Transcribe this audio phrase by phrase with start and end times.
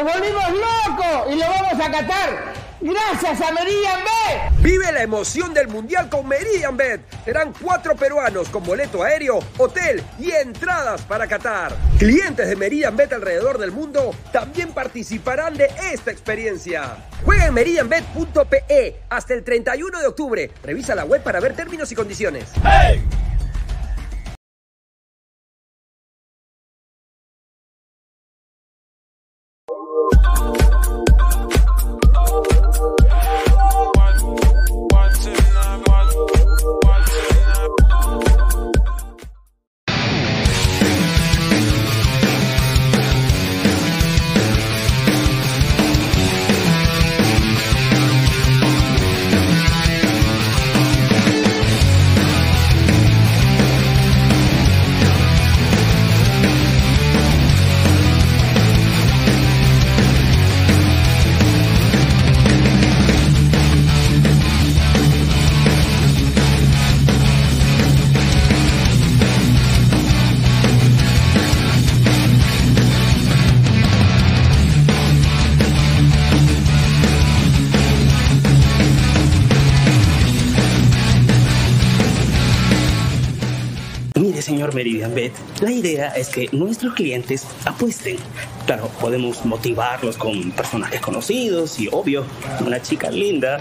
[0.00, 2.54] ¡Lo volvimos loco y lo vamos a catar!
[2.80, 4.62] ¡Gracias a Meridian Bet!
[4.62, 7.02] Vive la emoción del Mundial con Meridian Bet.
[7.22, 11.76] Serán cuatro peruanos con boleto aéreo, hotel y entradas para Qatar.
[11.98, 16.96] Clientes de Meridian Bet alrededor del mundo también participarán de esta experiencia.
[17.22, 20.50] Juega en meridianbet.pe hasta el 31 de octubre.
[20.62, 22.48] Revisa la web para ver términos y condiciones.
[22.64, 23.02] ¡Hey!
[84.72, 88.16] Meridian Bet, la idea es que nuestros clientes apuesten.
[88.66, 92.24] Claro, podemos motivarlos con personajes conocidos y, obvio,
[92.64, 93.60] una chica linda.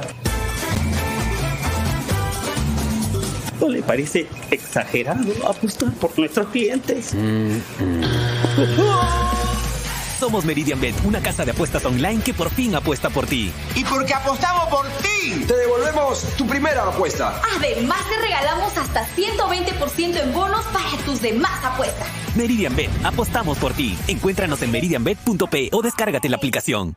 [3.60, 7.14] ¿No le parece exagerado apostar por nuestros clientes?
[10.20, 13.54] Somos Meridian Bet, una casa de apuestas online que por fin apuesta por ti.
[13.74, 17.42] Y porque apostamos por ti, te devolvemos tu primera apuesta.
[17.56, 22.08] Además, te regalamos hasta 120% en bonos para tus demás apuestas.
[22.36, 23.98] Meridian Bet, apostamos por ti.
[24.10, 26.96] Encuéntranos en meridianbet.p o descárgate la aplicación.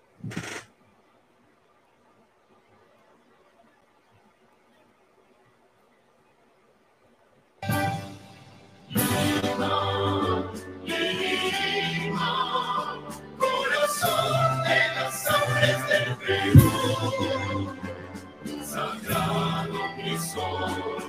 [20.23, 21.02] soul.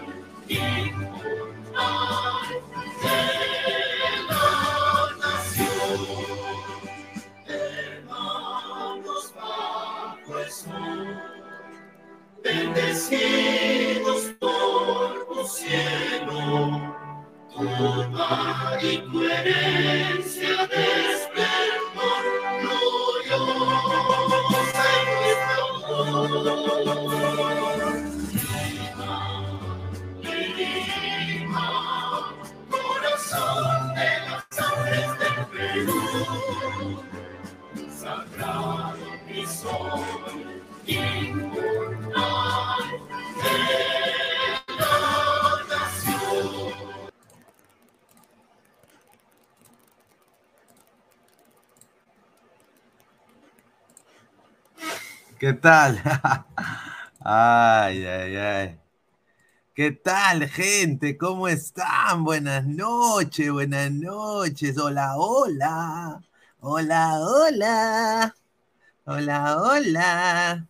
[55.63, 55.95] Tal?
[57.23, 58.79] ay, ay, ay.
[59.73, 61.17] ¿Qué tal, gente?
[61.17, 62.25] ¿Cómo están?
[62.25, 64.77] Buenas noches, buenas noches.
[64.77, 66.21] Hola, hola.
[66.59, 68.35] Hola, hola.
[69.05, 70.67] Hola, hola.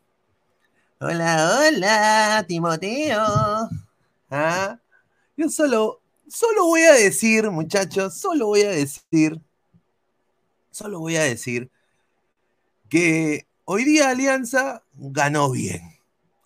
[1.00, 3.24] Hola, hola, Timoteo.
[4.30, 4.78] ¿Ah?
[5.36, 9.42] Yo solo, solo voy a decir, muchachos, solo voy a decir,
[10.70, 11.72] solo voy a decir
[12.88, 15.82] que hoy día Alianza ganó bien.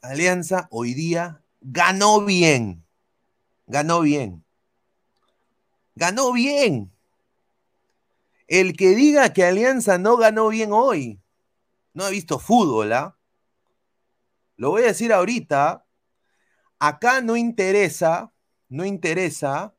[0.01, 2.85] Alianza hoy día ganó bien.
[3.65, 4.43] Ganó bien.
[5.95, 6.91] Ganó bien.
[8.47, 11.19] El que diga que Alianza no ganó bien hoy,
[11.93, 13.17] no ha visto fútbol, ¿ah?
[14.55, 15.85] Lo voy a decir ahorita.
[16.79, 18.31] Acá no interesa,
[18.69, 19.73] no interesa,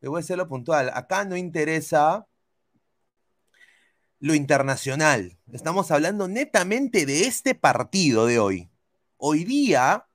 [0.00, 2.26] le voy a hacerlo puntual, acá no interesa
[4.24, 5.36] lo internacional.
[5.52, 8.70] Estamos hablando netamente de este partido de hoy.
[9.18, 10.08] Hoy día,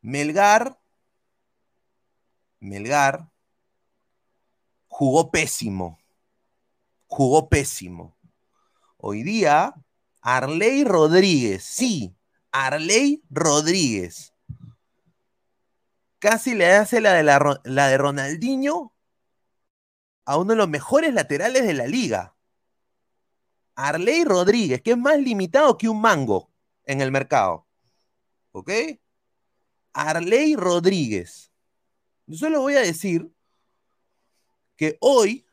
[0.00, 0.78] Melgar,
[2.60, 3.32] Melgar
[4.86, 5.98] jugó pésimo.
[7.08, 8.16] Jugó pésimo.
[8.96, 9.74] Hoy día,
[10.20, 12.14] Arley Rodríguez, sí,
[12.52, 14.32] Arley Rodríguez.
[16.20, 18.94] Casi le hace la de, la, la de Ronaldinho
[20.26, 22.31] a uno de los mejores laterales de la liga.
[23.82, 26.52] Arley Rodríguez, que es más limitado que un mango
[26.84, 27.66] en el mercado.
[28.52, 28.70] ¿Ok?
[29.92, 31.50] Arley Rodríguez.
[32.26, 33.28] Yo solo voy a decir
[34.76, 35.44] que hoy,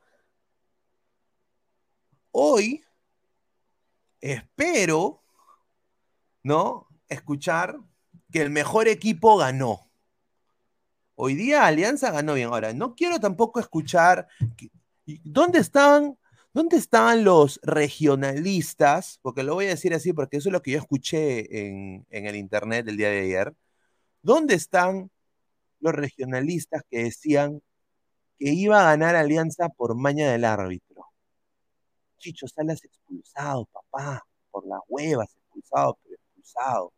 [2.29, 2.83] hoy,
[4.21, 5.23] espero,
[6.43, 6.87] ¿no?
[7.07, 7.79] Escuchar
[8.31, 9.89] que el mejor equipo ganó.
[11.15, 12.49] Hoy día Alianza ganó bien.
[12.49, 14.27] Ahora, no quiero tampoco escuchar
[15.23, 16.15] dónde estaban
[16.53, 19.19] ¿Dónde estaban los regionalistas?
[19.21, 22.25] Porque lo voy a decir así porque eso es lo que yo escuché en, en
[22.25, 23.53] el internet el día de ayer.
[24.21, 25.11] ¿Dónde están
[25.79, 27.61] los regionalistas que decían
[28.39, 31.05] que iba a ganar Alianza por maña del árbitro?
[32.17, 36.93] Chicho Salas expulsado, papá, por las huevas, expulsado, pero expulsado.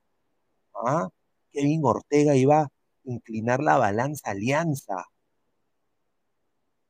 [0.74, 1.10] ¿Ah?
[1.51, 2.72] Kevin Ortega iba a
[3.03, 5.05] inclinar la balanza Alianza.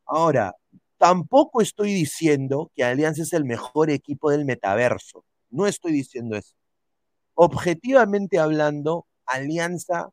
[0.06, 0.56] Ahora,
[1.01, 5.25] Tampoco estoy diciendo que Alianza es el mejor equipo del metaverso.
[5.50, 6.53] No estoy diciendo eso.
[7.34, 10.12] Objetivamente hablando, Alianza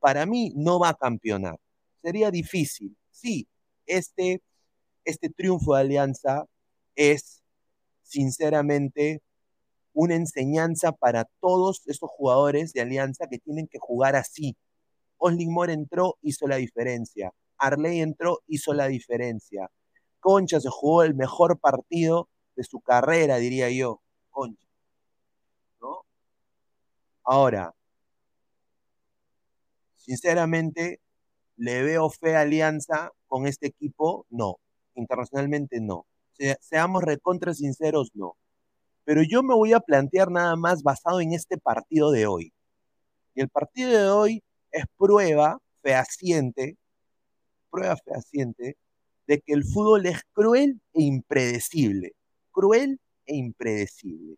[0.00, 1.60] para mí no va a campeonar.
[2.02, 2.96] Sería difícil.
[3.12, 3.46] Sí,
[3.86, 4.42] este,
[5.04, 6.46] este triunfo de Alianza
[6.96, 7.44] es
[8.02, 9.22] sinceramente
[9.92, 14.56] una enseñanza para todos esos jugadores de Alianza que tienen que jugar así.
[15.18, 17.32] Osling Moore entró, hizo la diferencia.
[17.56, 19.70] Arley entró, hizo la diferencia.
[20.24, 24.00] Concha se jugó el mejor partido de su carrera, diría yo.
[24.30, 24.66] Concha.
[25.82, 26.06] ¿No?
[27.24, 27.74] Ahora,
[29.96, 31.02] sinceramente,
[31.56, 34.24] ¿le veo fe alianza con este equipo?
[34.30, 34.56] No.
[34.94, 36.06] Internacionalmente no.
[36.58, 38.38] seamos recontra sinceros, no.
[39.04, 42.54] Pero yo me voy a plantear nada más basado en este partido de hoy.
[43.34, 46.78] Y el partido de hoy es prueba fehaciente,
[47.68, 48.78] prueba fehaciente
[49.26, 52.12] de que el fútbol es cruel e impredecible.
[52.52, 54.36] Cruel e impredecible.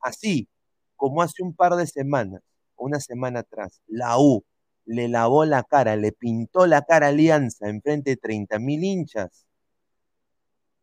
[0.00, 0.48] Así
[0.96, 2.42] como hace un par de semanas,
[2.76, 4.44] una semana atrás, la U
[4.84, 8.82] le lavó la cara, le pintó la cara a Alianza en frente de 30 mil
[8.82, 9.46] hinchas,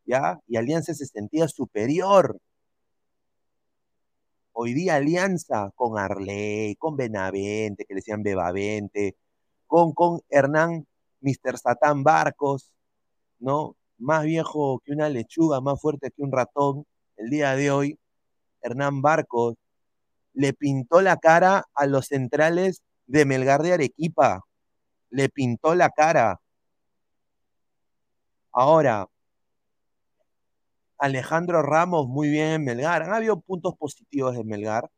[0.06, 0.40] ¿ya?
[0.46, 2.38] Y Alianza se sentía superior.
[4.52, 9.16] Hoy día Alianza con Arley, con Benavente, que le decían Bebavente,
[9.66, 10.86] con, con Hernán
[11.20, 11.58] Mr.
[11.58, 12.72] Satán Barcos,
[13.40, 13.76] ¿no?
[13.98, 17.98] Más viejo que una lechuga, más fuerte que un ratón, el día de hoy,
[18.62, 19.56] Hernán Barcos
[20.32, 24.44] le pintó la cara a los centrales de Melgar de Arequipa.
[25.10, 26.40] Le pintó la cara.
[28.52, 29.06] Ahora,
[30.98, 33.02] Alejandro Ramos, muy bien en Melgar.
[33.02, 34.90] Han habido puntos positivos de Melgar,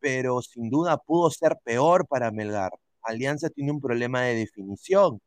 [0.00, 2.72] pero sin duda pudo ser peor para Melgar.
[3.02, 5.20] Alianza tiene un problema de definición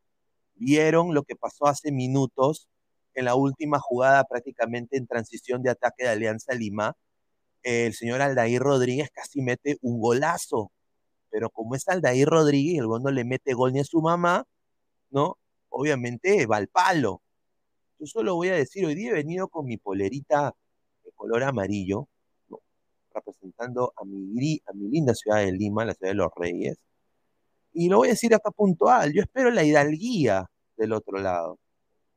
[0.56, 2.68] vieron lo que pasó hace minutos
[3.16, 6.96] en la última jugada prácticamente en transición de ataque de Alianza Lima.
[7.64, 10.72] El señor Aldair Rodríguez casi mete un golazo,
[11.30, 14.46] pero como es Aldair Rodríguez, el gol no le mete gol ni a su mamá,
[15.12, 15.38] ¿no?
[15.70, 17.22] Obviamente va al palo.
[18.00, 20.54] Yo solo voy a decir, hoy día he venido con mi polerita
[21.06, 22.08] de color amarillo,
[23.14, 26.78] representando a mi, a mi linda ciudad de Lima, la ciudad de los Reyes,
[27.74, 30.46] y lo voy a decir acá puntual, yo espero la hidalguía
[30.78, 31.60] del otro lado.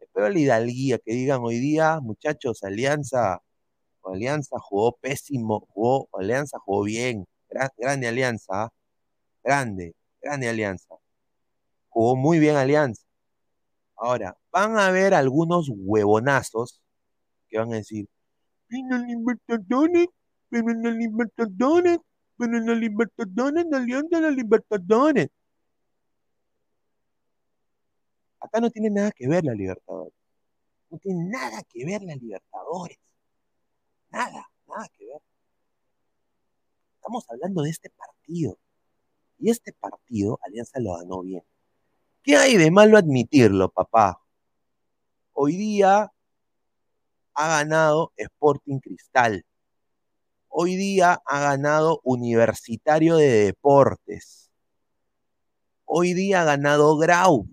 [0.01, 3.41] Espero la hidalguía, que digan hoy día, muchachos, Alianza,
[4.05, 7.27] Alianza jugó pésimo, jugó, Alianza jugó bien,
[7.79, 8.73] grande Alianza, ¿ah?
[9.43, 10.95] grande, grande Alianza.
[11.89, 13.03] jugó muy bien Alianza.
[13.97, 16.83] Ahora, van a haber algunos huevonazos
[17.49, 18.09] que van a decir,
[18.71, 20.09] en el Libertadores,
[20.51, 21.99] en el Libertadores,
[22.39, 25.29] en el Libertadores, Alianza la Libertadores.
[28.47, 30.15] Acá no tiene nada que ver la Libertadores.
[30.89, 32.99] No tiene nada que ver la Libertadores.
[34.11, 35.21] Nada, nada que ver.
[36.95, 38.57] Estamos hablando de este partido.
[39.39, 41.43] Y este partido, Alianza lo ganó bien.
[42.23, 44.23] ¿Qué hay de malo admitirlo, papá?
[45.33, 46.13] Hoy día
[47.35, 49.45] ha ganado Sporting Cristal.
[50.49, 54.53] Hoy día ha ganado Universitario de Deportes.
[55.85, 57.49] Hoy día ha ganado Grau.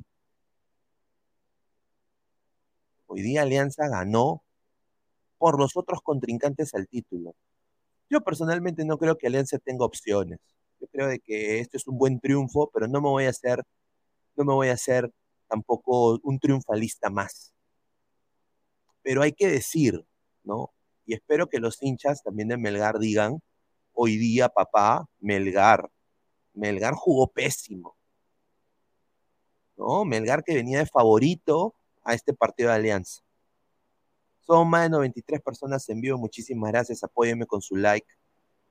[3.13, 4.41] Hoy día Alianza ganó
[5.37, 7.35] por los otros contrincantes al título.
[8.09, 10.39] Yo personalmente no creo que Alianza tenga opciones.
[10.79, 13.61] Yo creo de que esto es un buen triunfo, pero no me voy a hacer,
[14.35, 15.13] no me voy a hacer
[15.47, 17.53] tampoco un triunfalista más.
[19.03, 20.03] Pero hay que decir,
[20.43, 20.71] ¿no?
[21.05, 23.43] Y espero que los hinchas también de Melgar digan,
[23.93, 25.87] hoy día, papá, Melgar.
[26.55, 27.95] Melgar jugó pésimo.
[29.77, 30.03] ¿No?
[30.03, 33.21] Melgar que venía de favorito a este partido de Alianza.
[34.45, 36.17] Son más de 93 personas en vivo.
[36.17, 37.03] Muchísimas gracias.
[37.03, 38.07] Apóyenme con su like.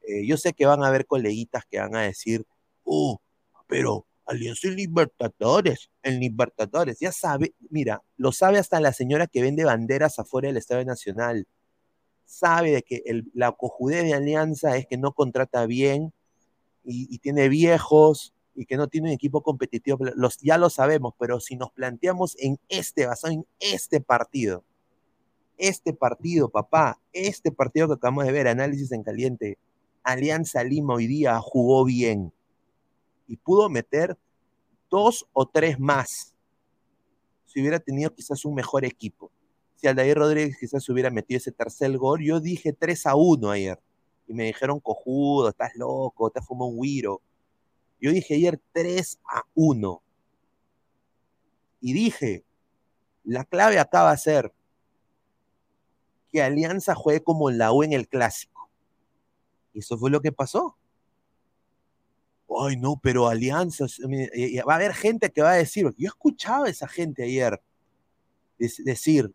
[0.02, 2.44] Eh, yo sé que van a haber coleguitas que van a decir,
[2.84, 3.20] oh,
[3.66, 6.98] pero Alianza en Libertadores, en Libertadores.
[7.00, 11.46] Ya sabe, mira, lo sabe hasta la señora que vende banderas afuera del Estadio Nacional.
[12.24, 16.12] Sabe de que el, la cojudez de Alianza es que no contrata bien
[16.84, 19.98] y, y tiene viejos y que no tiene un equipo competitivo.
[20.14, 24.64] Los, ya lo sabemos, pero si nos planteamos en este, basado en este partido,
[25.56, 29.58] este partido, papá, este partido que acabamos de ver, análisis en caliente,
[30.02, 32.32] Alianza Lima hoy día jugó bien
[33.28, 34.18] y pudo meter
[34.90, 36.34] dos o tres más
[37.46, 39.30] si hubiera tenido quizás un mejor equipo.
[39.76, 43.80] Si Aldair Rodríguez quizás hubiera metido ese tercer gol, yo dije 3 a 1 ayer.
[44.28, 47.20] Y me dijeron, cojudo, estás loco, te fumó un guiro.
[48.02, 50.02] Yo dije ayer 3 a 1.
[51.80, 52.44] Y dije,
[53.22, 54.52] la clave acá va a ser
[56.32, 58.68] que Alianza juegue como la U en el clásico.
[59.72, 60.76] Y eso fue lo que pasó.
[62.60, 66.70] Ay, no, pero Alianza, va a haber gente que va a decir, yo escuchaba a
[66.70, 67.62] esa gente ayer
[68.58, 69.32] decir,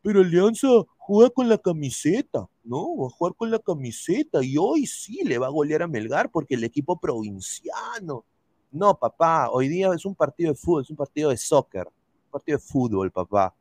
[0.00, 2.96] pero Alianza juega con la camiseta, ¿no?
[2.96, 6.30] Va a jugar con la camiseta y hoy sí le va a golear a Melgar
[6.30, 8.24] porque el equipo provinciano.
[8.72, 12.30] No, papá, hoy día es un partido de fútbol, es un partido de soccer, un
[12.30, 13.54] partido de fútbol, papá.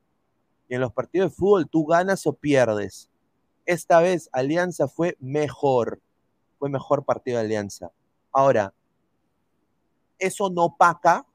[0.67, 3.10] Y en los partidos de fútbol tú ganas o pierdes.
[3.65, 6.01] Esta vez Alianza fue mejor,
[6.58, 7.91] fue mejor partido de Alianza.
[8.32, 8.73] Ahora,
[10.17, 11.28] eso no opaca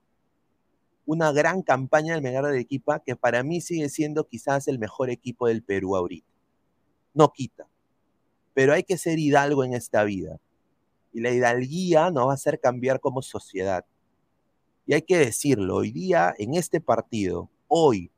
[1.07, 5.09] una gran campaña del Melgar de Arequipa, que para mí sigue siendo quizás el mejor
[5.09, 6.28] equipo del Perú ahorita.
[7.15, 7.67] No quita.
[8.55, 10.41] Pero hay que ser hidalgo en esta vida.
[11.13, 13.85] Y la hidalguía nos va a hacer cambiar como sociedad.
[14.87, 18.11] Y hay que decirlo, hoy día, en este partido, hoy,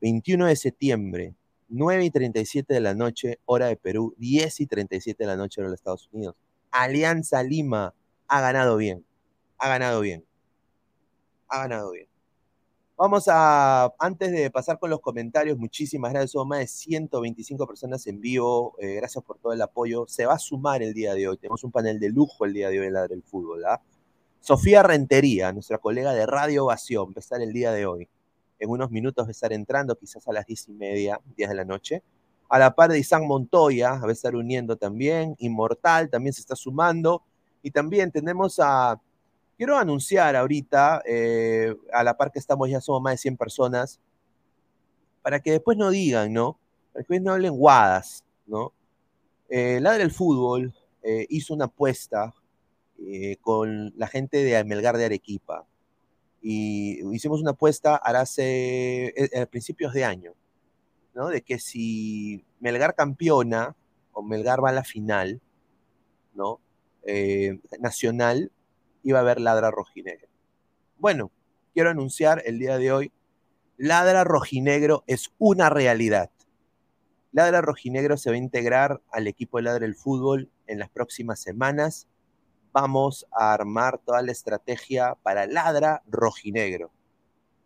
[0.00, 1.34] 21 de septiembre,
[1.68, 5.60] 9 y 37 de la noche, hora de Perú, 10 y 37 de la noche,
[5.60, 6.34] hora de los Estados Unidos.
[6.70, 7.94] Alianza Lima
[8.26, 9.04] ha ganado bien,
[9.58, 10.24] ha ganado bien,
[11.48, 12.11] ha ganado bien.
[13.02, 18.06] Vamos a, antes de pasar con los comentarios, muchísimas gracias, somos más de 125 personas
[18.06, 20.06] en vivo, eh, gracias por todo el apoyo.
[20.06, 22.70] Se va a sumar el día de hoy, tenemos un panel de lujo el día
[22.70, 23.64] de hoy en la del fútbol.
[23.64, 23.82] ¿ah?
[24.38, 28.08] Sofía Rentería, nuestra colega de Radio Ovación, va a estar el día de hoy.
[28.60, 31.56] En unos minutos va a estar entrando, quizás a las 10 y media, 10 de
[31.56, 32.04] la noche
[32.48, 36.54] a la par de Isaac Montoya, va a estar uniendo también, Inmortal también se está
[36.54, 37.24] sumando,
[37.62, 39.00] y también tenemos a,
[39.56, 44.00] quiero anunciar ahorita, eh, a la par que estamos ya somos más de 100 personas,
[45.22, 46.58] para que después no digan, ¿no?
[46.92, 48.72] Para que no hablen guadas, ¿no?
[49.48, 52.34] Eh, del fútbol eh, hizo una apuesta
[52.98, 55.66] eh, con la gente de Melgar de Arequipa,
[56.40, 60.34] y hicimos una apuesta hace, a principios de año,
[61.14, 61.28] ¿no?
[61.28, 63.76] De que si Melgar campeona
[64.12, 65.40] o Melgar va a la final,
[66.34, 66.60] ¿no?
[67.04, 68.50] Eh, nacional,
[69.02, 70.28] iba a haber Ladra Rojinegro.
[70.98, 71.30] Bueno,
[71.74, 73.12] quiero anunciar el día de hoy,
[73.76, 76.30] Ladra Rojinegro es una realidad.
[77.32, 81.40] Ladra Rojinegro se va a integrar al equipo de Ladra del Fútbol en las próximas
[81.40, 82.06] semanas.
[82.72, 86.90] Vamos a armar toda la estrategia para Ladra Rojinegro.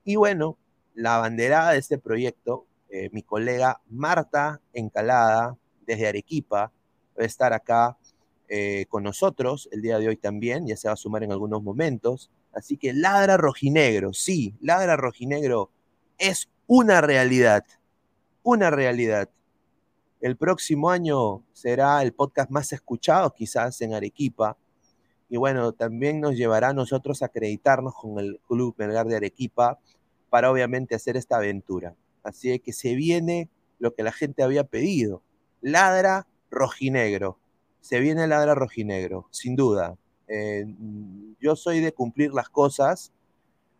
[0.05, 0.57] Y bueno,
[0.95, 6.73] la banderada de este proyecto eh, mi colega Marta Encalada, desde Arequipa,
[7.19, 7.97] va a estar acá
[8.49, 11.63] eh, con nosotros el día de hoy también, ya se va a sumar en algunos
[11.63, 12.31] momentos.
[12.53, 15.71] Así que ladra rojinegro, sí, ladra rojinegro
[16.19, 17.65] es una realidad,
[18.43, 19.29] una realidad.
[20.21, 24.57] El próximo año será el podcast más escuchado quizás en Arequipa.
[25.29, 29.79] Y bueno, también nos llevará a nosotros a acreditarnos con el Club Melgar de Arequipa
[30.31, 31.95] para obviamente hacer esta aventura.
[32.23, 35.23] Así que se viene lo que la gente había pedido.
[35.61, 37.39] Ladra rojinegro.
[37.87, 39.97] Se viene ladra rojinegro, sin duda.
[40.27, 40.67] Eh,
[41.39, 43.13] yo soy de cumplir las cosas,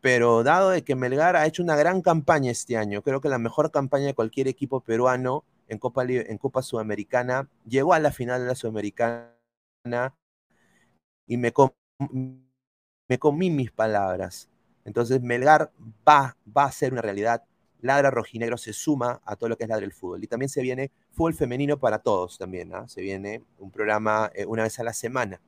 [0.01, 3.39] pero dado de que Melgar ha hecho una gran campaña este año, creo que la
[3.39, 8.43] mejor campaña de cualquier equipo peruano en Copa, en Copa Sudamericana, llegó a la final
[8.43, 9.35] de la Sudamericana
[11.27, 14.49] y me, comí mis palabras.
[14.85, 15.73] Entonces Melgar
[16.07, 17.43] va a ser una realidad.
[17.81, 20.25] Ladra Rojinegro se suma a todo lo que es Ladra el Fútbol.
[20.25, 22.75] Y también se viene fútbol femenino para todos también.
[22.75, 22.89] ¿ah?
[22.89, 25.41] Se viene un programa eh, una vez a la semana.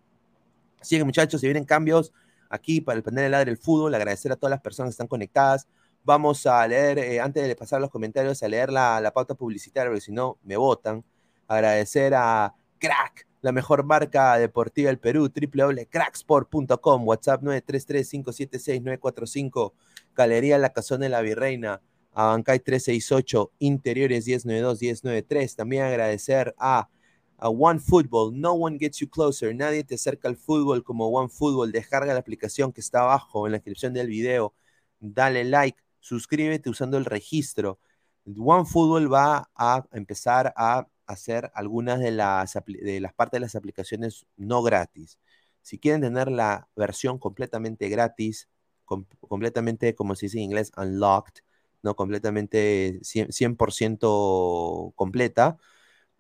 [0.81, 2.13] Así que muchachos, se vienen cambios
[2.51, 3.95] aquí para el panel de Ladra del Fútbol.
[3.95, 5.69] Agradecer a todas las personas que están conectadas.
[6.05, 9.91] Vamos a leer, eh, antes de pasar los comentarios, a leer la, la pauta publicitaria,
[9.91, 11.05] porque si no, me votan.
[11.49, 19.73] Agradecer a Crack, la mejor marca deportiva del Perú, www.cracksport.com, WhatsApp 933-576-945,
[20.15, 21.81] Galería La Cazón de la Virreina,
[22.19, 25.55] Abancay 368, Interiores 1092-1093.
[25.55, 26.89] También agradecer a,
[27.37, 31.29] a One Football, No One Gets You Closer, nadie te acerca al fútbol como One
[31.29, 31.71] Football.
[31.71, 34.53] Descarga la aplicación que está abajo en la descripción del video,
[34.99, 37.79] dale like, suscríbete usando el registro.
[38.27, 43.55] One Football va a empezar a hacer algunas de las, de las partes de las
[43.55, 45.21] aplicaciones no gratis.
[45.63, 48.49] Si quieren tener la versión completamente gratis,
[48.85, 51.43] com completamente, como se dice en inglés, unlocked,
[51.83, 55.59] no completamente 100%, completa,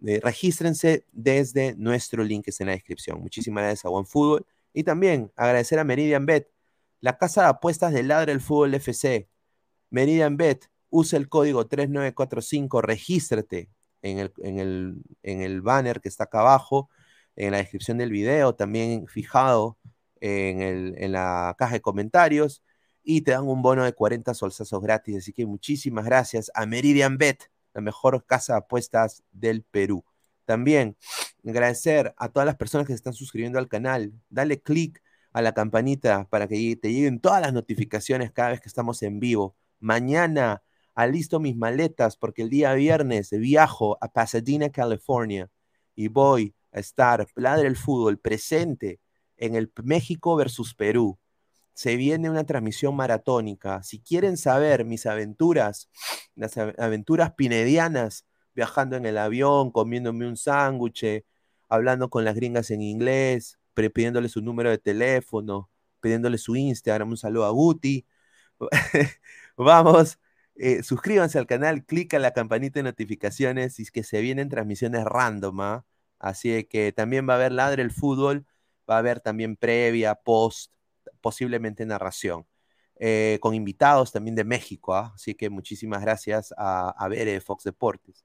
[0.06, 3.20] eh, regístrense desde nuestro link que está en la descripción.
[3.20, 6.48] Muchísimas gracias a OneFootball y también agradecer a Meridian Bet,
[7.00, 9.28] la casa de apuestas del Ladra del Fútbol FC.
[9.90, 13.70] Meridian Bet, usa el código 3945, regístrate
[14.02, 16.90] en el, en, el, en el banner que está acá abajo,
[17.36, 19.78] en la descripción del video, también fijado
[20.20, 22.62] en, el, en la caja de comentarios
[23.02, 25.16] y te dan un bono de 40 solsazos gratis.
[25.18, 30.04] Así que muchísimas gracias a Meridian Bet, la mejor casa de apuestas del Perú.
[30.44, 30.96] También
[31.46, 34.12] agradecer a todas las personas que se están suscribiendo al canal.
[34.28, 38.68] Dale click a la campanita para que te lleguen todas las notificaciones cada vez que
[38.68, 39.56] estamos en vivo.
[39.78, 40.62] Mañana
[40.94, 45.50] alisto mis maletas porque el día viernes viajo a Pasadena, California
[45.94, 49.00] y voy a estar, Ladre el Fútbol, presente
[49.36, 51.18] en el México versus Perú.
[51.78, 53.84] Se viene una transmisión maratónica.
[53.84, 55.88] Si quieren saber mis aventuras,
[56.34, 61.24] las aventuras pinedianas, viajando en el avión, comiéndome un sándwich,
[61.68, 67.16] hablando con las gringas en inglés, pidiéndole su número de teléfono, pidiéndole su Instagram, un
[67.16, 68.06] saludo a Guti.
[69.56, 70.18] Vamos
[70.56, 75.04] eh, suscríbanse al canal, clica la campanita de notificaciones y es que se vienen transmisiones
[75.04, 75.60] random.
[75.60, 75.86] ¿ah?
[76.18, 78.46] Así que también va a haber Ladre el Fútbol,
[78.90, 80.72] va a haber también previa, post,
[81.20, 82.46] posiblemente narración.
[83.00, 84.94] Eh, con invitados también de México.
[84.94, 85.12] ¿ah?
[85.14, 88.24] Así que muchísimas gracias a, a Bere Fox Deportes.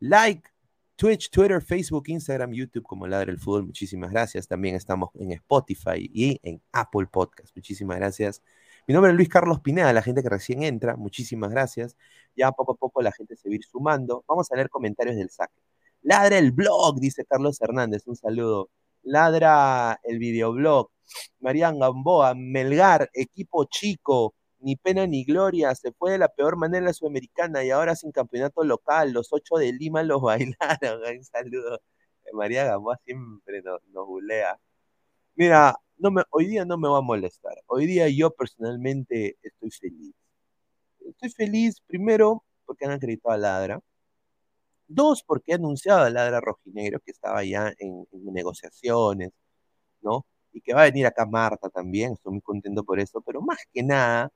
[0.00, 0.48] Like,
[0.96, 3.66] Twitch, Twitter, Facebook, Instagram, YouTube como Ladre el Fútbol.
[3.66, 4.48] Muchísimas gracias.
[4.48, 7.56] También estamos en Spotify y en Apple Podcast.
[7.56, 8.42] Muchísimas gracias.
[8.86, 11.96] Mi nombre es Luis Carlos Pineda, la gente que recién entra, muchísimas gracias.
[12.36, 14.24] Ya poco a poco la gente se va a ir sumando.
[14.26, 15.62] Vamos a leer comentarios del saque.
[16.02, 18.68] Ladra el blog, dice Carlos Hernández, un saludo.
[19.02, 20.90] Ladra el videoblog.
[21.40, 26.86] Marian Gamboa, Melgar, equipo chico, ni pena ni gloria, se fue de la peor manera
[26.86, 31.02] la sudamericana y ahora sin campeonato local, los ocho de Lima los bailaron.
[31.18, 31.80] Un saludo.
[32.32, 34.58] María Gamboa siempre nos, nos bulea.
[35.34, 37.54] Mira, no me, hoy día no me va a molestar.
[37.66, 40.14] Hoy día yo personalmente estoy feliz.
[41.00, 43.80] Estoy feliz, primero, porque han acreditado a Ladra.
[44.88, 49.30] Dos, porque ha anunciado a Ladra Rojinegro, que estaba ya en, negociaciones,
[50.02, 50.26] ¿no?
[50.52, 53.58] Y que va a venir acá Marta también, estoy muy contento por eso, pero más
[53.72, 54.30] que nada,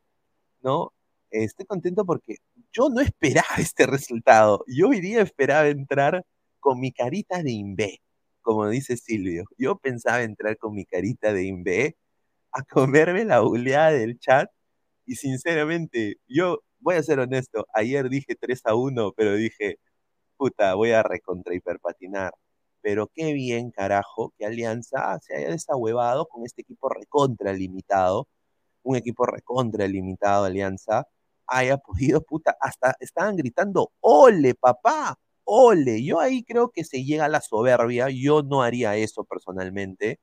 [0.63, 0.93] ¿no?
[1.31, 2.37] Estoy contento porque
[2.73, 4.65] yo no esperaba este resultado.
[4.69, 6.25] Yo hoy día esperaba entrar
[6.61, 8.01] con mi carita de Inve
[8.45, 11.97] como dice Silvio, yo pensaba entrar con mi carita de Inve
[12.53, 14.51] a comerme la buleada del chat
[15.07, 19.79] y sinceramente, yo voy a ser honesto, ayer dije 3 a 1, pero dije,
[20.39, 22.33] puta, voy a recontra hiperpatinar.
[22.85, 28.29] Pero qué bien, carajo, que Alianza se haya desahuevado con este equipo recontra limitado,
[28.83, 31.07] un equipo recontra limitado, Alianza,
[31.47, 37.27] haya podido, puta, hasta estaban gritando, ole, papá, ole, yo ahí creo que se llega
[37.27, 40.21] a la soberbia, yo no haría eso personalmente,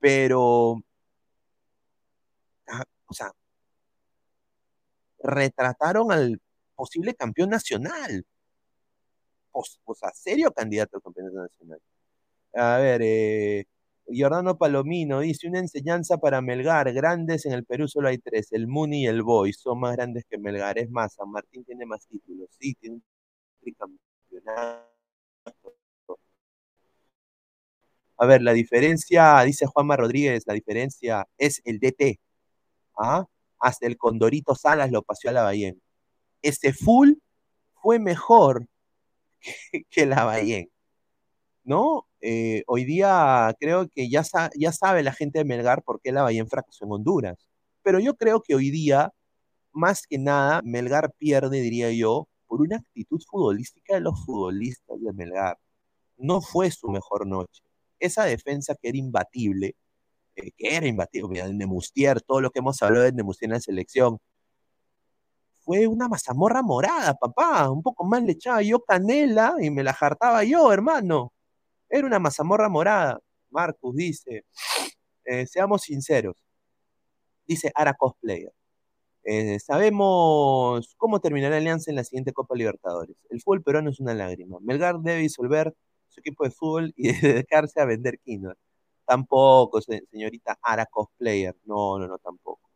[0.00, 0.76] pero
[2.64, 3.32] ca- o sea,
[5.22, 6.40] retrataron al
[6.74, 8.24] posible campeón nacional.
[9.52, 11.80] Pos- O, sea, serio candidato al campeonato nacional.
[12.54, 13.66] A ver, eh,
[14.08, 18.66] Giordano Palomino dice, una enseñanza para Melgar, grandes en el Perú solo hay tres, el
[18.66, 22.06] Muni y el Boy, son más grandes que Melgar, es más, San Martín tiene más
[22.06, 23.04] títulos, sí, tiene un
[23.62, 24.90] tricampeonato.
[28.18, 32.20] A ver, la diferencia, dice Juanma Rodríguez, la diferencia es el DT,
[32.98, 33.26] ¿ah?
[33.60, 35.74] Hasta el Condorito Salas lo paseó a la Bahía.
[36.42, 37.14] Ese full
[37.82, 38.66] fue mejor
[39.90, 40.66] que, la Bahía.
[41.64, 42.06] ¿no?
[42.20, 44.22] Eh, hoy día creo que ya,
[44.56, 47.36] ya sabe la gente de Melgar por qué la Bahía fracasó en Honduras.
[47.82, 49.12] Pero yo creo que hoy día,
[49.72, 55.12] más que nada, Melgar pierde, diría yo, por una actitud futbolística de los futbolistas de
[55.12, 55.58] Melgar.
[56.16, 57.62] No fue su mejor noche.
[58.00, 59.76] Esa defensa que era imbatible,
[60.36, 63.60] eh, que era imbatible, el Nemustier, todo lo que hemos hablado de Nemustier en la
[63.60, 64.18] selección,
[65.70, 67.70] fue una mazamorra morada, papá.
[67.70, 71.32] Un poco más le echaba yo canela y me la jartaba yo, hermano.
[71.90, 73.20] Era una mazamorra morada.
[73.50, 74.44] Marcus dice,
[75.26, 76.36] eh, seamos sinceros.
[77.46, 78.52] Dice Ara Cosplayer.
[79.24, 83.16] Eh, sabemos cómo terminará Alianza en la siguiente Copa Libertadores.
[83.30, 84.58] El fútbol peruano es una lágrima.
[84.62, 85.74] Melgar debe disolver
[86.08, 88.54] su equipo de fútbol y dedicarse a vender quinoa.
[89.06, 91.56] Tampoco, se- señorita Ara Cosplayer.
[91.66, 92.69] No, no, no, tampoco.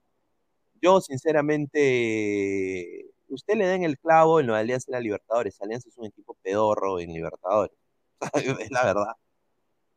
[0.84, 5.58] Yo, sinceramente, usted le den el clavo en lo de Alianza en la Libertadores.
[5.62, 7.74] Alianza es un equipo pedorro en Libertadores.
[8.60, 9.14] es la verdad.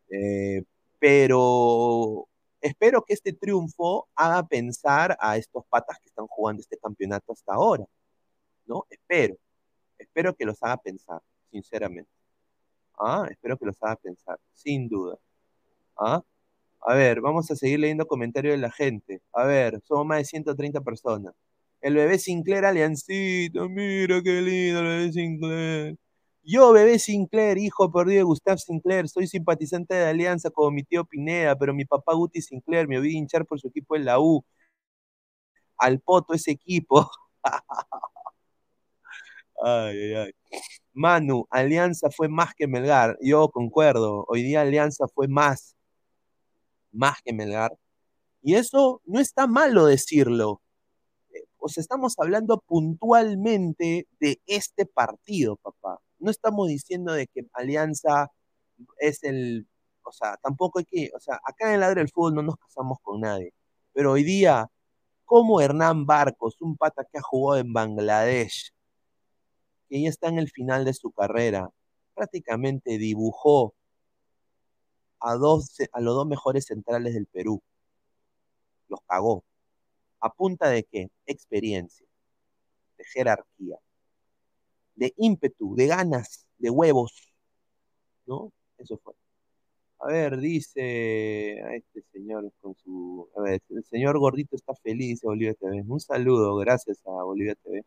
[0.10, 0.63] Eh,
[0.97, 2.30] pero
[2.62, 7.54] espero que este triunfo haga pensar a estos patas que están jugando este campeonato hasta
[7.54, 7.86] ahora,
[8.65, 8.86] ¿no?
[8.89, 9.36] Espero,
[9.97, 11.21] espero que los haga pensar,
[11.52, 12.12] sinceramente.
[12.97, 15.17] Ah, espero que los haga pensar, sin duda.
[15.97, 16.23] Ah,
[16.88, 19.21] a ver, vamos a seguir leyendo comentarios de la gente.
[19.34, 21.34] A ver, somos más de 130 personas.
[21.82, 25.97] El bebé Sinclair Aliancito, mira qué lindo el bebé Sinclair.
[26.43, 31.04] Yo, bebé Sinclair, hijo perdido de Gustav Sinclair, soy simpatizante de Alianza como mi tío
[31.06, 34.45] Pineda, pero mi papá Guti Sinclair me vi hinchar por su equipo en la U.
[35.78, 37.10] Al poto ese equipo.
[39.63, 40.32] Ay, ay, ay.
[40.93, 43.17] Manu, Alianza fue más que Melgar.
[43.21, 44.26] Yo concuerdo.
[44.30, 45.77] Hoy día Alianza fue más,
[46.97, 47.77] más que Melgar.
[48.41, 50.62] Y eso no está malo decirlo.
[51.33, 55.99] Eh, sea, estamos hablando puntualmente de este partido, papá.
[56.19, 58.31] No estamos diciendo de que Alianza
[58.99, 59.67] es el,
[60.03, 62.57] o sea, tampoco hay que, o sea, acá en el ladro del fútbol no nos
[62.57, 63.53] casamos con nadie.
[63.93, 64.69] Pero hoy día,
[65.25, 68.71] como Hernán Barcos, un pata que ha jugado en Bangladesh,
[69.89, 71.69] que ya está en el final de su carrera,
[72.15, 73.73] prácticamente dibujó
[75.19, 77.62] a, dos, a los dos mejores centrales del Perú.
[78.89, 79.43] Los cagó.
[80.19, 81.10] ¿A punta de qué?
[81.25, 82.08] Experiencia,
[82.97, 83.77] de jerarquía,
[84.95, 87.34] de ímpetu, de ganas, de huevos.
[88.25, 88.51] ¿No?
[88.77, 89.13] Eso fue.
[89.99, 93.30] A ver, dice a este señor con su.
[93.36, 95.84] A ver, el señor gordito está feliz, dice Bolivia TV.
[95.88, 97.84] Un saludo, gracias a Bolivia TV.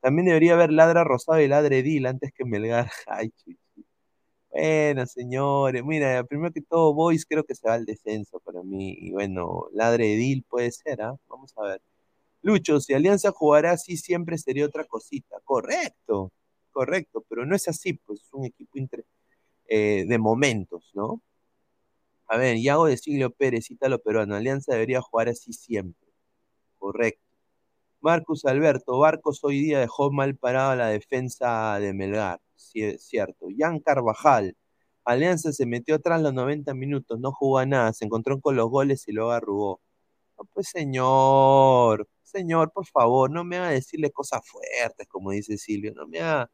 [0.00, 2.90] También debería haber ladra rosado y ladre Dil antes que Melgar.
[3.06, 3.32] Ay.
[4.60, 8.96] Bueno, señores, mira, primero que todo, Boys creo que se va al descenso para mí.
[8.98, 11.14] Y bueno, ladre Dil puede ser, ¿ah?
[11.28, 11.80] Vamos a ver.
[12.42, 15.36] Lucho, si Alianza jugará así, siempre sería otra cosita.
[15.44, 16.32] Correcto,
[16.72, 19.06] correcto, pero no es así, pues es un equipo inter-
[19.68, 21.22] eh, de momentos, ¿no?
[22.28, 26.08] A ver, Yago de Siglio Pérez, Ítalo Peruano, Alianza debería jugar así siempre.
[26.78, 27.27] Correcto.
[28.00, 32.40] Marcus Alberto, Barcos hoy día dejó mal parada la defensa de Melgar,
[32.74, 33.46] es cierto.
[33.56, 34.56] Jan Carvajal,
[35.04, 38.68] Alianza se metió atrás los 90 minutos, no jugó a nada, se encontró con los
[38.70, 39.80] goles y luego arrugó.
[40.38, 45.94] No, pues señor, señor, por favor, no me haga decirle cosas fuertes, como dice Silvio,
[45.94, 46.50] no me haga,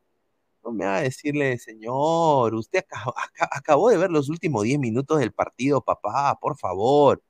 [0.65, 5.21] no me haga decirle, señor, usted acabó, aca- acabó de ver los últimos 10 minutos
[5.21, 7.23] del partido, papá, por favor.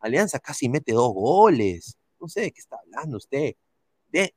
[0.00, 1.96] Alianza casi mete dos goles.
[2.22, 3.54] No sé de qué está hablando usted.
[4.12, 4.34] De,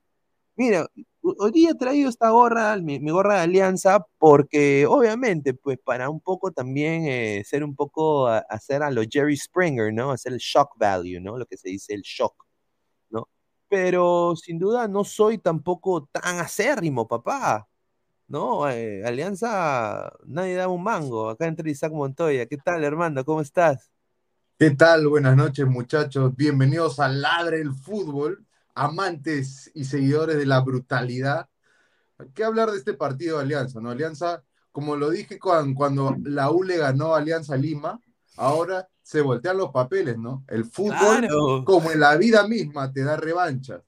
[0.58, 0.88] mira,
[1.24, 6.10] ho- hoy día he traído esta gorra, mi, gorra de Alianza, porque obviamente, pues para
[6.10, 10.12] un poco también eh, ser un poco, a- hacer a lo Jerry Springer, ¿no?
[10.12, 11.38] Hacer el shock value, ¿no?
[11.38, 12.36] Lo que se dice el shock,
[13.10, 13.30] ¿no?
[13.70, 17.68] Pero sin duda no soy tampoco tan acérrimo, papá.
[18.28, 18.70] ¿No?
[18.70, 21.30] Eh, Alianza, nadie da un mango.
[21.30, 22.48] Acá entre Isaac Montoya.
[22.48, 23.26] ¿Qué tal, hermano?
[23.26, 23.92] ¿Cómo estás?
[24.58, 25.08] ¿Qué tal?
[25.08, 26.34] Buenas noches, muchachos.
[26.36, 31.50] Bienvenidos a Ladre el Fútbol, amantes y seguidores de la brutalidad.
[32.34, 33.82] ¿Qué hablar de este partido de Alianza?
[33.82, 33.90] ¿no?
[33.92, 38.00] Alianza, como lo dije cuando, cuando la U le ganó a Alianza Lima,
[38.38, 40.46] ahora se voltean los papeles, ¿no?
[40.48, 41.64] El fútbol, Claro.
[41.66, 43.82] como en la vida misma, te da revanchas.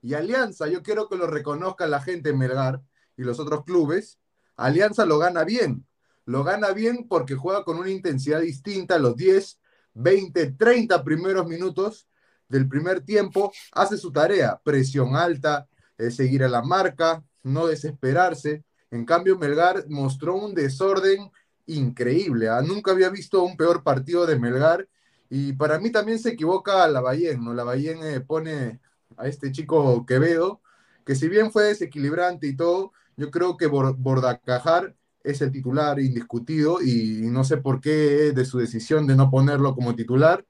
[0.00, 2.80] Y Alianza, yo quiero que lo reconozca la gente en Melgar
[3.16, 4.18] y los otros clubes,
[4.56, 5.86] Alianza lo gana bien.
[6.24, 9.60] Lo gana bien porque juega con una intensidad distinta los 10,
[9.94, 12.08] 20, 30 primeros minutos
[12.48, 18.64] del primer tiempo, hace su tarea, presión alta, eh, seguir a la marca, no desesperarse.
[18.90, 21.30] En cambio, Melgar mostró un desorden
[21.66, 22.48] increíble.
[22.48, 22.60] ¿ah?
[22.62, 24.88] Nunca había visto un peor partido de Melgar.
[25.30, 27.54] Y para mí también se equivoca Lavallén, ¿no?
[27.54, 28.80] Lavallén eh, pone
[29.16, 30.60] a este chico Quevedo,
[31.04, 34.94] que si bien fue desequilibrante y todo, yo creo que Bor- Bordacajar
[35.24, 39.74] es el titular indiscutido y no sé por qué de su decisión de no ponerlo
[39.74, 40.44] como titular.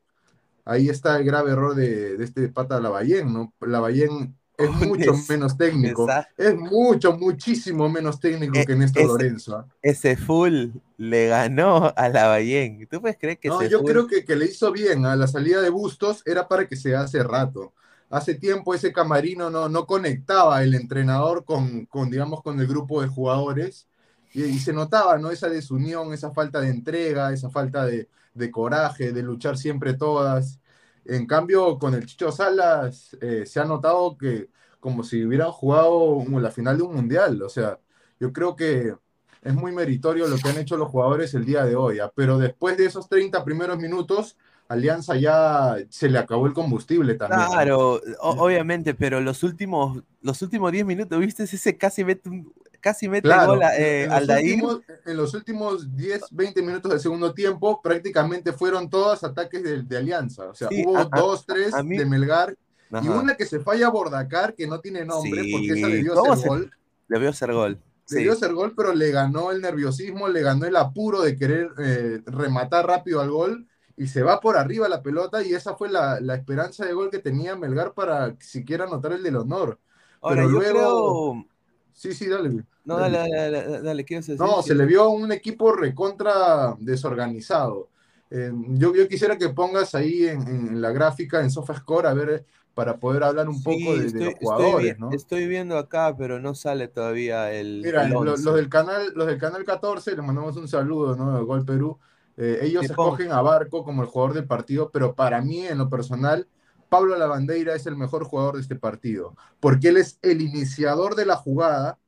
[0.65, 3.53] Ahí está el grave error de, de este pata Lavallén, ¿no?
[3.61, 9.03] Lavallén es mucho Es- menos técnico, esa- es mucho, muchísimo menos técnico Eh, que Néstor
[9.03, 9.57] ese- Lorenzo.
[9.57, 9.69] ¿ah?
[9.83, 12.87] Ese full le ganó a la Bayén.
[12.91, 15.27] ¿Tú puedes creer que No, yo full- creo que, que le hizo bien a la
[15.27, 17.75] salida de Bustos, era para que se hace rato.
[18.11, 23.03] Hace tiempo ese camarino no, no conectaba el entrenador con, con, digamos, con el grupo
[23.03, 23.87] de jugadores
[24.35, 25.31] y, se notaba, ¿no?
[25.31, 28.09] Esa desunión, esa falta de entrega, esa falta de,
[28.51, 30.61] coraje, de luchar siempre todas.
[31.05, 36.23] En cambio, con el Chicho Salas eh, se ha notado que como si hubieran jugado
[36.41, 37.41] la final de un mundial.
[37.43, 37.79] O sea,
[38.21, 38.95] yo creo que
[39.43, 42.13] es muy meritorio lo que han hecho los jugadores el día de hoy, ¿ah?
[42.15, 44.37] pero después de esos 30 primeros minutos,
[44.69, 47.49] Alianza ya se le acabó el combustible también.
[47.51, 51.43] Claro, obviamente, pero los últimos, los últimos 10 minutos, ¿viste?
[51.45, 54.45] Ese casi mete, un- casi mete Claro, gol a, eh, en, los Aldair.
[54.55, 59.83] últimos, en los últimos 10, 20 minutos del segundo tiempo, prácticamente fueron todos ataques de,
[59.83, 60.45] de Alianza.
[60.49, 62.55] O sea, Sí, hubo a- dos, tres a mí- de Melgar
[63.03, 66.35] y una que se falla a Bordacar, que no tiene nombre, porque esa debió ¿cómo
[66.37, 66.71] ser se- gol.
[67.09, 67.79] Debió ser gol.
[68.07, 68.17] Sí.
[68.17, 72.21] Debió ser gol, pero le ganó el nerviosismo, le ganó el apuro de querer eh,
[72.27, 76.21] rematar rápido al gol y se va por arriba la pelota y esa fue la,
[76.21, 79.81] la esperanza de gol que tenía Melgar para siquiera anotar el del honor.
[80.23, 80.65] Ahora, pero yo luego...
[80.65, 81.49] creo.
[81.93, 82.65] Sí, sí, dale.
[82.85, 84.39] No, dale, dale, dale, dale, ¿qué decir?
[84.39, 87.91] No, se le vio un equipo recontra desorganizado.
[88.31, 92.45] Eh, yo, yo quisiera que pongas ahí en, en la gráfica, en SofaScore, a ver,
[92.75, 95.17] para poder hablar un Sí, poco de, de estoy, los estoy jugadores, vi- ¿no?
[95.17, 97.93] estoy viendo acá, pero no sale todavía el.
[97.93, 98.37] Mira, el lo- 11.
[98.37, 101.37] los, del canal, los del canal 14, les mandamos un saludo, ¿no?
[101.37, 101.99] De Gol Perú.
[102.37, 105.89] Eh, ellos escogen a Barco como el jugador del partido, pero para mí, en lo
[105.89, 106.49] personal,
[106.89, 111.27] Pablo Lavandeira es el mejor jugador de este partido, porque él es el iniciador de
[111.27, 111.99] la jugada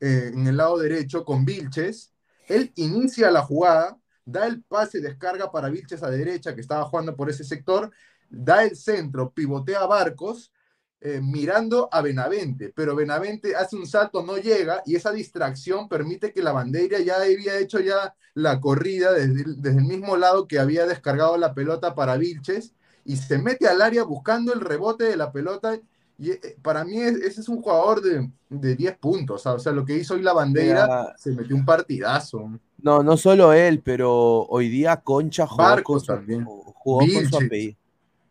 [0.00, 2.12] eh, en el lado derecho con Vilches.
[2.46, 7.16] Él inicia la jugada, da el pase, descarga para Vilches a derecha, que estaba jugando
[7.16, 7.90] por ese sector,
[8.30, 10.52] da el centro, pivotea a Barcos,
[11.00, 16.32] eh, mirando a Benavente, pero Benavente hace un salto, no llega, y esa distracción permite
[16.32, 20.48] que la bandera ya había hecho ya la corrida desde, el- desde el mismo lado
[20.48, 22.72] que había descargado la pelota para Vilches,
[23.04, 25.78] y se mete al área buscando el rebote de la pelota,
[26.18, 29.72] y eh, para mí es- ese es un jugador de, de 10 puntos, o sea,
[29.72, 31.14] lo que hizo hoy la bandera, Mira.
[31.16, 32.50] se metió un partidazo.
[32.82, 36.44] No, no solo él, pero hoy día Concha jugó Barcos con su, también.
[36.44, 37.76] jugó con su apellido.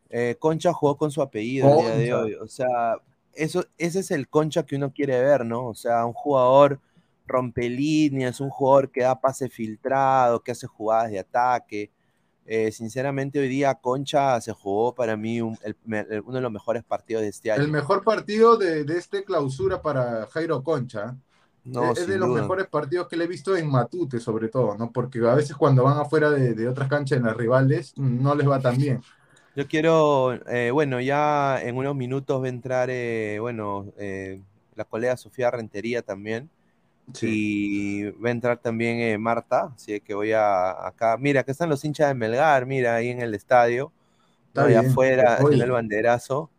[0.10, 2.34] Eh, Concha jugó con su apellido el día de hoy.
[2.36, 2.96] O sea,
[3.34, 5.68] eso, ese es el Concha que uno quiere ver, ¿no?
[5.68, 6.80] O sea, un jugador
[7.26, 11.92] rompelíneas, un jugador que da pase filtrado, que hace jugadas de ataque.
[12.46, 15.76] Eh, sinceramente, hoy día Concha se jugó para mí un- el-
[16.10, 17.62] el- uno de los mejores partidos de este año.
[17.64, 21.18] El mejor partido de, de este clausura para Jairo Concha.
[21.66, 22.44] No, es de los duda.
[22.44, 24.90] mejores partidos que le he visto en Matute, sobre todo, ¿no?
[24.94, 28.48] Porque a veces cuando van afuera de, de otras canchas en las rivales, no les
[28.48, 29.02] va tan bien.
[29.58, 34.40] Yo quiero, eh, bueno, ya en unos minutos va a entrar, eh, bueno, eh,
[34.76, 36.48] la colega Sofía Rentería también.
[37.24, 41.18] Y va a entrar también eh, Marta, así que voy a acá.
[41.18, 43.92] Mira, acá están los hinchas de Melgar, mira, ahí en el estadio.
[44.50, 44.70] Está ¿no?
[44.70, 45.62] Y afuera, apoyen.
[45.64, 46.52] el banderazo.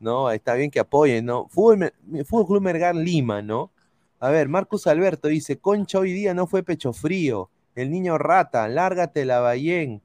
[0.00, 0.28] ¿No?
[0.32, 1.46] Está bien que apoyen, ¿no?
[1.48, 1.92] Fútbol,
[2.26, 3.70] Fútbol Club Melgar Lima, ¿no?
[4.18, 7.50] A ver, Marcus Alberto dice, Concha hoy día no fue pecho frío.
[7.76, 10.02] El niño rata, lárgate la Ballén.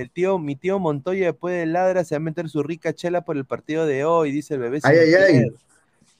[0.00, 3.20] El tío, mi tío Montoya después de ladra se va a meter su rica chela
[3.20, 4.80] por el partido de hoy, dice el bebé.
[4.82, 5.44] Ay, ay, ay.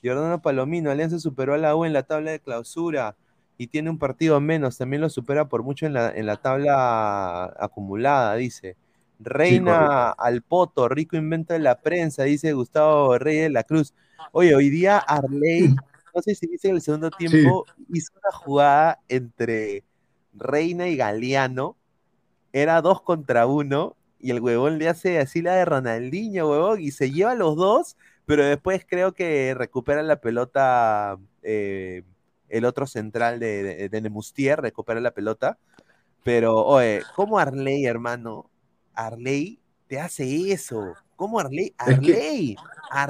[0.02, 3.16] Giordano Palomino, Alianza superó a la U en la tabla de clausura
[3.56, 7.54] y tiene un partido menos, también lo supera por mucho en la, en la tabla
[7.58, 8.76] acumulada, dice.
[9.18, 13.94] Reina al poto, rico invento de la prensa, dice Gustavo Reyes de la Cruz.
[14.32, 15.74] Oye, hoy día Arley,
[16.14, 19.84] no sé si dice en el segundo tiempo, hizo una jugada entre
[20.32, 21.76] Reina y Galeano,
[22.52, 26.90] era dos contra uno, y el huevón le hace así la de Ronaldinho, huevón, y
[26.90, 32.02] se lleva los dos, pero después creo que recupera la pelota eh,
[32.48, 35.58] el otro central de, de, de Nemustier, recupera la pelota.
[36.22, 38.50] Pero, oye, ¿cómo Arley, hermano?
[38.94, 40.94] Arley te hace eso.
[41.20, 41.74] ¿Cómo Arley?
[41.84, 42.26] Es que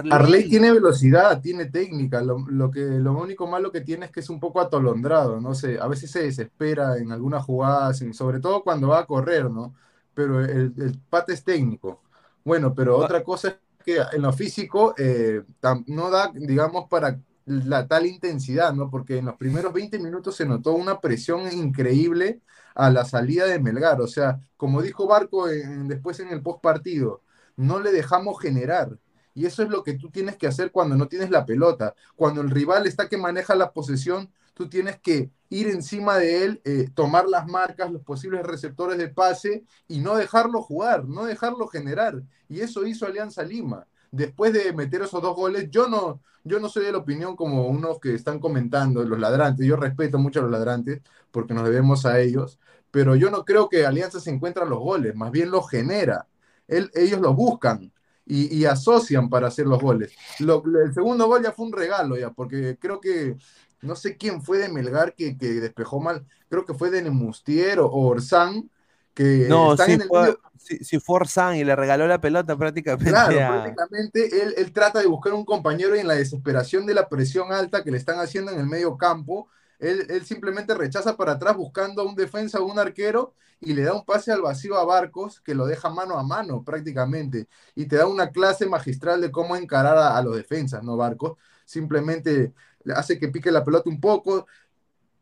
[0.08, 0.48] Arley.
[0.48, 2.20] Tiene velocidad, tiene técnica.
[2.22, 5.54] Lo, lo que, lo único malo que tiene es que es un poco atolondrado, no
[5.54, 9.74] sé, a veces se desespera en algunas jugadas, sobre todo cuando va a correr, ¿no?
[10.14, 12.02] Pero el, el pata es técnico.
[12.44, 17.20] Bueno, pero otra cosa es que en lo físico eh, tam- no da, digamos, para
[17.46, 18.90] la tal intensidad, ¿no?
[18.90, 22.40] Porque en los primeros 20 minutos se notó una presión increíble
[22.74, 24.00] a la salida de Melgar.
[24.00, 27.22] O sea, como dijo Barco en- después en el post partido,
[27.60, 28.98] no le dejamos generar.
[29.34, 31.94] Y eso es lo que tú tienes que hacer cuando no tienes la pelota.
[32.16, 36.60] Cuando el rival está que maneja la posesión, tú tienes que ir encima de él,
[36.64, 41.68] eh, tomar las marcas, los posibles receptores de pase y no dejarlo jugar, no dejarlo
[41.68, 42.22] generar.
[42.48, 43.86] Y eso hizo Alianza Lima.
[44.10, 47.68] Después de meter esos dos goles, yo no, yo no soy de la opinión como
[47.68, 49.66] unos que están comentando, los ladrantes.
[49.66, 52.58] Yo respeto mucho a los ladrantes porque nos debemos a ellos,
[52.90, 56.26] pero yo no creo que Alianza se encuentra los goles, más bien los genera.
[56.70, 57.92] Él- ellos los buscan
[58.26, 60.14] y, y asocian para hacer los goles.
[60.38, 63.36] Lo- el segundo gol ya fue un regalo, ya, porque creo que
[63.82, 67.80] no sé quién fue de Melgar que, que despejó mal, creo que fue de Nemustier
[67.80, 68.70] o, o Orsán,
[69.14, 72.06] que No, están sí en el fue, medio- sí, sí fue Orsán y le regaló
[72.06, 76.06] la pelota prácticamente Claro, a- prácticamente él, él trata de buscar un compañero y en
[76.08, 79.48] la desesperación de la presión alta que le están haciendo en el medio campo,
[79.80, 83.94] él, simplemente rechaza para atrás buscando a un defensa o un arquero y le da
[83.94, 87.96] un pase al vacío a Barcos que lo deja mano a mano prácticamente y te
[87.96, 91.38] da una clase magistral de cómo encarar a, los defensas, ¿no, Barcos?
[91.64, 92.52] Simplemente
[92.84, 94.46] le hace que pique la pelota un poco,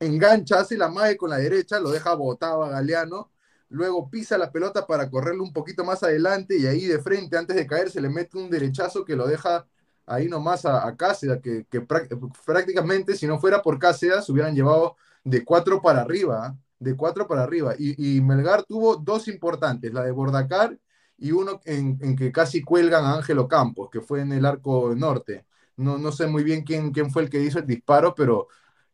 [0.01, 3.31] engancha, hace la mague con la derecha, lo deja botado a Galeano,
[3.69, 7.57] luego pisa la pelota para correrle un poquito más adelante y ahí de frente, antes
[7.57, 9.67] de caer, se le mete un derechazo que lo deja
[10.09, 12.09] ahí nomás a, a Cáceres, que, que prá-
[12.45, 17.27] prácticamente si no fuera por Cáceres se hubieran llevado de cuatro para arriba, de cuatro
[17.29, 17.75] para arriba.
[17.79, 20.79] Y, y Melgar tuvo dos importantes, la de Bordacar
[21.19, 24.95] y uno en, en que casi cuelgan a Ángelo Campos, que fue en el arco
[24.97, 25.47] norte.
[25.77, 28.49] No, no sé muy bien quién, quién fue el que hizo el disparo, pero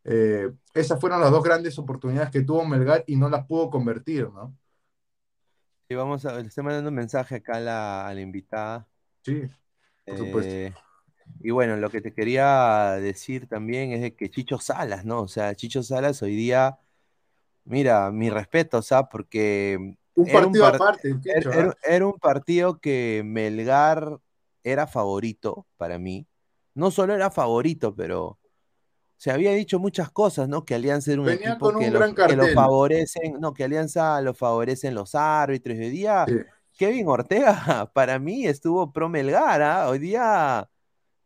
[0.04, 4.28] eh, esas fueron las dos grandes oportunidades que tuvo Melgar y no las pudo convertir,
[4.30, 4.54] ¿no?
[5.88, 8.88] Y vamos a, le estoy mandando un mensaje acá a la, a la invitada.
[9.22, 9.42] Sí,
[10.06, 10.56] por supuesto.
[11.40, 15.20] Y bueno, lo que te quería decir también es de que Chicho Salas, ¿no?
[15.22, 16.78] O sea, Chicho Salas hoy día,
[17.64, 21.76] mira, mi respeto, o sea, porque Un era partido par- aparte, era, Chicho, era- ¿ah?
[21.84, 24.18] era un partido que Melgar
[24.62, 26.26] era favorito para mí.
[26.74, 28.38] No solo era favorito, pero
[29.16, 30.64] se había dicho muchas cosas, ¿no?
[30.64, 33.64] Que Alianza era un Venía equipo con que un lo, que lo favorecen, no, que
[33.64, 35.78] Alianza lo favorecen los árbitros.
[35.78, 36.34] Hoy día, Sí.
[36.76, 39.88] Kevin Ortega, para mí, estuvo pro Melgar, ¿ah?
[39.88, 40.68] Hoy día,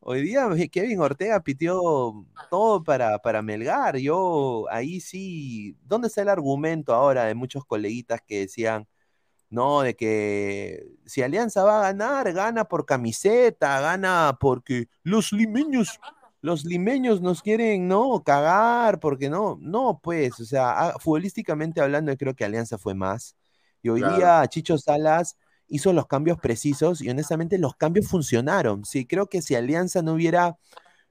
[0.08, 3.98] hoy día Kevin Ortega pitió todo para, para Melgar.
[3.98, 8.88] Yo ahí sí, ¿dónde está el argumento ahora de muchos coleguitas que decían,
[9.50, 16.00] no, de que si Alianza va a ganar, gana por camiseta, gana porque los limeños,
[16.40, 22.12] los limeños nos quieren, no, cagar, porque no, no, pues, o sea, ah, futbolísticamente hablando,
[22.12, 23.36] yo creo que Alianza fue más.
[23.82, 24.16] Y hoy Claro.
[24.16, 25.36] día Chicho Salas
[25.68, 28.84] hizo los cambios precisos y honestamente los cambios funcionaron.
[28.84, 30.56] Sí, creo que si Alianza no hubiera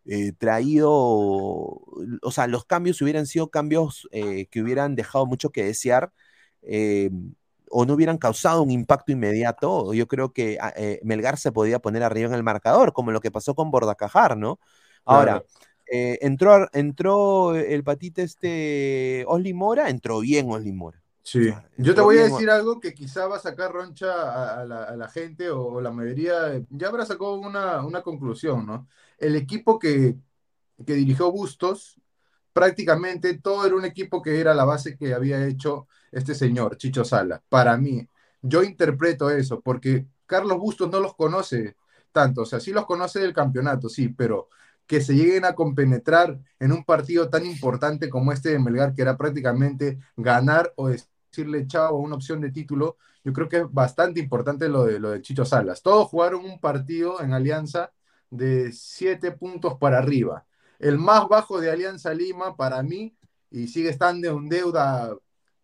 [0.05, 5.65] eh, traído, o sea, los cambios hubieran sido cambios eh, que hubieran dejado mucho que
[5.65, 6.11] desear,
[6.61, 7.09] eh,
[7.69, 12.03] o no hubieran causado un impacto inmediato, yo creo que ah, Melgar se podía poner
[12.03, 14.59] arriba en el marcador, como lo que pasó con Bordacajar, ¿no?
[15.03, 15.43] Ahora,
[15.87, 21.01] entró, entró el patita este Osli Mora, entró bien Osli Mora.
[21.29, 24.61] Sí, sea, yo te voy a decir algo que quizá va a sacar roncha a,
[24.61, 28.65] a la, a la gente o, o la mayoría, ya habrá sacado una, una conclusión,
[28.65, 28.87] ¿no?
[29.17, 30.15] El equipo que,
[30.85, 31.99] que dirigió Bustos,
[32.53, 37.05] prácticamente todo era un equipo que era la base que había hecho este señor, Chicho
[37.05, 37.43] Sala.
[37.49, 38.07] Para mí,
[38.41, 41.77] yo interpreto eso, porque Carlos Bustos no los conoce
[42.13, 44.49] tanto, o sea, sí los conoce del campeonato, sí, pero
[44.87, 49.01] que se lleguen a compenetrar en un partido tan importante como este de Melgar, que
[49.03, 50.89] era prácticamente ganar o
[51.29, 54.99] decirle chao a una opción de título, yo creo que es bastante importante lo de,
[54.99, 55.81] lo de Chicho Salas.
[55.81, 57.91] Todos jugaron un partido en Alianza
[58.29, 60.45] de siete puntos para arriba.
[60.79, 63.15] El más bajo de Alianza Lima, para mí,
[63.49, 65.15] y sigue estando en deuda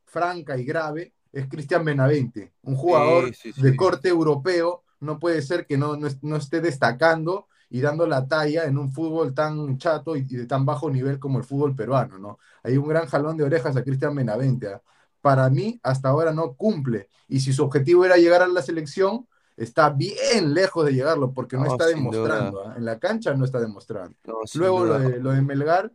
[0.06, 4.84] franca y grave, es Cristian Benavente, un jugador Sí, sí, de corte europeo.
[5.00, 8.92] No puede ser que no, no, no esté destacando y dando la talla en un
[8.92, 12.40] fútbol tan chato y, y de tan bajo nivel como el fútbol peruano, ¿no?
[12.62, 14.68] Hay un gran jalón de orejas a Cristian Benavente.
[14.68, 14.82] ¿ah?
[15.24, 17.08] Para mí, hasta ahora no cumple.
[17.30, 21.56] Y si su objetivo era llegar a la selección, está bien lejos de llegarlo, porque
[21.56, 22.68] no, No, está demostrando.
[22.68, 22.74] ¿ah?
[22.76, 24.18] En la cancha no está demostrando.
[24.26, 25.90] No, Luego lo de, lo de Melgar,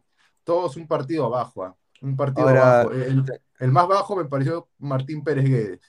[0.45, 1.63] todo es un partido abajo.
[1.65, 1.77] ¿ah?
[2.01, 2.95] Un partido Ahora, abajo.
[2.95, 3.23] El,
[3.59, 5.81] el más bajo me pareció Martín Pérez Guedes,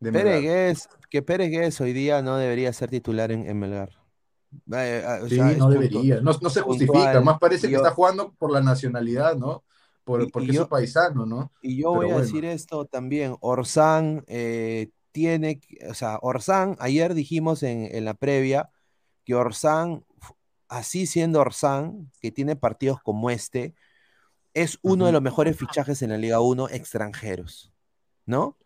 [0.00, 0.42] de Pérez.
[0.42, 3.90] Guedes, que Pérez Guedes hoy día no debería ser titular en, en Melgar.
[4.72, 8.34] Eh, o Sí, sea, no debería, no, no se justifica, más parece que está jugando
[8.34, 9.64] por la nacionalidad, ¿no?
[10.04, 11.50] Por, porque es su paisano, ¿no?
[11.62, 17.14] Y yo Pero voy a decir esto también, Orsán eh, tiene, o sea, Orsán, ayer
[17.14, 18.68] dijimos en, en la previa
[19.24, 20.04] que Orsán,
[20.68, 23.74] así siendo Orsán, que tiene partidos como este,
[24.52, 27.72] es uno de los mejores fichajes en la Liga 1 extranjeros,
[28.26, 28.56] ¿no?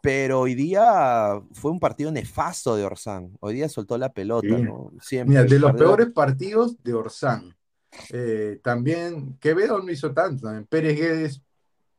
[0.00, 4.62] Pero hoy día fue un partido nefasto de Orsán, hoy día soltó la pelota, Sí.
[4.62, 4.92] ¿no?
[5.00, 7.54] Siempre Mira, de los perdió- peores partidos de Orsán.
[8.10, 11.42] Eh, también Quevedo no hizo tanto, también Pérez Guedes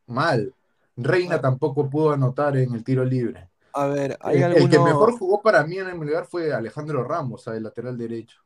[0.07, 0.53] mal.
[0.95, 3.49] Reina tampoco pudo anotar en el tiro libre.
[3.73, 7.03] A ver, hay El, el que mejor jugó para mí en el lugar fue Alejandro
[7.03, 8.41] Ramos, el lateral derecho.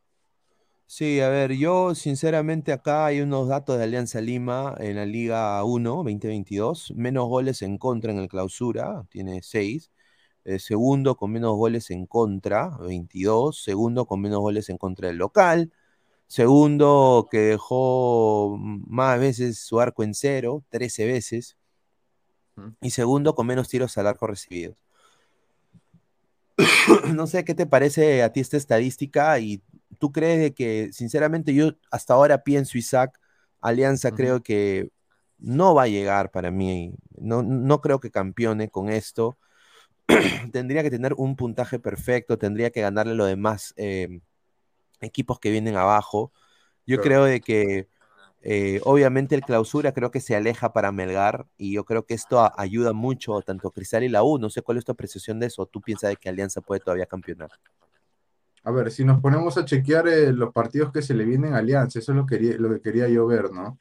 [0.86, 5.64] Sí, a ver, yo sinceramente acá hay unos datos de Alianza Lima en la Liga
[5.64, 9.92] 1 2022, menos goles en contra en el clausura, tiene 6,
[10.60, 15.72] segundo con menos goles en contra, 22, segundo con menos goles en contra del local,
[16.28, 21.58] segundo que dejó más veces su arco en cero, 13 veces,
[22.82, 24.78] y segundo con menos tiros al arco recibidos.
[27.16, 29.64] no sé qué te parece a ti esta estadística y
[30.00, 33.20] tú crees de que, sinceramente, yo hasta ahora pienso, Isaac,
[33.62, 34.90] Alianza creo que
[35.38, 39.38] no va a llegar para mí, no, no creo que campeone con esto.
[40.52, 44.20] tendría que tener un puntaje perfecto, tendría que ganarle los demás eh,
[45.04, 46.32] equipos que vienen abajo.
[46.86, 47.88] Yo creo de que
[48.42, 52.52] eh, obviamente el clausura creo que se aleja para Melgar y yo creo que esto
[52.60, 54.38] ayuda mucho tanto a Cristal y la U.
[54.38, 55.66] No sé cuál es tu apreciación de eso.
[55.66, 57.52] ¿Tú piensas de que Alianza puede todavía campeonar?
[58.66, 61.58] A ver, si nos ponemos a chequear eh, los partidos que se le vienen a
[61.58, 63.80] Alianza, eso es lo, quería, lo que quería yo ver, ¿no?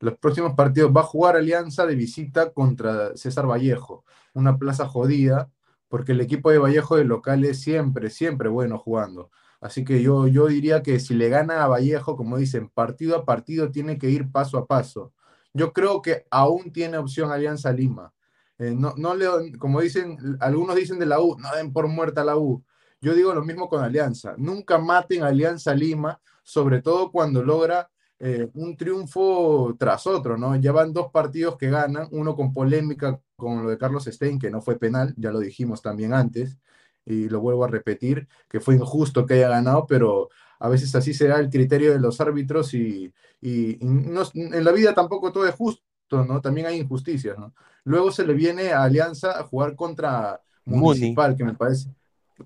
[0.00, 4.04] Los próximos partidos va a jugar Alianza de visita contra César Vallejo,
[4.34, 5.50] una plaza jodida,
[5.88, 9.30] porque el equipo de Vallejo de local es siempre, siempre bueno jugando.
[9.62, 13.24] Así que yo, yo diría que si le gana a Vallejo, como dicen, partido a
[13.24, 15.12] partido tiene que ir paso a paso.
[15.54, 18.12] Yo creo que aún tiene opción Alianza Lima.
[18.58, 22.24] Eh, no, no le, como dicen, algunos dicen de la U, no den por muerta
[22.24, 22.64] la U.
[23.00, 24.34] Yo digo lo mismo con Alianza.
[24.36, 27.88] Nunca maten Alianza Lima, sobre todo cuando logra
[28.18, 30.56] eh, un triunfo tras otro, ¿no?
[30.56, 34.50] Ya van dos partidos que ganan, uno con polémica con lo de Carlos Stein, que
[34.50, 36.58] no fue penal, ya lo dijimos también antes,
[37.04, 40.28] y lo vuelvo a repetir, que fue injusto que haya ganado, pero
[40.58, 44.72] a veces así será el criterio de los árbitros y, y- y no- en la
[44.72, 46.40] vida tampoco todo es justo, ¿no?
[46.40, 47.54] También hay injusticias, ¿no?
[47.84, 50.80] Luego se le viene a Alianza a jugar contra Muni.
[50.82, 51.88] Municipal, que me parece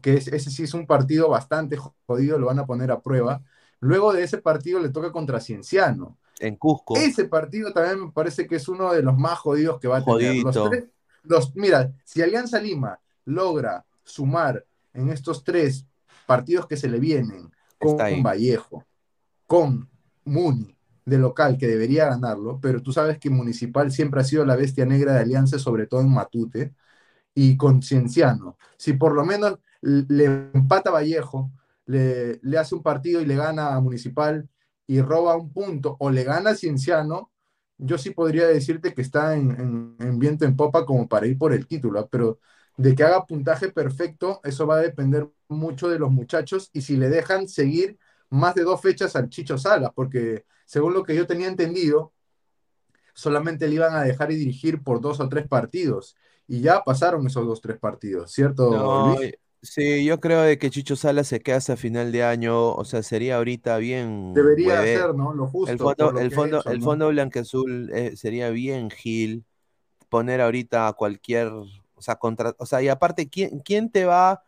[0.01, 1.77] que es- ese sí es un partido bastante
[2.07, 3.43] jodido, lo van a poner a prueba.
[3.81, 6.19] Luego de ese partido le toca contra Cienciano.
[6.39, 6.97] En Cusco.
[6.97, 10.05] Ese partido también me parece que es uno de los más jodidos que va a
[10.05, 10.45] tener.
[10.45, 10.85] Los tres-
[11.23, 15.87] los- mira, si Alianza Lima logra sumar en estos tres
[16.27, 18.23] partidos que se le vienen con.
[18.23, 18.87] Vallejo,
[19.47, 19.89] con
[20.25, 24.57] Muni de local, que debería ganarlo, pero tú sabes que Municipal siempre ha sido la
[24.57, 26.75] bestia negra de Alianza, sobre todo en Matute,
[27.35, 28.57] y con Cienciano.
[28.79, 31.51] Si por lo menos le empata Vallejo,
[31.87, 34.49] le, le hace un partido y le gana a Municipal
[34.87, 37.31] y roba un punto, o le gana a Cienciano,
[37.79, 41.39] yo sí podría decirte que está en, en- en viento en popa como para ir
[41.39, 42.09] por el título, ¿ah?
[42.11, 42.41] pero
[42.77, 46.97] de que haga puntaje perfecto, eso va a depender mucho de los muchachos y si
[46.97, 47.99] le dejan seguir
[48.31, 52.13] más de dos fechas al Chicho Salas, porque según lo que yo tenía entendido,
[53.15, 56.17] solamente le iban a dejar y dirigir por dos o tres partidos.
[56.49, 59.33] Y ya pasaron esos dos o tres partidos, ¿cierto, No, Luis?
[59.63, 63.03] sí, yo creo de que Chicho Salas se queda hasta final de año, o sea,
[63.03, 65.35] sería ahorita bien Debería hueve- hacer, ¿no?
[65.35, 65.73] Lo justo.
[65.73, 66.83] El fondo, el fondo, hecho, el ¿no?
[66.83, 69.45] fondo blanqueazul eh, sería bien Gil
[70.11, 71.51] poner ahorita a cualquier,
[71.97, 74.43] o sea, contra, o sea, y aparte, ¿quién, quién te va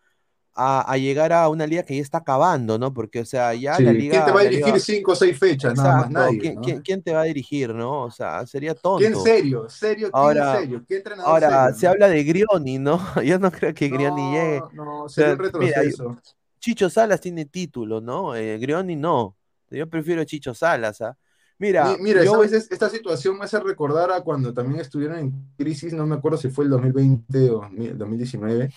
[0.54, 2.92] a, a llegar a una liga que ya está acabando, ¿no?
[2.94, 4.26] Porque, o sea, ya Sí, la ¿quién liga.
[4.26, 5.74] te va a dirigir liga- cinco o seis fechas?
[5.76, 6.40] Nada más Exacto, nadie.
[6.40, 6.62] ¿quién, ¿no?
[6.62, 8.02] quién- quién te va a dirigir, no?
[8.04, 8.98] O sea, sería tonto.
[8.98, 9.68] ¿Quién serio?
[9.68, 10.08] ¿Serio?
[10.08, 10.84] ¿Quién Ahora, serio?
[10.88, 11.92] ¿Qué entrenador ahora serio, se no?
[11.92, 12.98] habla de Grioni, ¿no?
[13.24, 14.60] Yo no creo que Grioni llegue.
[14.72, 16.16] No, O sería sea, un mira, retroceso.
[16.60, 18.34] Chicho Salas tiene título, ¿no?
[18.36, 19.36] Eh, Grioni no.
[19.70, 21.16] Yo prefiero Chicho Salas, ¿ah?
[21.58, 22.22] Mira, Mi- Mira,
[22.70, 26.50] Esta situación me hace recordar a cuando también estuvieron en crisis, no me acuerdo si
[26.50, 27.60] fue el 2020 o
[27.96, 28.70] 2019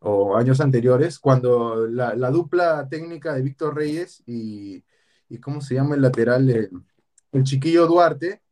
[0.00, 4.84] o años anteriores, cuando la, la dupla técnica de Víctor Reyes y,
[5.28, 6.50] y ¿cómo se llama el lateral?
[6.50, 6.70] El,
[7.32, 8.42] el chiquillo Duarte,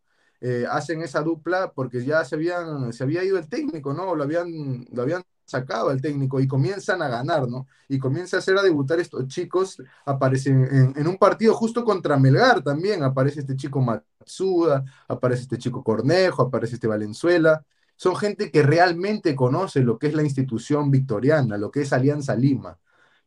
[0.41, 4.15] eh, hacen esa dupla porque ya se, habían, se había ido el técnico, ¿no?
[4.15, 5.23] Lo habían, lo habían
[5.53, 7.67] sacado al técnico y comienzan a ganar, ¿no?
[7.89, 12.19] Y comienza a hacer a debutar estos chicos, aparecen en, en un partido justo contra
[12.19, 17.65] Melgar también, aparece este chico Matsuda, aparece este chico Cornejo, aparece este Valenzuela,
[17.97, 22.35] son gente que realmente conoce lo que es la institución victoriana, lo que es Alianza
[22.35, 22.79] Lima.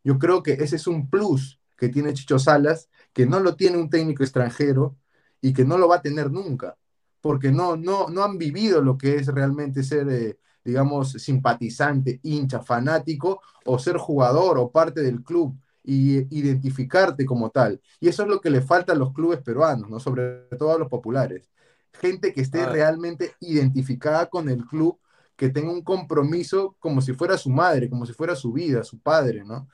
[0.04, 3.78] Yo creo que ese es un plus que tiene Chicho Salas, que no lo tiene
[3.78, 4.98] un técnico extranjero
[5.42, 6.78] y que no lo va a tener nunca,
[7.22, 12.62] porque no, no, no han vivido lo que es realmente ser, eh, digamos, simpatizante, hincha,
[12.62, 17.80] fanático, o ser jugador o parte del club y identificarte como tal.
[18.00, 20.00] Y eso es lo que le falta a los clubes peruanos, ¿no?
[20.00, 21.50] sobre todo a los populares.
[21.94, 22.70] Gente que esté Ah.
[22.70, 25.00] realmente identificada con el club,
[25.38, 29.00] que tenga un compromiso como si fuera su madre, como si fuera su vida, su
[29.00, 29.68] padre, ¿no?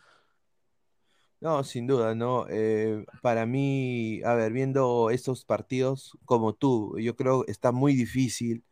[1.40, 2.46] No, sin duda, ¿no?
[2.50, 7.96] Eh, para mí, a ver, viendo estos partidos como tú, yo creo que está muy
[7.96, 8.64] difícil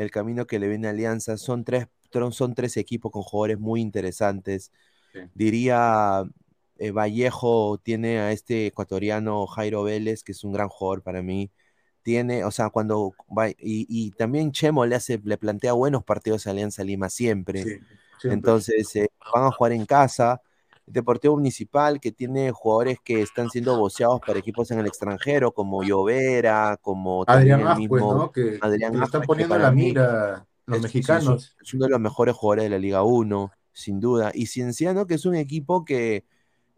[0.00, 1.36] el camino que le viene a Alianza.
[1.36, 1.86] Son tres,
[2.30, 4.72] son tres equipos con jugadores muy interesantes.
[5.12, 5.20] Sí.
[5.34, 6.24] Diría,
[6.78, 11.50] eh, Vallejo tiene a este ecuatoriano Jairo Vélez, que es un gran jugador para mí.
[12.02, 16.46] Tiene, o sea, cuando va, y, y también Chemo le hace, le plantea buenos partidos
[16.46, 17.62] a Alianza Lima siempre.
[17.62, 17.70] Sí,
[18.18, 18.32] siempre.
[18.32, 20.40] Entonces, eh, van a jugar en casa.
[20.92, 25.82] Deportivo Municipal, que tiene jugadores que están siendo voceados para equipos en el extranjero, como
[25.82, 28.32] Llovera, como Adrián Ascuez, mismo ¿no?
[28.32, 31.56] Que, Adrián que están Ascuez, poniendo en la mira los es, mexicanos.
[31.60, 34.32] es- uno de los mejores jugadores de la Liga 1, sin duda.
[34.34, 36.24] Y Cienciano, que es un equipo que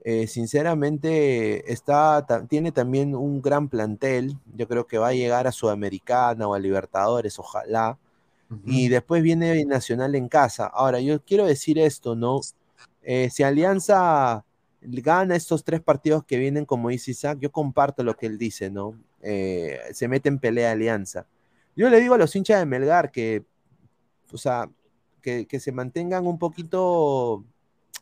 [0.05, 4.37] eh, sinceramente está, tiene también un gran plantel.
[4.57, 7.99] Yo creo que va a llegar a Sudamericana o a Libertadores, ojalá.
[8.67, 10.67] Y después viene Nacional en casa.
[10.67, 12.41] Ahora, yo quiero decir esto, ¿no?
[13.03, 14.45] Eh, si Alianza
[14.81, 18.71] gana estos tres partidos que vienen, como dice Isaac, yo comparto lo que él dice,
[18.71, 18.95] ¿no?
[19.23, 21.27] Eh, se mete en pelea Alianza.
[21.77, 23.45] Yo le digo a los hinchas de Melgar que,
[24.33, 24.69] o sea,
[25.21, 27.45] que, que se mantengan un poquito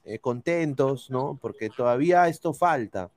[0.04, 1.38] eh, contentos, ¿no?
[1.40, 3.10] Porque todavía esto falta.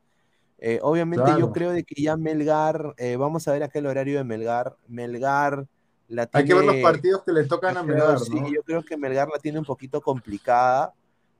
[0.59, 4.23] Eh, obviamente yo creo de que ya Melgar, vamos a ver acá el horario de
[4.23, 4.75] Melgar.
[4.87, 5.65] Melgar
[6.07, 8.47] la Hay que ver los tiene- partidos que le tocan a creo, Melgar, sí, ¿no?
[8.53, 10.93] yo creo que Melgar la tiene un poquito complicada,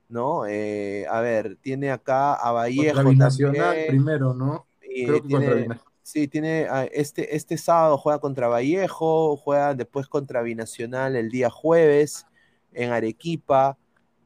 [0.10, 0.46] ¿no?
[0.48, 3.88] Eh, a ver, tiene acá a Vallejo Contra Binacional también.
[3.88, 4.68] primero, ¿no?
[4.94, 9.74] y Creo que contra tiene, sí, tiene ah, este, este sábado juega contra Vallejo, juega
[9.74, 12.26] después contra Binacional el día jueves
[12.74, 13.78] en Arequipa.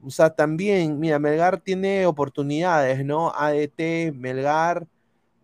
[0.01, 3.31] O sea, también, mira, Melgar tiene oportunidades, ¿no?
[3.33, 4.87] ADT, Melgar,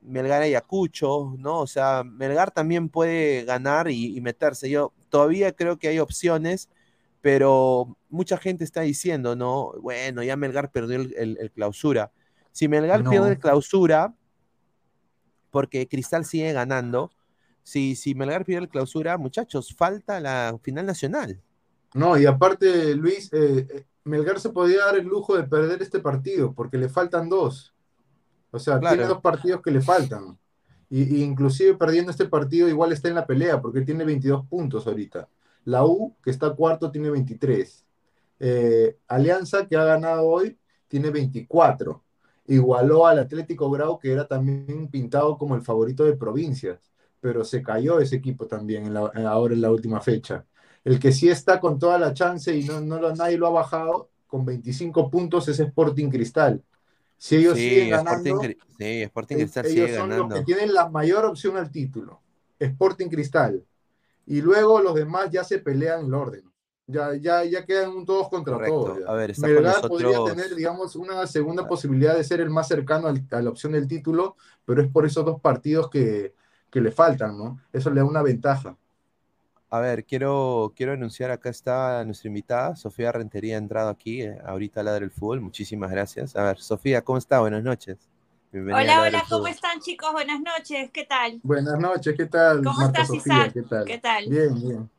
[0.01, 1.61] Melgar Ayacucho, ¿no?
[1.61, 4.69] O sea, Melgar también puede ganar y, y meterse.
[4.69, 6.69] Yo todavía creo que hay opciones,
[7.23, 9.71] pero mucha gente está diciendo, ¿no?
[9.81, 12.11] Bueno, ya Melgar perdió el, el- el clausura.
[12.51, 13.09] Si Melgar No.
[13.11, 14.13] pierde el clausura,
[15.49, 17.11] porque Cristal sigue ganando,
[17.63, 21.41] si, si Melgar pierde el clausura, muchachos, falta la final nacional.
[21.93, 25.99] No, y aparte, Luis, eh, eh, Melgar se podía dar el lujo de perder este
[25.99, 27.73] partido porque le faltan dos.
[28.51, 28.97] O sea, Claro.
[28.97, 30.37] tiene dos partidos que le faltan.
[30.89, 34.85] Y, y inclusive perdiendo este partido igual está en la pelea porque tiene 22 puntos
[34.87, 35.29] ahorita.
[35.65, 37.85] La U, que está cuarto, tiene 23.
[38.39, 40.57] Eh, Alianza, que ha ganado hoy,
[40.87, 42.03] tiene 24.
[42.47, 46.91] Igualó al Atlético Grau, que era también pintado como el favorito de provincias,
[47.21, 50.45] pero se cayó ese equipo también en la- ahora en la última fecha.
[50.83, 53.51] El que sí está con toda la chance y no, no lo, nadie lo ha
[53.51, 56.63] bajado, con 25 puntos es Sporting Cristal.
[57.17, 60.17] Si ellos Sí, siguen Sporting, ganando, Cri- sí, Sporting eh, Cristal ellos sigue son ganando.
[60.17, 62.21] los que tienen la mayor opción al título.
[62.59, 63.65] Sporting Cristal.
[64.25, 66.43] Y luego los demás ya se pelean el orden.
[66.85, 68.83] Ya, ya, ya quedan todos contra Correcto.
[68.83, 68.99] todos.
[68.99, 69.05] ya.
[69.07, 72.49] A ver, está con Melgar podría nosotros- tener, digamos, una segunda posibilidad de ser el
[72.49, 76.35] más cercano al- a la opción del título, pero es por esos dos partidos que,
[76.69, 77.59] que le faltan, ¿no?
[77.71, 78.75] Eso le da una ventaja.
[79.69, 84.37] A ver, quiero, quiero anunciar, acá está nuestra invitada, Sofía Rentería ha entrado aquí, eh,
[84.45, 86.35] ahorita a Ladra el Fútbol, muchísimas gracias.
[86.35, 87.39] A ver, Sofía, ¿cómo está?
[87.39, 87.97] Buenas noches.
[88.53, 90.11] Bienvenida Hola, hola, ¿cómo están chicos?
[90.11, 91.41] Buenas noches, ¿qué tal?
[91.41, 92.63] Buenas noches, ¿qué tal?
[92.63, 93.51] ¿Cómo Marta estás, Sofía?
[93.51, 93.53] Isaac?
[93.53, 93.85] ¿Qué tal?
[93.85, 94.33] ¿Qué tal?
[94.33, 94.89] Bien, bien.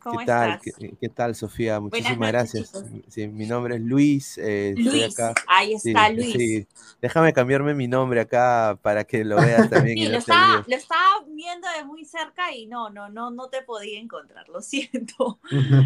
[0.00, 0.58] ¿Cómo ¿Qué tal?
[0.58, 0.60] estás?
[0.60, 1.80] ¿Qué, qué tal, Sofía?
[1.80, 2.84] Muchísimas noches, gracias.
[3.08, 4.38] Sí, mi nombre es Luis.
[4.38, 5.34] eh, Luis, acá.
[5.46, 6.40] ahí Sí, está Luis.
[6.40, 6.68] sí.
[7.02, 9.98] Déjame cambiarme mi nombre acá para que lo veas también.
[9.98, 10.66] Sí, no lo estaba, olvides.
[10.66, 14.60] lo estaba viendo de muy cerca y no, no, no, no te podía encontrar, lo
[14.62, 15.40] siento.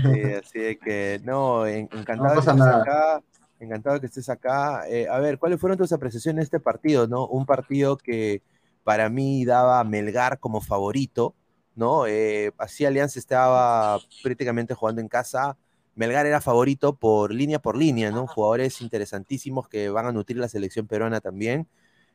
[0.05, 2.73] Sí, así que, no, en- encantado de nada.
[2.73, 3.23] acá,
[3.65, 4.89] encantado que estés acá.
[4.89, 7.27] Eh, a ver, ¿cuáles fueron tus apreciaciones de este partido, no?
[7.27, 8.43] Un partido que
[8.85, 11.35] para mí daba a Melgar como favorito,
[11.75, 12.07] ¿no?
[12.07, 15.57] Eh, así Alianza estaba prácticamente jugando en casa.
[15.95, 18.27] Melgar era favorito por línea por línea, ¿no?
[18.27, 21.69] Jugadores interesantísimos que van a nutrir la selección peruana también.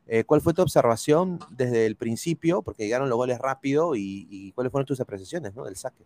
[0.08, 2.62] Eh, ¿Cuál fue tu observación desde el principio?
[2.62, 5.66] Porque llegaron los goles rápido y, y cuáles fueron tus apreciaciones, ¿no?
[5.66, 6.06] Del saque.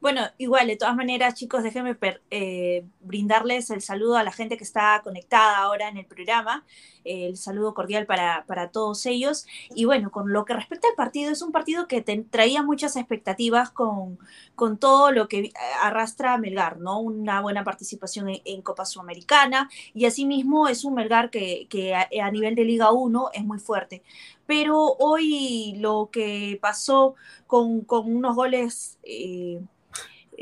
[0.00, 1.96] Bueno, igual, de todas maneras, chicos, déjenme
[2.30, 6.64] eh, brindarles el saludo a la gente que está conectada ahora en el programa.
[7.04, 9.44] Eh, el saludo cordial para, para, todos ellos.
[9.74, 13.70] Y bueno, con lo que respecta al partido, es un partido que traía muchas expectativas
[13.70, 14.20] con,
[14.54, 17.00] con, todo lo que arrastra Melgar, ¿no?
[17.00, 22.64] Una buena participación en, Copa Sudamericana y asimismo es un Melgar que, a, nivel de
[22.64, 24.02] Liga 1 es muy fuerte.
[24.46, 27.16] Pero hoy lo que pasó
[27.48, 28.98] con, con unos goles...
[29.02, 29.60] Eh,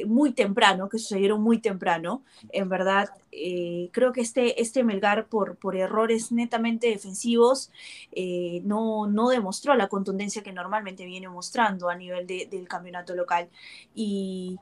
[0.05, 2.23] muy temprano, que sucedieron muy temprano.
[2.51, 7.71] En verdad, eh, creo que este, este Melgar, por, por errores netamente defensivos,
[8.13, 13.15] eh, no, no demostró la contundencia que normalmente viene mostrando a nivel de, del campeonato
[13.15, 13.49] local.
[13.95, 14.59] Y,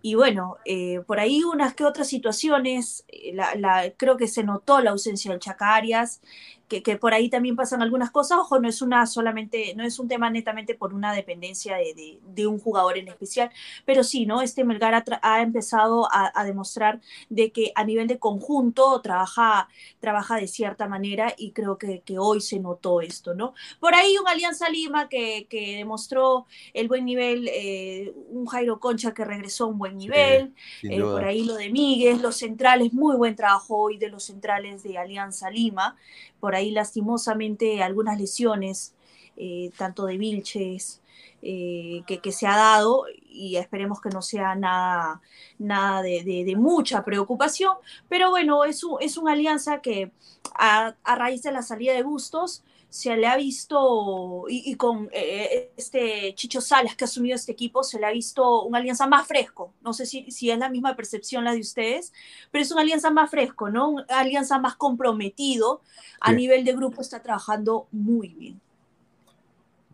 [0.00, 4.80] y bueno, eh, por ahí unas que otras situaciones, la, la, creo que se notó
[4.80, 6.20] la ausencia del Chacarias,
[6.68, 8.38] que, que, por ahí también pasan algunas cosas.
[8.38, 12.18] Ojo, no es una solamente, no es un tema netamente por una dependencia de, de,
[12.22, 13.50] de un jugador en especial,
[13.84, 14.42] pero sí, ¿no?
[14.42, 19.68] Este Melgar ha, ha empezado a, a, demostrar de que a nivel de conjunto trabaja,
[20.00, 23.54] trabaja de cierta manera y creo que, que hoy se notó esto, ¿no?
[23.80, 29.14] Por ahí un Alianza Lima que, que demostró el buen nivel, eh, un Jairo Concha
[29.14, 32.92] que regresó a un buen nivel, sí, eh, por ahí lo de Miguel, los centrales,
[32.92, 35.96] muy buen trabajo hoy de los centrales de Alianza Lima
[36.40, 38.94] por ahí lastimosamente algunas lesiones,
[39.36, 41.00] eh, tanto de Vilches,
[41.42, 45.20] eh, que, se ha dado y esperemos que no sea nada,
[45.58, 47.76] nada de mucha preocupación,
[48.08, 50.10] pero bueno, es, un, es una alianza que
[50.54, 55.10] a, a, raíz de la salida de Bustos se le ha visto, y, y con
[55.12, 59.06] eh, este Chicho Salas que ha asumido este equipo, se le ha visto una alianza
[59.06, 59.72] más fresco.
[59.82, 62.12] No sé si, si es la misma percepción la de ustedes,
[62.50, 63.90] pero es una alianza más fresco, ¿no?
[63.90, 65.82] Una alianza más comprometido.
[66.20, 66.36] A sí.
[66.36, 68.60] nivel de grupo está trabajando muy bien.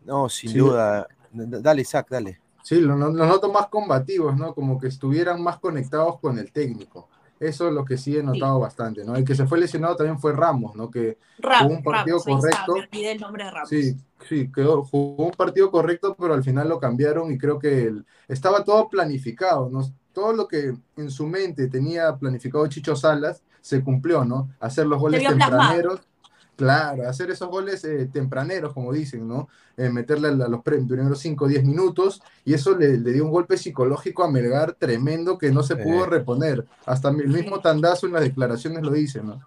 [0.04, 0.58] No, sin sí.
[0.58, 1.08] duda.
[1.32, 2.40] Dale, Isaac, dale.
[2.62, 4.54] Sí, los lo noto más combativos, ¿no?
[4.54, 7.08] Como que estuvieran más conectados con el técnico.
[7.48, 8.62] Eso es lo que sí he notado sí.
[8.62, 9.14] bastante, ¿no?
[9.16, 10.90] El que se fue lesionado también fue Ramos, ¿no?
[10.90, 12.76] Que Ramos, jugó un partido Ramos, correcto.
[12.76, 13.68] Está, el nombre de Ramos.
[13.68, 13.96] Sí,
[14.28, 18.06] sí, quedó, jugó un partido correcto, pero al final lo cambiaron y creo que el,
[18.28, 19.82] estaba todo planificado, ¿no?
[20.12, 24.50] Todo lo que en su mente tenía planificado Chicho Salas se cumplió, ¿no?
[24.60, 26.00] Hacer los goles tempraneros.
[26.00, 26.13] Plasmado.
[26.56, 29.48] Claro, hacer esos goles eh, tempraneros, como dicen, ¿no?
[29.76, 33.32] Eh, meterle a los primeros 5 o 10 minutos, y eso le, le, dio un
[33.32, 36.64] golpe psicológico a Melgar tremendo que no se pudo reponer.
[36.86, 39.44] Hasta el mismo Tandazo en las declaraciones lo dice, ¿no?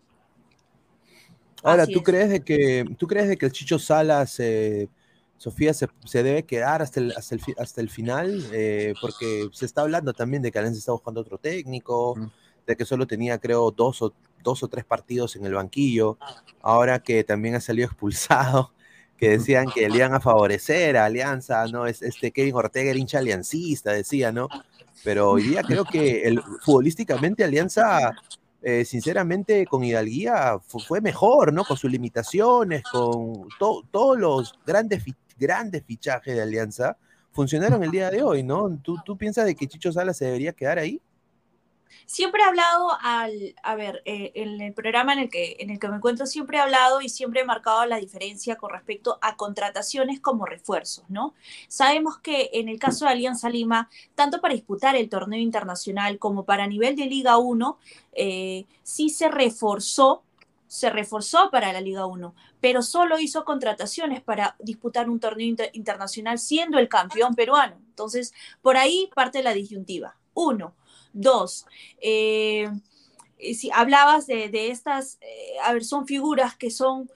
[1.64, 4.90] Ahora, ¿tú crees, de que, ¿tú crees de que el Chicho Salas, eh,
[5.38, 8.46] Sofía, se, se, debe quedar hasta el, hasta el, hasta el final?
[8.54, 12.28] Eh, porque se está hablando también de que Alianza está buscando otro técnico, mm.
[12.68, 14.14] de que solo tenía, creo, dos o
[14.48, 16.18] dos o tres partidos en el banquillo,
[16.62, 18.72] ahora que también ha salido expulsado,
[19.18, 21.86] que decían que le iban a favorecer a Alianza, ¿no?
[21.86, 24.48] Es, este Kevin Ortega era hincha aliancista, decía, ¿no?
[25.04, 28.16] Pero hoy día creo que el, futbolísticamente Alianza,
[28.62, 31.66] eh, sinceramente, con Hidalguía fue, mejor, ¿no?
[31.66, 35.04] Con sus limitaciones, con to, todos los grandes,
[35.38, 36.96] grandes fichajes de Alianza,
[37.32, 38.80] funcionaron el día de hoy, ¿no?
[38.82, 41.02] ¿Tú, tú piensas de que Chicho Salas se debería quedar ahí?
[42.06, 45.80] Siempre he hablado al, a ver, eh, en el programa en el, que, en el
[45.80, 49.36] que me encuentro, siempre he hablado y siempre he marcado la diferencia con respecto a
[49.36, 51.34] contrataciones como refuerzos, ¿no?
[51.68, 56.44] Sabemos que en el caso de Alianza Lima, tanto para disputar el torneo internacional como
[56.44, 57.78] para nivel de Liga 1,
[58.14, 60.24] eh, sí se reforzó
[60.68, 65.70] se reforzó para la Liga 1, pero solo hizo contrataciones para disputar un torneo inter
[65.74, 67.78] internacional siendo el campeón peruano.
[67.90, 70.18] Entonces, por ahí parte la disyuntiva.
[70.34, 70.76] Uno,
[71.20, 71.66] Dos,
[72.00, 72.70] eh,
[73.56, 77.10] si hablabas de, de estas, eh, a ver, son figuras que son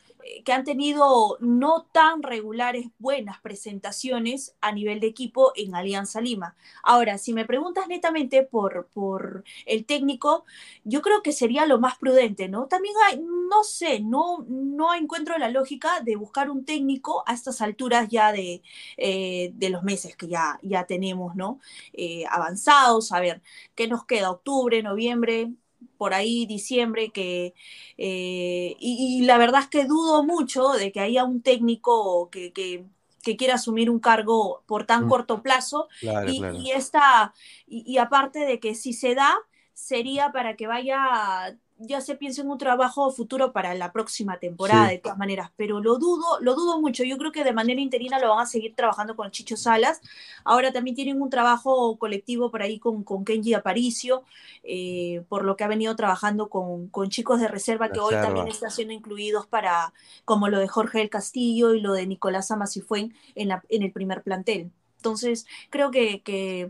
[0.46, 6.56] que han tenido no tan regulares buenas presentaciones a nivel de equipo en Alianza Lima.
[6.84, 10.46] Ahora, si me preguntas netamente por, por el técnico,
[10.84, 12.68] yo creo que sería lo más prudente, ¿no?
[12.68, 17.62] También hay, no sé, no, no encuentro la lógica de buscar un técnico a estas
[17.62, 18.62] alturas ya de,
[18.98, 21.60] eh, de los meses que ya, ya tenemos, ¿no?
[21.94, 23.42] Eh, avanzados, a ver,
[23.76, 24.32] ¿qué nos queda?
[24.32, 25.52] Octubre, noviembre,
[25.98, 27.54] por ahí diciembre que
[27.98, 32.52] eh, y, y, la verdad es que dudo mucho de que haya un técnico que,
[32.54, 32.86] que,
[33.24, 35.10] que quiera asumir un cargo por tan mm.
[35.10, 36.58] corto plazo claro, y, claro.
[36.58, 37.34] y, esta
[37.68, 39.36] y, y, aparte de que si se da
[39.74, 44.88] sería para que vaya ya se piensa en un trabajo futuro para la próxima temporada,
[44.88, 44.96] sí.
[44.96, 47.04] de todas maneras, pero lo dudo, lo dudo mucho.
[47.04, 50.02] Yo creo que de manera interina lo van a seguir trabajando con Chicho Salas.
[50.44, 54.24] Ahora también tienen un trabajo colectivo por ahí con, con Kenji Aparicio,
[54.64, 58.20] eh, por lo que ha venido trabajando con, con chicos de reserva que reserva.
[58.20, 59.94] hoy también están siendo incluidos para,
[60.26, 63.92] como lo de Jorge del Castillo y lo de Nicolás Amasifuen en, la, en el
[63.92, 64.72] primer plantel.
[64.98, 66.70] Entonces, creo que, que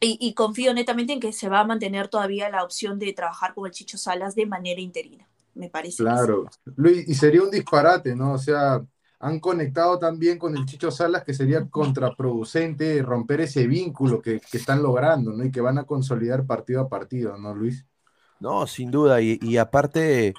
[0.00, 3.54] y, y confío netamente en que se va a mantener todavía la opción de trabajar
[3.54, 6.02] con el Chicho Salas de manera interina, me parece.
[6.02, 6.46] Claro,
[6.76, 8.32] Luis, y sería un disparate, ¿no?
[8.32, 8.82] O sea,
[9.18, 14.56] han conectado también con el Chicho Salas que sería contraproducente romper ese vínculo que, que
[14.56, 15.44] están logrando, ¿no?
[15.44, 17.84] Y que van a consolidar partido a partido, ¿no, Luis?
[18.40, 19.20] No, sin duda.
[19.20, 20.32] Y, y aparte,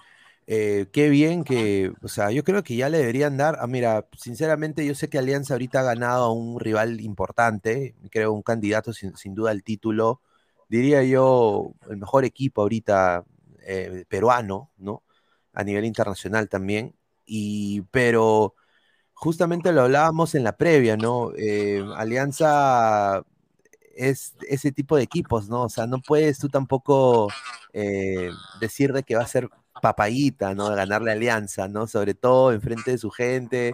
[0.54, 4.06] eh, qué bien que, o sea, yo creo que ya le deberían dar, ah, mira,
[4.18, 8.92] sinceramente yo sé que Alianza ahorita ha ganado a un rival importante, creo un candidato
[8.92, 10.22] sin, sin duda al título,
[10.68, 13.24] diría yo, el mejor equipo ahorita
[13.66, 15.04] eh, peruano, ¿no?
[15.54, 16.96] A nivel internacional también.
[17.26, 18.56] Y, pero
[19.14, 21.32] justamente lo hablábamos en la previa, ¿no?
[21.38, 23.24] Eh, Alianza
[23.96, 25.64] es ese tipo de equipos, ¿no?
[25.64, 27.30] O sea, no puedes tú tampoco
[27.74, 29.50] eh, decir de que va a ser
[29.82, 30.70] papayita, ¿no?
[30.70, 31.88] Ganarle a Alianza, ¿no?
[31.88, 33.74] Sobre todo enfrente de su gente,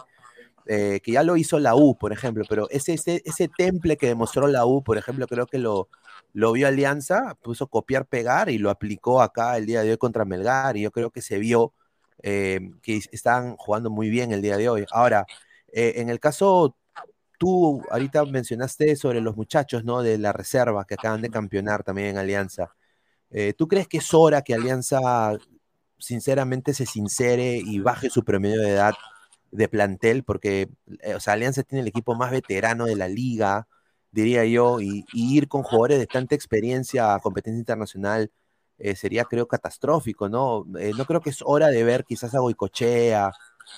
[0.69, 4.47] eh, que ya lo hizo la U, por ejemplo, pero ese, ese, temple que demostró
[4.47, 5.89] la U, por ejemplo, creo que lo,
[6.33, 10.25] lo vio Alianza, puso copiar, pegar y lo aplicó acá el día de hoy contra
[10.25, 11.73] Melgar y yo creo que se vio
[12.21, 14.85] eh, que están jugando muy bien el día de hoy.
[14.91, 15.25] Ahora,
[15.71, 16.75] eh, en el caso,
[17.37, 20.01] tú ahorita mencionaste sobre los muchachos, ¿no?
[20.03, 22.75] De la reserva que acaban de campeonar también en Alianza.
[23.57, 25.37] ¿Tú crees que es hora que Alianza
[25.99, 28.93] sinceramente se sincere y baje su promedio de edad
[29.51, 30.23] de plantel?
[30.23, 30.69] Porque,
[31.01, 33.67] eh, o sea, Alianza tiene el equipo más veterano de la liga,
[34.11, 38.31] diría yo, y, y ir con jugadores de tanta experiencia a competencia internacional
[38.79, 40.65] eh, sería, creo, catastrófico, ¿no?
[40.79, 43.31] Eh, no creo que es hora de ver quizás a Goicochea,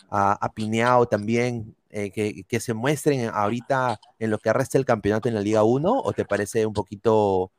[0.10, 4.86] a, a Pineao también, eh, que, que, se muestren ahorita en lo que resta el
[4.86, 7.52] campeonato en la Liga 1, o te parece un poquito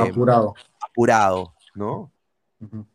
[0.00, 0.54] apurado.
[0.80, 2.10] apurado, ¿no?
[2.60, 2.86] Uh -huh.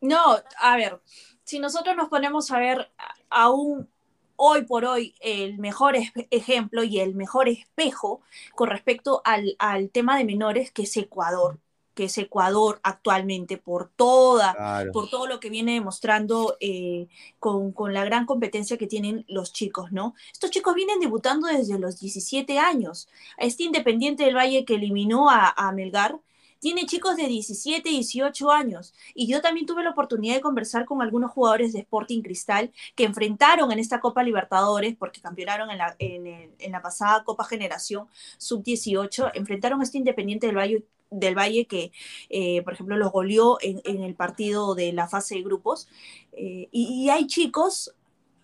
[0.00, 1.00] No, a ver,
[1.44, 2.90] si nosotros nos ponemos a ver
[3.30, 3.88] aún
[4.36, 5.96] hoy por hoy el mejor
[6.30, 8.20] ejemplo y el mejor espejo
[8.54, 11.58] con respecto al, al tema de menores que es Ecuador
[11.98, 14.92] que es Ecuador actualmente, por toda, claro.
[14.92, 17.08] por todo lo que viene demostrando eh,
[17.40, 20.14] con, con, la gran competencia que tienen los chicos, ¿no?
[20.32, 23.08] Estos chicos vienen debutando desde los 17 años.
[23.36, 26.20] Este Independiente del Valle que eliminó a, a Melgar,
[26.60, 28.94] tiene chicos de 17, 18 años.
[29.14, 33.04] Y yo también tuve la oportunidad de conversar con algunos jugadores de Sporting Cristal que
[33.04, 38.06] enfrentaron en esta Copa Libertadores, porque campeonaron en la, en, la pasada Copa Generación
[38.38, 41.90] Sub-18, enfrentaron a este Independiente del Valle del Valle que,
[42.28, 45.88] eh, por ejemplo, los goleó en, el partido de la fase de grupos.
[46.32, 47.94] Eh, y, hay chicos,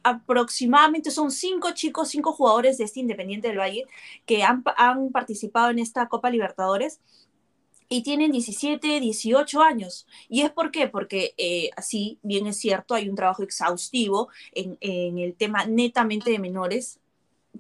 [0.03, 3.87] aproximadamente son cinco chicos, cinco jugadores de este Independiente del Valle
[4.25, 4.63] que han
[5.13, 7.01] participado en esta Copa Libertadores
[7.89, 10.07] y tienen 17, 18 años.
[10.29, 10.89] ¿Y es por qué?
[10.89, 16.31] Porque eh, así, bien es cierto, hay un trabajo exhaustivo en, en el tema netamente
[16.31, 17.01] de menores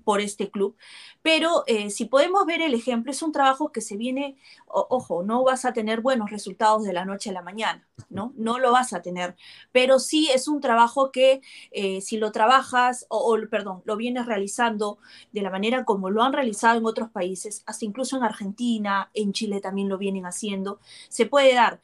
[0.04, 0.76] por este club,
[1.22, 4.36] pero eh, si podemos ver el ejemplo, es un trabajo que se viene,
[4.66, 8.32] o, ojo, no vas a tener buenos resultados de la noche a la mañana, ¿no?
[8.36, 9.36] No lo vas a tener,
[9.72, 11.40] pero sí es un trabajo que
[11.72, 14.98] eh, si lo trabajas, o, o, perdón, lo vienes realizando
[15.32, 19.32] de la manera como lo han realizado en otros países, hasta incluso en Argentina, en
[19.32, 21.80] Chile también lo vienen haciendo, se puede dar.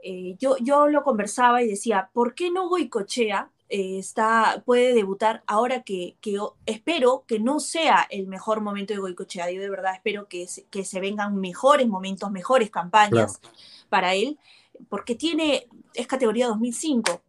[0.00, 5.42] Eh, yo, yo lo conversaba y decía, ¿por qué no Goicochea eh, está, puede debutar
[5.46, 9.50] ahora que, que, espero que no sea el mejor momento de Goicochea.
[9.50, 13.56] Yo de verdad espero que se, que se vengan mejores momentos, mejores campañas claro.
[13.88, 14.38] para él,
[14.88, 17.20] porque tiene, es categoría 2005.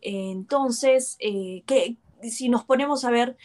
[0.00, 3.36] Entonces, eh, que, si nos ponemos a ver,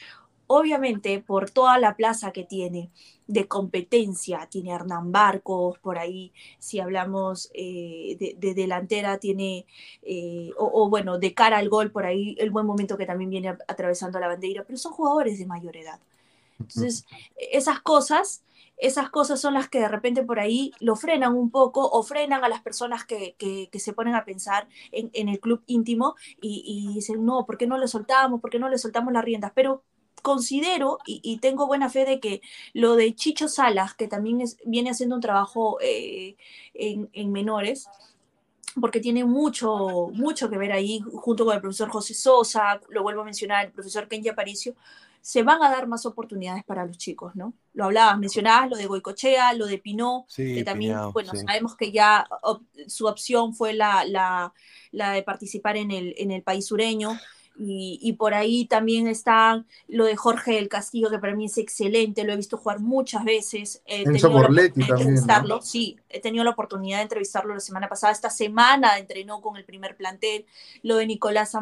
[0.54, 2.92] obviamente por toda la plaza que tiene
[3.28, 9.66] de competencia, tiene Hernán Barcos por ahí, si hablamos eh, de, de, delantera, tiene,
[10.04, 13.50] eh, o, bueno, de cara al gol por ahí, el buen momento que también viene
[13.68, 16.00] atravesando la bandera, pero son jugadores de mayor edad.
[16.60, 17.06] Entonces,
[17.38, 18.44] esas cosas,
[18.78, 22.44] esas cosas son las que de repente por ahí lo frenan un poco o frenan
[22.44, 26.16] a las personas que, que, que se ponen a pensar en, en el club íntimo
[26.42, 28.42] y, y, dicen, no, ¿por qué no le soltamos?
[28.42, 29.54] ¿Por qué no le soltamos las riendas?
[29.56, 29.84] Pero
[30.22, 32.42] considero y, y, tengo buena fe de que
[32.74, 36.36] lo de Chicho Salas, que también es, viene haciendo un trabajo eh,
[36.74, 37.88] en, en, menores,
[38.80, 43.22] porque tiene mucho, mucho que ver ahí, junto con el profesor José Sosa, lo vuelvo
[43.22, 44.76] a mencionar, el profesor Kenji Aparicio,
[45.22, 47.54] se van a dar más oportunidades para los chicos, ¿no?
[47.74, 51.46] Lo hablabas, mencionabas lo de Goicochea, lo de Pinó, sí, que también, Pinao, bueno, sí.
[51.46, 54.52] sabemos que ya op, su opción fue la, la,
[54.92, 57.20] la, de participar en el, en el país sureño.
[57.58, 61.58] Y, y por ahí también está lo de Jorge del Castillo, que para mí es
[61.58, 63.82] excelente, lo he visto jugar muchas veces.
[63.86, 65.18] He Enzo Borletti también,
[65.62, 68.14] sí, he tenido la oportunidad de entrevistarlo la semana pasada.
[68.14, 70.46] Esta semana entrenó con el primer plantel.
[70.82, 71.56] Lo de Nicolás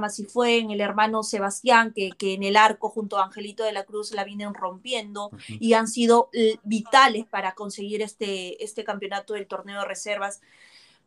[0.46, 4.12] en el hermano Sebastián, que, que en el arco junto a Angelito de la Cruz
[4.12, 9.80] la vienen rompiendo y han sido eh, vitales para conseguir este, este campeonato del torneo
[9.80, 10.42] de reservas.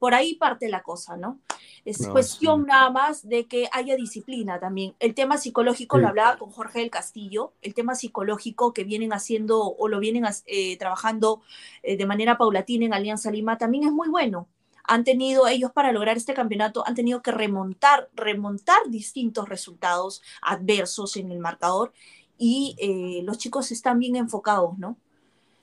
[0.03, 1.39] Por ahí parte la cosa, ¿no?
[1.85, 4.97] Es No, cuestión nada más de que haya disciplina también.
[4.99, 6.03] El tema psicológico Sí.
[6.03, 10.25] lo hablaba con Jorge del Castillo, el tema psicológico que vienen haciendo o lo vienen
[10.47, 11.41] eh, trabajando
[11.85, 14.49] eh, de manera paulatina en Alianza Lima también es muy bueno.
[14.83, 21.17] Han tenido ellos para lograr este campeonato, han tenido que remontar, remontar distintos resultados adversos
[21.17, 21.93] en el marcador
[22.37, 24.97] y eh, los chicos están bien enfocados, ¿no?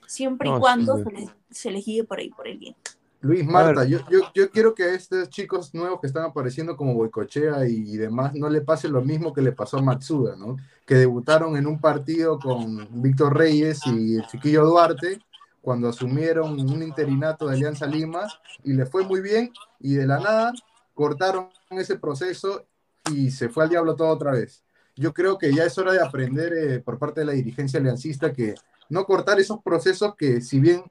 [0.06, 1.04] Siempre y cuando sí.
[1.04, 2.74] se les, se les guíe por ahí, por el bien.
[3.22, 6.94] Luis Marta, yo, yo, yo quiero que a estos chicos nuevos que están apareciendo como
[6.94, 10.56] Boicochea y, demás no le pase lo mismo que le pasó a Matsuda, ¿no?
[10.86, 15.20] Que debutaron en un partido con Víctor Reyes y el chiquillo Duarte
[15.60, 18.26] cuando asumieron un interinato de Alianza Lima
[18.64, 20.52] y le fue muy bien y de la nada
[20.94, 22.64] cortaron ese proceso
[23.12, 24.64] y se fue al diablo todo otra vez.
[24.96, 28.32] Yo creo que ya es hora de aprender eh, por parte de la dirigencia aliancista
[28.32, 28.54] que
[28.88, 30.82] no cortar esos procesos que si bien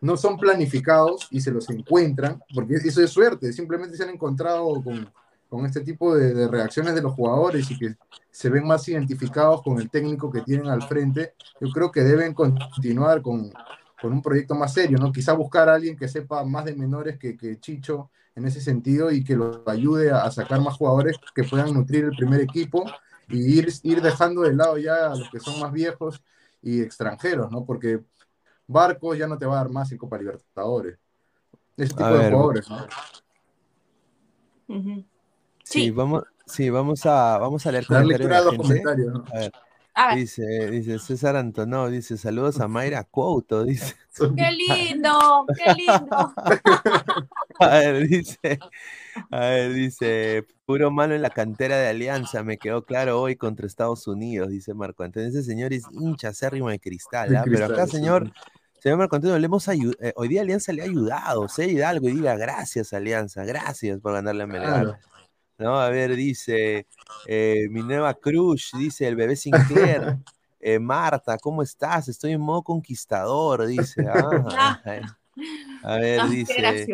[0.00, 4.82] no son planificados y se los encuentran, porque eso es suerte, simplemente se han encontrado
[4.82, 5.10] con,
[5.48, 7.94] con este tipo de, reacciones de los jugadores y que
[8.30, 12.34] se ven más identificados con el técnico que tienen al frente, yo creo que deben
[12.34, 13.50] continuar con,
[14.00, 15.12] con un proyecto más serio, ¿no?
[15.12, 19.10] Quizá buscar a alguien que sepa más de menores que, que Chicho en ese sentido
[19.10, 22.84] y que los ayude a, a sacar más jugadores que puedan nutrir el primer equipo
[23.28, 26.22] y ir, ir dejando de lado ya a los que son más viejos
[26.62, 27.64] y extranjeros, ¿no?
[27.64, 28.02] Porque
[28.66, 30.98] Barcos ya no te va a dar más en Copa Libertadores.
[31.76, 32.86] Ese tipo A de ver, jugadores, ¿no?
[35.62, 38.62] Sí, vamos, sí, vamos a, vamos a leer Dar lectura a los gente.
[38.68, 39.24] comentarios, ¿no?
[39.32, 39.52] A ver.
[39.98, 40.18] A ver.
[40.18, 43.94] Dice, dice César Antonó, dice saludos a Mayra Couto, dice.
[44.36, 45.46] ¡Qué lindo!
[45.56, 46.34] ¡Qué lindo!
[47.58, 48.58] A ver, dice,
[49.30, 53.66] a ver, dice, puro malo en la cantera de Alianza, me quedó claro hoy contra
[53.66, 55.28] Estados Unidos, dice Marco Antonio.
[55.30, 57.42] Ese señor es hincha acérrimo de cristal, ¿ah?
[57.44, 58.32] pero acá, Cristal, sí.
[58.78, 61.66] Señor, señor Marco Antonio, le hemos ayu- eh, hoy día Alianza le ha ayudado, sé
[61.66, 64.82] Hidalgo, y diga gracias, Alianza, gracias por ganarle a Melgar.
[64.84, 64.98] Claro.
[65.58, 65.80] ¿no?
[65.80, 66.86] A ver, dice
[67.26, 70.16] eh, mi nueva crush, dice el bebé Sinclair.
[70.58, 72.08] Eh, Marta, ¿cómo estás?
[72.08, 74.04] Estoy en modo conquistador, dice.
[74.08, 75.00] Ah, ay.
[75.84, 76.86] a ver, Ah, dice.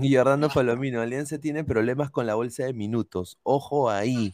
[0.00, 3.36] Y Jordano Palomino, Alianza tiene problemas con la bolsa de minutos.
[3.42, 4.32] Ojo ahí.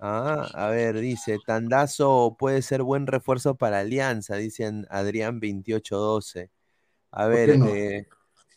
[0.00, 6.50] Ah, a ver, dice, Tandazo puede ser buen refuerzo para Alianza, dice Adrián 2812.
[7.10, 7.66] A ¿Por ver, no?
[7.68, 8.06] eh,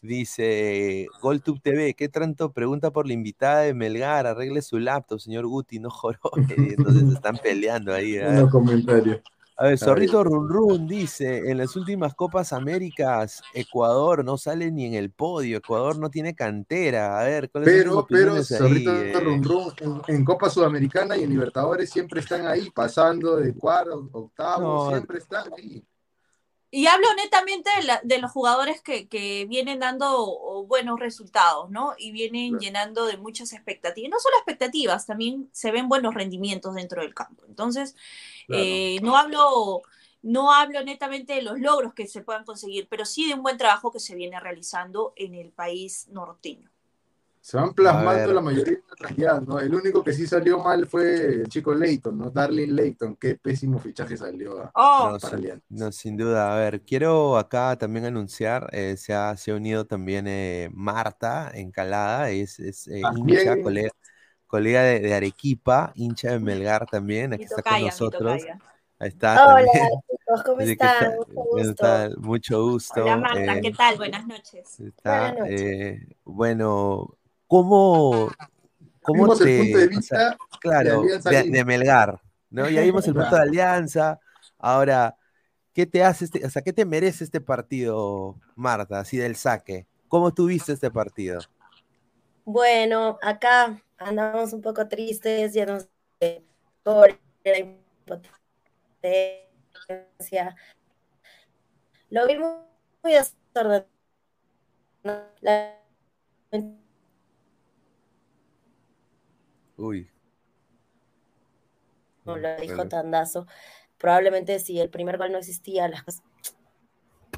[0.02, 4.28] dice GolTube TV, ¿qué tanto pregunta por la invitada de Melgar?
[4.28, 6.46] Arregle su laptop, señor Guti, no jorobe.
[6.48, 8.18] Entonces están peleando ahí.
[8.18, 9.22] los comentarios.
[9.60, 9.80] A ver.
[9.80, 15.10] Zorrito Run Run dice, en las últimas Copas Américas, Ecuador no sale ni en el
[15.12, 17.20] podio, Ecuador no tiene cantera.
[17.20, 19.14] A ver, ¿cuáles son Pero, pero, ahí, Zorrito eh?
[19.20, 24.08] Rum Rum, en, en Copa Sudamericana y en Libertadores siempre están ahí, pasando de cuarto,
[24.12, 24.90] octavo, No.
[24.92, 25.84] siempre están ahí.
[26.70, 31.94] Y hablo netamente de, la- de los jugadores que, que vienen dando buenos resultados, ¿no?
[31.98, 34.12] Y vienen llenando de muchas expectativas.
[34.12, 37.44] No solo expectativas, también se ven buenos rendimientos dentro del campo.
[37.48, 37.96] Entonces,
[38.46, 38.84] Claro.
[38.86, 39.82] eh, no hablo
[40.24, 43.58] no hablo netamente de los logros que se puedan conseguir, pero sí de un buen
[43.58, 46.70] trabajo que se viene realizando en el país norteño.
[47.48, 49.58] Se van plasmando la mayoría de las realidades, ¿no?
[49.58, 52.30] El único que sí salió mal fue el chico Leighton, ¿no?
[52.30, 55.12] Darling Leighton, qué pésimo fichaje salió a- Oh.
[55.14, 56.54] No, para sin, no, sin duda.
[56.54, 61.50] A ver, quiero acá también anunciar, eh, se, ha, se ha unido también eh, Marta
[61.54, 63.90] Encalada, es, es eh, hincha, colega,
[64.46, 68.44] colega de, de Arequipa, hincha de Melgar también, aquí está con nosotros.
[69.00, 70.04] Ahí está Hola también.
[70.10, 71.16] chicos, ¿cómo están?
[71.16, 71.76] está- Mucho ¿qué gusto.
[71.76, 72.18] tal?
[72.18, 73.04] Mucho gusto.
[73.04, 73.98] Hola Marta, eh, ¿qué tal?
[73.98, 74.80] Buenas noches.
[74.80, 75.62] está, Buenas noches.
[75.62, 77.17] eh, bueno,
[77.48, 78.30] ¿cómo,
[79.02, 82.70] cómo Vimos el te, punto de o sea, vista de claro, de, Melgar, ¿no?
[82.70, 83.42] Ya vimos el punto de.
[83.42, 84.20] Alianza.
[84.60, 85.16] Ahora,
[85.74, 89.88] ¿qué te hace este, o sea, qué te merece este partido, Marta, así del saque?
[90.08, 91.40] ¿Cómo tuviste este partido?
[92.46, 95.90] Bueno, acá andamos un poco tristes, llenos
[96.20, 96.44] de
[96.84, 97.78] dolor, de
[99.02, 100.56] impotencia.
[102.10, 102.50] Lo vi muy,
[103.04, 103.88] muy desordenado.
[105.42, 105.78] La-
[109.78, 110.10] Uy.
[112.26, 112.90] como lo dijo Bueno.
[112.90, 113.48] Tandazo,
[113.98, 116.24] probablemente si el primer gol no existía, las cosas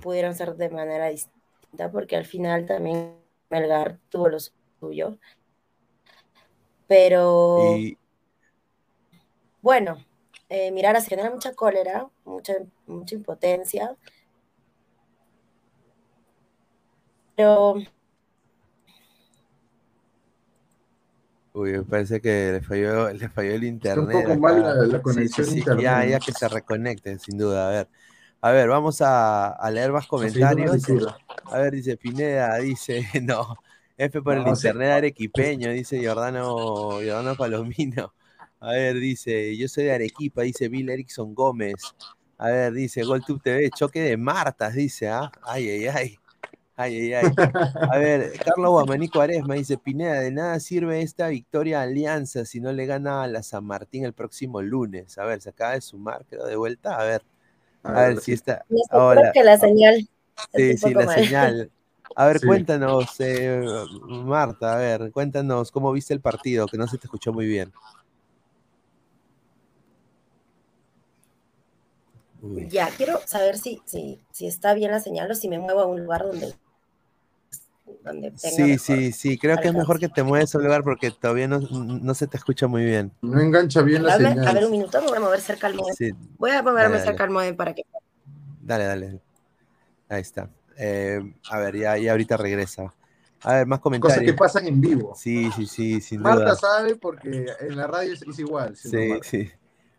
[0.01, 3.15] pudieron ser de manera distinta, porque al final también
[3.49, 4.37] Melgar tuvo lo
[4.79, 5.17] suyo.
[6.87, 7.97] Pero Y,
[9.61, 10.03] bueno,
[10.47, 12.53] eh, Mirara se genera mucha cólera, mucha,
[12.87, 13.95] mucha impotencia.
[17.35, 17.75] Pero
[21.59, 24.25] Uy, me parece que le falló, le falló el internet.
[24.25, 27.67] poco mal la- conexión sí, sí, internet, Ya, ya que se reconecten, sin duda.
[27.67, 27.89] A ver,
[28.41, 30.87] a ver, vamos a, a leer más comentarios.
[31.49, 33.59] A ver, dice Pineda, dice, no,
[33.97, 34.69] F por el sí.
[34.69, 38.13] internet arequipeño, dice Giordano, Giordano Palomino.
[38.61, 41.95] A ver, dice, yo soy de Arequipa, dice Bill Erickson Gómez.
[42.37, 45.33] A ver, dice GolTube TV, choque de Martas, dice, ¿ah?
[45.43, 46.21] Ay, ay, ay.
[46.81, 47.33] Ay, ay, ay.
[47.91, 52.61] A ver, Carlos Guamanico Aresma dice, Pineda, de nada sirve esta victoria a Alianza si
[52.61, 55.17] no le gana a la San Martín el próximo lunes.
[55.17, 56.97] A ver, se acaba de sumar, quedó de vuelta.
[56.97, 57.21] A ver,
[57.83, 58.63] a ver si está.
[58.69, 59.31] creo Hola.
[59.33, 60.07] que la señal
[60.55, 61.15] Sí, sí, la mal.
[61.21, 61.71] señal.
[62.15, 62.47] A ver, Sí.
[62.47, 63.61] cuéntanos, eh,
[64.07, 67.73] Marta, a ver, cuéntanos cómo viste el partido, que no se te escuchó muy bien.
[72.41, 72.69] Uy.
[72.69, 75.85] Ya, quiero saber si, si, si está bien la señal o si me muevo a
[75.85, 76.53] un lugar donde,
[78.03, 80.63] donde tenga Sí, mejor sí, sí, creo que es mejor que te mueves a un
[80.65, 83.11] lugar porque todavía no, no se te escucha muy bien.
[83.21, 84.65] No engancha bien la Dame- a ver señal.
[84.65, 85.95] un minuto, me voy a mover cerca al modem.
[85.95, 87.23] Sí, Voy a moverme Dale, cerca dale.
[87.23, 87.83] al modem para que...
[88.61, 89.19] dale, dale.
[90.09, 90.49] Ahí está.
[90.77, 92.93] Eh, a ver, ya, ya ahorita regresa.
[93.43, 94.17] A ver, más comentarios.
[94.17, 95.13] Cosas que pasan en vivo.
[95.15, 96.55] Sí, sí, sí, sin Marta duda.
[96.55, 98.75] sabe porque en la radio es, es igual.
[98.75, 98.89] ¿sí,
[99.23, 99.51] Sí.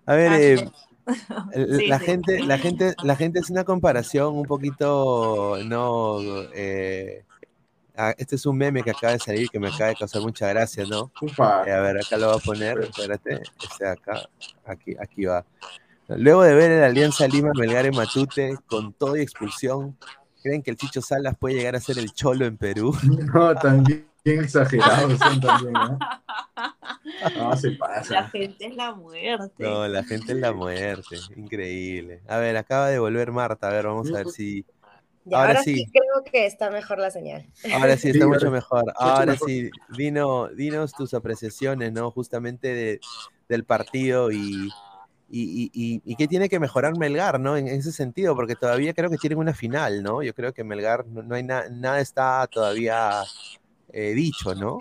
[0.07, 0.71] A ver, Ah, eh,
[1.79, 2.05] Sí, la sí.
[2.05, 6.19] gente, la gente, la gente es una comparación un poquito, no,
[6.55, 7.25] eh,
[8.01, 10.49] ah, este es un meme que acaba de salir que me acaba de causar mucha
[10.49, 11.13] gracia, ¿no?
[11.67, 14.29] Eh, a ver, acá lo voy a poner, espérate, este acá,
[14.65, 15.45] aquí, aquí va.
[16.09, 19.97] Luego de ver el Alianza Lima Melgar en Matute con todo y expulsión,
[20.43, 22.97] ¿creen que el Chicho Salas puede llegar a ser el cholo en Perú?
[23.35, 25.99] No, también bien exagerados son también, ¿no?
[27.39, 28.29] No, se La pasa.
[28.29, 29.55] gente es la muerte.
[29.59, 32.23] No, la gente es la muerte, increíble.
[32.29, 34.65] A ver, acaba de volver Marta, a ver, vamos a ver si...
[35.25, 35.75] Ya, Ahora ahora, sí.
[35.77, 35.87] sí.
[35.93, 37.47] creo que está mejor la señal.
[37.73, 38.85] Ahora sí está Sí, mucho mejor.
[38.87, 39.49] mucho Ahora mejor.
[39.49, 42.11] sí, dino, dinos tus apreciaciones, ¿no?
[42.11, 43.01] Justamente de-
[43.49, 44.69] del partido y,
[45.29, 47.57] y, y- y- y qué tiene que mejorar Melgar, ¿no?
[47.57, 50.23] En, ese sentido, porque todavía creo que tienen una final, ¿no?
[50.23, 53.23] Yo creo que Melgar no, no hay na- nada está todavía
[53.93, 54.79] eh, dicho, ¿no?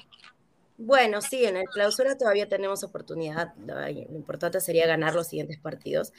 [0.81, 3.53] Bueno, sí, en el clausura todavía tenemos oportunidad.
[3.57, 6.13] Lo importante sería ganar los siguientes partidos.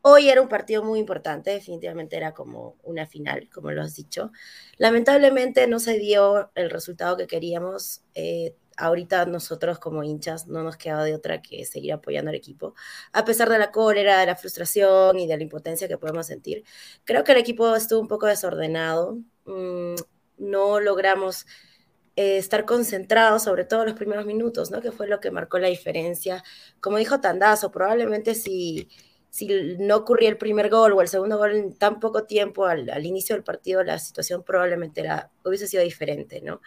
[0.00, 4.32] Hoy era un partido muy importante, definitivamente era como una final, como lo has dicho.
[4.78, 8.04] Lamentablemente no se dio el resultado que queríamos.
[8.14, 12.74] Eh, ahorita nosotros como hinchas no nos queda de otra que seguir apoyando al equipo,
[13.12, 16.64] a pesar de la cólera, de la frustración y de la impotencia que podemos sentir.
[17.04, 19.18] Creo que el equipo estuvo un poco desordenado.
[19.44, 19.94] Mm,
[20.38, 21.46] no logramos
[22.16, 24.80] eh, estar concentrados, sobre todo los primeros minutos, ¿no?
[24.80, 26.42] Que fue lo que marcó la diferencia.
[26.80, 28.88] Como dijo Tandazo, probablemente si,
[29.28, 29.46] si
[29.78, 33.04] no ocurría el primer gol o el segundo gol en tan poco tiempo al, al
[33.04, 36.62] inicio del partido, la situación probablemente era, hubiese sido diferente, ¿no?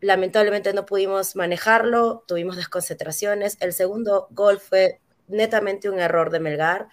[0.00, 3.58] Lamentablemente no pudimos manejarlo, tuvimos desconcentraciones.
[3.60, 6.88] El segundo gol fue netamente un error de Melgar,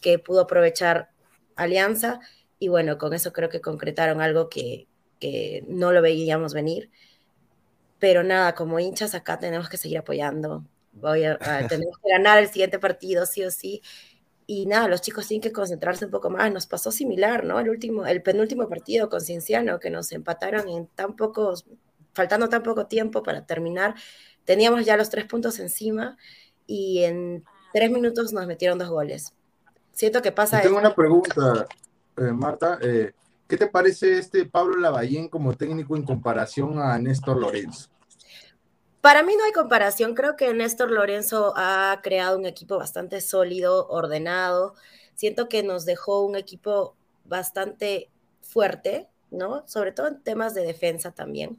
[0.00, 1.10] que pudo aprovechar
[1.56, 2.20] Alianza,
[2.58, 4.88] y bueno, con eso creo que concretaron algo que,
[5.20, 6.90] que no lo veíamos venir
[7.98, 10.64] pero nada, como hinchas acá tenemos que seguir apoyando.
[10.92, 13.82] Voy a, a- tenemos que ganar el siguiente partido, sí o sí.
[14.46, 16.52] Y nada, los chicos tienen que concentrarse un poco más.
[16.52, 17.60] Nos pasó similar, ¿no?
[17.60, 21.64] El último, el penúltimo partido con Cienciano, que nos empataron en tan pocos,
[22.12, 23.94] faltando tan poco tiempo para terminar.
[24.44, 26.18] Teníamos ya los tres puntos encima
[26.66, 29.32] y en tres minutos nos metieron dos goles.
[29.92, 31.66] Siento que pasa Tengo una pregunta,
[32.18, 32.78] eh, Marta.
[32.82, 33.12] eh,
[33.48, 37.90] ¿Qué te parece este Pablo Lavallén como técnico en comparación a Néstor Lorenzo?
[39.02, 40.14] Para mí no hay comparación.
[40.14, 44.74] Creo que Néstor Lorenzo ha creado un equipo bastante sólido, ordenado.
[45.14, 49.62] Siento que nos dejó un equipo bastante fuerte, ¿no?
[49.68, 51.58] Sobre todo en temas de defensa también.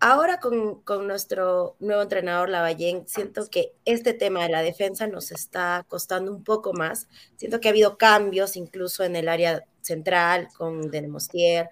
[0.00, 5.32] Ahora con, con nuestro nuevo entrenador Lavallén, siento que este tema de la defensa nos
[5.32, 7.08] está costando un poco más.
[7.36, 11.68] Siento que ha habido cambios incluso en el área central con Denemostier.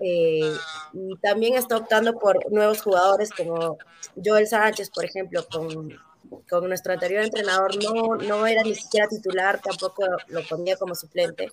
[0.00, 0.52] Eh,
[0.92, 3.78] y también está optando por nuevos jugadores como
[4.22, 5.98] Joel Sánchez, por ejemplo, con,
[6.48, 11.50] con nuestro anterior entrenador no, no era ni siquiera titular, tampoco lo ponía como suplente.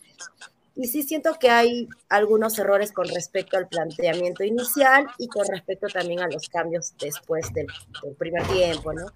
[0.75, 5.87] Y sí siento que hay algunos errores con respecto al planteamiento inicial y con respecto
[5.87, 7.67] también a los cambios después del,
[8.03, 9.07] del primer tiempo, ¿no?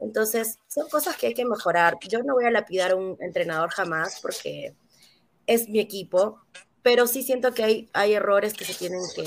[0.00, 1.98] Entonces, son cosas que hay que mejorar.
[2.08, 4.74] Yo no voy a lapidar a un entrenador jamás porque
[5.46, 6.40] es mi equipo,
[6.82, 9.24] pero sí siento que hay, hay errores que se tienen que,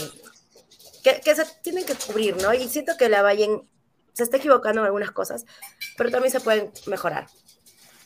[1.04, 2.54] que, que se tienen que cubrir, ¿no?
[2.54, 3.68] Y siento que la Vallen
[4.14, 5.46] se está equivocando en algunas cosas,
[5.98, 7.28] pero también se pueden mejorar.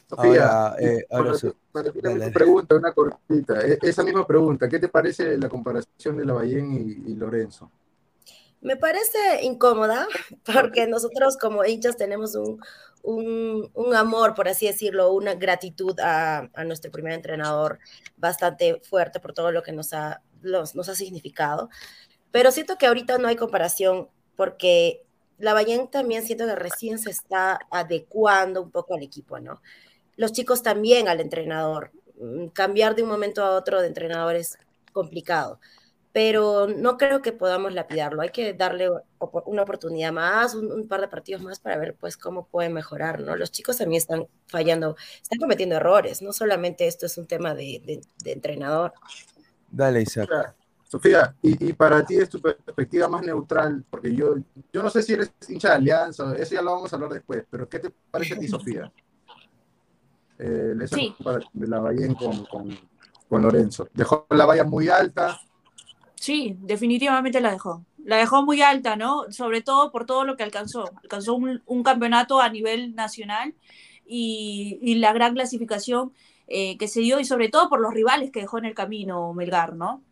[0.10, 1.34] Sofía, Ahora, eh, ahora
[1.72, 2.32] para, para dale.
[2.32, 3.61] pregunta, una cortita.
[3.65, 7.72] E- Esa misma pregunta, ¿qué te parece la comparación de Lavallén y, y Lorenzo?
[8.61, 10.07] Me parece incómoda
[10.45, 12.60] porque nosotros como hinchas tenemos un,
[13.03, 17.80] un, un amor, por así decirlo, una gratitud a, a nuestro primer entrenador
[18.18, 21.69] bastante fuerte por todo lo que nos ha, los- nos ha significado.
[22.32, 25.03] Pero siento que ahorita no hay comparación porque
[25.40, 29.61] Lavallén también siento que recién se está adecuando un poco al equipo, ¿no?
[30.15, 31.91] Los chicos también al entrenador.
[32.19, 34.57] Mm, Cambiar de un momento a otro de entrenador es
[34.93, 35.59] complicado
[36.13, 38.21] pero no creo que podamos lapidarlo.
[38.23, 38.89] Hay que darle
[39.45, 43.19] una oportunidad más, un, un par de partidos más para ver pues cómo pueden mejorar,
[43.21, 43.35] ¿no?
[43.35, 47.81] Los chicos también están fallando, están cometiendo errores, no solamente esto es un tema de,
[47.85, 48.93] de- de entrenador.
[49.69, 50.29] Dale, Isaac.
[50.87, 54.35] Sofía, y, y para ti es tu perspectiva más neutral, porque yo,
[54.71, 57.43] yo no sé si eres hincha de Alianza, eso ya lo vamos a hablar después,
[57.49, 58.89] pero ¿qué te parece a ti, Sofía?
[60.40, 61.16] Eh, esa Sí.
[61.18, 62.70] comparación de Lavallén con, con,
[63.30, 63.88] con Lorenzo.
[63.94, 65.41] Dejó la valla muy alta,
[66.16, 67.86] Sí, definitivamente la dejó.
[67.98, 69.32] La dejó muy alta, ¿no?
[69.32, 70.86] Sobre todo por todo lo que alcanzó.
[71.03, 73.56] Alcanzó un, un campeonato a nivel nacional
[74.06, 76.14] y, y la gran clasificación
[76.48, 79.34] eh, que se dio y sobre todo por los rivales que dejó en el camino
[79.34, 80.03] Melgar, ¿no?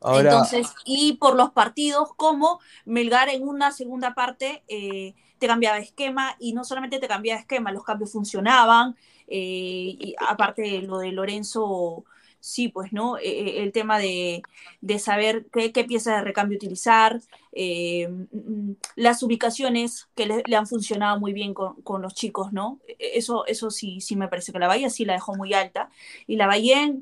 [0.00, 5.78] Ahora, Entonces, y por los partidos, como Melgar en una segunda parte eh, te cambiaba
[5.78, 8.96] esquema y no solamente te cambiaba esquema, los cambios funcionaban,
[9.30, 12.04] eh, y aparte de lo de Lorenzo,
[12.40, 13.18] sí, pues, ¿no?
[13.18, 14.42] Eh, eh, el tema de,
[14.80, 17.20] de saber qué, pieza de recambio utilizar,
[17.52, 22.80] eh, mm, las ubicaciones que le, han funcionado muy bien con, con los chicos, ¿no?
[22.88, 25.90] E- Eso, eso sí, sí me parece que la Bahía sí la dejó muy alta.
[26.26, 26.92] Y la Bahía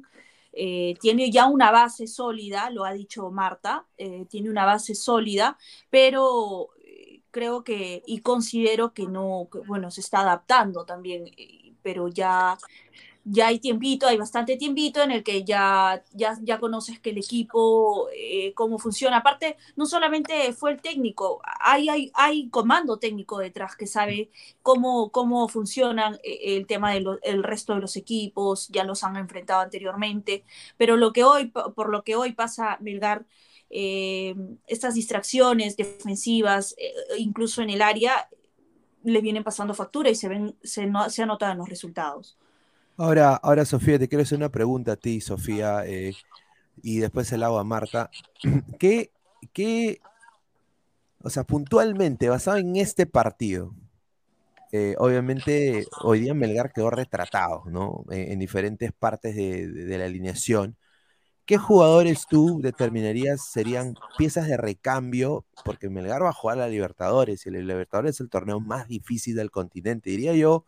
[1.00, 3.86] tiene ya una base sólida, lo ha dicho Marta,
[4.28, 5.56] tiene una base sólida,
[5.90, 6.70] pero
[7.30, 11.26] creo que y considero que no, bueno, se está adaptando también,
[11.88, 12.58] pero ya,
[13.24, 17.16] ya hay tiempito, hay bastante tiempito en el que ya, ya, ya conoces que el
[17.16, 19.16] equipo, eh, cómo funciona.
[19.18, 25.10] Aparte, no solamente fue el técnico, hay, hay, hay comando técnico detrás que sabe cómo,
[25.12, 29.62] cómo funcionan eh, el tema del el resto de los equipos, ya los han enfrentado
[29.62, 30.44] anteriormente,
[30.76, 33.24] pero lo que hoy, por lo que hoy pasa Melgar,
[33.70, 34.34] eh,
[34.66, 36.76] estas distracciones defensivas,
[37.16, 38.28] incluso en el área,
[39.10, 42.38] le vienen pasando factura y se ven, se, no, se anotan los resultados.
[42.96, 46.18] ahora, ahora, Sofía, te quiero hacer una pregunta a ti, Sofía, eh,
[46.82, 48.14] y después se la hago a Marta.
[48.78, 49.12] ¿Qué,
[49.54, 50.02] qué,
[51.22, 53.74] o sea, puntualmente, basado en este partido,
[54.72, 58.04] eh, obviamente hoy día Melgar quedó retratado, ¿no?
[58.10, 60.77] En, en diferentes partes de- de la alineación.
[61.48, 65.46] ¿Qué jugadores tú determinarías serían piezas de recambio?
[65.64, 68.86] Porque Melgar va a jugar a la Libertadores y la Libertadores es el torneo más
[68.86, 70.66] difícil del continente, diría yo,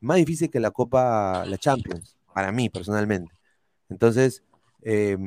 [0.00, 3.30] más difícil que la Copa, la Champions, para mí personalmente.
[3.90, 4.42] Entonces,
[4.84, 5.18] eh,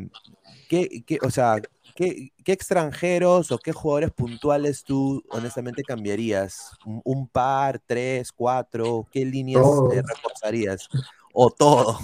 [0.68, 1.61] ¿qué, qué- o sea,
[1.95, 6.72] ¿qué, qué extranjeros o qué jugadores puntuales tú honestamente cambiarías?
[6.84, 9.07] ¿Un, un par, tres, cuatro?
[9.11, 10.88] ¿Qué líneas eh, reforzarías?
[11.34, 11.99] O todo,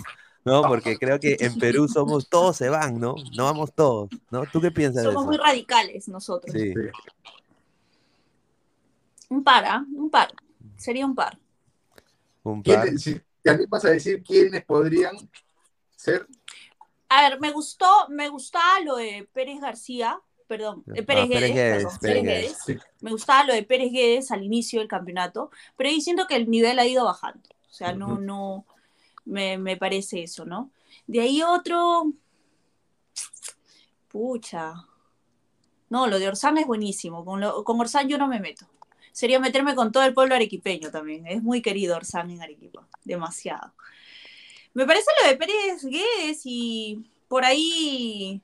[0.46, 0.62] ¿no?
[0.64, 3.16] Porque creo que en Perú somos, todos se van, ¿no?
[3.36, 4.46] No vamos todos, ¿no?
[4.46, 5.30] ¿Tú qué piensas de Somos eso?
[5.32, 6.54] muy radicales nosotros.
[6.54, 6.74] Sí.
[9.30, 9.86] Un par, ¿ah?
[9.96, 10.34] Un par.
[10.78, 11.38] Sería un par.
[12.44, 12.84] Un par.
[12.84, 15.16] ¿quiénes- si te animas a decir quiénes podrían
[15.96, 16.28] ser,
[17.10, 21.54] A ver, me gustó, me gustaba lo de Pérez García, perdón, eh, Pérez Ah, Pérez
[21.54, 22.66] Guedes, Guedes, perdón, Pérez Pérez Guedes.
[22.66, 22.82] Guedes.
[23.02, 26.50] Me gustaba lo de Pérez Guedes al inicio del campeonato, pero ahí siento que el
[26.50, 27.48] nivel ha ido bajando.
[27.70, 28.66] O sea, no, no,
[29.26, 30.72] me, me parece eso, ¿no?
[31.08, 32.12] De ahí otro,
[34.08, 34.74] pucha.
[35.90, 37.24] No, lo de Orsán es buenísimo.
[37.26, 38.66] Con, lo- con Orsán yo no me meto.
[39.12, 41.26] Sería meterme con todo el pueblo arequipeño también.
[41.28, 42.88] Es muy querido Orsán en Arequipa.
[43.04, 43.74] Demasiado.
[44.74, 48.42] Me parece lo de Pérez Guedes y por ahí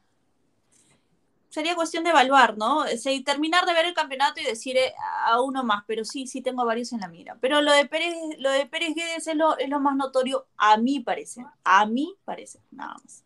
[1.51, 2.85] sería cuestión de evaluar, ¿no?
[3.25, 4.93] Terminar de ver el campeonato y decir eh,
[5.27, 7.37] a uno más, pero sí, sí tengo varios en la mira.
[7.41, 10.77] Pero lo de Pérez, lo de Pérez Guedes es lo, es lo más notorio a
[10.77, 11.45] mi parecer.
[11.63, 13.23] A mi parecer, nada más.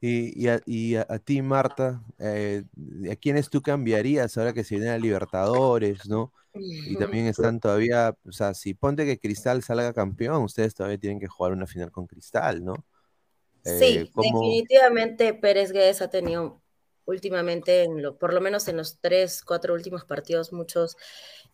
[0.00, 2.64] Y, y a, y a- a ti, Marta, eh,
[3.10, 6.32] ¿a quiénes tú cambiarías ahora que se viene a Libertadores, ¿no?
[6.84, 11.20] Y también están todavía, o sea, si ponte que Cristal salga campeón, ustedes todavía tienen
[11.20, 12.86] que jugar una final con Cristal, ¿no?
[13.64, 16.62] Eh, Sí, ¿cómo- definitivamente Pérez Guedes ha tenido
[17.06, 20.96] últimamente, en lo- por lo menos en los tres, cuatro últimos partidos, muchos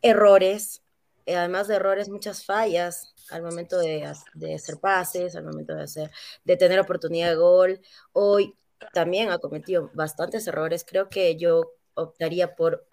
[0.03, 0.83] errores,
[1.27, 5.75] eh, además de errores, muchas fallas al momento de, ha- de hacer pases, al momento
[5.75, 6.11] de hacer,
[6.45, 7.81] de tener oportunidad de gol.
[8.13, 8.57] Hoy
[8.93, 10.85] también ha cometido bastantes errores.
[10.89, 12.87] Creo que yo optaría por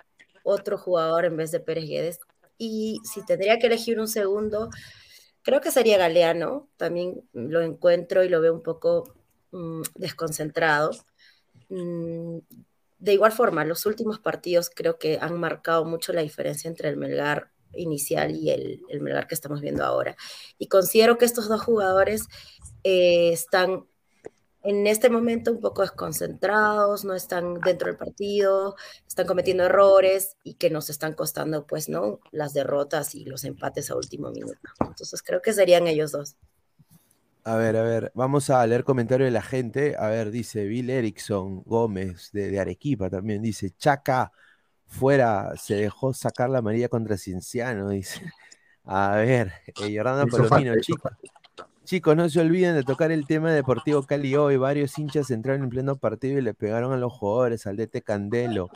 [0.44, 2.20] otro jugador en vez de Pérez Guedes.
[2.58, 4.70] Y si tendría que elegir un segundo,
[5.44, 9.06] Creo que sería Galeano, también lo encuentro y lo veo un poco
[9.52, 10.92] mm, desconcentrado.
[11.70, 12.40] Mm,
[13.00, 16.98] de igual forma, los últimos partidos creo que han marcado mucho la diferencia entre el
[16.98, 20.16] Melgar inicial y el, el Melgar que estamos viendo ahora.
[20.58, 22.28] Y considero que estos dos jugadores
[22.84, 23.86] eh, están
[24.62, 28.76] en este momento un poco desconcentrados, no están dentro del partido,
[29.08, 32.20] están cometiendo errores y que nos están costando, pues, ¿no?
[32.32, 34.60] Las derrotas y los empates a último minuto.
[34.82, 36.36] Entonces creo que serían ellos dos.
[37.44, 39.96] A ver, a ver, vamos a leer comentarios de la gente.
[39.98, 44.32] A ver, dice Bill Erickson Gómez de, de Arequipa también, dice, Chaca,
[44.88, 48.22] fuera, se dejó sacar la María contra Cienciano, dice.
[48.86, 51.12] A ver, eh, Palomino, chicos.
[51.84, 54.58] Chicos, no se olviden de tocar el tema de Deportivo Cali hoy.
[54.58, 58.70] Varios hinchas entraron en pleno partido y le pegaron a los jugadores, al DT Candelo.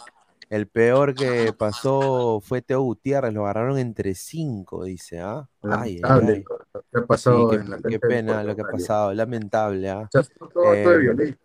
[0.50, 5.48] El peor que pasó fue Teo Gutiérrez, lo agarraron entre cinco, dice, ¿ah?
[5.62, 6.44] Ay, Lamentable ay.
[6.74, 10.02] lo que ha pasado Sí, en la qué, pena lo que ha pasado, lamentable, ¿ah?
[10.02, 11.38] O sea, todo, todo Eh, de.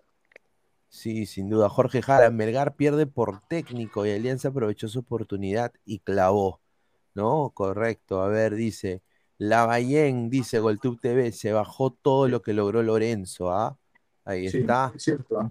[0.89, 1.69] Sí, sin duda.
[1.69, 6.61] Jorge Jara, Melgar pierde por técnico y Alianza aprovechó su oportunidad y clavó.
[7.15, 7.51] ¿No?
[7.55, 8.23] Correcto.
[8.23, 9.03] A ver, dice.
[9.39, 13.79] Lavallén, dice Goltub TV, se bajó todo lo que logró Lorenzo, ¿ah?
[14.29, 14.93] Ahí Sí, está.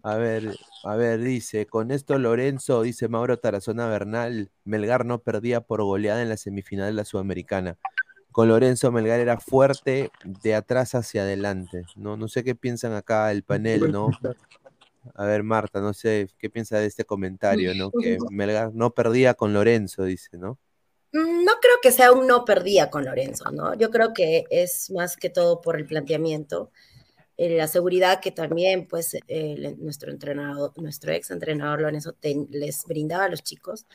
[0.04, 5.62] A ver, a ver, dice, con esto Lorenzo, dice Mauro Tarazona Bernal, Melgar no perdía
[5.62, 7.76] por goleada en la semifinal de la Sudamericana.
[8.32, 11.86] Con Lorenzo Melgar era fuerte de atrás hacia adelante.
[11.96, 14.12] No, no sé qué piensan acá el panel, ¿no?
[15.16, 17.90] A ver, Marta, no sé qué piensa de este comentario, ¿no?
[17.90, 20.60] Que Melgar no perdía con Lorenzo, dice, ¿no?
[21.14, 23.74] Mm, No creo que sea un no perdía con Lorenzo, ¿no?
[23.74, 26.70] Yo creo que es más que todo por el planteamiento,
[27.38, 32.16] la seguridad que también, pues, eh, nuestro entrenador, nuestro ex entrenador Lorenzo
[32.50, 33.86] les brindaba a los chicos.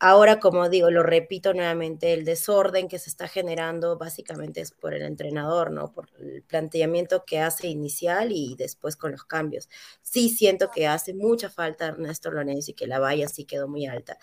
[0.00, 4.94] Ahora, como digo, lo repito nuevamente, el desorden que se está generando básicamente es por
[4.94, 5.90] el entrenador, ¿no?
[5.92, 9.68] Por el planteamiento que hace inicial y después con los cambios.
[10.02, 13.86] Sí siento que hace mucha falta Ernesto Lorenzo y que la valla sí quedó muy
[13.86, 14.18] alta,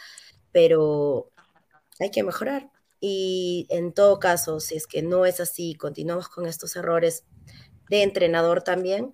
[0.53, 1.31] pero
[1.99, 2.71] hay que mejorar.
[3.01, 7.25] Y en todo caso, si es que no es así, continuamos con estos errores
[7.89, 9.13] de entrenador también,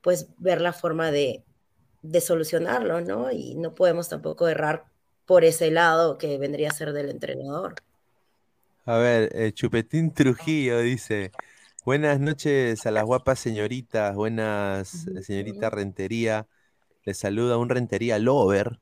[0.00, 1.44] pues ver la forma de,
[2.02, 3.30] de solucionarlo, ¿no?
[3.30, 4.84] Y no podemos tampoco errar
[5.26, 7.74] por ese lado que vendría a ser del entrenador.
[8.86, 11.32] A ver, eh, Chupetín Trujillo dice,
[11.84, 16.46] buenas noches a las guapas señoritas, buenas eh, señorita Rentería,
[17.04, 18.80] le saluda un Rentería Lover.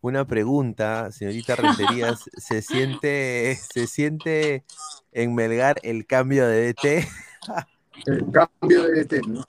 [0.00, 4.64] Una pregunta, señorita Rentería, ¿se siente, se siente
[5.12, 7.08] en Melgar el cambio de DT?
[8.06, 9.44] El cambio de DT, ¿no?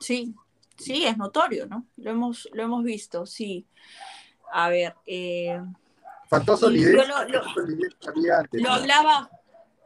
[0.00, 0.34] Sí,
[0.76, 1.86] sí, es notorio, ¿no?
[1.96, 3.66] Lo hemos, lo hemos visto, sí.
[4.52, 5.60] A ver, eh,
[6.28, 6.92] Faltó solidez.
[6.94, 7.94] yo lo, solidez
[8.38, 8.74] antes, lo ¿no?
[8.74, 9.30] hablaba,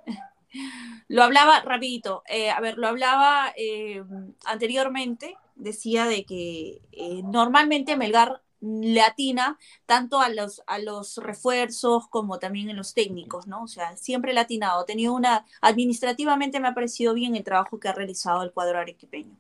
[1.09, 4.03] lo hablaba rapidito, eh, a ver, lo hablaba eh,
[4.45, 12.09] anteriormente, decía de que eh, normalmente Melgar le atina tanto a los, a los refuerzos
[12.09, 13.63] como también en los técnicos, ¿no?
[13.65, 14.85] O sea, siempre le atinado.
[14.85, 19.37] Tenido una, administrativamente me ha parecido bien el trabajo que ha realizado el cuadro arequipeño,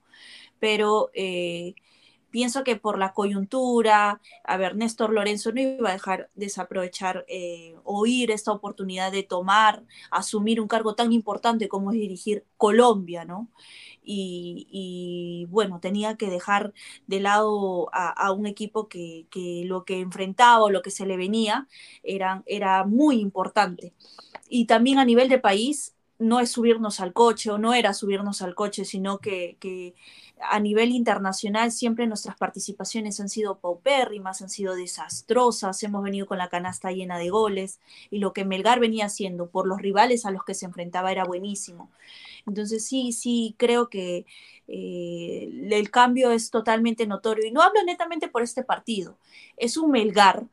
[0.58, 1.74] pero eh,
[2.30, 7.74] pienso que por la coyuntura, a ver, Néstor Lorenzo no iba a dejar desaprovechar eh,
[7.84, 13.24] o ir esta oportunidad de tomar, asumir un cargo tan importante como es dirigir Colombia,
[13.24, 13.48] ¿no?
[14.12, 16.72] Y, y, bueno, tenía que dejar
[17.06, 21.06] de lado a, a un equipo que, que, lo que enfrentaba o lo que se
[21.06, 21.68] le venía
[22.02, 23.94] era, era muy importante.
[24.48, 28.42] Y también a nivel de país, no es subirnos al coche o no era subirnos
[28.42, 29.94] al coche, sino que, que
[30.42, 36.38] a nivel internacional siempre nuestras participaciones han sido paupérrimas, han sido desastrosas, hemos venido con
[36.38, 37.80] la canasta llena de goles
[38.10, 41.24] y lo que Melgar venía haciendo por los rivales a los que se enfrentaba era
[41.24, 41.90] buenísimo.
[42.46, 44.26] Entonces sí, sí, creo que
[44.68, 47.46] eh, el cambio es totalmente notorio.
[47.46, 49.16] Y no hablo netamente por este partido,
[49.56, 50.44] es un Melgar,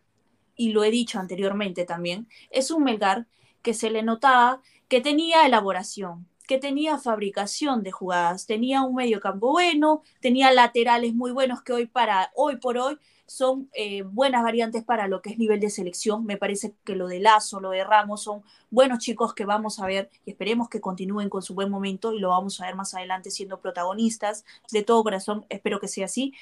[0.55, 3.27] y lo he dicho anteriormente también, es un Melgar
[3.61, 9.51] que se le notaba que tenía elaboración, que tenía fabricación de jugadas, tenía un mediocampo
[9.51, 12.97] bueno, tenía laterales muy buenos que hoy para hoy por hoy
[13.27, 16.25] son eh, buenas variantes para lo que es nivel de selección.
[16.25, 19.85] Me parece que lo de Lazo, lo de Ramos son buenos chicos que vamos a
[19.85, 22.93] ver y esperemos que continúen con su buen momento y lo vamos a ver más
[22.93, 24.45] adelante siendo protagonistas.
[24.71, 26.33] De todo corazón, espero que sea así.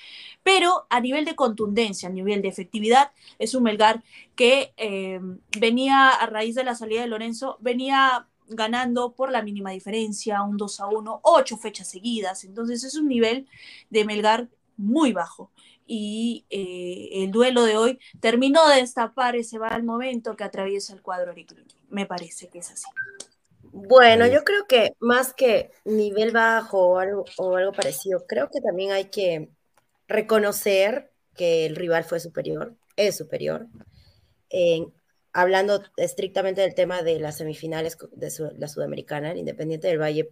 [0.44, 4.04] Pero a nivel de contundencia, a nivel de efectividad, es un Melgar
[4.36, 5.20] que eh,
[5.60, 10.58] venía a raíz de la salida de Lorenzo, venía ganando por la mínima diferencia, un
[10.58, 12.44] 2 a 1, ocho fechas seguidas.
[12.44, 13.48] Entonces es un nivel
[13.90, 15.52] de Melgar muy bajo.
[15.88, 21.02] Y eh, el duelo de hoy terminó de destapar ese mal momento que atraviesa el
[21.02, 21.76] cuadro arequipeño.
[21.90, 22.86] Me parece que es así.
[23.72, 28.62] Bueno, yo creo que más que nivel bajo o algo, o algo parecido, creo que
[28.62, 29.50] también hay que
[30.08, 33.68] reconocer que el rival fue superior, es superior.
[34.50, 34.94] En-
[35.36, 40.32] hablando estrictamente del tema de las semifinales de la Sudamericana, el Independiente del Valle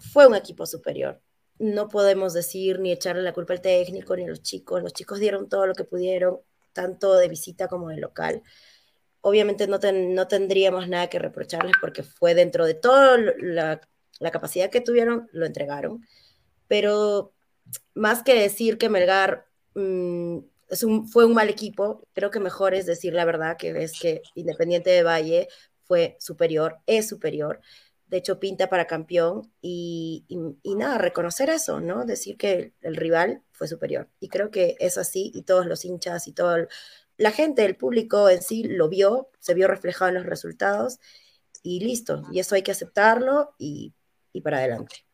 [0.00, 1.20] fue un equipo superior.
[1.58, 4.82] No podemos decir ni echarle la culpa al técnico ni a los chicos.
[4.82, 6.40] Los chicos dieron todo lo que pudieron,
[6.72, 8.42] tanto de visita como de local.
[9.20, 13.80] Obviamente no, ten- no tendríamos nada que reprocharles porque fue dentro de toda la,
[14.20, 16.00] la capacidad que tuvieron, lo entregaron.
[16.66, 17.34] Pero
[17.94, 19.44] más que decir que Melgar
[19.74, 20.38] mm,
[21.10, 24.90] fue un mal equipo, creo que mejor es decir la verdad, que es que Independiente
[24.90, 25.48] de Valle
[25.84, 27.60] fue superior, es superior,
[28.06, 32.04] de hecho pinta para campeón y, y- y nada, reconocer eso, ¿no?
[32.04, 34.08] Decir que el, rival fue superior.
[34.20, 36.68] Y creo que es así y todos los hinchas y todo,
[37.16, 40.98] la gente, el público en sí lo vio, se vio reflejado en los resultados
[41.62, 43.94] y listo, y eso hay que aceptarlo y,
[44.32, 45.04] y para adelante.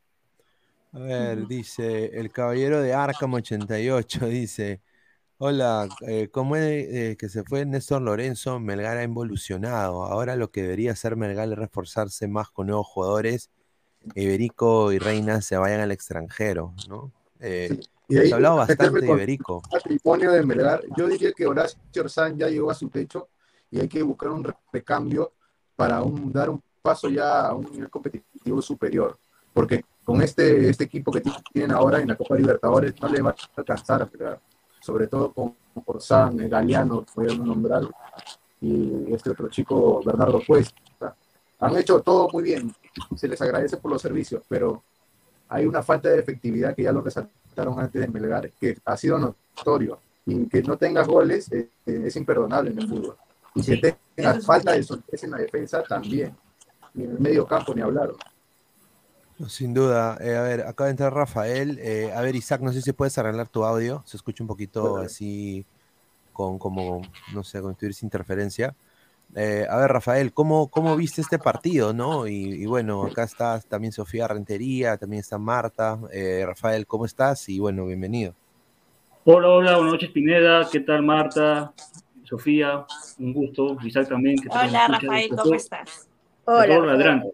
[0.92, 4.80] A ver, dice el caballero de Arkham 88, dice,
[5.38, 8.58] hola, eh, ¿cómo es eh, que se fue Néstor Lorenzo?
[8.60, 10.04] Melgar ha evolucionado.
[10.04, 13.50] Ahora lo que debería hacer Melgar es reforzarse más con nuevos jugadores.
[14.14, 17.12] Iberico y Reina se vayan al extranjero, ¿no?
[17.40, 17.78] Eh,
[18.08, 19.62] Y ahí se ha hablado bastante de Iberico.
[19.70, 20.82] patrimonio de Melgar.
[20.96, 23.28] Yo diría que Horacio Orzán ya llegó a su techo
[23.70, 25.32] y hay que buscar un recambio
[25.76, 29.18] para un- dar un paso ya a un nivel competitivo superior.
[29.52, 33.30] Porque con este, este equipo que tienen ahora en la Copa Libertadores no le va
[33.30, 34.40] a alcanzar a Melgar.
[34.88, 35.54] Sobre todo con
[35.84, 37.82] Orzán, eh, Galeano, voy a nombrar,
[38.58, 41.14] y este otro chico, Bernardo Cuesta.
[41.60, 42.74] Han hecho todo muy bien.
[43.14, 44.82] Se les agradece por los servicios, pero
[45.50, 49.18] hay una falta de efectividad que ya lo resaltaron antes de Melgar, que ha sido
[49.18, 50.00] notorio.
[50.24, 53.16] Y que no tengas goles eh, eh, es imperdonable en el fútbol.
[53.56, 56.34] Y que tengas falta de solidez en la defensa también.
[56.94, 58.12] Y en el medio campo ni hablar.
[59.46, 60.18] Sin duda.
[60.20, 61.78] Eh, a ver, acaba de entrar Rafael.
[61.80, 64.02] Eh, a ver, Isaac, no sé si puedes arreglar tu audio.
[64.04, 65.64] Se escucha un poquito así,
[66.32, 67.02] con como,
[67.32, 68.74] no sé, con tuviese interferencia.
[69.34, 72.26] Eh, a ver, Rafael, ¿cómo, ¿cómo viste este partido, no?
[72.26, 75.98] Y, y bueno, acá está también Sofía Rentería, también está Marta.
[76.10, 77.48] Eh, Rafael, ¿cómo estás?
[77.48, 78.34] Y bueno, bienvenido.
[79.24, 81.74] Hola, hola, buenas noches Pineda, ¿qué tal Marta?
[82.24, 82.86] Sofía,
[83.18, 84.38] un gusto, Isaac también.
[84.38, 84.70] ¿qué tal?
[84.70, 84.88] Hola.
[84.88, 86.08] Rafael, ¿cómo estás?
[86.46, 87.28] Hola, ladrante.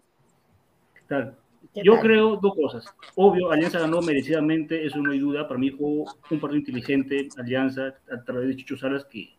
[0.93, 1.37] ¿Qué tal?
[1.75, 2.85] ¿Qué Yo creo dos cosas.
[3.15, 5.47] Obvio, Alianza ganó merecidamente, eso no hay duda.
[5.47, 5.87] Para mí fue
[6.31, 9.35] un partido inteligente, Alianza, a través de Chicho Salas, que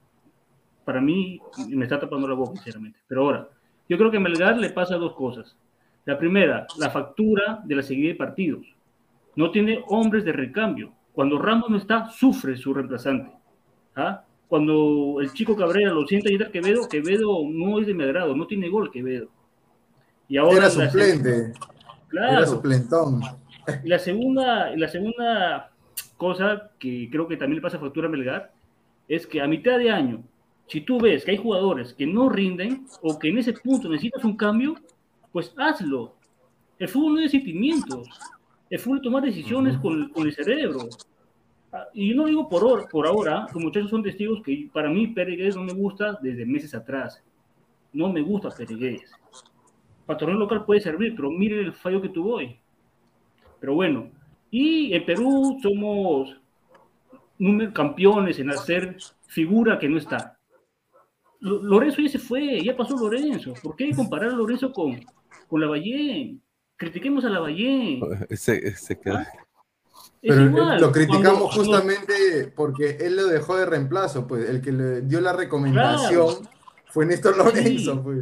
[0.84, 2.98] para mí me está tapando la boca, sinceramente.
[3.08, 3.48] Pero ahora,
[3.88, 5.56] yo creo que a Melgar le pasa dos cosas.
[6.04, 8.66] La primera, la factura de la seguida de partidos.
[9.34, 10.92] No tiene hombres de recambio.
[11.12, 13.32] Cuando Ramos no está, sufre su reemplazante.
[13.96, 14.22] ¿Ah?
[14.46, 18.36] Cuando el chico Cabrera lo sienta y entra Quevedo, Quevedo no es de mi agrado,
[18.36, 19.28] no tiene gol Quevedo.
[20.28, 21.52] Y ahora Era la- suplente.
[22.08, 22.32] Claro.
[22.38, 23.20] Era suplentón.
[23.84, 25.70] Y la segunda, la segunda
[26.16, 28.52] cosa que creo que también le pasa factura a Melgar
[29.08, 30.22] es que a mitad de año,
[30.68, 34.24] si tú ves que hay jugadores que no rinden o que en ese punto necesitas
[34.24, 34.74] un cambio,
[35.32, 36.14] pues hazlo.
[36.78, 38.08] El fútbol no es sentimientos.
[38.68, 40.88] El fútbol es tomar decisiones con, con el cerebro.
[41.72, 44.88] Ah, Y yo no digo por, hor- por ahora, los muchachos son testigos que para
[44.90, 47.22] mí Pérez no me gusta desde meses atrás.
[47.92, 49.02] No me gusta Pérez.
[50.06, 52.56] Para torneo local puede servir, pero mire el fallo que tuvo hoy.
[53.60, 54.08] Pero bueno,
[54.50, 56.36] y en Perú somos
[57.74, 58.96] campeones en hacer
[59.26, 60.38] figura que no está.
[61.40, 63.52] Lo- Lorenzo ya se fue, ya pasó Lorenzo.
[63.62, 64.98] ¿Por qué comparar a Lorenzo con,
[65.48, 66.40] con Lavallén?
[66.76, 68.00] Critiquemos a Lavallén.
[68.30, 69.18] Se, se quedó.
[69.18, 74.60] Es Pero igual, lo criticamos cuando- justamente porque él lo dejó de reemplazo, pues el
[74.60, 76.48] que le dio la recomendación
[76.86, 78.00] fue Néstor Lorenzo, Sí.
[78.02, 78.20] pues.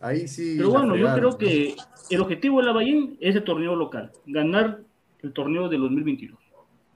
[0.00, 0.54] Ahí sí.
[0.56, 1.76] Pero la bueno, yo creo que
[2.10, 4.80] el objetivo de Lavallén es el torneo local, ganar
[5.22, 6.38] el torneo del 2022.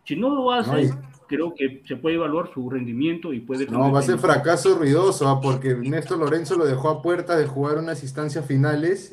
[0.05, 0.93] Si no lo hace,
[1.29, 3.67] creo que se puede evaluar su rendimiento y puede...
[3.67, 7.47] No, va a ser fracaso ruidoso, ah, porque Néstor Lorenzo lo dejó a puerta de
[7.47, 9.13] jugar unas instancias finales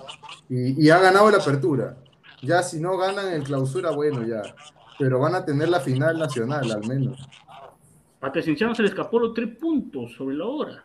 [0.50, 1.98] y, y ha ganado la apertura.
[2.42, 4.42] Ya si no ganan en clausura, bueno, ya.
[4.98, 7.28] Pero van a tener la final nacional, al menos.
[8.22, 10.84] A Cienciano se le escapó los tres puntos sobre la hora.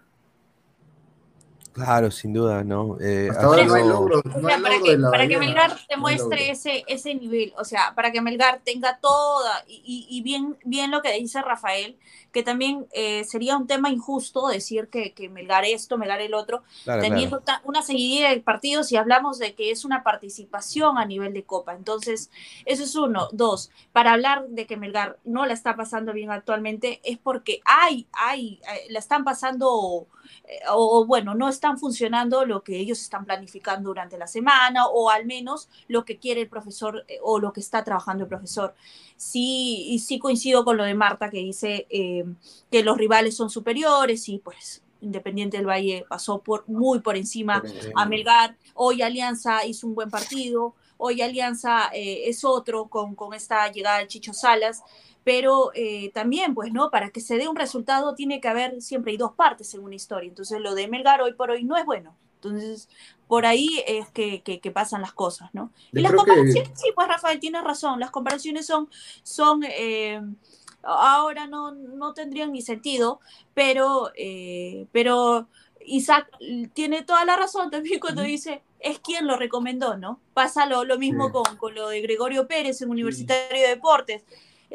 [1.73, 2.99] Claro, sin duda, ¿no?
[3.01, 5.27] Eh, Hasta ha ahora no hay logro, O no sea, hay para logro que, para
[5.29, 5.85] que Melgar logro.
[5.89, 10.59] demuestre ese, ese nivel, o sea, para que Melgar tenga toda, y, y- y bien,
[10.65, 11.99] bien lo que dice Rafael,
[12.33, 16.63] que también eh, sería un tema injusto decir que, que Melgar esto, Melgar el otro,
[16.85, 21.33] Claro, teniendo una seguidilla de partidos y hablamos de que es una participación a nivel
[21.33, 21.75] de Copa.
[21.75, 22.31] Entonces,
[22.65, 23.29] eso es uno.
[23.33, 28.07] Dos, para hablar de que Melgar no la está pasando bien actualmente, es porque hay,
[28.13, 30.07] hay, eh, la están pasando,
[30.45, 34.87] eh, o bueno, no, es- están funcionando lo que ellos están planificando durante la semana
[34.89, 38.29] o al menos lo que quiere el profesor eh, o lo que está trabajando el
[38.29, 38.75] profesor.
[39.17, 42.22] Sí, y sí coincido con lo de Marta que dice eh,
[42.71, 47.61] que los rivales son superiores y pues Independiente del Valle pasó por, muy por encima
[47.97, 48.57] a Melgar.
[48.75, 50.75] Hoy Alianza hizo un buen partido.
[50.97, 54.83] Hoy Alianza eh, es otro con, con esta llegada de Chicho Salas
[55.25, 56.91] pero eh, también, pues, ¿no?
[56.91, 59.95] Para que se dé un resultado tiene que haber siempre hay dos partes en una
[59.95, 60.29] historia.
[60.29, 62.17] Entonces, lo de Melgar hoy por hoy no es bueno.
[62.37, 62.89] Entonces,
[63.29, 65.71] por ahí es que, que, que pasan las cosas, ¿no?
[65.93, 68.89] Yo y las creo que- comparaciones, sí, pues Rafael, tienes razón, las comparaciones son,
[69.23, 70.21] son eh,
[70.83, 73.21] ahora no, no tendrían ni sentido,
[73.55, 75.49] pero, eh, pero
[75.85, 76.29] Isaac
[76.75, 80.21] tiene toda la razón también cuando dice, es quien lo recomendó, ¿no?
[80.35, 81.33] Pasa lo, lo mismo Sí.
[81.33, 84.25] con, con lo de Gregorio Pérez en Universitario de Deportes.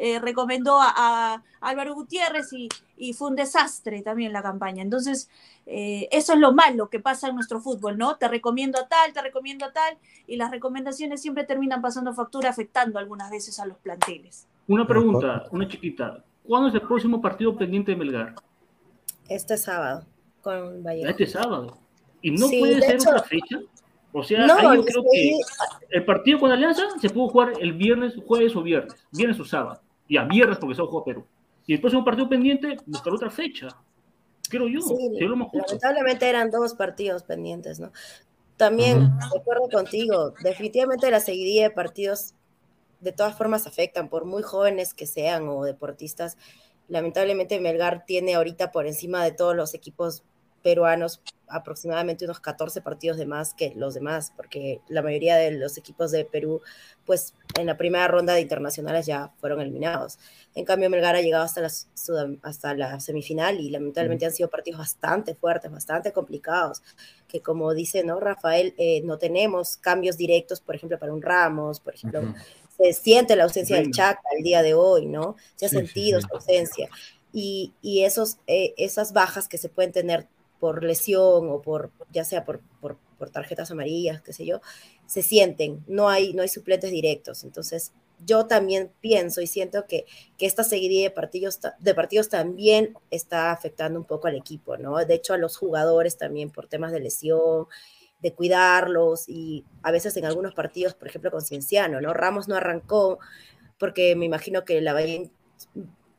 [0.00, 4.80] Eh, recomendó a, a Álvaro Gutiérrez y, y fue un desastre también la campaña.
[4.80, 5.28] Entonces,
[5.66, 8.16] eh, eso es lo malo que pasa en nuestro fútbol, ¿no?
[8.16, 9.98] Te recomiendo a tal, te recomiendo a tal,
[10.28, 14.46] y las recomendaciones siempre terminan pasando factura, afectando algunas veces a los planteles.
[14.68, 16.24] Una pregunta, una chiquita.
[16.46, 18.34] ¿Cuándo es el próximo partido pendiente de Melgar?
[19.28, 20.04] Este sábado
[20.42, 21.08] con Vallejo.
[21.10, 21.78] Este sábado.
[22.22, 23.58] ¿Y no Sí, puede de ser hecho- otra fecha?
[24.12, 27.52] O sea, No, ahí yo creo que que el partido con Alianza se pudo jugar
[27.60, 28.94] el viernes, jueves o viernes.
[29.12, 29.80] Viernes o sábado.
[30.08, 31.26] Ya, viernes porque se jugó Perú.
[31.66, 33.68] Y el próximo partido pendiente, buscar otra fecha.
[34.48, 34.80] Creo yo.
[34.80, 35.66] Sí, sería lo más justo.
[35.66, 37.92] lamentablemente eran dos partidos pendientes, ¿no?
[38.56, 42.34] También, de acuerdo contigo, definitivamente la seguidilla de partidos
[43.00, 46.36] de todas formas afectan, por muy jóvenes que sean o deportistas.
[46.88, 50.24] Lamentablemente Melgar tiene ahorita por encima de todos los equipos
[50.62, 51.20] peruanos
[51.50, 56.10] aproximadamente unos 14 partidos de más que los demás, porque la mayoría de los equipos
[56.10, 56.60] de Perú,
[57.06, 60.18] pues en la primera ronda de internacionales ya fueron eliminados.
[60.54, 61.70] En cambio, Melgar ha llegado hasta la,
[62.42, 66.82] hasta la semifinal y lamentablemente han sido partidos bastante fuertes, bastante complicados,
[67.26, 68.20] que como dice ¿no?
[68.20, 72.34] Rafael, eh, no tenemos cambios directos, por ejemplo, para un Ramos, por ejemplo,
[72.78, 73.90] se siente la ausencia del.
[73.90, 75.36] Chaca el día de hoy, ¿no?
[75.56, 76.26] Se ha Sí, sí, sentido sí.
[76.28, 76.88] su ausencia.
[77.32, 80.26] Y, y esos, eh, esas bajas que se pueden tener
[80.60, 84.60] por lesión o por, ya sea por, por, por tarjetas amarillas, qué sé yo,
[85.06, 87.44] se sienten, no hay, no hay suplentes directos.
[87.44, 87.92] Entonces,
[88.26, 90.04] yo también pienso y siento que,
[90.36, 94.96] que esta seguidilla de partidos, de partidos también está afectando un poco al equipo, ¿no?
[95.04, 97.66] De hecho, a los jugadores también por temas de lesión,
[98.20, 102.14] de cuidarlos y a veces en algunos partidos, por ejemplo, con Cienciano, ¿no?
[102.14, 103.18] Ramos no arrancó
[103.78, 105.30] porque me imagino que la Bahía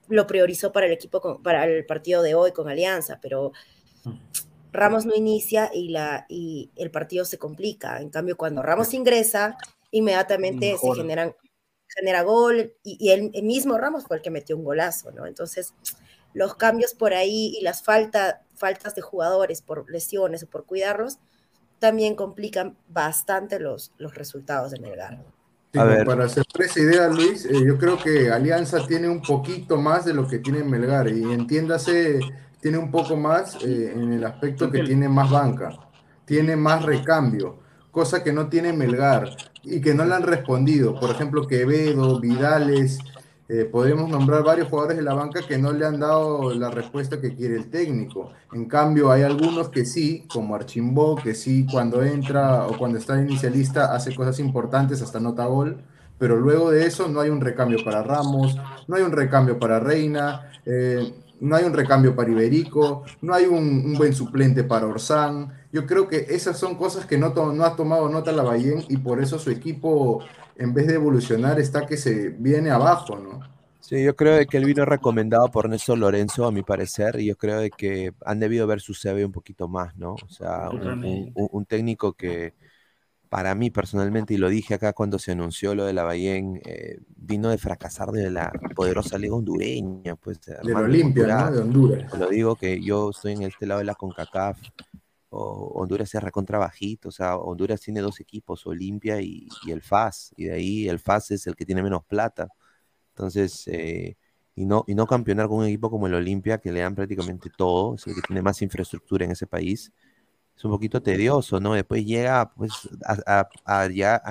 [0.08, 3.52] lo priorizó para el equipo, con- para el partido de hoy con Alianza, pero
[4.72, 8.00] Ramos no inicia y, la, y el partido se complica.
[8.02, 9.58] En cambio, cuando Ramos ingresa,
[9.92, 10.96] inmediatamente se Mejora.
[11.02, 11.36] generan,
[11.88, 15.26] genera gol y, y el, el mismo Ramos fue el que metió un golazo, ¿no?
[15.26, 15.74] Entonces,
[16.34, 21.18] los cambios por ahí y las falta, faltas de jugadores por lesiones o por cuidarlos
[21.80, 25.24] también complican bastante los, los resultados de Melgar.
[25.72, 25.80] Sí.
[25.80, 30.16] Para cerrar esa idea, Luis, eh, yo creo que Alianza tiene un poquito más de
[30.16, 32.20] lo que tiene Melgar y entiéndase,
[32.60, 35.78] tiene un poco más eh, en el aspecto que tiene más banca,
[36.26, 37.60] tiene más recambio,
[37.92, 39.30] cosa que no tiene Melgar
[39.64, 41.00] y que no le han respondido.
[41.00, 42.98] Por ejemplo, Quevedo, Vidales,
[43.52, 47.20] eh, podemos nombrar varios jugadores de la banca que no le han dado la respuesta
[47.20, 48.32] que quiere el técnico.
[48.54, 53.20] En cambio, hay algunos que sí, como Archimbó, que sí cuando entra o cuando está
[53.20, 55.82] inicialista hace cosas importantes, hasta nota gol,
[56.20, 58.56] pero luego de eso no hay un recambio para Ramos,
[58.88, 63.46] no hay un recambio para Reina, eh, no hay un recambio para Iberico, no hay
[63.46, 65.54] un, buen suplente para Orsán.
[65.72, 69.22] Yo creo que esas son cosas que no, ha tomado nota la Bayern y por
[69.22, 70.20] eso su equipo,
[70.60, 73.40] en vez de evolucionar, está que se viene abajo, ¿no?
[73.82, 77.26] Sí, yo creo de que él vino recomendado por Néstor Lorenzo, a mi parecer, y
[77.28, 80.14] yo creo de que han debido ver su CV un poquito más, ¿no?
[80.16, 82.54] O sea, un, un- un- técnico que
[83.30, 87.00] para mí personalmente, y lo dije acá cuando se anunció lo de la Bayén, eh,
[87.16, 90.40] vino de fracasar de la poderosa liga hondureña, pues.
[90.42, 91.28] De la Olimpia.
[91.28, 91.52] ¿no?
[91.52, 92.14] De Honduras.
[92.20, 94.60] Lo digo que yo estoy en este lado de la CONCACAF,
[95.30, 100.34] o Honduras es recontra bajito, o sea, Honduras tiene dos equipos, Olimpia y, el FAS,
[100.38, 102.50] y de ahí el FAS es el que tiene menos plata.
[103.12, 104.18] Entonces, eh,
[104.56, 107.50] y, no, y no campeonar con un equipo como el Olimpia, que le dan prácticamente
[107.58, 109.92] todo, es el que tiene más infraestructura en ese país,
[110.58, 111.74] es un poquito tedioso, ¿no?
[111.74, 112.74] Después llega pues,
[113.66, 114.22] a, ya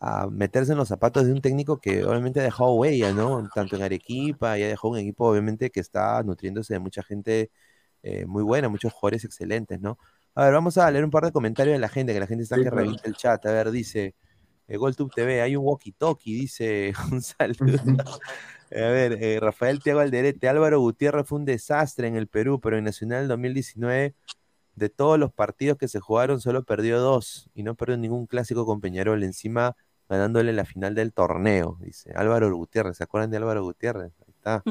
[0.00, 3.48] a- meterse en los zapatos de un técnico que obviamente ha dejado huella, ¿no?
[3.54, 7.50] Tanto en Arequipa, y ha dejado un equipo obviamente que está nutriéndose de mucha gente
[8.02, 9.98] eh, muy buena, muchos jugadores excelentes, ¿no?
[10.34, 12.44] A ver, vamos a leer un par de comentarios de la gente, que la gente
[12.44, 12.76] está Sí, que claro.
[12.78, 13.44] revienta el chat.
[13.46, 14.14] A ver, dice,
[14.68, 18.04] eh, GolTube TV, hay un walkie-talkie, dice, un saludo.
[18.72, 22.78] A ver, eh, Rafael Tiago Alderete, Álvaro Gutiérrez fue un desastre en el Perú, pero
[22.78, 24.14] en Nacional 2019
[24.76, 28.64] De todos los partidos que se jugaron, solo perdió dos y no perdió ningún clásico
[28.66, 29.22] con Peñarol.
[29.24, 29.76] Encima
[30.08, 32.96] ganándole la final del torneo, dice Álvaro Gutiérrez.
[32.96, 34.12] ¿Se acuerdan de Álvaro Gutiérrez?
[34.26, 34.62] Ahí está.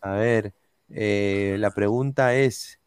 [0.00, 0.54] A ver,
[0.94, 2.78] eh, la pregunta es: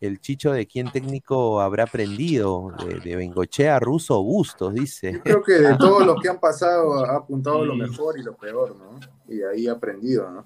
[0.00, 2.72] ¿el Chicho de quién técnico habrá aprendido?
[2.84, 4.74] ¿De, de Bengochea, Russo o Bustos?
[4.74, 5.12] Dice.
[5.12, 8.34] Yo creo que de todos los que han pasado ha apuntado lo mejor y lo
[8.34, 8.98] peor, ¿no?
[9.28, 10.44] Y de ahí ha aprendido, ¿no?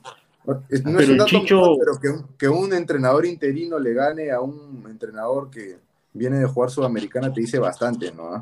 [0.68, 3.24] Es- No es Pero un el dato Chicho- menor, pero que un, que un entrenador
[3.26, 5.78] interino le gane a un entrenador que
[6.12, 8.38] viene de jugar Sudamericana te dice bastante, ¿no?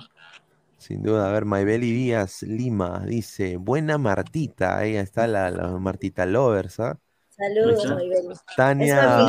[0.77, 6.27] Sin duda, a ver, Maybeli Díaz Lima dice, buena Martita, ahí está la, la Martita
[6.27, 6.99] Lovers, ¿ah?
[7.37, 7.95] Saludos, está.
[7.95, 8.35] Maybeli.
[8.57, 9.27] Tania,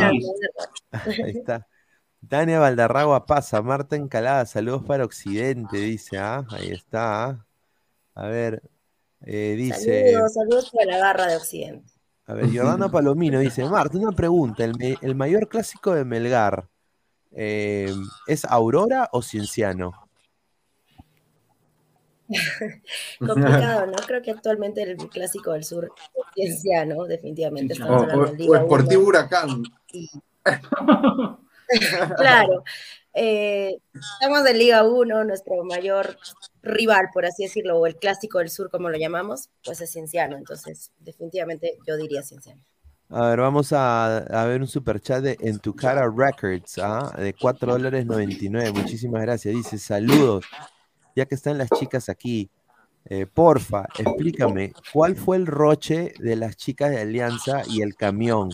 [0.92, 1.68] ahí está.
[2.28, 7.46] Tania Valdarragua pasa, Marta Encalada, saludos para Occidente, dice, ah, ahí está, ah.
[8.16, 8.62] A ver,
[9.22, 11.92] eh, dice, Saludos, saludos para la garra de Occidente.
[12.26, 16.68] a ver, Giordano Palomino dice, Marta, una pregunta, ¿el, el mayor clásico de Melgar
[17.32, 17.94] eh,
[18.28, 20.05] es Aurora o Cienciano?
[23.20, 23.94] Complicado, ¿no?
[24.08, 25.92] Creo que actualmente el clásico del sur
[26.36, 27.74] es Cienciano, definitivamente.
[27.74, 29.04] O, Estamos hablando o- o Liga Sportivo.
[29.04, 29.64] Huracán.
[32.18, 32.64] Claro.
[33.14, 33.78] Eh,
[34.20, 36.16] estamos en Liga 1, nuestro mayor
[36.62, 40.38] rival, por así decirlo, o el clásico del sur, como lo llamamos, pues es Cienciano.
[40.38, 42.62] Entonces, definitivamente yo diría Cienciano.
[43.10, 47.12] A ver, vamos a, a ver un super chat de En tu cara Records, ¿ah?
[47.18, 48.72] de 4 dólares 99.
[48.72, 49.56] Muchísimas gracias.
[49.56, 50.46] Dice, saludos.
[51.16, 52.50] Ya que están las chicas aquí,
[53.06, 58.50] eh, porfa, explícame, ¿cuál fue el roche de las chicas de Alianza y el camión?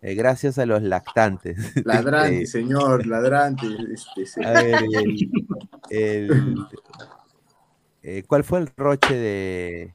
[0.00, 1.56] Eh, gracias a los lactantes.
[1.84, 3.66] Ladrante, Este, señor, ladrante.
[3.92, 4.40] Este, sí.
[4.44, 5.28] a ver, el-
[5.90, 6.66] el-
[8.02, 9.94] eh, ¿cuál fue el roche de,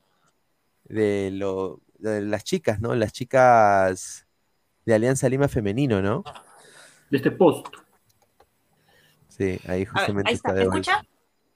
[0.86, 2.94] de, lo, de las chicas, ¿no?
[2.96, 4.28] Las chicas
[4.86, 6.24] de Alianza Lima Femenino, ¿no?
[7.10, 7.68] De este post.
[9.30, 11.04] Sí, ahí justamente ahí está, está ¿me de escucha?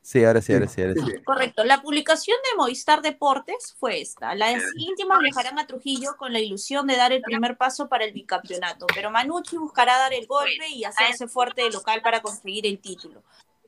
[0.09, 1.21] Sí, ahora sí, ahora sí, ahora sí.
[1.25, 1.65] Correcto.
[1.65, 4.35] La publicación de Movistar Deportes fue esta.
[4.35, 8.13] Las íntimas viajarán a Trujillo con la ilusión de dar el primer paso para el
[8.13, 12.79] bicampeonato, pero Manucci buscará dar el golpe y hacerse fuerte de local para conseguir el
[12.79, 13.21] título.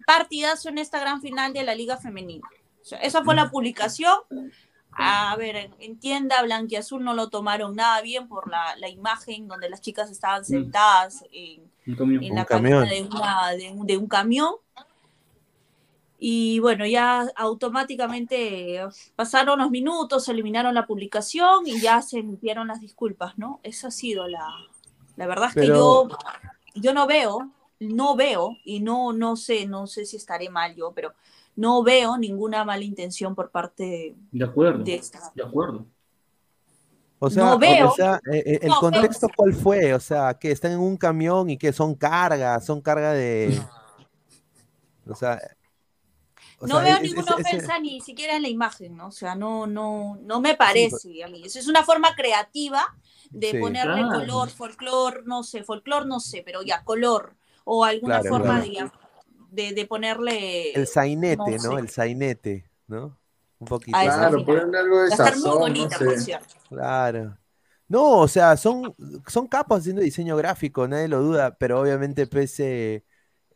[0.07, 2.47] Partidazo en esta gran final de la Liga Femenina.
[2.81, 4.17] O sea, esa fue la publicación.
[4.93, 9.49] A ver, en- en tienda Blanquiazul no lo tomaron nada bien por la, la imagen
[9.49, 12.23] donde las chicas estaban sentadas en, Un camión.
[12.23, 12.79] en Un la camión.
[12.85, 14.53] cabina de, una- de un, de un camión.
[16.21, 18.81] Y bueno, ya automáticamente
[19.15, 23.59] pasaron los minutos, se eliminaron la publicación y ya se emitieron las disculpas, ¿no?
[23.63, 24.45] Esa ha sido la...
[25.15, 26.07] La verdad es que yo,
[26.75, 30.93] yo no veo, no veo, y no, no sé, no sé si estaré mal yo,
[30.93, 31.13] pero
[31.57, 34.81] no veo ninguna mala intención por parte de, De acuerdo.
[34.83, 35.19] de esta.
[35.35, 35.85] De acuerdo.
[37.19, 37.89] O sea, No o- veo.
[37.89, 40.95] o sea, eh, eh, el No, contexto cuál fue, o sea, que están en un
[40.95, 43.61] camión y que son carga, son carga de,
[45.05, 45.37] o sea,
[46.59, 49.07] o no sea, veo es- ninguna es- es- ofensa ni siquiera en la imagen, ¿no?
[49.07, 51.43] O sea, no, no, no me parece a mí.
[51.45, 52.85] Eso es una forma creativa
[53.29, 53.57] de Sí.
[53.59, 54.19] ponerle Claro.
[54.19, 57.35] color, folclor, no sé, folclor no sé, pero ya, color.
[57.65, 58.91] O alguna Claro, forma claro.
[59.51, 60.71] De, de, de ponerle.
[60.73, 61.71] el sainete, no ¿no?
[61.75, 61.79] sé.
[61.79, 63.17] El sainete, ¿no?
[63.59, 63.97] Un poquito.
[63.99, 66.55] Claro, ponerle algo de Va a estar muy sazón, no bonita, por cierto.
[66.69, 67.37] Claro.
[67.87, 68.95] No, o sea, son,
[69.27, 73.03] son capos haciendo diseño gráfico, nadie lo duda, pero obviamente pese,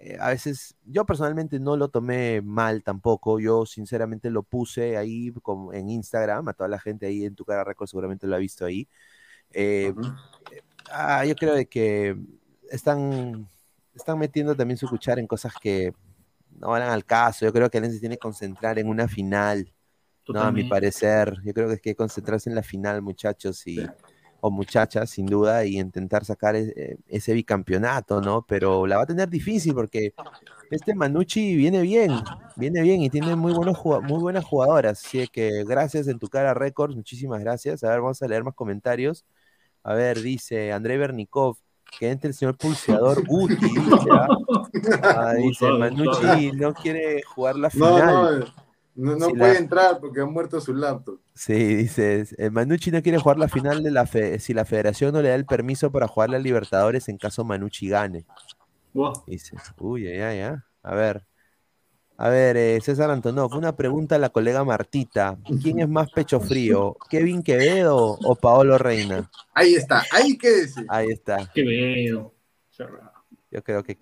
[0.05, 5.31] eh, a veces, yo personalmente no lo tomé mal tampoco, yo sinceramente lo puse ahí
[5.41, 8.39] como en Instagram, a toda la gente ahí en tu cara Record seguramente lo ha
[8.39, 8.85] visto ahí.
[9.51, 9.93] Eh,
[10.91, 12.17] ah, yo creo de que
[12.69, 13.47] están,
[13.95, 15.93] están metiendo también su cuchara en cosas que
[16.59, 19.73] no van al caso, yo creo que Alianza se tiene que concentrar en una final.
[20.27, 23.85] No, a mi parecer, yo creo que hay que concentrarse en la final, muchachos, y,
[24.45, 28.45] o muchachas, sin duda, y intentar sacar e- eh, ese bicampeonato, ¿no?
[28.45, 30.13] Pero la va a tener difícil porque
[30.69, 32.11] este Manucci viene bien,
[32.57, 35.01] viene bien y tiene muy, buenos, muy buenas jugadoras.
[35.05, 37.85] Así que gracias en tu cara Records, muchísimas gracias.
[37.85, 39.25] A ver, vamos a leer más comentarios.
[39.81, 41.55] A ver, dice Andrei Bernikov,
[41.97, 44.27] que entre el señor pulseador Guti, dice, ¿ah?
[45.03, 47.97] Ah, dice, Gustavo, Manucci no quiere jugar la final.
[47.97, 48.45] no, no,
[48.95, 51.19] no Si puede la- entrar porque ha muerto su laptop.
[51.33, 55.13] Sí, dices, eh, Manucci no quiere jugar la final de la fe si la federación
[55.13, 58.25] no le da el permiso para jugar la Libertadores en caso Manucci gane.
[58.93, 59.23] Wow.
[59.25, 60.65] Dice, uy, ya, ya.
[60.83, 61.25] A ver,
[62.17, 65.37] a ver, eh, César Antonov, una pregunta a la colega Martita.
[65.61, 69.29] ¿Quién es más pecho frío, Kevin Quevedo o Paolo Reina?
[69.55, 70.85] Ahí está, ahí quédese.
[70.87, 71.49] Ahí está.
[71.53, 72.31] Quevedo.
[73.51, 73.97] Yo creo que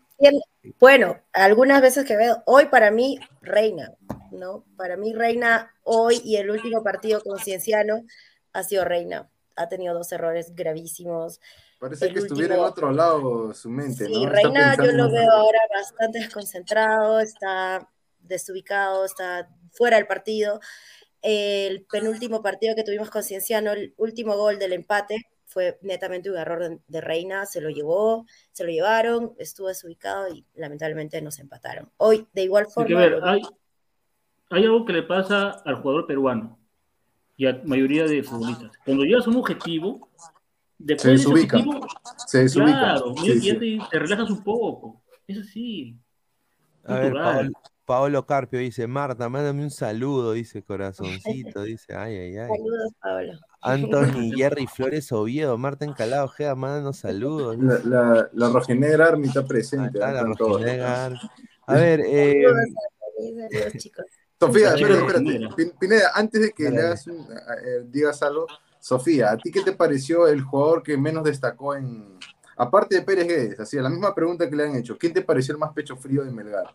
[0.79, 3.93] Bueno, algunas veces que veo, hoy para mí, Reina,
[4.31, 4.65] ¿no?
[4.77, 8.03] Para mí, Reina, hoy y el último partido con Cienciano
[8.53, 9.29] ha sido Reina.
[9.55, 11.39] Ha tenido dos errores gravísimos.
[11.79, 15.59] Parece el que estuviera en otro lado su mente, Sí, Reina yo lo veo ahora
[15.73, 17.89] bastante desconcentrado, está
[18.19, 20.59] desubicado, está fuera del partido.
[21.21, 26.37] El penúltimo partido que tuvimos con Cienciano, el último gol del empate, fue netamente un
[26.37, 31.39] error de, de Reina, se lo llevó, se lo llevaron, estuvo desubicado y lamentablemente nos
[31.39, 31.91] empataron.
[31.97, 33.41] Hoy, de igual Hay forma, que ver, hay,
[34.49, 36.57] hay algo que le pasa al jugador peruano
[37.37, 38.71] y a la mayoría de futbolistas.
[38.85, 40.09] Cuando llegas a un objetivo,
[40.77, 41.57] después Se de ese desubica.
[41.57, 41.87] objetivo,
[42.27, 42.71] Se desubica.
[42.79, 43.57] claro, Sí, sí.
[43.57, 45.01] te, te relajas un poco.
[45.27, 45.97] Es así.
[46.85, 47.13] A ver.
[47.91, 52.47] Paolo, Paolo Carpio dice, Marta, mándame un saludo, dice corazoncito, dice, ay, ay, ay.
[52.47, 53.33] Saludos, Pablo.
[53.61, 57.57] Anthony, Jerry Flores Oviedo, Marta Encalado, Ojeda, mándanos saludos.
[57.59, 59.99] La, la, la rojinegra Army está presente.
[59.99, 60.13] Está ¿eh?
[60.13, 61.19] la rojinegra Army.
[61.67, 62.67] A ver, eh, Saludos,
[63.51, 64.05] saludos, chicos.
[64.39, 65.73] Sofía, espérate, espérate.
[65.79, 68.47] Pineda, antes de que le hagas un- eh, digas algo,
[68.79, 72.17] Sofía, ¿a ti qué te pareció el jugador que menos destacó en.
[72.57, 75.53] Aparte de Pérez Guedes, así, la misma pregunta que le han hecho, ¿quién te pareció
[75.53, 76.73] el más pecho frío de Melgar?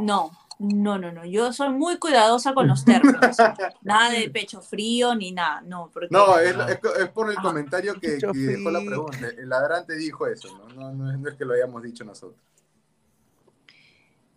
[0.00, 1.24] No, no, no, no.
[1.24, 3.36] Yo soy muy cuidadosa con los términos.
[3.82, 5.90] nada de pecho frío ni nada, no.
[5.92, 9.28] Porque, No, es, es- es por el comentario que, dejó la pregunta.
[9.36, 10.68] El ladrante dijo eso, ¿no?
[10.74, 12.40] No, no es, no es que lo hayamos dicho nosotros.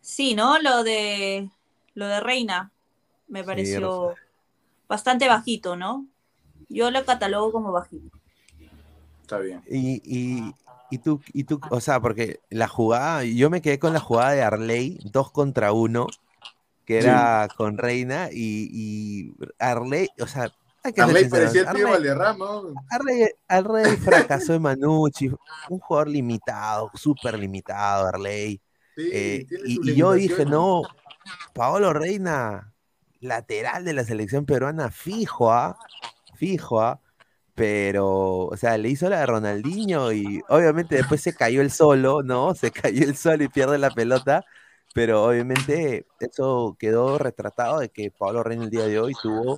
[0.02, 0.60] Sí, ¿no?
[0.60, 1.50] Lo de
[1.94, 2.72] lo de Reina
[3.28, 4.16] me pareció
[4.88, 6.06] bastante bajito, ¿no?
[6.70, 8.16] Yo lo catalogo como bajito.
[9.22, 9.62] Está bien.
[9.68, 10.56] y, y,
[10.90, 14.32] y tú, y tú, o sea, porque la jugada, yo me quedé con la jugada
[14.32, 16.08] de Arley, dos contra uno,
[16.86, 20.50] que era con Reina, y, y Arley, o sea,
[20.84, 22.46] hay que Arley parecía el tío Arley- Valderrama.
[22.46, 22.74] ¿no?
[22.90, 25.30] Arley, Arley fracasó en Manucci,
[25.70, 28.62] un jugador limitado, súper limitado, Arley.
[28.96, 30.82] Sí, Eh, y, y yo dije, no,
[31.54, 32.74] Paolo Reina,
[33.20, 35.78] lateral de la selección peruana, fijo, ¿ah?
[36.36, 37.00] Fijo, ¿ah?
[37.58, 42.22] Pero, o sea, le hizo la de Ronaldinho y obviamente después se cayó el solo,
[42.22, 42.54] ¿no?
[42.54, 44.46] Se cayó el solo y pierde la pelota,
[44.94, 49.58] pero obviamente eso quedó retratado de que Paolo Reina el día de hoy tuvo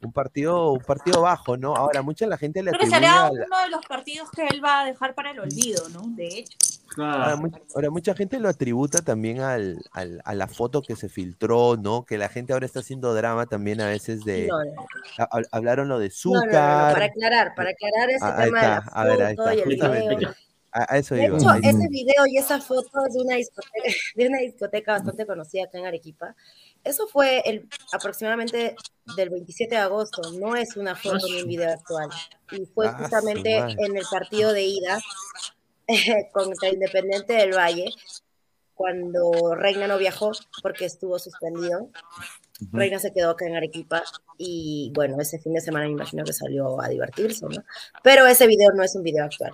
[0.00, 1.76] un partido, un partido bajo, ¿no?
[1.76, 4.80] Ahora, mucha la gente le Creo que será uno de los partidos que él va
[4.80, 6.04] a dejar para el olvido, ¿no?
[6.16, 6.56] De hecho.
[6.98, 11.08] Ahora, mu- ahora, mucha gente lo atributa también al, al- a la foto que se
[11.08, 12.04] filtró, ¿no?
[12.04, 14.46] Que la gente ahora está haciendo drama también a veces de...
[14.46, 14.86] No, no,
[15.18, 16.92] hab- hablaron lo de No, no, no, no, Azúcar.
[16.92, 19.54] para aclarar, para aclarar ese Ah, tema de la está, a ver, ahí foto está,
[19.54, 20.16] y el justamente.
[20.16, 20.34] video.
[20.72, 21.38] A, a eso De iba.
[21.38, 21.88] hecho, ahí ese está.
[21.88, 25.86] video y esa foto es de una discoteca, de una discoteca bastante conocida acá en
[25.86, 26.34] Arequipa.
[26.84, 28.76] Eso fue el, aproximadamente
[29.16, 32.08] del 27 de agosto, no es una foto ni un video actual.
[32.52, 34.98] Y fue Ah, justamente en el partido de ida
[36.32, 37.86] contra Independiente del Valle,
[38.74, 40.32] cuando Reina no viajó
[40.62, 41.90] porque estuvo suspendido.
[42.72, 44.02] Reina se quedó acá en Arequipa
[44.38, 47.62] y bueno, ese fin de semana me imagino que salió a divertirse, ¿no?
[48.02, 49.52] Pero ese video no es un video actual.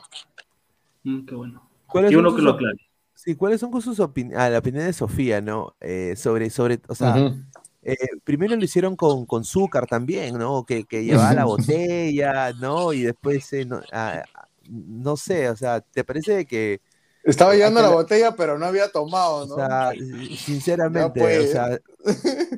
[1.03, 1.69] Mm, qué bueno.
[1.87, 2.79] ¿Cuáles Qué son bueno que lo aclare.
[3.15, 4.39] Sí, ¿cuáles son con sus opiniones?
[4.39, 5.77] Ah, la opinión de Sofía, ¿no?
[5.81, 7.37] Eh, sobre, sobre, o sea, Ujú.
[7.83, 10.65] eh, primero lo hicieron con, con Zúcar también, ¿no?
[10.65, 12.93] Que, que llevaba la botella, ¿no?
[12.93, 14.23] Y después, eh, no, ah,
[14.69, 16.81] no sé, o sea, ¿te parece que...
[17.25, 19.55] Estaba eh, llevando la botella, pero no había tomado, ¿no?
[19.55, 19.93] O sea,
[20.37, 21.49] sinceramente, Ya, pues.
[21.49, 21.79] o sea,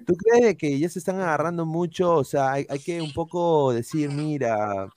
[0.07, 2.15] ¿tú crees que ya se están agarrando mucho?
[2.15, 4.89] O sea, hay, hay que un poco decir, mira,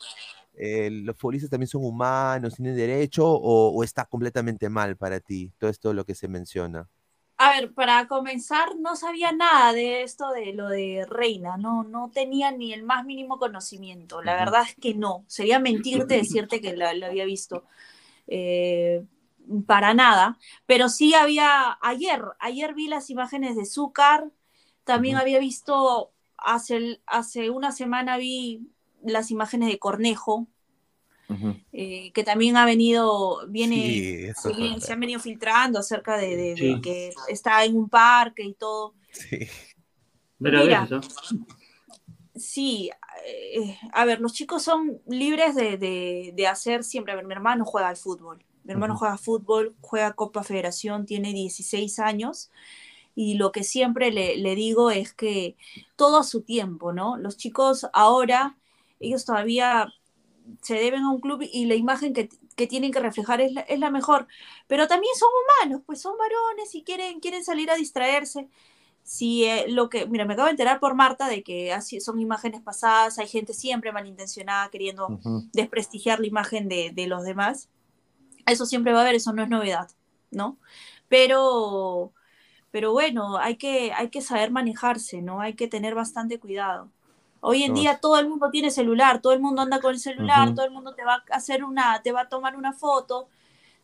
[0.53, 5.51] eh, los futbolistas también son humanos, tienen derecho, o, o está completamente mal para ti
[5.57, 6.89] todo esto lo que se menciona.
[7.39, 12.09] A ver, para comenzar, no sabía nada de esto de lo de Reina, no, no
[12.11, 14.23] tenía ni el más mínimo conocimiento.
[14.23, 15.23] La verdad es que no.
[15.27, 17.63] Sería mentirte decirte que lo, lo había visto.
[18.27, 19.05] Eh,
[19.65, 20.37] para nada.
[20.65, 24.31] Pero sí había, ayer, ayer vi las imágenes de Zúcar,
[24.83, 28.67] también había visto, hace, hace una semana vi
[29.03, 30.47] las imágenes de Cornejo,
[31.73, 36.55] eh, que también ha venido, viene, Sí, se, han venido filtrando acerca de, de- de
[36.75, 36.81] Sí.
[36.81, 38.93] que está en un parque y todo.
[39.11, 39.39] Sí.
[40.39, 40.81] Mira, Mira.
[40.85, 41.35] veces.
[42.35, 42.91] Sí,
[43.25, 47.13] eh, a ver, los chicos son libres de, de- de hacer siempre.
[47.13, 48.43] A ver, mi hermano juega al fútbol.
[48.63, 52.51] Mi hermano juega fútbol, juega Copa Federación, tiene 16 años.
[53.15, 55.55] Y lo que siempre le, le digo es que
[55.95, 57.17] todo a su tiempo, ¿no?
[57.17, 58.57] Los chicos ahora,
[58.99, 59.91] ellos todavía
[60.61, 63.61] se deben a un club y la imagen que, que tienen que reflejar es la,
[63.61, 64.27] es la mejor.
[64.67, 65.29] Pero también son
[65.63, 68.47] humanos, pues son varones y quieren, quieren salir a distraerse.
[69.03, 72.19] Si eh, lo que, mira, me acabo de enterar por Marta de que así son
[72.19, 75.19] imágenes pasadas, hay gente siempre malintencionada queriendo
[75.53, 77.69] desprestigiar la imagen de, de los demás.
[78.45, 79.89] Eso siempre va a haber, eso no es novedad,
[80.31, 80.57] ¿no?
[81.07, 82.11] Pero,
[82.71, 85.39] pero bueno, hay que, hay que saber manejarse, ¿no?
[85.39, 86.91] Hay que tener bastante cuidado.
[87.41, 87.75] Hoy en No.
[87.75, 90.71] día todo el mundo tiene celular, todo el mundo anda con el celular, todo el
[90.71, 93.27] mundo te va a hacer una, te va a tomar una foto,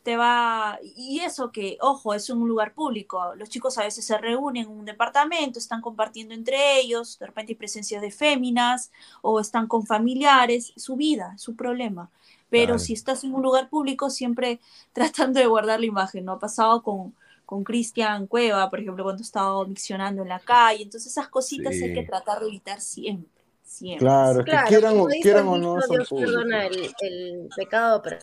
[0.04, 3.36] te va y eso que, ojo, es un lugar público.
[3.36, 7.54] Los chicos a veces se reúnen en un departamento, están compartiendo entre ellos, de repente
[7.54, 12.10] hay presencias de féminas o están con familiares, su vida, su problema.
[12.50, 14.60] Pero si estás en un lugar público, siempre
[14.94, 16.34] tratando de guardar la imagen, ¿no?
[16.34, 17.16] Ha pasado con,
[17.46, 20.84] con Cristian Cueva, por ejemplo, cuando estaba miccionando en la calle.
[20.84, 23.43] Entonces, esas cositas hay que tratar de evitar siempre.
[23.74, 24.08] Siempre.
[24.08, 26.34] Claro, es que Claro, quieran, quieran o no, son Dios públicos.
[26.36, 28.18] perdona el, el pecado, pero,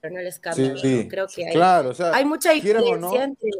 [0.00, 0.76] pero no el escándalo.
[0.78, 1.08] Sí, ¿no?
[1.08, 3.14] Creo que hay, claro, o sea, hay mucha diferencia no.
[3.22, 3.50] entre,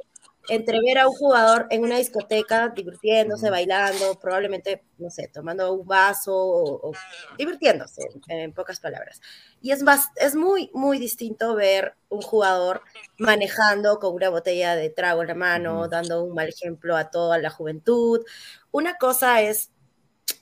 [0.49, 5.87] entre ver a un jugador en una discoteca divirtiéndose, bailando, probablemente, no sé, tomando un
[5.87, 6.93] vaso o, o
[7.39, 9.21] divirtiéndose, en, en pocas palabras.
[9.61, 12.83] Y es, más, es muy, muy distinto ver un jugador
[13.19, 17.39] manejando con una botella de trago en la mano, dando un mal ejemplo a toda
[17.39, 18.21] la juventud.
[18.73, 19.71] Una cosa es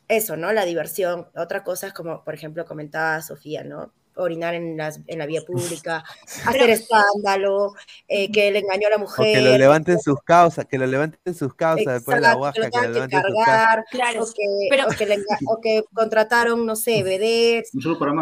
[0.08, 0.52] eso, ¿no?
[0.52, 1.28] La diversión.
[1.36, 3.92] Otra cosa es como, por ejemplo, comentaba Sofía, ¿no?
[4.16, 6.04] Orinar en, las, en la vía pública,
[6.44, 7.74] hacer escándalo,
[8.08, 9.36] eh, que le engañó a la O mujer.
[9.38, 12.60] que lo levanten sus causas, que lo levanten sus causas después de la Exacto, que
[12.60, 13.46] lo que lo que levanten sus causas.
[13.46, 17.70] cargar, Claro, o, que, pero- o que le o que contrataron, no sé, vedettes,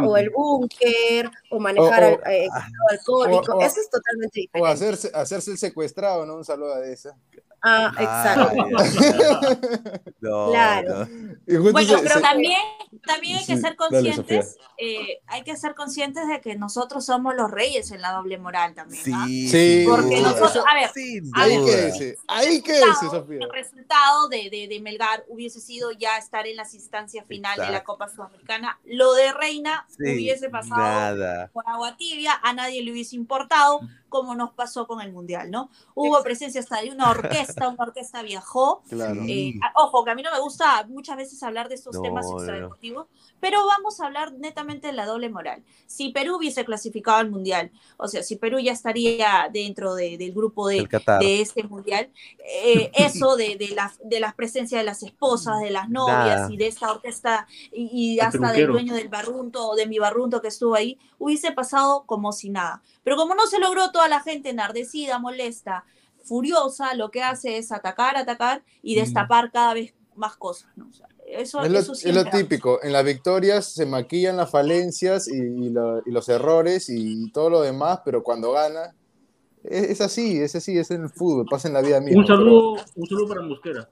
[0.04, 3.56] o el búnker, o manejar O- o- al- eh, estado alcohólico.
[3.56, 4.70] o- Eso es totalmente O diferente.
[4.70, 6.36] hacerse, hacerse el secuestrado, ¿no?
[6.36, 7.16] Un saludo a esa.
[7.62, 8.54] Ah, exacto.
[10.20, 11.06] No, Claro.
[11.46, 11.72] no.
[11.72, 12.60] Bueno, se- pero se- también,
[13.06, 17.04] también hay que Sí, ser dale, conscientes, eh, hay que ser conscientes de que nosotros
[17.06, 19.02] somos los reyes en la doble moral también.
[19.14, 19.24] ¿ah?
[19.26, 20.30] Sí, Sí, Porque duda.
[20.32, 20.90] nosotros, a ver,
[21.34, 23.38] Ahí quédese, ahí el quédese, Sofía.
[23.40, 27.72] El resultado de, de, de Melgar hubiese sido ya estar en las instancias finales de
[27.72, 27.84] la.
[27.84, 28.78] Copa Sudamericana.
[28.84, 31.48] Lo de Reina Sí, hubiese pasado nada.
[31.54, 33.80] por agua tibia, a nadie le hubiese importado,
[34.10, 35.70] como nos pasó con el Mundial, ¿no?
[35.94, 38.82] Hubo presencia hasta de una orquesta, una orquesta viajó.
[38.88, 39.20] Claro.
[39.26, 42.26] Eh, ojo, que a mí no me gusta muchas veces hablar de estos No, temas
[42.26, 42.38] no, no.
[42.38, 43.06] extradeportivos,
[43.40, 45.64] pero vamos a hablar netamente de la doble moral.
[45.86, 50.32] Si Perú hubiese clasificado al Mundial, o sea, si Perú ya estaría dentro de- del
[50.32, 50.86] grupo de,
[51.40, 52.10] este Mundial,
[52.64, 56.52] eh, eso de, de, la, de las presencias de las esposas, de las novias Nada.
[56.52, 60.48] y de esta orquesta y, hasta del dueño del barrunto o de mi barrunto que
[60.48, 62.82] estuvo ahí, hubiese pasado como si nada.
[63.04, 65.84] Pero como no se logró, toda la gente enardecida, molesta,
[66.28, 70.70] furiosa, lo que hace es atacar, atacar y destapar cada vez más cosas.
[70.76, 70.86] ¿no?
[70.88, 74.50] O sea, eso, Es lo, eso es lo típico, en las victorias se maquillan las
[74.50, 78.94] falencias y, y lo- y los errores y todo lo demás, pero cuando gana,
[79.64, 82.20] es, es así, es así, es en el fútbol, pasa en la vida misma.
[82.22, 83.90] Un saludo, un saludo para Mosquera.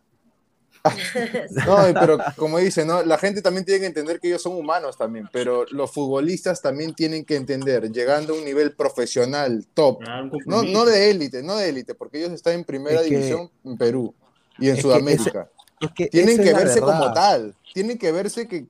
[1.66, 3.02] No, pero como dice, ¿no?
[3.02, 6.94] La gente también tiene que entender que ellos son humanos también, pero los futbolistas también
[6.94, 11.56] tienen que entender, llegando a un nivel profesional, top, Ah, no, no de élite, no
[11.56, 14.14] de élite, porque ellos están en primera Es que- división en Perú
[14.58, 15.50] y en es que Sudamérica.
[15.80, 16.98] Es que tienen que verse verdad.
[17.00, 18.66] como tal, tienen que verse que,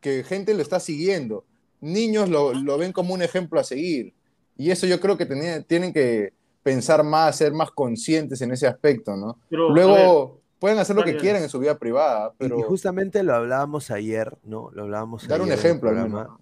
[0.00, 1.44] que gente lo está siguiendo.
[1.80, 4.12] Niños lo, lo ven como un ejemplo a seguir.
[4.56, 6.32] Y eso yo creo que tenía- tienen que
[6.64, 9.38] pensar más, ser más conscientes en ese aspecto, ¿no?
[9.48, 12.62] Pero, a Luego pueden hacer lo que quieran en su vida privada, Y- pero Y
[12.62, 14.70] justamente lo hablábamos ayer, ¿no?
[14.72, 16.38] Lo hablábamos dar un ayer en el ejemplo programa.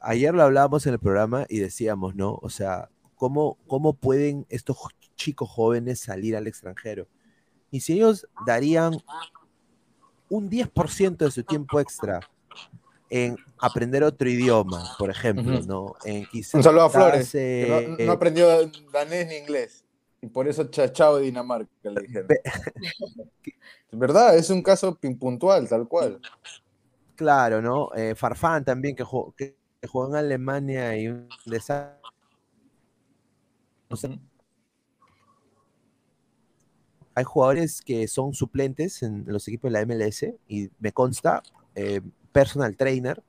[0.00, 2.38] Ayer lo hablábamos en el programa y decíamos, ¿no?
[2.42, 4.76] O sea, ¿cómo, cómo pueden estos
[5.16, 7.08] chicos jóvenes salir al extranjero?
[7.70, 8.98] Y si ellos darían
[10.28, 12.20] un 10% de su tiempo extra
[13.10, 15.60] en aprender otro idioma, por ejemplo.
[15.62, 15.94] ¿no?
[16.04, 18.46] En Un saludo a Flores, quizás, que no, eh, no aprendió
[18.92, 19.83] danés ni inglés.
[20.24, 22.28] Y por eso chachao de Dinamarca le dijeron.
[23.92, 26.18] Es verdad, es un caso puntual, tal cual.
[27.14, 27.90] Claro, ¿no?
[27.94, 32.00] Eh, Farfán también, que, jugó- que, que jugó en Alemania y un desastre.
[33.90, 34.10] O sea,
[37.14, 41.42] hay jugadores que son suplentes en los equipos de la MLS y me consta,
[41.74, 42.00] eh,
[42.32, 43.22] personal trainer,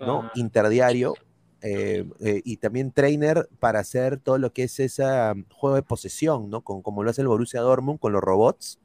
[0.00, 0.30] ¿no?
[0.34, 1.14] Interdiario
[1.62, 5.04] eh, eh, y también trainer para hacer todo lo que es ese
[5.52, 6.62] juego de posesión, ¿no?
[6.62, 8.78] Con, como lo hace el Borussia Dortmund con los robots,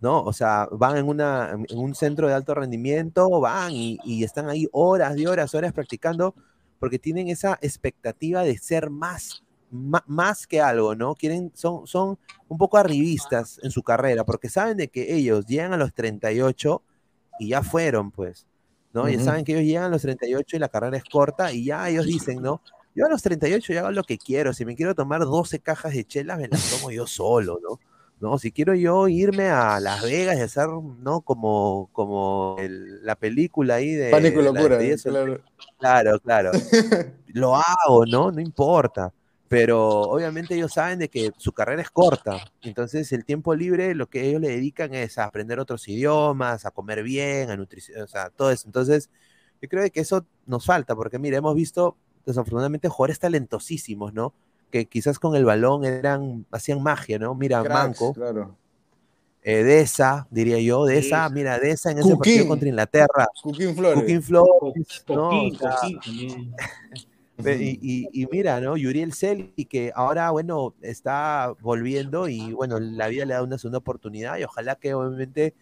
[0.00, 0.22] ¿no?
[0.22, 4.48] O sea, van en, una, en un centro de alto rendimiento, van y, y están
[4.48, 6.34] ahí horas y horas, horas practicando,
[6.78, 11.14] porque tienen esa expectativa de ser más, ma- más que algo, ¿no?
[11.14, 12.18] Quieren, son, son
[12.48, 16.82] un poco arribistas en su carrera, porque saben de que ellos llegan a los 38
[17.38, 18.46] y ya fueron, pues,
[18.92, 19.08] ¿no?
[19.08, 19.24] Ya Ujú.
[19.24, 22.06] saben que ellos llegan a los 38 y la carrera es corta y ya ellos
[22.06, 22.60] dicen, ¿no?
[22.94, 25.92] Yo a los 38 ya hago lo que quiero, si me quiero tomar 12 cajas
[25.94, 27.78] de chelas, me las tomo yo solo, ¿no?
[28.20, 31.22] No, si quiero yo irme a Las Vegas y hacer, ¿no?
[31.22, 34.10] Como, como el- la película ahí de...
[34.10, 35.40] Pánico y la locura, claro.
[35.78, 36.52] Claro, claro.
[37.28, 38.30] Lo hago, ¿no?
[38.30, 39.12] No importa.
[39.50, 44.08] Pero obviamente ellos saben de que su carrera es corta, entonces el tiempo libre lo
[44.08, 48.06] que ellos le dedican es a aprender otros idiomas, a comer bien, a nutrición, o
[48.06, 48.68] sea, todo eso.
[48.68, 49.10] Entonces,
[49.60, 54.34] yo creo que eso nos falta, porque mira, hemos visto desafortunadamente jugadores talentosísimos, ¿no?
[54.70, 57.34] Que quizás con el balón eran, hacían magia, ¿no?
[57.34, 58.56] Mira, Cracks, Manco, Claro.
[59.42, 63.26] eh, Deza, diría yo, Deza, mira, Deza en ese partido contra Inglaterra.
[63.42, 64.00] Cuquín Flores.
[64.00, 65.42] Cuquín Flores, ¿no?
[65.42, 65.74] O sea,
[67.60, 67.78] Y,
[68.12, 68.76] y- y mira, ¿no?
[68.76, 73.58] Yuriel Cel, y que ahora, bueno, está volviendo y, bueno, la vida le da una
[73.58, 75.54] segunda oportunidad y ojalá que obviamente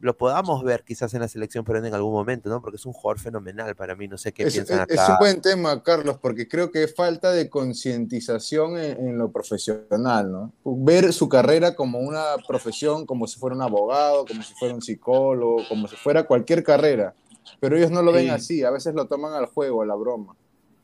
[0.00, 2.60] lo podamos ver quizás en la selección peruana en algún momento, ¿no?
[2.62, 5.16] Porque es un jugador fenomenal para mí, no sé qué Es, piensan es- es un
[5.18, 10.52] buen tema, Carlos, porque creo que es falta de concientización en, en lo profesional, ¿no?
[10.64, 14.82] Ver su carrera como una profesión, como si fuera un abogado, como si fuera un
[14.82, 17.12] psicólogo, como si fuera cualquier carrera.
[17.60, 18.30] Pero ellos no lo ven Sí.
[18.30, 20.36] así, a veces lo toman al juego, a la broma.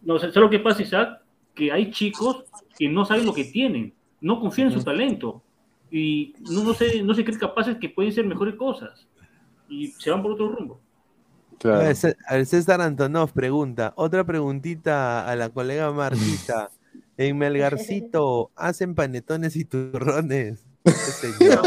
[0.05, 1.21] No, ¿sabes lo que pasa, Isaac?
[1.55, 2.45] Que hay chicos
[2.79, 5.43] que no saben lo que tienen, no confían en su talento
[5.91, 9.07] y no, no, se, no se creen capaces que pueden ser mejores cosas
[9.69, 10.81] y se van por otro rumbo.
[11.65, 16.71] A ver, Cé- a ver, César Antonov pregunta, otra preguntita a la colega Martita.
[17.17, 20.65] En Melgarcito, ¿hacen panetones y turrones?
[20.85, 21.61] Ese señor,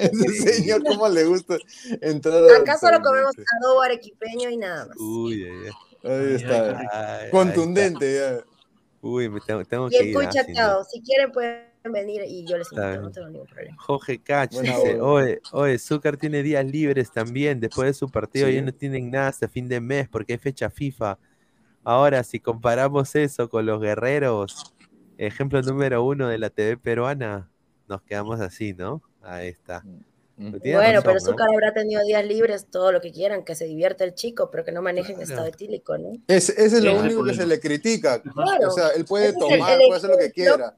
[0.00, 1.58] es Ese señor, ¿cómo le gusta
[2.00, 4.96] entrar a Acá solo comemos adobo arequipeño y nada más.
[4.98, 5.93] Uy, ay, ay.
[6.04, 6.78] Ahí está.
[6.78, 6.86] Ay,
[7.24, 8.30] ahí Contundente ya.
[8.36, 8.44] está.
[9.00, 10.16] Uy, me tengo, tengo Y que el ir.
[10.58, 10.82] ah.
[10.90, 13.76] Si quieren pueden venir y yo les invito, no tengo ningún problema.
[13.78, 18.54] Jorge Cach dice, oye, oye, Zúcar tiene días libres también, después de su partido Sí.
[18.54, 21.18] ya no tienen nada hasta fin de mes porque hay fecha FIFA.
[21.82, 24.74] Ahora, si comparamos eso con los guerreros,
[25.18, 27.50] ejemplo número uno de la TV peruana,
[27.86, 29.02] nos quedamos así, ¿no?
[29.20, 29.84] Ahí está.
[30.36, 31.20] Bueno, razón, pero ¿no?
[31.20, 34.64] Zúcar habrá tenido días libres, todo lo que quieran, que se divierta el chico, pero
[34.64, 36.12] que no maneje en estado etílico, ¿no?
[36.26, 37.42] Es- ese es lo el único que problema.
[37.42, 38.20] se le critica.
[38.20, 38.68] Claro.
[38.68, 40.76] O sea, él puede el- tomar, el puede hacer lo que quiera.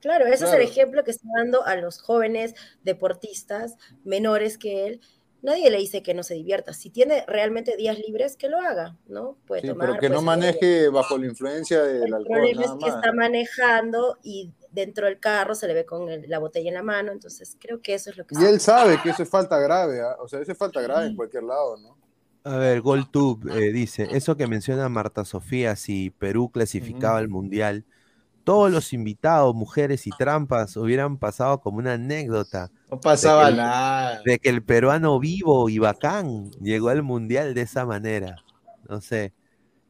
[0.00, 0.56] Claro, ese es Claro.
[0.56, 3.74] el ejemplo que está dando a los jóvenes deportistas
[4.04, 5.00] menores que él.
[5.42, 6.72] Nadie le dice que no se divierta.
[6.74, 9.36] Si tiene realmente días libres, que lo haga, ¿no?
[9.46, 9.88] Puede Sí, tomar.
[9.88, 12.94] pero que no maneje bajo la influencia del El alcohol, problema nada es que más.
[12.96, 16.82] está manejando y dentro del carro se le ve con el- la botella en la
[16.82, 19.58] mano, entonces creo que eso es lo que Y él sabe que eso es falta
[19.58, 20.16] grave, ¿ah?
[20.20, 21.96] o sea, eso es falta grave en cualquier lado, ¿no?
[22.42, 27.84] A ver, GolTube eh, dice, eso que menciona Marta Sofía, si Perú clasificaba al Mundial,
[28.44, 32.70] todos los invitados, mujeres y trampas hubieran pasado como una anécdota.
[32.90, 34.22] No pasaba de que el- nada.
[34.24, 38.36] De que el peruano vivo y bacán llegó al Mundial de esa manera.
[38.88, 39.34] No sé.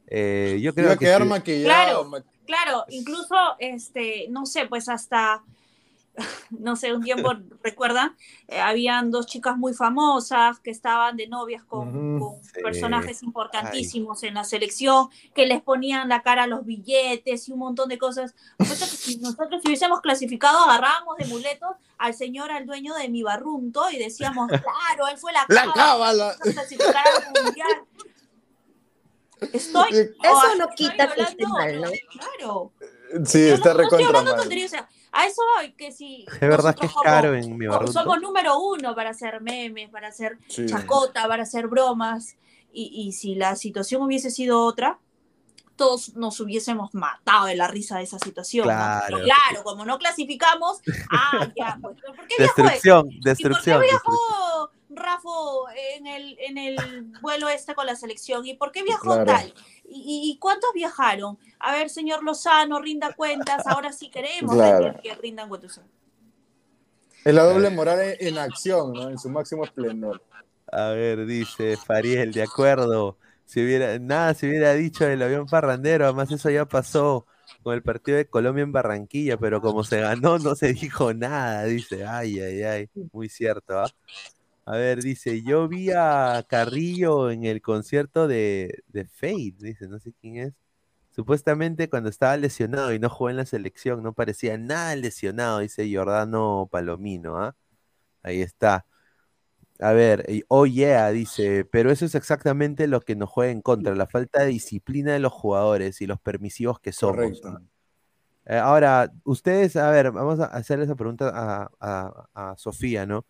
[0.09, 1.29] Eh, yo creo Iba a que quedar sí.
[1.29, 1.65] maquillado.
[2.11, 5.43] Claro, claro, incluso, este, no sé, pues hasta,
[6.51, 7.33] no sé, un tiempo,
[7.63, 8.17] recuerdan,
[8.49, 12.19] Eh, habían dos chicas muy famosas que estaban de novias con, Ujú.
[12.35, 12.61] con Sí.
[12.63, 17.61] personajes importantísimos en la selección, que les ponían la cara a los billetes y un
[17.61, 18.35] montón de cosas.
[18.59, 23.23] Que si nosotros si hubiésemos clasificado, agarrábamos de muletos al señor, al dueño de mi
[23.23, 26.37] barrunto y decíamos, claro, él fue la La cábala, cábala.
[26.55, 27.85] clasificar al mundial.
[29.53, 29.91] Estoy.
[29.93, 30.15] Eso
[30.53, 31.91] o no quita que esté hablando- mal, ¿no?
[32.39, 32.73] Claro.
[33.25, 34.41] Sí, Yo está no, no estoy recontra hablando mal.
[34.41, 37.59] tonterías, o sea, a eso voy, que si Es verdad que es caro somos- en
[37.59, 37.93] mi barruto.
[37.93, 40.67] somos número uno para hacer memes, para hacer Sí.
[40.67, 42.37] chacota, para hacer bromas,
[42.73, 45.01] y, y si la situación hubiese sido otra,
[45.75, 48.69] todos nos hubiésemos matado de la risa de esa situación.
[48.69, 48.73] ¿no?
[48.75, 49.19] Claro.
[49.25, 50.81] Claro, como no clasificamos,
[51.11, 53.09] ah, ya, pues, ¿por qué viajó Destrucción?
[53.11, 53.25] ¿Y por destrucción.
[53.25, 53.81] qué destrucción.
[53.81, 55.29] viajó Rafa
[55.97, 56.77] en el, en el
[57.23, 58.45] vuelo este con la selección?
[58.47, 59.25] ¿Y por qué viajó Claro.
[59.25, 59.55] tal?
[59.85, 61.39] ¿Y, y cuántos viajaron?
[61.59, 63.67] A ver, señor Lozano, rinda cuentas.
[63.67, 65.01] Ahora sí queremos Claro.
[65.03, 65.81] que, rindan cuentas.
[67.25, 69.11] Es la doble moral en, en acción, ¿no?
[69.11, 70.23] En su máximo esplendor.
[70.73, 73.19] A ver, dice Fariel, de acuerdo.
[73.45, 77.27] Si hubiera, nada se hubiera dicho del avión parrandero, además eso ya pasó
[77.65, 81.65] con el partido de Colombia en Barranquilla, pero como se ganó, no se dijo nada,
[81.65, 82.07] dice.
[82.07, 82.89] Ay, ay, ay.
[83.13, 83.91] Muy cierto, ¿ah?
[84.67, 89.99] A ver, dice, yo vi a Carrillo en el concierto de, de Fate, dice, no
[89.99, 90.55] sé quién es.
[91.11, 95.87] Supuestamente cuando estaba lesionado y no jugó en la selección, no parecía nada lesionado, dice
[95.89, 97.57] Giordano Palomino, ¿ah?
[98.23, 98.87] Ahí está.
[99.81, 103.95] A ver, oh yeah, dice, pero eso es exactamente lo que nos juega en contra,
[103.95, 107.43] la falta de disciplina de los jugadores y los permisivos que somos.
[108.47, 113.27] Eh, ahora, ustedes, a ver, vamos a hacerle esa pregunta a, a- a Sofía, ¿no?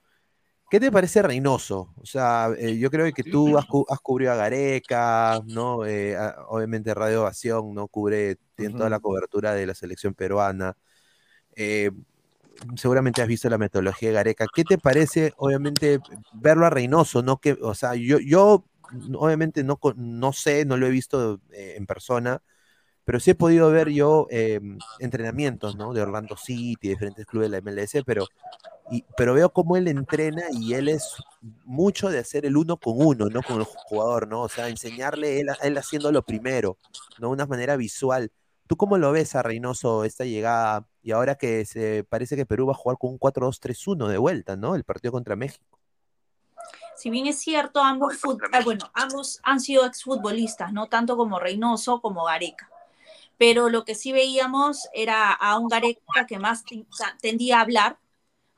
[0.71, 1.93] ¿Qué te parece Reynoso?
[2.01, 5.85] O sea, eh, yo creo que tú has, has cubrido a Gareca, ¿no?
[5.85, 7.89] Eh, a- obviamente Radio Ovación, ¿no?
[7.89, 10.77] Cubre, tiene toda la cobertura de la selección peruana.
[11.57, 11.91] Eh,
[12.77, 14.47] seguramente has visto la metodología de Gareca.
[14.55, 15.99] ¿Qué te parece, obviamente,
[16.35, 17.23] verlo a Reynoso?
[17.23, 17.39] ¿no?
[17.39, 18.65] Que, o sea, yo, yo
[19.15, 22.43] obviamente no, no sé, no lo he visto en persona,
[23.11, 24.61] pero sí he podido ver yo eh,
[25.01, 25.93] entrenamientos, ¿no?
[25.93, 28.29] De Orlando City, de diferentes clubes de la MLS, pero,
[28.89, 31.17] y- pero veo cómo él entrena y él es
[31.65, 33.43] mucho de hacer el uno con uno, ¿no?
[33.43, 34.43] Con el jugador, ¿no?
[34.43, 36.77] O sea, enseñarle él, él haciéndolo primero,
[37.19, 37.27] ¿no?
[37.27, 38.31] De una manera visual.
[38.69, 40.87] ¿Tú cómo lo ves a Reynoso esta llegada?
[41.03, 44.55] Y ahora que se parece que Perú va a jugar con un 4-2-3-1 de vuelta,
[44.55, 44.77] ¿no?
[44.77, 45.81] El partido contra México.
[46.97, 50.87] Si bien es cierto, ambos, fut- ah, bueno, ambos han sido exfutbolistas, ¿no?
[50.87, 52.70] Tanto como Reynoso como Gareca.
[53.41, 56.87] Pero lo que sí veíamos era a un Gareca que más ten-
[57.23, 57.99] tendía a hablar,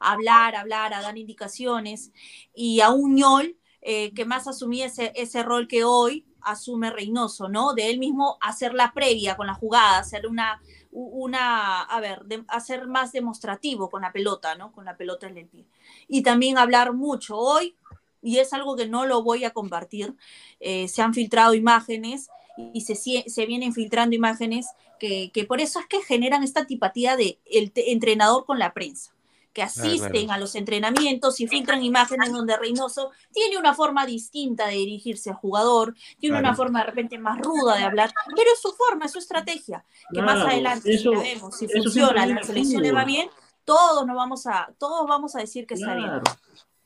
[0.01, 2.13] a hablar, a hablar, a dar indicaciones,
[2.55, 7.75] y a un ñol eh, que más asumía ese, rol que hoy asume Reynoso, ¿no?
[7.75, 10.61] De él mismo hacer la previa con la jugada, hacer una,
[10.91, 14.73] una a ver, de- hacer más demostrativo con la pelota, ¿no?
[14.73, 15.67] Con la pelota en el pie.
[16.09, 17.37] Y también hablar mucho.
[17.39, 17.77] Hoy
[18.23, 20.15] y es algo que no lo voy a compartir.
[20.61, 24.67] eh, se han filtrado imágenes y se, se vienen filtrando imágenes
[24.99, 29.13] que, que por eso es que generan esta antipatía de el entrenador con la prensa
[29.53, 30.33] que asisten claro.
[30.33, 35.37] a los entrenamientos y filtran imágenes donde Reynoso tiene una forma distinta de dirigirse al
[35.37, 39.13] jugador, tiene una forma de repente más ruda de hablar, pero es su forma, es
[39.13, 43.05] su estrategia, que más adelante, eso- si la vemos, si funciona, la selección le va
[43.05, 43.29] bien,
[43.65, 46.11] todos nos vamos a, todos vamos a decir que está bien.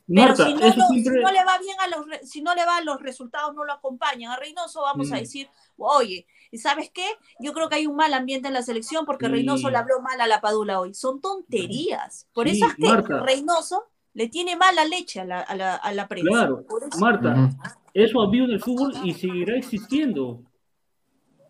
[0.09, 2.55] Pero si, no eso lo- si siempre- no le va bien a los si no
[2.55, 5.19] le va los resultados no lo acompañan a Reynoso vamos a Mm.
[5.19, 7.05] decir oye ¿y sabes qué?
[7.41, 9.33] yo creo que hay un mal ambiente en la selección porque Sí.
[9.33, 12.87] Reynoso le habló mal a la Padula hoy son tonterías por Sí, eso es que
[12.89, 13.19] Marta.
[13.21, 13.85] Reynoso
[14.15, 17.51] le tiene mala leche a la, a la, a la prensa Claro, Por eso- Marta,
[17.93, 20.41] eso ha habido en el fútbol y seguirá existiendo.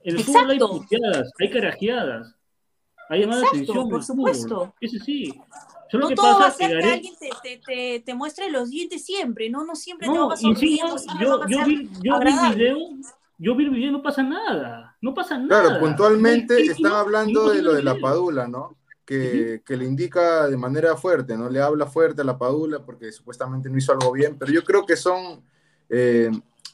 [0.02, 0.78] En el fútbol hay Exacto.
[0.78, 2.34] puteadas, hay carajeadas,
[3.10, 3.84] hay llamada de Exacto, atención.
[3.84, 4.74] en por supuesto.
[4.80, 5.40] Eso sí.
[5.90, 8.50] Solo no que todo va a ser que Gareca- alguien te, te, te, te muestre
[8.50, 9.64] los dientes siempre, ¿no?
[9.64, 12.78] No siempre te No, va a yo, yo, vi, yo vi el video,
[13.38, 14.96] yo vi el video y no pasa nada.
[15.00, 15.62] No pasa nada.
[15.62, 17.96] Claro, puntualmente y están no- hablando de lo de la.
[17.98, 18.76] Padula, ¿no?
[19.04, 21.48] Que, que le indica de manera fuerte, ¿no?
[21.48, 24.84] Le habla fuerte a la Padula porque supuestamente no hizo algo bien, pero yo creo
[24.84, 25.40] que son
[25.88, 26.28] eh,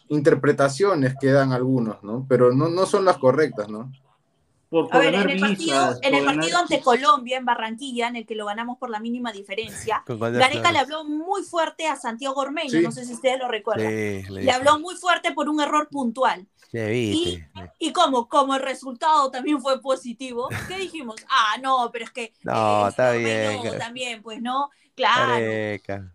[0.09, 2.25] interpretaciones que dan algunos, ¿no?
[2.29, 3.93] Pero no, no son las correctas, ¿no?
[4.73, 5.57] Por, A ver, en el partido,
[5.89, 9.31] visas, en ganar- ante Colombia, en Barranquilla, en el que lo ganamos por la mínima
[9.31, 12.81] diferencia, de Gareca le habló muy fuerte a Santiago Ormeño, Sí.
[12.81, 13.89] no sé si ustedes lo recuerdan.
[13.91, 16.47] Sí, le habló muy fuerte por un error puntual.
[16.71, 17.51] Sí, viste.
[17.81, 21.17] Y como, como el resultado también fue positivo, ¿qué dijimos?
[21.29, 23.61] Ah, no, pero es que No, está bien.
[23.79, 25.33] También, pues no, claro.
[25.35, 26.15] Gareca.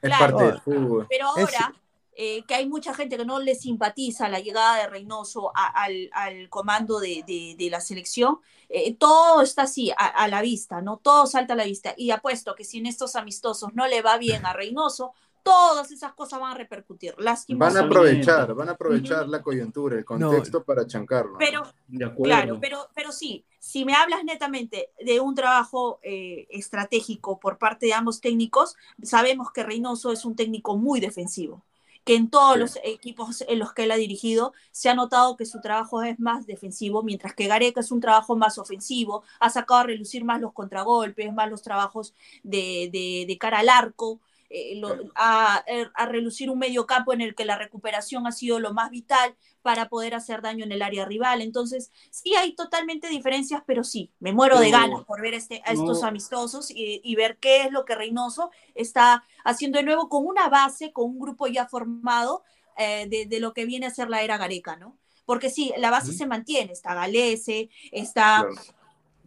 [0.00, 0.24] Es Claro.
[0.38, 1.06] parte del fútbol.
[1.10, 1.74] Pero Es- ahora
[2.16, 6.10] eh, que hay mucha gente que no le simpatiza la llegada de Reynoso a- al,
[6.12, 8.38] al comando de, de- de la selección,
[8.68, 10.96] eh, todo está así, a, a la vista, ¿no?
[10.96, 11.94] Todo salta a la vista.
[11.96, 15.12] Y apuesto que si en estos amistosos no le va bien a Reynoso,
[15.42, 17.14] todas esas cosas van a repercutir.
[17.50, 21.38] Van a aprovechar, van a aprovechar la coyuntura, el contexto para chancarlo.
[21.38, 22.24] Pero, De acuerdo.
[22.24, 27.86] Claro, pero, pero sí, si me hablas netamente de un trabajo eh, estratégico por parte
[27.86, 28.74] de ambos técnicos,
[29.04, 31.62] sabemos que Reynoso es un técnico muy defensivo,
[32.06, 32.60] que en todos Sí.
[32.60, 36.20] los equipos en los que él ha dirigido se ha notado que su trabajo es
[36.20, 40.40] más defensivo, mientras que Gareca es un trabajo más ofensivo, ha sacado a relucir más
[40.40, 42.14] los contragolpes, más los trabajos
[42.44, 44.20] de, de- de cara al arco.
[44.50, 45.64] Eh, lo- a,
[45.94, 49.36] a relucir un medio campo en el que la recuperación ha sido lo más vital
[49.62, 51.42] para poder hacer daño en el área rival.
[51.42, 55.72] Entonces, sí hay totalmente diferencias, pero sí, me muero de ganas por ver este, a
[55.72, 56.08] estos no.
[56.08, 60.48] amistosos y, y ver qué es lo que Reynoso está haciendo de nuevo con una
[60.48, 62.44] base, con un grupo ya formado
[62.76, 64.96] eh, de, de lo que viene a ser la era Gareca, ¿no?
[65.24, 68.46] Porque sí, la base se mantiene, está Galese, está...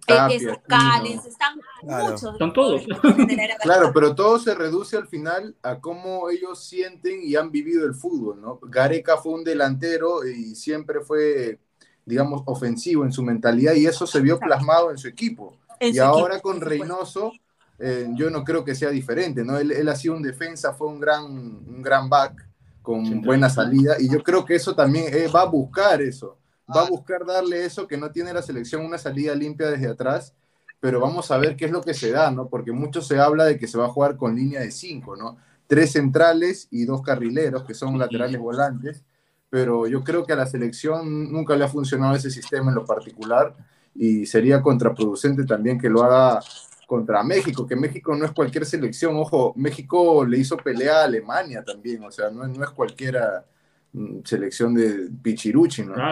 [0.10, 2.12] eh, Callens, están Claro.
[2.12, 2.84] muchos Están todos.
[3.64, 7.94] Claro, pero todo se reduce al final a cómo ellos sienten y han vivido el
[7.94, 8.60] fútbol, ¿no?
[8.62, 11.60] Gareca fue un delantero y siempre fue,
[12.06, 15.58] digamos, ofensivo en su mentalidad y eso se vio plasmado en su equipo.
[15.80, 17.32] En y su ahora equipo, con Reynoso,
[17.80, 19.58] eh, yo no creo que sea diferente, ¿no?
[19.58, 22.50] Él, él ha sido un defensa, fue un gran, un gran back
[22.82, 26.39] con buena salida y yo creo que eso también eh, va a buscar eso,
[26.76, 30.34] va a buscar darle eso que no tiene la selección, una salida limpia desde atrás,
[30.80, 32.48] pero vamos a ver qué es lo que se da, ¿no?
[32.50, 35.38] Porque mucho se habla de que se va a jugar con línea de cinco, ¿no?
[35.68, 39.04] Tres centrales y dos carrileros, que son laterales volantes,
[39.50, 42.86] pero yo creo que a la selección nunca le ha funcionado ese sistema en lo
[42.86, 43.56] particular
[43.96, 46.40] y sería contraproducente también que lo haga
[46.86, 51.64] contra México, que México no es cualquier selección, ojo, México le hizo pelea a Alemania
[51.64, 53.46] también, o sea, no, es- no es cualquiera
[53.94, 56.08] mm, selección de Pichiruchi, ¿no?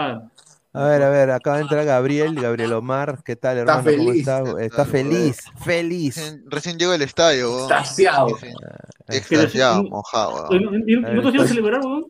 [0.77, 3.97] A ver, a ver, acaba de entrar Gabriel, Gabriel Omar, ¿qué tal, Está hermano?
[3.97, 4.19] ¿Cómo feliz.
[4.27, 4.61] está?
[4.61, 6.15] Está feliz, feliz.
[6.17, 7.61] Recién, recién llegó al estadio, weón.
[7.71, 8.37] Extasiado.
[8.39, 8.47] Sí.
[9.07, 10.47] Extasiado, mojado.
[10.51, 12.05] ¿Y, y- y nosotros íbamos a celebrar, weón?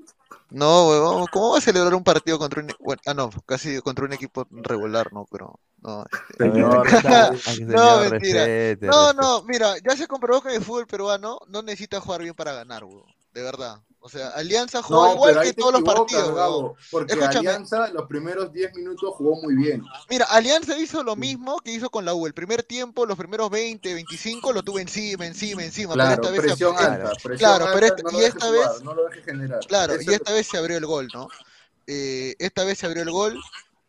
[0.49, 2.69] No, huevón, ¿cómo va a celebrar un partido contra un...
[2.79, 5.59] bueno, ah, no, casi contra un equipo regular, no, pero...
[5.81, 6.85] No, este- Señor,
[7.67, 8.45] no, mentira.
[8.45, 9.21] respete, no, respete.
[9.21, 12.85] no, mira, ya se comprobó que el fútbol peruano no necesita jugar bien para ganar,
[12.85, 13.77] huevón, de verdad.
[13.99, 17.49] O sea, Alianza No, igual que todos los partidos, Gabo, porque Escúchame.
[17.49, 19.83] Alianza los primeros 10 minutos jugó muy bien.
[20.09, 22.25] Mira, Alianza hizo lo mismo que hizo con la U.
[22.25, 25.93] El primer tiempo, los primeros 20, 25, lo tuvo encima, encima, encima.
[25.95, 28.45] Claro, pero esta vez presión se- eh, alta, presión claro, pero esta- no y esta
[28.47, 29.59] jugar, vez, no lo generar.
[29.67, 31.27] claro, Eso y es esta vez se abrió el gol, ¿no?
[31.87, 33.39] Eh, esta vez se abrió el gol.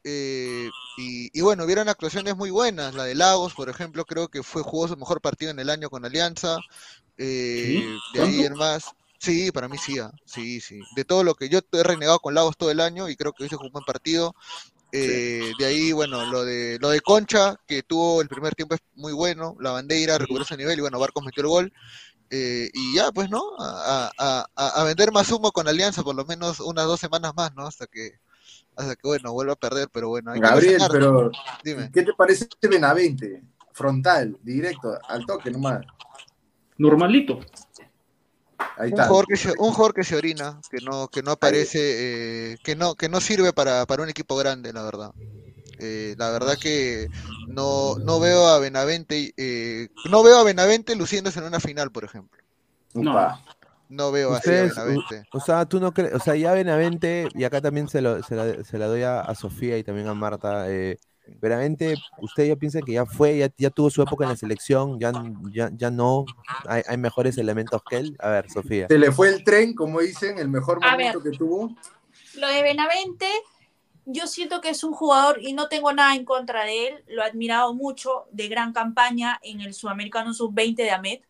[0.05, 2.95] eh, y, y bueno, vieron actuaciones muy buenas.
[2.95, 5.91] La de Lagos, por ejemplo, creo que fue jugó su mejor partido en el año
[5.91, 6.59] con Alianza.
[7.19, 8.85] eh, de ahí en más.
[9.19, 10.81] Sí, para mí sí, ah, sí, sí.
[10.95, 13.43] De todo lo que yo he renegado con Lagos todo el año y creo que
[13.43, 14.35] hoy se jugó un buen partido.
[14.93, 18.81] Eh, De ahí, bueno, lo de lo de Concha, que tuvo el primer tiempo es
[18.95, 21.73] muy bueno, la bandera recuperó ese nivel y bueno, Barcos metió el gol.
[22.31, 23.43] Eh, y ya, pues, ¿no?
[23.59, 27.33] A, a- a- a vender más humo con Alianza, por lo menos unas dos semanas
[27.35, 27.67] más, ¿no?
[27.67, 28.13] Hasta que,
[28.77, 30.31] hasta que bueno, vuelva a perder, pero bueno.
[30.33, 31.31] hay que Gabriel, pero.
[31.65, 31.91] Dime.
[31.93, 33.43] ¿qué te parece este Benavente?
[33.73, 35.87] Frontal, directo, al toque nomás.
[36.77, 37.41] Normalito.
[38.77, 42.53] Ahí Un jugador, que se, un jugador que se orina, que no, que no aparece,
[42.53, 45.13] eh, que no, que no sirve para, para un equipo grande, la verdad.
[45.81, 47.09] Eh, la verdad que
[47.47, 52.05] no, no veo a Benavente, eh, no veo a Benavente luciéndose en una final, por
[52.05, 52.39] ejemplo.
[52.95, 53.41] Upa.
[53.89, 55.23] No veo así a Benavente.
[55.33, 58.23] o, o sea, tú no crees, o sea, ya Benavente, y acá también se, lo,
[58.23, 60.99] se, la, se la doy a, a Sofía y también a Marta, eh,
[61.41, 64.99] Benavente, ¿usted ya piensa que ya fue, ya, ya tuvo su época en la selección,
[64.99, 65.13] ya,
[65.53, 66.25] ya, ya no,
[66.67, 68.17] hay, hay mejores elementos que él?
[68.21, 68.87] A ver, Sofía.
[68.89, 71.33] Se le fue el tren, como dicen, el mejor A momento ver.
[71.33, 71.77] que tuvo.
[72.35, 73.27] Lo de Benavente,
[74.07, 77.05] yo siento que es un jugador y no tengo nada en contra de él.
[77.09, 81.23] Lo he admirado mucho, de gran campaña en el Sudamericano Sub-20 de Amet,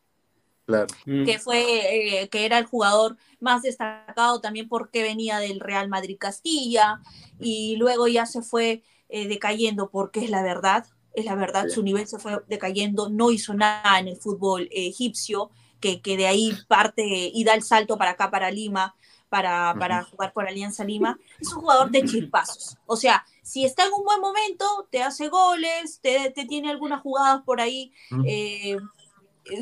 [0.66, 0.86] Claro.
[1.06, 6.18] que fue eh, que era el jugador más destacado también porque venía del Real Madrid
[6.20, 7.00] Castilla
[7.40, 11.74] y luego ya se fue eh, decayendo porque es la verdad, es la verdad, Sí.
[11.74, 16.16] su nivel se fue decayendo, no hizo nada en el fútbol eh, egipcio, que, que
[16.16, 18.94] de ahí parte y da el salto para acá, para Lima,
[19.28, 22.76] para, para jugar por Alianza Lima, es un jugador de chispazos.
[22.86, 27.02] O sea, si está en un buen momento, te hace goles, te, te tiene algunas
[27.02, 27.92] jugadas por ahí.
[28.26, 28.76] eh,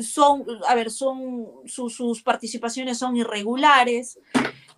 [0.01, 4.19] son, a ver, son, su- sus participaciones son irregulares.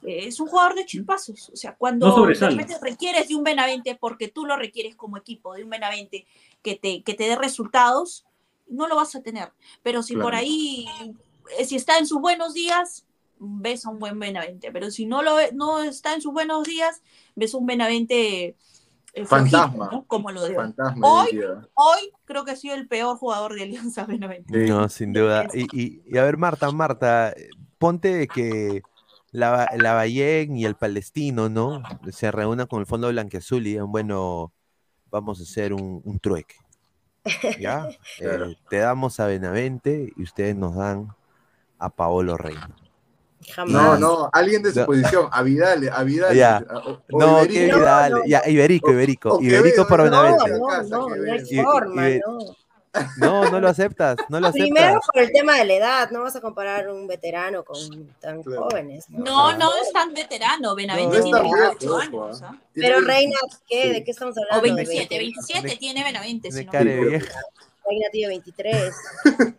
[0.04, 1.50] Eh, es un jugador de chispazos.
[1.50, 2.52] O sea, No cuando de sobresale.
[2.56, 6.26] repente requieres de un Benavente, porque tú lo requieres como equipo, de un Benavente
[6.62, 8.26] que te, que te dé resultados,
[8.68, 9.52] no lo vas a tener.
[9.84, 10.38] Pero si por Claro.
[10.38, 10.86] ahí,
[11.58, 13.06] eh, si está en sus buenos días,
[13.40, 14.72] ves a un buen Benavente.
[14.72, 17.02] Pero si no, lo, no está en sus buenos días,
[17.36, 18.56] ves un Benavente
[19.14, 19.90] eh, Fantasma.
[19.92, 20.04] ¿no?
[20.06, 20.56] Como lo de hoy.
[20.56, 21.42] Fantasma, Hoy,
[21.74, 24.56] hoy creo que ha sido el peor jugador de Alianza Benavente.
[24.68, 25.48] No, sin duda.
[25.54, 27.50] Y, y- y a ver, Marta, Marta, eh,
[27.80, 28.84] ponte que
[29.32, 31.84] la, la y el Palestino, ¿no?
[32.12, 34.52] Se reúnan con el Fondo Blanquiazul y digan, bueno,
[35.12, 36.56] vamos a hacer un, un trueque.
[37.60, 37.88] ¿Ya?
[38.20, 41.10] Eh, te damos a Benavente y ustedes nos dan
[41.78, 42.70] a Paolo Reina.
[43.68, 44.86] No, no, alguien de su No.
[44.86, 46.36] posición, a Vidal, a Vidal.
[46.36, 46.58] Ya.
[46.58, 48.22] a- o- o No, que Vidal.
[48.28, 49.38] Ya, Iberico, Iberico.
[49.38, 50.52] o Iberico por no, Benavente.
[50.52, 52.38] no, no, no hay forma, no.
[53.18, 54.70] No, no lo aceptas, no lo aceptas.
[54.70, 57.78] Primero por el tema de la edad, no vas a comparar un veterano con
[58.20, 59.10] tan jóvenes.
[59.10, 60.74] No, no es tan veterano.
[60.76, 62.42] Benavente No, tiene no es tan 28 viejo, años.
[62.44, 62.58] ¿ah?
[62.74, 63.38] Pero Reina,
[63.68, 63.94] ¿qué?
[63.94, 64.76] ¿De qué estamos O hablando?
[64.76, 66.50] 27, De 27 tiene Benavente.
[66.52, 67.10] Me si no care me equivoco.
[67.12, 67.40] vieja.
[67.88, 68.96] Reina tiene 23.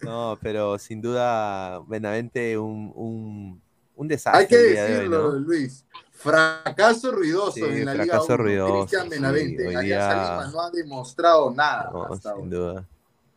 [0.00, 3.62] No, pero sin duda, Benavente, un, un,
[3.96, 4.40] un desastre.
[4.42, 5.38] Hay que de hoy, decirlo, ¿no?
[5.38, 5.86] Luis.
[6.24, 8.36] Fracaso ruidoso Sí, en la Liga fracaso 1.
[8.38, 9.76] ruidoso, Cristian sí, Benavente.
[9.76, 11.90] Alianza día- no ha demostrado nada.
[11.92, 12.40] No, hasta ahora.
[12.40, 12.84] sin duda.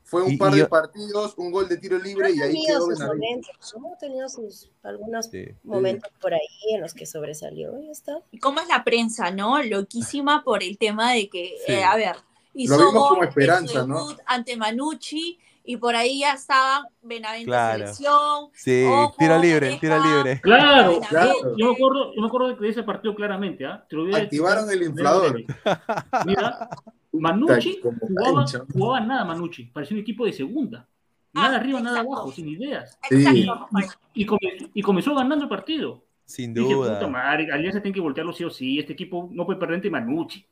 [0.05, 2.45] Fue un Y- par y de yo- partidos, un gol de tiro libre y Ha
[2.45, 3.51] ahí tenido quedó sus Benavente.
[3.93, 5.45] Ha tenido sus algunos Sí.
[5.65, 8.19] momentos por ahí en los que sobresalió y está.
[8.31, 9.61] ¿Y cómo es la prensa, no?
[9.61, 11.73] Loquísima por el tema de que, Sí.
[11.73, 12.15] eh, a ver,
[12.53, 14.15] hizo Lo vimos como esperanza, ¿no?
[14.25, 15.37] ante Manucci
[15.67, 17.77] y por ahí ya estaban Benavente Claro.
[17.79, 18.49] selección.
[18.53, 20.39] Sí, ojo, tiro libre, tiro libre.
[20.41, 21.33] Claro, claro.
[21.57, 23.85] Yo me acuerdo, yo me acuerdo de ese partido claramente, ¿ah?
[24.13, 25.43] A Activaron el inflador.
[26.25, 26.69] Mira,
[27.11, 27.81] Manucci
[28.73, 30.87] jugaba, nada Manucci, parecía un equipo de segunda.
[31.33, 32.97] Nada arriba, nada abajo, sin ideas.
[33.09, 33.45] Sí.
[34.15, 36.03] Y, y come- y comenzó ganando el partido.
[36.25, 37.07] Sin Dije, puta duda.
[37.07, 40.45] madre, Alianza tiene que voltearlo sí o sí, este equipo no puede perder ante Manucci.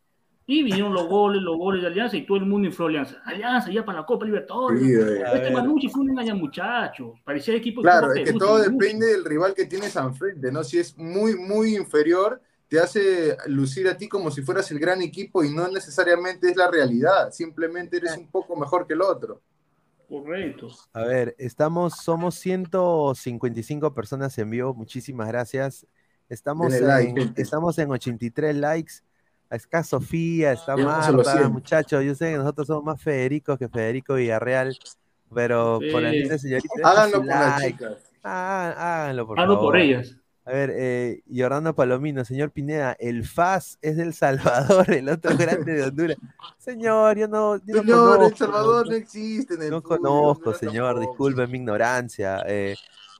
[0.47, 3.21] Y vinieron los goles, los goles de Alianza y todo el mundo infló Alianza.
[3.25, 4.79] Alianza ya para la Copa Libertadores.
[4.79, 5.23] Sí, eh.
[5.33, 5.51] Este.
[5.51, 7.15] Manucci fue un engaña muchacho.
[7.23, 10.51] Parecía equipo Claro, Copa es que Perú, todo depende del rival que tienes al frente,
[10.51, 10.63] ¿no?
[10.63, 15.01] Si es muy, muy inferior, te hace lucir a ti como si fueras el gran
[15.01, 19.41] equipo y no necesariamente es la realidad, simplemente eres un poco mejor que el otro.
[20.07, 20.69] Correcto.
[20.93, 25.85] A ver, estamos, somos 155 personas en vivo, muchísimas gracias.
[26.29, 27.41] Estamos, like, en, gente.
[27.41, 28.93] estamos en 83 likes.
[29.49, 31.51] Está Sofía, está Marta, 100.
[31.51, 32.03] muchachos.
[32.03, 34.77] Yo sé que nosotros somos más Federicos que Federico Villarreal,
[35.33, 36.67] pero por linda señorita.
[36.83, 37.97] Háganlo por las chicas.
[38.23, 38.73] Ah,
[39.03, 39.59] háganlo, por favor.
[39.59, 40.15] por ellas.
[40.47, 45.73] A ver, eh, Jordano Palomino, señor Pineda, el FAS es del Salvador, el otro grande
[45.73, 46.17] de Honduras.
[46.59, 49.97] Señor, yo no, yo no Señor, El Salvador no- no existe en el no fútbol,
[50.01, 52.43] conozco, señor, disculpe mi ignorancia.
[52.47, 52.75] Eh,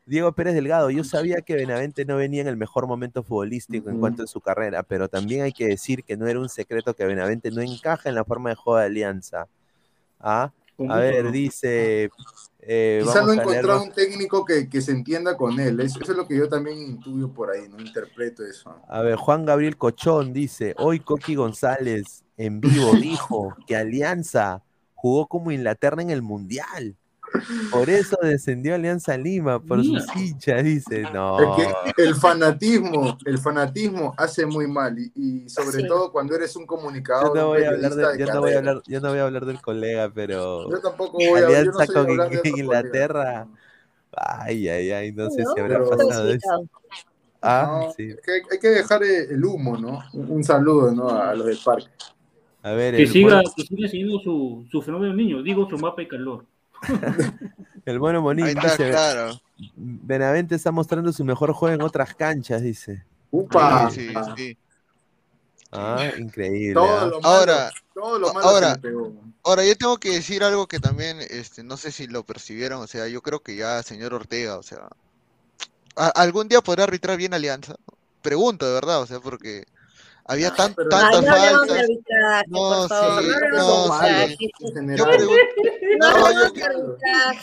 [0.06, 4.00] Diego Pérez Delgado, yo sabía que Benavente no venía en el mejor momento futbolístico en
[4.00, 7.06] cuanto a su carrera, pero también hay que decir que no era un secreto que
[7.06, 9.48] Benavente no encaja en la forma de juego de Alianza.
[10.20, 10.52] ¿Ah?
[10.90, 12.10] A ver, dice...
[12.60, 15.80] eh, Quizá no más- un técnico que, que se entienda con él.
[15.80, 18.76] Eso, eso es lo que yo también intuyo por ahí, no interpreto eso.
[18.88, 24.62] A ver, Juan Gabriel Cochón dice, hoy Coqui González en vivo dijo que Alianza
[24.94, 26.96] jugó como Inglaterra en el Mundial.
[27.72, 31.04] Por eso descendió Alianza Lima, por sus hinchas, dice.
[31.14, 31.58] No.
[31.58, 35.88] Es que el fanatismo, el fanatismo hace muy mal y, y sobre Sí.
[35.88, 38.42] todo cuando eres un Yo comunicador, no un voy a hablar de, de yo no
[38.42, 41.42] voy a hablar, yo no voy a hablar del colega, pero Yo tampoco voy a
[41.42, 43.48] yo no Alianza con hablar de Inglaterra.
[44.16, 46.70] Ay, ay, ay, no sé si habrá pasado eso.
[47.42, 48.10] Ah, No, sí.
[48.10, 50.00] es que hay, que dejar el el humo, ¿no?
[50.14, 51.10] Un, saludo, ¿no?
[51.10, 51.90] A los del parque.
[52.64, 56.02] A ver, Que el siga, que siga siguiendo su, su fenómeno niño, digo su mapa
[56.02, 56.46] y calor.
[57.86, 59.42] el Monín Ahí está, dice, claro.
[59.76, 63.04] Benavente está mostrando su mejor juego en otras canchas, dice.
[63.32, 63.90] ¡Upa!
[63.92, 64.58] Sí, sí, sí.
[65.72, 66.74] Ah, increíble.
[66.74, 67.06] Todo ¿ah?
[67.06, 69.14] lo malo, Ahora, todo lo malo ahora, pegó.
[69.44, 72.88] ahora yo tengo que decir algo que también, este, no sé si lo percibieron, o
[72.88, 74.88] sea, yo creo que ya, señor Ortega, o sea,
[75.98, 77.76] a- algún día podrá arbitrar bien Alianza.
[78.22, 79.66] Pregunto, de verdad, o sea, porque
[80.26, 81.88] había tan, pero- Ay, tantas no faltas.
[82.48, 84.08] No, sí, no no,
[84.78, 85.42] en Yo pregunto,
[86.00, 86.54] No no, yo,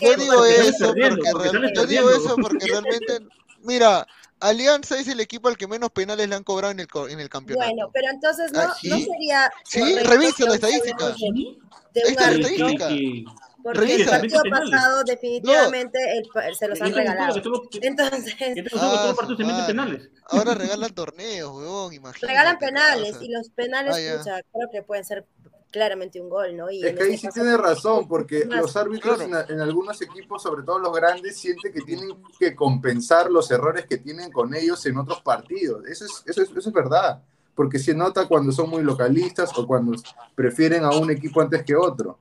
[0.01, 3.19] yo digo eso porque, real- yo digo eso porque realmente,
[3.63, 4.07] mira,
[4.41, 7.21] Alianza es el equipo al que menos penales le han cobrado en el, co- en
[7.21, 7.69] el campeonato.
[7.71, 9.05] Bueno, pero entonces no, Ah, no sí.
[9.07, 11.09] sería Sí, revisa la estadística.
[11.11, 11.59] de, Sí,
[11.95, 13.29] de un está la árbitro, estadística.
[13.63, 17.41] Que- porque el partido pasado definitivamente el se los han regalado.
[17.81, 18.35] Entonces,
[18.77, 20.11] Ah, penales.
[20.29, 22.27] Ahora regalan torneos, weón, imagínate.
[22.27, 25.27] regalan penales y los penales, Ah, pucha, creo que pueden ser
[25.71, 26.71] claramente un gol, ¿no?
[26.71, 28.61] Y Es que ahí sí tiene razón, porque Más.
[28.61, 29.31] los árbitros Claro.
[29.31, 33.51] en, a- en algunos equipos, sobre todo los grandes, sienten que tienen que compensar los
[33.51, 35.87] errores que tienen con ellos en otros partidos.
[35.87, 37.23] Eso es, eso es, eso es verdad,
[37.55, 39.97] porque se nota cuando son muy localistas o cuando
[40.35, 42.19] prefieren a un equipo antes que otro.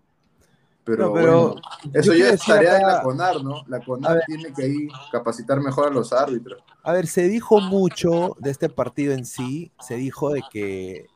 [0.84, 1.62] Pero, No, pero bueno,
[1.94, 3.64] eso ya es tarea de la CONAR, ¿no?
[3.68, 4.24] La CONAR ver.
[4.26, 6.64] tiene que ahí capacitar mejor a los árbitros.
[6.84, 11.12] A ver, se dijo mucho de este partido en sí, se dijo de que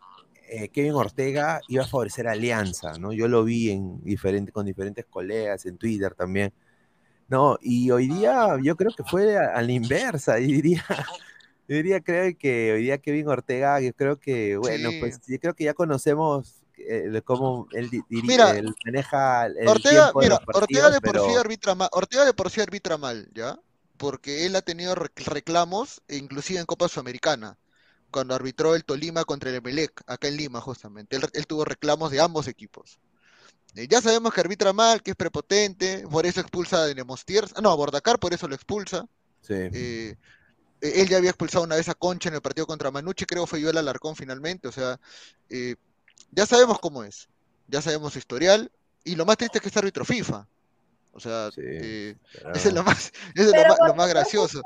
[0.48, 3.12] eh, Kevin Ortega iba a favorecer a Alianza, ¿no?
[3.12, 6.54] Yo lo vi en diferente, con diferentes colegas, en Twitter también.
[7.28, 10.84] No, y hoy día yo creo que fue a, a la inversa, y diría,
[11.68, 15.00] yo diría, creo que hoy día Kevin Ortega, yo creo que, bueno, Sí.
[15.00, 19.68] pues yo creo que ya conocemos eh, cómo él, di- diri- Mira, él maneja el
[19.68, 22.62] Ortega, tiempo de mira, los Ortega de por sí arbitra mal, Ortega de por sí
[22.62, 23.58] arbitra mal, ¿ya?
[23.98, 27.58] Porque él ha tenido rec- reclamos, e inclusive en Copa Sudamericana,
[28.12, 31.16] cuando arbitró el Tolima contra el Emelec, acá en Lima justamente.
[31.16, 33.00] Él, él tuvo reclamos de ambos equipos.
[33.76, 37.62] Eh, ya sabemos que arbitra mal, que es prepotente, por eso expulsa a Nemostier, ah,
[37.62, 39.06] no, a Bordacar por eso lo expulsa.
[39.42, 39.54] Sí.
[39.54, 40.16] Eh,
[40.82, 43.46] eh, él ya había expulsado una vez a Concha en el partido contra Manucci, creo
[43.46, 45.00] fue yo el Alarcón finalmente, o sea,
[45.50, 45.76] eh,
[46.32, 47.28] ya sabemos cómo es,
[47.68, 48.72] ya sabemos su historial,
[49.04, 50.48] y lo más triste es que es árbitro FIFA.
[51.14, 52.16] O sea, eh,
[52.54, 54.62] eso es lo más, eso es lo más, lo más gracioso.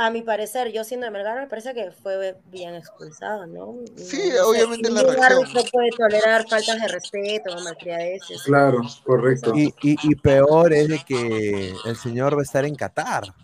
[0.00, 3.74] A mi parecer, yo siendo de Melgar, me parece que fue bien expulsado, ¿no?
[3.96, 5.42] Sí, No sé, obviamente la ningún reacción.
[5.44, 8.42] árbitro puede tolerar faltas de respeto o malcriadeces.
[8.44, 9.52] Claro, correcto.
[9.56, 13.34] Y, y- y peor es de que el señor va a estar en Qatar.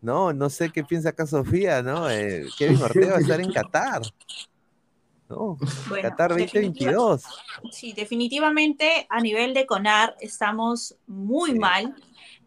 [0.00, 2.08] No, no sé qué piensa acá Sofía, ¿no?
[2.10, 4.00] Eh, Kevin Ortega va a estar en Qatar.
[5.34, 5.58] No,
[5.88, 7.24] Bueno, Qatar definitiva- 2022.
[7.72, 11.94] Sí, definitivamente a nivel de CONAR estamos muy mal.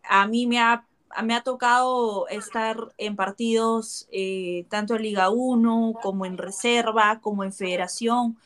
[0.04, 0.86] A mí me ha,
[1.24, 7.44] me ha tocado estar en partidos eh, tanto en Liga 1 como en reserva, como
[7.44, 8.38] en federación,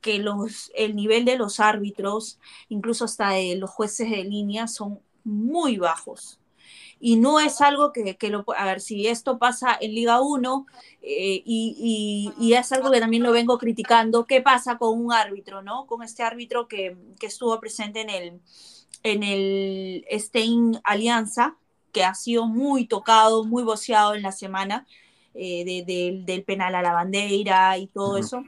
[0.00, 2.38] que los, el nivel de los árbitros,
[2.68, 6.38] incluso hasta de los jueces de línea, son muy bajos.
[7.00, 8.44] Y no es algo que, que lo...
[8.56, 10.66] A ver, si esto pasa en Liga 1
[11.02, 15.12] eh, y, y- y es algo que también lo vengo criticando, ¿qué pasa con un
[15.12, 15.86] árbitro, no?
[15.86, 18.40] Con este árbitro que, que estuvo presente en el,
[19.04, 21.56] en el Stein Alianza,
[21.92, 24.86] que ha sido muy tocado, muy voceado en la semana
[25.34, 28.42] eh, de- del- del penal a la bandera y todo eso.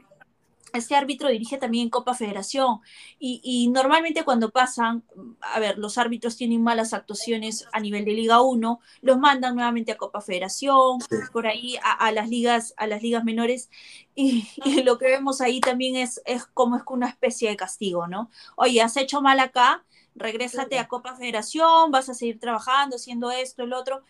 [0.73, 2.79] Este árbitro dirige también Copa Federación
[3.19, 5.03] y, y, normalmente cuando pasan,
[5.41, 9.91] a ver, los árbitros tienen malas actuaciones a nivel de Liga 1, los mandan nuevamente
[9.91, 10.99] a Copa Federación,
[11.31, 13.69] por ahí a, a, las ligas, a las ligas menores
[14.15, 18.07] y, y, lo que vemos ahí también es, es como es una especie de castigo,
[18.07, 18.29] ¿no?
[18.55, 19.83] Oye, has hecho mal acá,
[20.15, 24.03] regrésate a Copa Federación, vas a seguir trabajando, haciendo esto, el otro.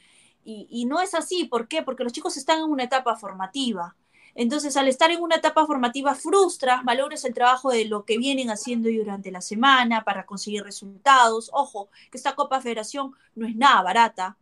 [0.44, 1.84] Y, y no es así, ¿por qué?
[1.84, 3.96] Porque los chicos están en una etapa formativa
[4.36, 8.50] entonces, al estar en una etapa formativa, frustras, valores el trabajo de lo que vienen
[8.50, 11.50] haciendo durante la semana para conseguir resultados.
[11.54, 14.38] Ojo, que esta Copa Federación no es nada barata.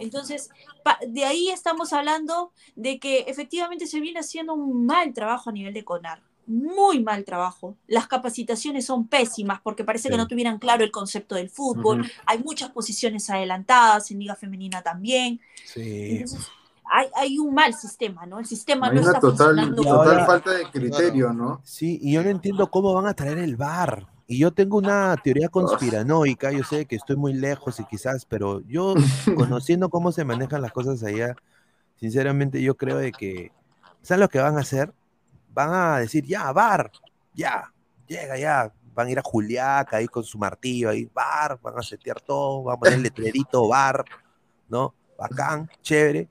[0.00, 0.50] Entonces,
[1.06, 5.74] de ahí estamos hablando de que efectivamente se viene haciendo un mal trabajo a nivel
[5.74, 6.22] de CONAR.
[6.46, 7.76] Muy mal trabajo.
[7.86, 10.10] Las capacitaciones son pésimas porque parece sí.
[10.10, 12.00] que no tuvieran claro el concepto del fútbol.
[12.00, 12.12] Uh -huh.
[12.26, 15.40] Hay muchas posiciones adelantadas, en Liga Femenina también.
[15.64, 16.16] Sí.
[16.16, 16.50] Entonces,
[16.90, 18.40] hay, hay, un mal sistema, ¿no?
[18.40, 19.82] El sistema hay no una está total, funcionando.
[19.82, 21.60] total falta de criterio, ¿no?
[21.64, 24.08] Sí, y yo no entiendo cómo van a traer el VAR.
[24.26, 28.60] Y yo tengo una teoría conspiranoica, yo sé que estoy muy lejos y quizás, pero
[28.62, 28.94] yo,
[29.36, 31.36] conociendo cómo se manejan las cosas allá,
[31.96, 33.52] sinceramente yo creo de que,
[34.02, 34.92] ¿saben lo que van a hacer?
[35.52, 36.90] Van a decir, ya, VAR,
[37.34, 37.72] ya,
[38.08, 41.82] llega ya, van a ir a Juliaca ahí con su martillo, ahí, VAR, van a
[41.82, 44.04] setear todo, van a poner el letrerito VAR,
[44.68, 44.92] ¿no?
[45.16, 46.28] Bacán, chévere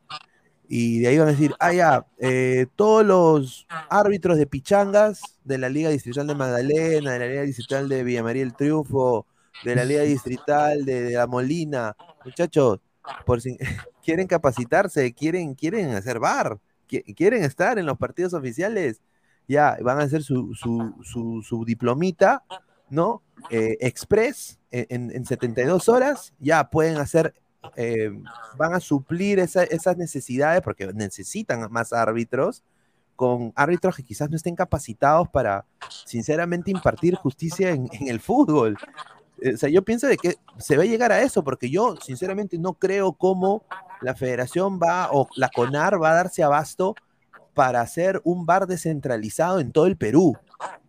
[0.72, 5.58] y de ahí van a decir, ah, ya, eh, todos los árbitros de pichangas de
[5.58, 9.26] la Liga Distrital de Magdalena, de la Liga Distrital de Villa María del Triunfo,
[9.64, 12.80] de la Liga Distrital de, de La Molina, muchachos,
[13.26, 13.58] por si
[14.06, 19.02] quieren capacitarse, quieren, quieren hacer bar, quieren estar en los partidos oficiales,
[19.48, 22.44] ya van a hacer su, su, su, su diplomita,
[22.92, 23.24] ¿no?
[23.50, 27.34] Eh, express en, en 72 horas, ya pueden hacer
[27.76, 28.12] eh,
[28.58, 32.64] van a suplir esa, esas necesidades porque necesitan más árbitros
[33.20, 35.66] con árbitros que quizás no estén capacitados para
[36.06, 38.78] sinceramente impartir justicia en, el fútbol.
[39.54, 42.58] O sea, yo pienso de que se va a llegar a eso, porque yo sinceramente
[42.58, 43.66] no creo cómo
[44.00, 46.96] la federación va o la CONAR va a darse abasto
[47.54, 50.38] para hacer un bar descentralizado en todo el Perú.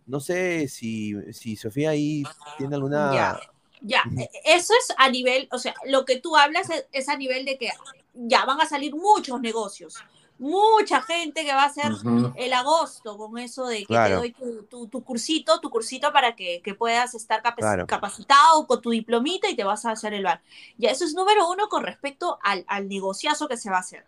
[0.05, 2.23] No sé si, si Sofía ahí
[2.57, 3.39] tiene alguna...
[3.81, 4.29] Ya, uh -huh.
[4.45, 7.57] eso es a nivel, o sea, lo que tú hablas es, es, a nivel de
[7.57, 7.69] que
[8.13, 9.95] ya van a salir muchos negocios,
[10.37, 12.33] mucha gente que va a hacer uh -huh.
[12.35, 14.09] el agosto con eso de que claro.
[14.09, 17.87] te doy tu, tu, tu, cursito, tu cursito para que, que puedas estar capac claro.
[17.87, 20.41] capacitado con tu diplomita y te vas a hacer el bar.
[20.77, 24.05] Ya, eso es número uno con respecto al, al negociazo que se va a hacer.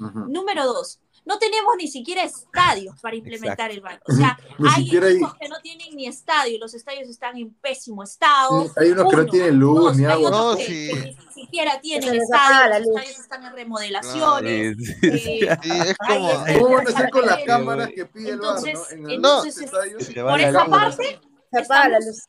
[0.00, 0.26] Uh -huh.
[0.28, 3.74] Número dos, no tenemos ni siquiera estadios para implementar Exacto.
[3.74, 4.02] el VAR.
[4.06, 5.38] O sea, ni hay equipos hay...
[5.40, 8.70] que no tienen ni estadio, los estadios están en pésimo estado.
[8.76, 10.30] hay unos Uno, que no tienen luz dos, ni agua.
[10.30, 10.90] No, que, sí.
[10.90, 14.76] que ni siquiera tienen estadio, los estadios están en remodelaciones.
[15.00, 15.16] Claro.
[15.16, 16.30] Eh, sí, es como...
[16.58, 19.14] ¿Cómo van a hacer con las cámaras que pide entonces, el VAR, ¿no?
[19.14, 21.20] entonces, entonces por esa parte,
[21.50, 22.22] se apaga la luz.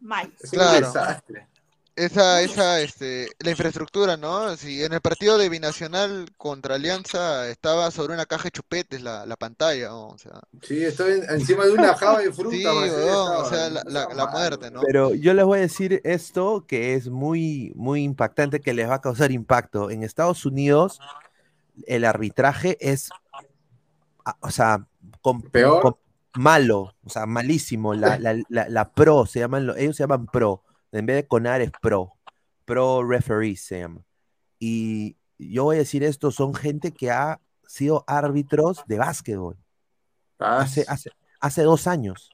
[0.00, 0.32] Mal.
[0.50, 0.78] Claro.
[0.78, 1.48] Un desastre
[1.98, 4.56] esa, esa, este, la infraestructura, ¿no?
[4.56, 9.26] Si en el partido de Binacional contra Alianza estaba sobre una caja de chupetes la,
[9.26, 10.08] la pantalla, ¿no?
[10.08, 10.40] o sea.
[10.62, 12.56] Sí, estaba encima de una java de fruta.
[12.56, 14.80] sí, o sea, la, la, la, muerte, ¿no?
[14.82, 18.96] Pero yo les voy a decir esto que es muy, muy impactante, que les va
[18.96, 19.90] a causar impacto.
[19.90, 21.00] En Estados Unidos,
[21.86, 23.10] el arbitraje es,
[24.40, 24.86] o sea,
[25.20, 25.82] con, peor.
[25.82, 25.96] Con,
[26.34, 27.94] malo, o sea, malísimo.
[27.94, 30.62] La, la, la, la pro, se llaman, ellos se llaman pro
[30.92, 32.14] en vez de CONAR es pro,
[32.64, 34.04] pro referee se llama.
[34.58, 39.56] Y yo voy a decir esto, son gente que ha sido árbitros de básquetbol.
[40.38, 41.10] Ah, hace, hace,
[41.40, 42.30] hace, dos años.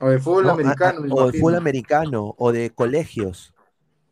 [0.00, 0.52] O de fútbol ¿no?
[0.52, 1.14] americano.
[1.14, 3.54] o de fútbol americano, o de colegios.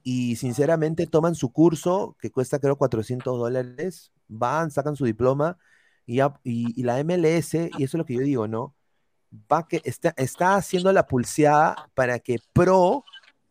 [0.02, 5.58] Y sinceramente toman su curso, que cuesta creo 400 dólares, van, sacan su diploma,
[6.06, 8.74] y, y, y la MLS, y eso es lo que yo digo, ¿no?
[9.50, 13.04] Va que está, está haciendo la pulseada para que pro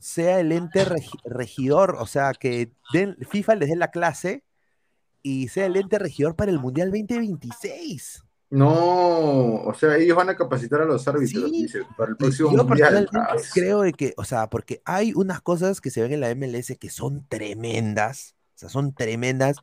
[0.04, 0.86] sea el ente
[1.24, 4.44] regidor, o sea, que den, FIFA les dé la clase
[5.22, 8.22] y sea el ente regidor para el Mundial 2026.
[8.50, 11.62] No, o sea, ellos van a capacitar a los árbitros, sí.
[11.64, 13.08] dice, para el próximo Yo Mundial.
[13.14, 13.38] Ah.
[13.54, 16.78] creo de que, o sea, porque hay unas cosas que se ven en la MLS
[16.78, 19.60] que son tremendas, o sea, son tremendas,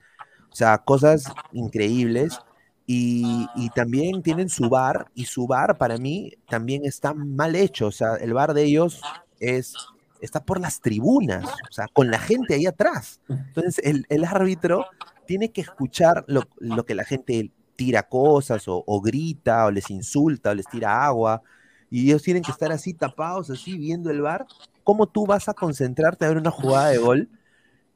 [0.51, 2.39] o sea, cosas increíbles.
[2.87, 7.87] Y, y, también tienen su bar, y su bar para mí también está mal hecho.
[7.87, 9.01] O sea, el bar de ellos
[9.39, 9.77] es
[10.21, 13.21] está por las tribunas, o sea, con la gente ahí atrás.
[13.29, 14.87] Entonces, el, el árbitro
[15.27, 19.91] tiene que escuchar lo, lo, que la gente tira cosas, o, o, grita, o les
[19.91, 21.43] insulta, o les tira agua,
[21.91, 24.47] y ellos tienen que estar así tapados, así, viendo el bar.
[24.85, 27.29] ¿Cómo tú vas a concentrarte a ver una jugada de gol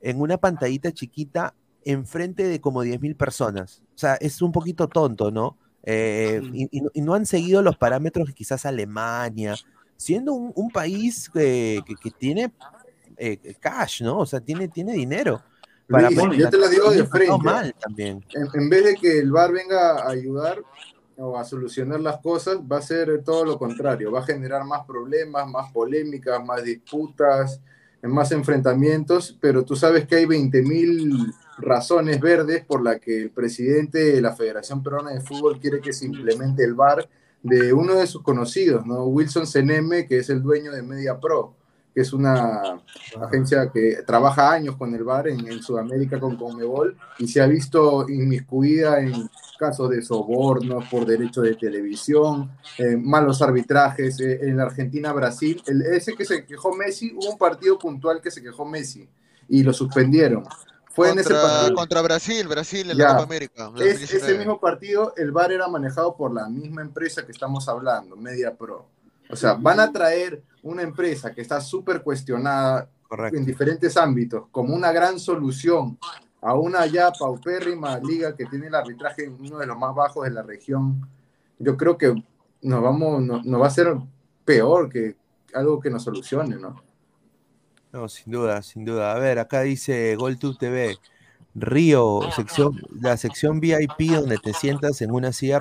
[0.01, 3.83] en una pantallita chiquita enfrente de como 10.000 personas?
[3.95, 5.59] O sea, es un poquito tonto, ¿no?
[5.87, 9.55] eh, y, y no- y no han seguido los parámetros que quizás Alemania,
[10.05, 12.53] siendo un, un país eh, que, que tiene
[13.17, 14.19] eh, cash, ¿no?
[14.19, 15.43] O sea, tiene, tiene dinero.
[15.87, 17.39] Luis, yo te lo digo de frente.
[17.43, 18.25] mal también.
[18.35, 20.59] En, en vez de que el VAR venga a ayudar
[21.17, 24.13] o a solucionar las cosas, va a ser todo lo contrario.
[24.13, 27.61] Va a generar más problemas, más polémicas, más disputas,
[28.03, 34.13] más enfrentamientos, pero tú sabes que hay 20.000 razones verdes por las que el presidente
[34.13, 37.09] de la Federación Peruana de Fútbol quiere que se implemente el VAR
[37.45, 39.05] de uno de sus conocidos, ¿no?
[39.05, 41.55] Wilson Seneme, que es el dueño de Media Pro,
[41.95, 42.81] que es una
[43.21, 47.47] agencia que trabaja años con el VAR en, en Sudamérica con Conmebol y se ha
[47.47, 54.57] visto inmiscuida en casos de sobornos por derecho de televisión, eh, malos arbitrajes eh, en
[54.57, 55.63] la Argentina-Brasil.
[55.67, 59.07] El, ese que se quejó Messi, hubo un partido puntual que se quejó Messi
[59.51, 60.45] y lo suspendieron.
[60.95, 61.75] Fue en ese Contra, partido.
[61.75, 63.05] contra Brasil, Brasil en Ya.
[63.05, 63.65] la Copa América.
[63.71, 64.27] del Es- 2019.
[64.29, 68.55] ese mismo partido, el VAR era manejado por la misma empresa que estamos hablando, Media
[68.55, 68.87] Pro.
[69.31, 72.89] O sea, van a traer una empresa que está súper cuestionada
[73.33, 75.99] en diferentes ámbitos como una gran solución
[76.41, 80.31] a una ya paupérrima liga que tiene el arbitraje uno de los más bajos de
[80.31, 81.09] la región.
[81.59, 82.15] Yo creo que
[82.63, 83.95] nos, vamos, nos, nos va a ser
[84.45, 85.17] peor que
[85.55, 86.83] algo que nos solucione, ¿no?
[87.95, 89.13] No, sin duda, sin duda.
[89.13, 90.99] A ver, acá dice GolTube TV.
[91.55, 95.61] Río, sección, la sección VIP donde te sientas en una silla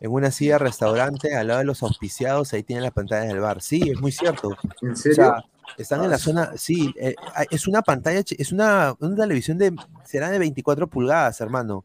[0.00, 3.62] en una silla restaurante al lado de los auspiciados, ahí tienen las pantallas del bar.
[3.62, 4.56] Sí, es muy cierto.
[4.82, 5.14] ¿En O serio?
[5.16, 5.44] sea,
[5.78, 9.56] están en la Ah, zona, sí, eh, hay- es una pantalla, es una, una televisión
[9.56, 9.72] de,
[10.04, 11.84] será de 24 pulgadas, hermano.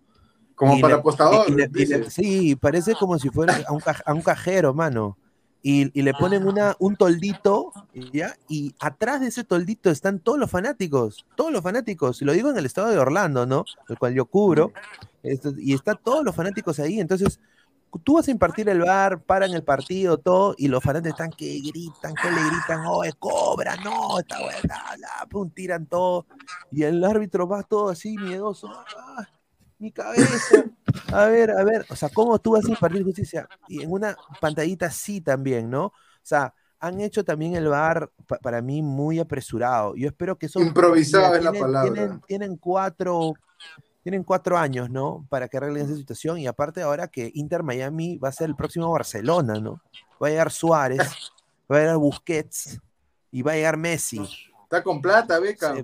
[0.56, 2.14] Como Y para le- apostador, y le- y le- dices.
[2.14, 5.18] sí, parece como si fuera a un, caj- a un cajero, mano.
[5.64, 7.72] Y, y le ponen una, un toldito,
[8.12, 8.36] ¿ya?
[8.50, 12.22] Y atrás de ese toldito están todos los fanáticos, todos los fanáticos.
[12.22, 13.66] Y lo digo en el estado de Orlando, ¿no?
[13.88, 14.72] El cual yo cubro.
[15.22, 17.00] Esto- y están todos los fanáticos ahí.
[17.00, 17.40] Entonces,
[18.04, 21.60] tú vas a impartir el bar, paran el partido, todo, y los fanáticos están que
[21.60, 26.26] gritan, que le gritan, oh, cobra, no, está buena, bla, pum, tiran todo.
[26.72, 28.68] Y el árbitro va todo así, miedoso.
[28.98, 29.28] "Ah,
[29.78, 30.64] mi cabeza.
[31.12, 33.48] A ver, a ver, o sea, ¿cómo tú vas a impartir justicia?
[33.68, 35.86] Y en una pantallita así también, ¿no?
[35.86, 35.94] O
[36.24, 39.96] sea, han hecho también el bar pa- para mí muy apresurado.
[39.96, 40.60] Yo espero que eso.
[40.62, 41.94] Improvisado es la palabra.
[41.94, 43.34] Tienen, tienen cuatro.
[44.04, 45.28] Tienen cuatro años, ¿no?
[45.30, 46.40] Para que arreglen esa situación.
[46.40, 49.80] Y aparte ahora que Inter Miami va a ser el próximo Barcelona, ¿no?
[50.22, 50.98] Va a llegar Suárez,
[51.72, 52.80] va a llegar Busquets
[53.32, 54.20] y va a llegar Messi.
[54.64, 55.76] Está con plata, Beca.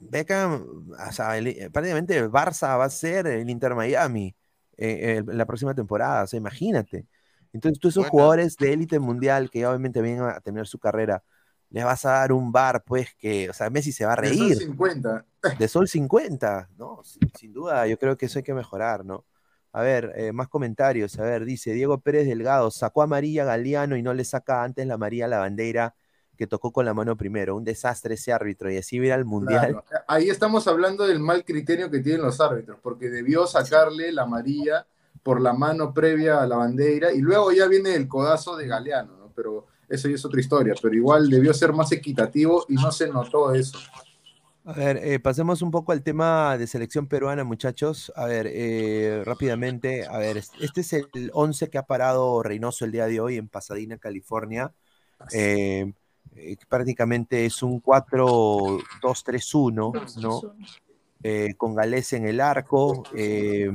[0.00, 4.34] Beckham, o sea, el- eh, prácticamente el Barça va a ser el Inter Miami
[4.76, 7.06] eh, la próxima temporada, o sea, imagínate.
[7.52, 11.22] Entonces, tú esos jugadores de élite mundial que ya obviamente vienen a tener su carrera,
[11.70, 14.32] les vas a dar un bar, pues que, o sea, Messi se va a De
[14.32, 14.58] Sol reír.
[14.58, 15.24] 50.
[15.58, 17.02] De Sol 50, ¿no?
[17.04, 19.24] Sin, sin duda, yo creo que eso hay que mejorar, ¿no?
[19.72, 21.18] A ver, eh, más comentarios.
[21.18, 24.94] A ver, dice Diego Pérez Delgado, sacó a Galeano y no le saca antes la
[24.94, 25.94] amarilla a la bandera
[26.38, 27.56] que tocó con la mano primero.
[27.56, 29.82] Un desastre ese árbitro y así viene al mundial.
[29.88, 30.04] Claro.
[30.06, 34.86] Ahí estamos hablando del mal criterio que tienen los árbitros, porque debió sacarle la amarilla
[35.24, 39.16] por la mano previa a la bandera y luego ya viene el codazo de Galeano,
[39.18, 39.32] ¿no?
[39.34, 43.08] Pero eso ya es otra historia, pero igual debió ser más equitativo y no se
[43.08, 43.78] notó eso.
[44.64, 48.12] A ver, eh, pasemos un poco al tema de selección peruana, muchachos.
[48.14, 52.84] A ver, eh, rápidamente, a ver, es- este es el 11 que ha parado Reynoso
[52.84, 54.72] el día de hoy en Pasadena, California.
[55.32, 55.92] Eh,
[56.34, 60.42] eh, prácticamente es un 4-2-3-1, ¿no?
[61.22, 63.70] Eh, con Galés en el arco, eh,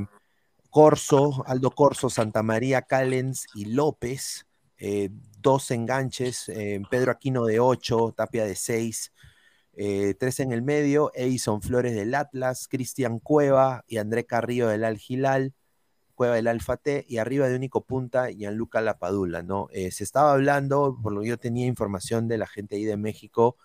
[0.70, 4.46] Corso, Aldo Corso, Santa María, Callens y López,
[4.78, 5.10] eh,
[5.40, 9.12] dos enganches, eh, Pedro Aquino de 8, Tapia de 6,
[9.76, 14.84] eh, tres en el medio, Edison Flores del Atlas, Cristian Cueva y André Carrillo del
[14.84, 15.52] Al Hilal,
[16.14, 19.68] Cueva del Alfa T, y arriba de único punta, Gianluca Lapadula, ¿no?
[19.72, 22.96] Eh, se estaba hablando, por lo que yo tenía información de la gente ahí de
[22.96, 23.56] México,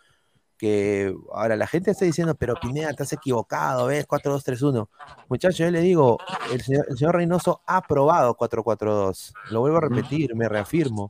[0.59, 4.89] que ahora la gente está diciendo, pero Pineda, has equivocado, ves 4-2-3-1.
[5.29, 6.17] Muchachos, yo le digo,
[6.51, 9.33] el señor, el señor Reynoso ha probado 4-4-2.
[9.51, 11.09] Lo vuelvo a repetir, me reafirmo.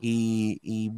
[0.00, 0.92] Y, y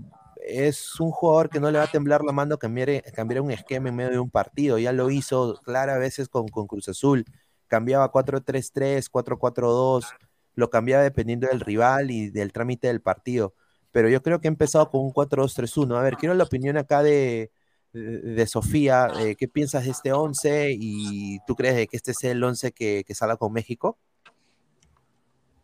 [0.48, 3.88] es un jugador que no le va a temblar la mano cambiar, cambiar un esquema
[3.88, 4.78] en medio de un partido.
[4.78, 7.24] Ya lo hizo clara a veces con, con Cruz Azul.
[7.68, 10.06] Cambiaba 4-3-3, 4-4-2,
[10.54, 13.54] lo cambiaba dependiendo del rival y del trámite del partido.
[13.92, 15.96] Pero yo creo que ha empezado con un 4-2-3-1.
[15.96, 17.50] A ver, quiero la opinión acá de,
[17.92, 19.10] de, de Sofía.
[19.20, 20.70] eh, ¿Qué piensas de este 11?
[20.78, 23.98] ¿Y tú crees que este es el 11 que, que salga con México?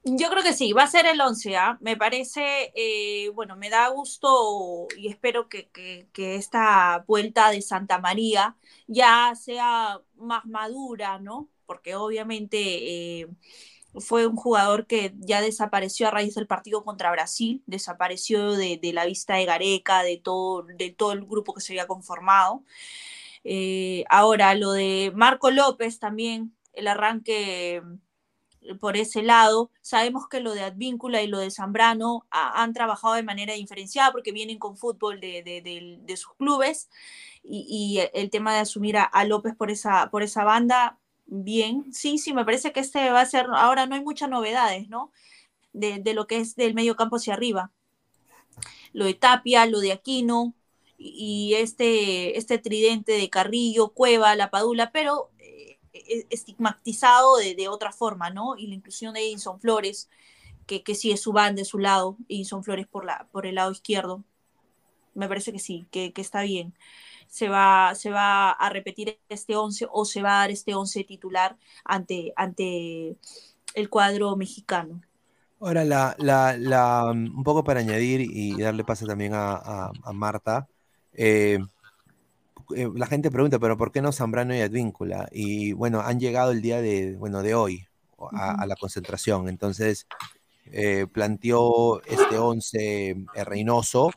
[0.06, 1.78] Yo creo que sí, va a ser el 11, ¿ah?
[1.81, 7.62] Me parece, eh, bueno, me da gusto y espero que, que- que esta vuelta de
[7.62, 8.55] Santa María
[8.86, 11.48] ya sea más madura, ¿no?
[11.75, 13.27] Porque obviamente eh,
[13.99, 19.07] fue un jugador que ya desapareció a raíz del partido contra Brasil, desapareció de, la
[19.07, 22.63] vista de Gareca, de todo, de todo el grupo que se había conformado.
[23.43, 27.83] Eh, ahora, lo de Marco López también, el arranque
[28.81, 29.71] por ese lado.
[29.81, 34.33] Sabemos que lo de Advíncula y lo de Zambrano han trabajado de manera diferenciada porque
[34.33, 36.89] vienen con fútbol de, sus clubes
[37.43, 41.93] y, y, el tema de asumir a, a, López por esa, por esa banda, bien.
[41.93, 45.13] Sí, sí, me parece que este va a ser, ahora no hay muchas novedades, ¿no?
[45.73, 47.73] De, de lo que es del medio campo hacia arriba.
[48.93, 50.55] Lo de Tapia, lo de Aquino,
[50.97, 55.79] y este, este tridente de Carrillo, Cueva, La Padula, pero eh,
[56.31, 58.57] estigmatizado de, de, otra forma, ¿no?
[58.57, 60.09] Y la inclusión de Edison Flores,
[60.67, 63.57] que, que sí es su banda de su lado, Edison Flores por, la, por el
[63.57, 64.25] lado izquierdo.
[65.15, 66.75] Me parece que sí, que, que está bien.
[67.35, 71.02] Se va, se va a repetir este 11 o se va a dar este 11
[71.02, 73.16] titular ante, ante
[73.74, 75.01] el cuadro mexicano.
[75.59, 80.12] Ahora, la, la, la, un poco para añadir y darle paso también a, a, a
[80.12, 80.69] Marta,
[81.12, 81.59] eh,
[82.77, 85.28] eh, la gente pregunta, pero ¿por qué no Zambrano y Advíncula?
[85.32, 87.85] Y bueno, han llegado el día de, bueno, de hoy
[88.32, 89.48] a, a la concentración.
[89.48, 90.06] Entonces,
[90.73, 94.11] eh, planteó este 11 Reynoso.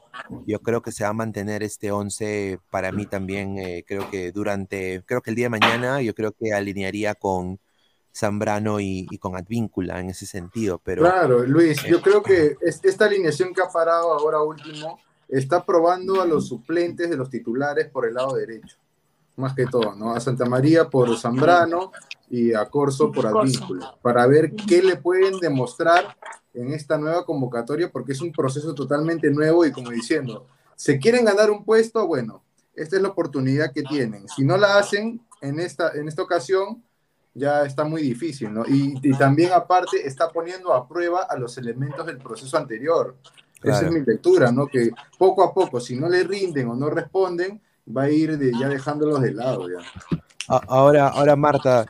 [0.45, 3.57] Yo creo que se va a mantener este 11 para mí también.
[3.57, 7.60] Eh, creo que durante, creo que el día de mañana, yo creo que alinearía con
[8.15, 10.80] Zambrano y, y con Advíncula en ese sentido.
[10.84, 15.65] Pero, claro, Luis, yo creo que es, esta alineación que ha parado ahora último está
[15.65, 18.78] probando a los suplentes de los titulares por el lado derecho,
[19.36, 20.15] más que todo, ¿no?
[20.15, 21.91] A Santa María por Zambrano
[22.30, 26.18] y a Corso por Advíncula, para ver qué le pueden demostrar
[26.54, 30.45] en esta nueva convocatoria, porque es un proceso totalmente nuevo y como diciendo,
[30.76, 32.06] ¿se quieren ganar un puesto?
[32.06, 32.44] Bueno,
[32.74, 34.28] esta es la oportunidad que tienen.
[34.28, 36.84] Si no la hacen en esta, en esta ocasión,
[37.34, 38.66] ya está muy difícil, ¿no?
[38.68, 43.16] Y, y también aparte está poniendo a prueba a los elementos del proceso anterior.
[43.60, 43.78] Claro.
[43.78, 44.68] Esa es mi lectura, ¿no?
[44.68, 47.62] Que poco a poco, si no le rinden o no responden,
[47.95, 49.68] va a ir de, ya dejándolos de lado.
[49.70, 49.80] Ya.
[50.48, 51.86] Ahora, ahora Marta,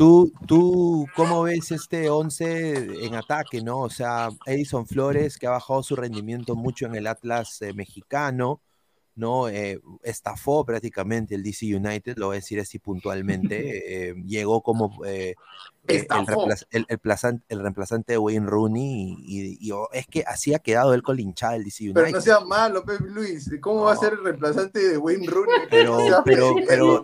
[0.00, 3.80] ¿tú, ¿tú cómo ves este 11 en ataque, no?
[3.80, 8.62] O sea, Edison Flores, que ha bajado su rendimiento mucho en el Atlas eh, mexicano,
[9.14, 9.48] ¿no?
[9.48, 13.80] Eh, estafó prácticamente el DC United, lo voy a decir así puntualmente.
[13.90, 15.34] Eh, llegó como eh,
[15.86, 20.22] el, reemplaz, el, el, plazante, el, reemplazante de Wayne Rooney y, y, y, es que
[20.26, 22.02] así ha quedado él con hinchada del DC United.
[22.02, 23.50] Pero no sea malo, Pep Luis.
[23.60, 23.84] ¿Cómo no.
[23.86, 25.54] va a ser el reemplazante de Wayne Rooney?
[25.70, 27.02] Pero, pero, pero,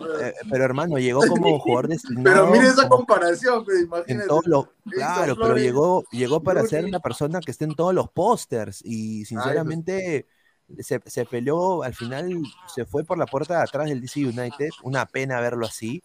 [0.49, 2.47] pero, hermano, llegó como jugador designado.
[2.47, 4.27] Pero mire esa comparación, pues, imagínate.
[4.45, 6.69] Lo, claro, pero llegó, llegó para Rooney.
[6.69, 9.93] ser una persona que esté en todos los pósters y sinceramente...
[10.05, 10.36] Ay, pues
[10.79, 12.41] se, se, peleó, al final
[12.73, 16.01] se fue por la puerta de atrás del DC United, una pena verlo así,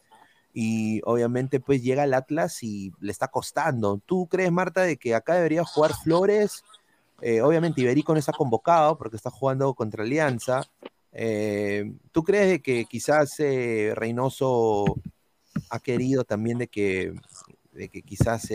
[0.54, 4.00] y obviamente pues llega al Atlas y le está costando.
[4.04, 6.62] ¿Tú crees, Marta, de que acá debería jugar Flores?
[7.20, 10.62] Eh, obviamente Iberico no está convocado porque está jugando contra Alianza.
[11.12, 14.84] Eh, ¿Tú crees de que quizás eh, Reynoso
[15.70, 17.14] ha querido también de que,
[17.72, 18.50] de que quizás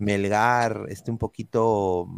[0.00, 2.08] Melgar esté un poquito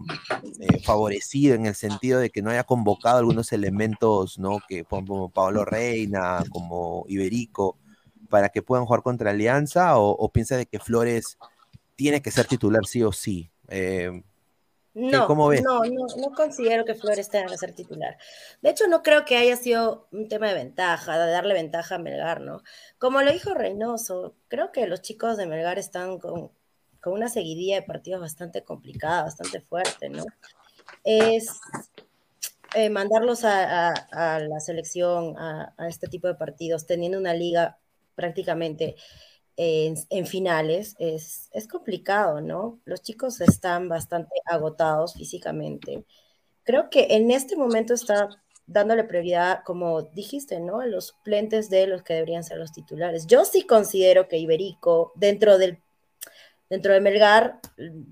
[0.61, 4.61] eh, favorecido en el sentido de que no haya convocado algunos elementos, ¿no?
[4.69, 7.79] Que como Pablo Reina, como Iberico,
[8.29, 11.39] para que puedan jugar contra Alianza, o, o piensa de que Flores
[11.97, 13.51] tiene que ser titular sí o sí.
[13.69, 14.23] Eh,
[14.95, 15.63] no, ¿Cómo ves?
[15.63, 18.19] No, no, no considero que Flores tenga que ser titular.
[18.61, 21.99] De hecho, no creo que haya sido un tema de ventaja, de darle ventaja a
[21.99, 22.63] Melgar, ¿no?
[22.99, 26.51] Como lo dijo Reynoso, creo que los chicos de Melgar están con,
[27.03, 30.25] con una seguidilla de partidos bastante complicada, bastante fuerte, ¿no?
[31.05, 31.61] Es
[32.75, 37.77] eh, mandarlos a, la selección, a, este tipo de partidos, teniendo una liga
[38.15, 38.95] prácticamente
[39.57, 42.79] en, en finales, es, es, complicado, ¿no?
[42.85, 46.05] Los chicos están bastante agotados físicamente.
[46.63, 48.29] Creo que en este momento está
[48.67, 50.81] dándole prioridad, como dijiste, ¿no?
[50.81, 53.27] A los suplentes de los que deberían ser los titulares.
[53.27, 55.83] Yo sí considero que Iberico, dentro del
[56.73, 57.61] Dentro de Melgar,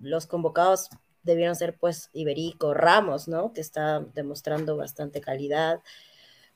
[0.02, 0.90] los convocados
[1.22, 3.54] debieron ser pues Iberico, Ramos, ¿no?
[3.54, 5.80] Que está demostrando bastante calidad.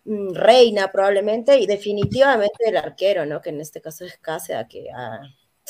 [0.04, 3.40] Mm, Reina probablemente y definitivamente el arquero, ¿no?
[3.40, 5.18] Que en este caso es Cáceres, que ha,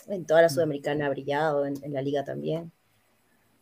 [0.08, 2.72] en toda la Sudamericana ha brillado, en, en, la liga también.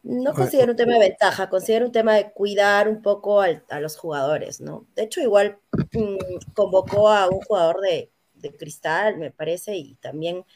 [0.02, 3.80] No considero un tema de ventaja, considero un tema de cuidar un poco al, a
[3.80, 4.86] los jugadores, ¿no?
[4.96, 5.58] De hecho, igual
[5.92, 6.16] mmm,
[6.54, 10.46] convocó a un jugador de, de Cristal, me parece, y también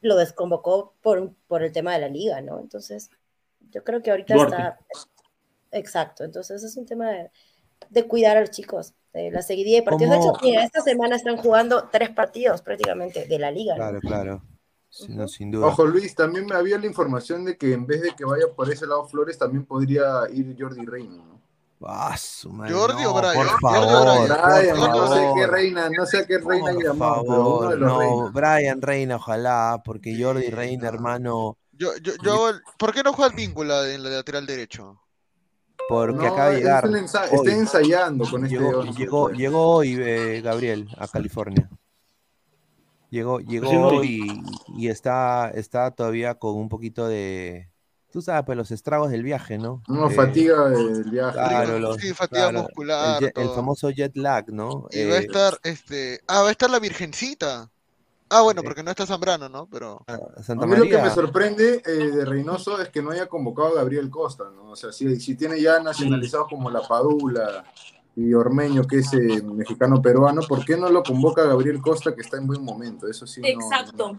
[0.00, 2.60] lo desconvocó por, por el tema de la liga, ¿no?
[2.60, 3.10] Entonces,
[3.70, 4.56] yo creo que ahorita Duarte.
[4.56, 4.78] está...
[5.72, 7.30] Exacto, entonces es un tema de,
[7.88, 10.16] de cuidar a los chicos, de la seguidilla de partidos.
[10.16, 10.24] ¿Cómo?
[10.24, 13.74] De hecho, mira, esta semana están jugando tres partidos prácticamente de la liga.
[13.76, 14.00] Claro, ¿no?
[14.00, 14.42] claro.
[15.08, 15.68] No, sin duda.
[15.68, 18.70] Ojo, Luis, también me había la información de que en vez de que vaya por
[18.70, 21.40] ese lado Flores, también podría ir Jordi Reina, ¿no?
[21.86, 23.34] Ah, su madre, Jordi o no, Brian.
[23.34, 24.28] Por Jordi o favor, Brian.
[24.28, 27.68] por Brian, no sé qué reina, no sé a qué reina Por llamado, pero uno
[27.70, 27.90] de favor, los
[28.26, 28.32] no.
[28.32, 33.36] Brian Reina, ojalá, porque Jordi Reina, hermano, Yo, yo, yo, ¿por qué no juega el
[33.36, 34.98] víncula en la lateral derecho?
[35.88, 36.84] porque No, acaba de es llegar.
[36.84, 37.36] ensa- hoy.
[37.48, 39.36] está ensayando con este Llegó, pues.
[39.36, 41.68] llegó hoy eh, Gabriel a California.
[43.10, 44.42] Llegó, llegó hoy
[44.76, 47.68] y, y está, está todavía con un poquito de,
[48.12, 49.82] tú sabes, pues los estragos del viaje, ¿no?
[49.88, 51.32] No, Eh, fatiga del viaje.
[51.32, 54.86] Claro, los- Sí, fatiga claro, muscular, El, famoso jet lag, ¿no?
[54.90, 57.70] Y va a Eh, estar, este, ah, va a estar la Virgencita.
[58.34, 58.66] Ah, bueno, Sí.
[58.66, 59.66] porque no está Zambrano, ¿no?
[59.66, 60.04] Pero
[60.42, 63.68] Santa A mí lo que me sorprende eh, de Reynoso es que no haya convocado
[63.68, 64.70] a Gabriel Costa, ¿no?
[64.70, 67.64] O sea, si, si tiene ya nacionalizados como La Padula
[68.16, 72.22] y Ormeño, que es eh, mexicano-peruano, ¿por qué no lo convoca a Gabriel Costa, que
[72.22, 73.06] está en buen momento?
[73.06, 74.18] Eso sí, no- Exacto.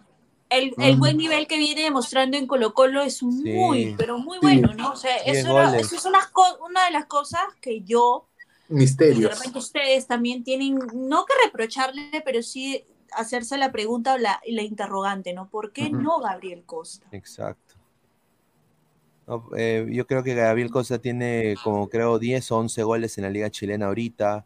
[0.53, 0.99] El, el Mm.
[0.99, 4.91] buen nivel que viene demostrando en Colo Colo es muy, pero muy bueno, ¿no?
[4.91, 6.19] O sea, eso, era- eso es una,
[6.67, 8.27] una de las cosas que yo,
[8.67, 9.37] de Misterios.
[9.37, 14.61] repente ustedes también tienen, no que reprocharle, pero sí hacerse la pregunta o la, la
[14.63, 15.49] interrogante, ¿no?
[15.49, 17.07] ¿Por qué no Gabriel Costa?
[17.11, 17.75] Exacto.
[19.25, 23.23] No, eh, yo creo que Gabriel Costa tiene como creo 10 o 11 goles en
[23.23, 24.45] la liga chilena ahorita.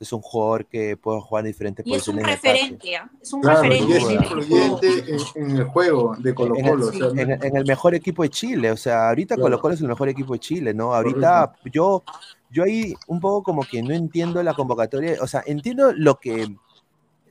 [0.00, 3.10] Es un jugador que puede jugar en diferentes Y es un posiciones referente, ¿ah?
[3.20, 3.96] Es un Claro, y referente.
[3.96, 4.38] es en el equipo.
[4.38, 6.92] influyente en, en el juego de Colo en, el, Colo.
[7.10, 8.70] en el- en el mejor equipo de Chile.
[8.70, 9.44] O sea, ahorita Claro.
[9.46, 10.94] Colo Colo es el mejor equipo de Chile, ¿no?
[10.94, 12.04] Ahorita yo,
[12.50, 15.16] yo ahí un poco como que no entiendo la convocatoria.
[15.20, 16.46] O sea, entiendo lo que.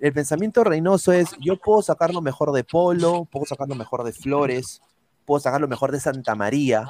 [0.01, 4.03] El pensamiento reinoso es: yo puedo sacar lo mejor de Polo, puedo sacar lo mejor
[4.03, 4.81] de Flores,
[5.25, 6.87] puedo sacar lo mejor de Santa María,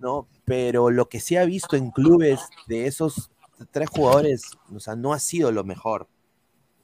[0.00, 0.26] ¿no?
[0.44, 3.30] Pero lo que se ha visto en clubes de esos
[3.70, 4.44] tres jugadores,
[4.74, 6.08] o sea, no ha sido lo mejor.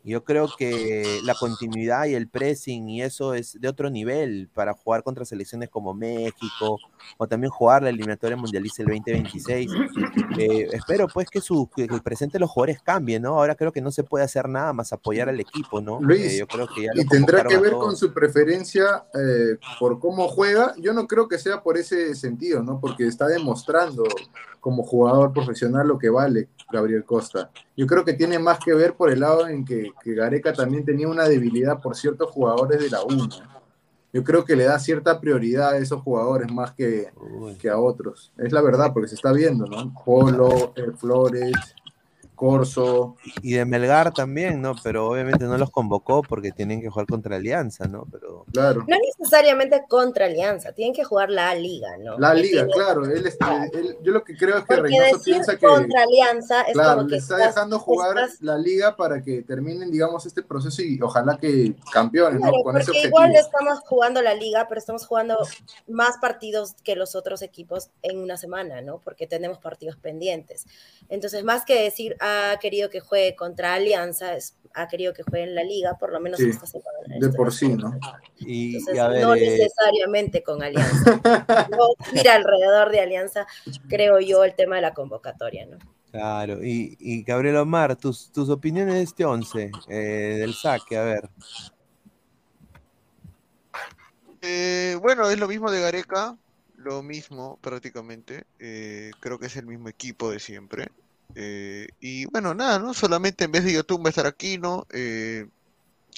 [0.02, 4.72] Yo creo que la continuidad y el pressing y eso es de otro nivel para
[4.72, 6.78] jugar contra selecciones como México
[7.18, 9.70] o también jugar la eliminatoria mundialista el 2026.
[10.38, 13.38] Eh, espero pues que, su, que el presente de los jugadores cambie, ¿no?
[13.38, 16.00] Ahora creo que no se puede hacer nada más apoyar al equipo, ¿no?
[16.00, 19.98] Luis, Eh, yo creo que ya y tendrá que ver con su preferencia eh, por
[19.98, 20.74] cómo juega.
[20.78, 22.80] Yo no creo que sea por ese sentido, ¿no?
[22.80, 24.04] Porque está demostrando
[24.60, 27.50] como jugador profesional lo que vale Gabriel Costa.
[27.76, 30.84] Yo creo que tiene más que ver por el lado en que, que Gareca también
[30.84, 33.28] tenía una debilidad por ciertos jugadores de la U.
[34.12, 37.12] Yo creo que le da cierta prioridad a esos jugadores más que,
[37.60, 38.32] que a otros.
[38.36, 39.94] Es la verdad, porque se está viendo, ¿no?
[40.04, 41.52] Polo, eh, Flores,
[42.40, 43.16] Corso.
[43.42, 44.74] Y de Melgar también, ¿no?
[44.82, 48.06] Pero obviamente no los convocó porque tienen que jugar contra Alianza, ¿no?
[48.10, 48.84] Pero Claro.
[48.88, 52.18] No necesariamente contra Alianza, tienen que jugar la liga, ¿no?
[52.18, 53.04] La liga, tiene- claro.
[53.04, 56.02] Él, está- él- yo lo que creo es que Porque Reynoso decir piensa que contra
[56.02, 59.42] Alianza es claro, como que le está estás- dejando jugar estás- la liga para que
[59.42, 62.62] terminen, digamos, este proceso y ojalá que campeones, Claro, ¿no?
[62.64, 63.18] Con ese porque objetivo.
[63.24, 65.38] igual estamos jugando la liga, pero estamos jugando
[65.88, 68.98] más partidos que los otros equipos en una semana, ¿no?
[68.98, 70.66] Porque tenemos partidos pendientes.
[71.08, 72.16] Entonces, más que decir
[72.52, 76.12] ha querido que juegue contra Alianza, es- ha querido que juegue en la liga, por
[76.12, 76.88] lo menos Sí, esta semana.
[77.18, 77.98] de por sí, ¿no?
[78.38, 81.20] Y, Entonces, y a ver, no eh, necesariamente con Alianza.
[81.70, 83.46] no gira alrededor de Alianza,
[83.88, 85.78] creo yo, el tema de la convocatoria, ¿no?
[86.10, 86.64] claro.
[86.64, 91.28] Y, y Gabriel Omar, tus, tus opiniones de este 11, eh, del saque, a ver.
[94.42, 96.36] Eh, bueno, es lo mismo de Gareca,
[96.76, 98.44] lo mismo prácticamente.
[98.58, 100.88] eh, creo que es el mismo equipo de siempre.
[101.34, 102.94] Eh, y bueno, nada, ¿no?
[102.94, 104.86] Solamente en vez de YouTube va a estar Aquino.
[104.92, 105.46] eh,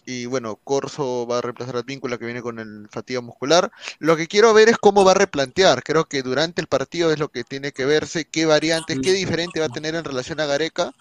[0.05, 3.70] y bueno, Corso va a reemplazar al vínculo que viene con el fatiga muscular.
[3.99, 5.82] Lo que quiero ver es cómo va a replantear.
[5.84, 9.60] Creo que durante el partido es lo que tiene que verse, qué variantes, qué diferente
[9.60, 10.92] va a tener en relación a Gareca.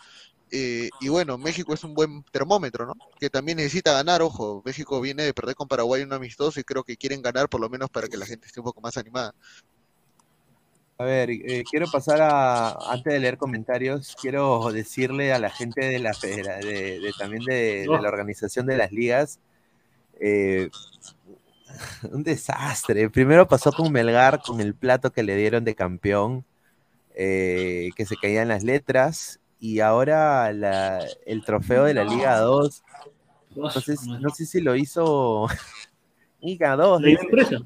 [0.52, 2.94] Eh, y bueno, México es un buen termómetro, ¿no?
[3.20, 4.62] Que también necesita ganar, ojo.
[4.66, 7.70] México viene de perder con Paraguay un amistoso y creo que quieren ganar por lo
[7.70, 9.34] menos para que la gente esté un poco más animada.
[11.02, 15.84] A ver, eh, quiero pasar a, antes de leer comentarios, quiero decirle a la gente
[15.84, 19.40] de la federa, de, de- también de, de la organización de las ligas,
[20.20, 20.70] eh,
[22.12, 23.10] un desastre.
[23.10, 26.46] Primero pasó con Melgar, con el plato que le dieron de campeón,
[27.16, 32.84] eh, que se caían las letras, y ahora la- el trofeo de la Liga 2,
[33.56, 35.48] no sé, si- no sé si lo hizo
[36.42, 37.24] Liga 2, La dice.
[37.24, 37.58] empresa.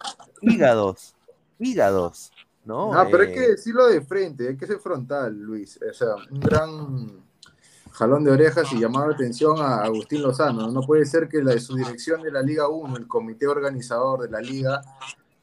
[0.41, 1.15] Liga 2,
[1.59, 2.31] Liga 2,
[2.65, 2.93] ¿no?
[2.93, 5.79] No, pero hay Eh, que decirlo de frente, hay que ser frontal, Luis.
[5.89, 7.23] O sea, un gran
[7.91, 10.69] jalón de orejas y llamar la atención a Agustín Lozano.
[10.71, 14.29] No puede ser que la, su dirección de la Liga 1, el comité organizador de
[14.29, 14.81] la Liga,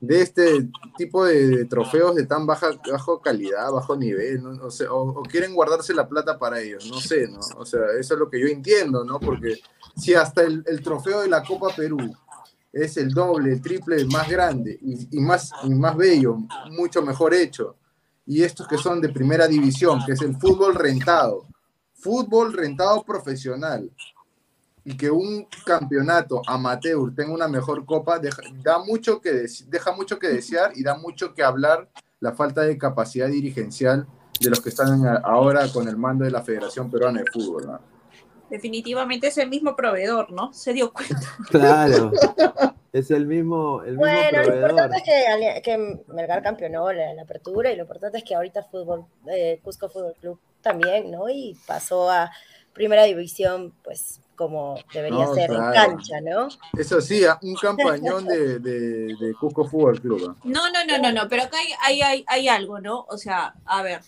[0.01, 0.69] de este
[0.99, 4.67] tipo de, de trofeos de tan baja bajo calidad, bajo nivel, ¿no?
[4.67, 7.39] o, sea, o- o quieren guardarse la plata para ellos, no sé, ¿no?
[7.57, 9.21] O sea, eso es lo que yo entiendo, ¿no?
[9.21, 9.61] Porque
[9.97, 11.99] si hasta el, el trofeo de la Copa Perú
[12.73, 16.39] es el doble, el triple más grande y, más, y más bello,
[16.71, 17.77] mucho mejor hecho.
[18.27, 21.47] Y estos que son de primera división, que es el fútbol rentado,
[21.95, 23.91] fútbol rentado profesional.
[24.85, 30.19] Y que un campeonato amateur tenga una mejor copa, deja, da mucho que deja mucho
[30.19, 34.09] que desear y da mucho que hablar la falta de capacidad dirigencial
[34.41, 37.79] de los que están ahora con el mando de la Federación Peruana de Fútbol.
[38.53, 40.53] Definitivamente es el mismo proveedor, ¿no?
[40.53, 41.17] Se dio cuenta.
[41.51, 42.13] Claro.
[42.93, 47.23] Es el mismo, el mismo Bueno, lo importante es que, que Melgar campeonó la, la
[47.23, 51.31] apertura y lo importante es que ahorita fútbol, eh, Cusco Fútbol Club también, ¿no?
[51.31, 52.31] Y pasó a
[52.75, 55.69] primera división, pues como debería No, ser claro.
[55.69, 56.49] en cancha, ¿no?
[56.79, 60.29] Eso sí, un campañón de, de, de Cusco Fútbol Club.
[60.29, 60.37] ¿ah?
[60.45, 63.07] No, no, no, no, no, pero acá hay, hay, hay, hay algo, ¿no?
[63.09, 64.01] O sea, a ver,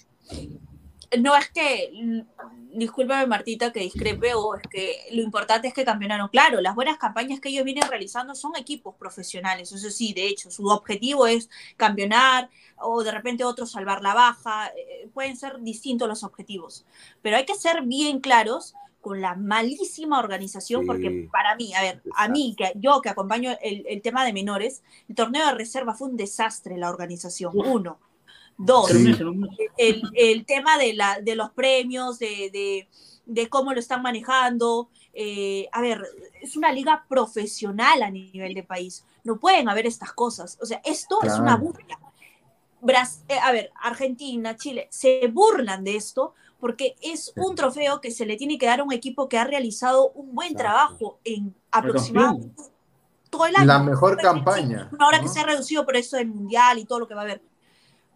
[1.20, 5.84] no es que, mm, discúlpame Martita que discrepe, o es que lo importante es que
[5.84, 6.28] campeonaron.
[6.28, 10.50] Claro, las buenas campañas que ellos vienen realizando son equipos profesionales, eso sí, de hecho,
[10.50, 16.08] su objetivo es campeonar o de repente otros salvar la baja, eh, pueden ser distintos
[16.08, 16.84] los objetivos,
[17.23, 20.86] pero hay que ser bien claros con la malísima organización, Sí.
[20.86, 24.33] porque para mí, a ver, a mí, que yo que acompaño el, el tema de
[24.33, 27.99] menores, el torneo de reserva fue un desastre la organización, uno.
[28.57, 29.49] Dos, ¿no?
[29.76, 32.89] el, el tema de, la, de los premios, de, de,
[33.26, 34.89] de cómo lo están manejando.
[35.12, 36.02] eh, a ver,
[36.41, 39.05] es una liga profesional a nivel de país.
[39.24, 40.58] No pueden haber estas cosas.
[40.62, 41.99] O sea, esto es una burla.
[42.81, 48.10] Bras- eh, a ver, Argentina, Chile, se burlan de esto porque es un trofeo que
[48.10, 51.55] se le tiene que dar a un equipo que ha realizado un buen trabajo en
[51.70, 52.62] aproximadamente
[53.31, 53.66] todo el año.
[53.66, 54.91] La mejor campaña.
[54.99, 55.33] Ahora que ¿no?
[55.33, 57.42] se ha reducido por eso del mundial y todo lo que va a haber.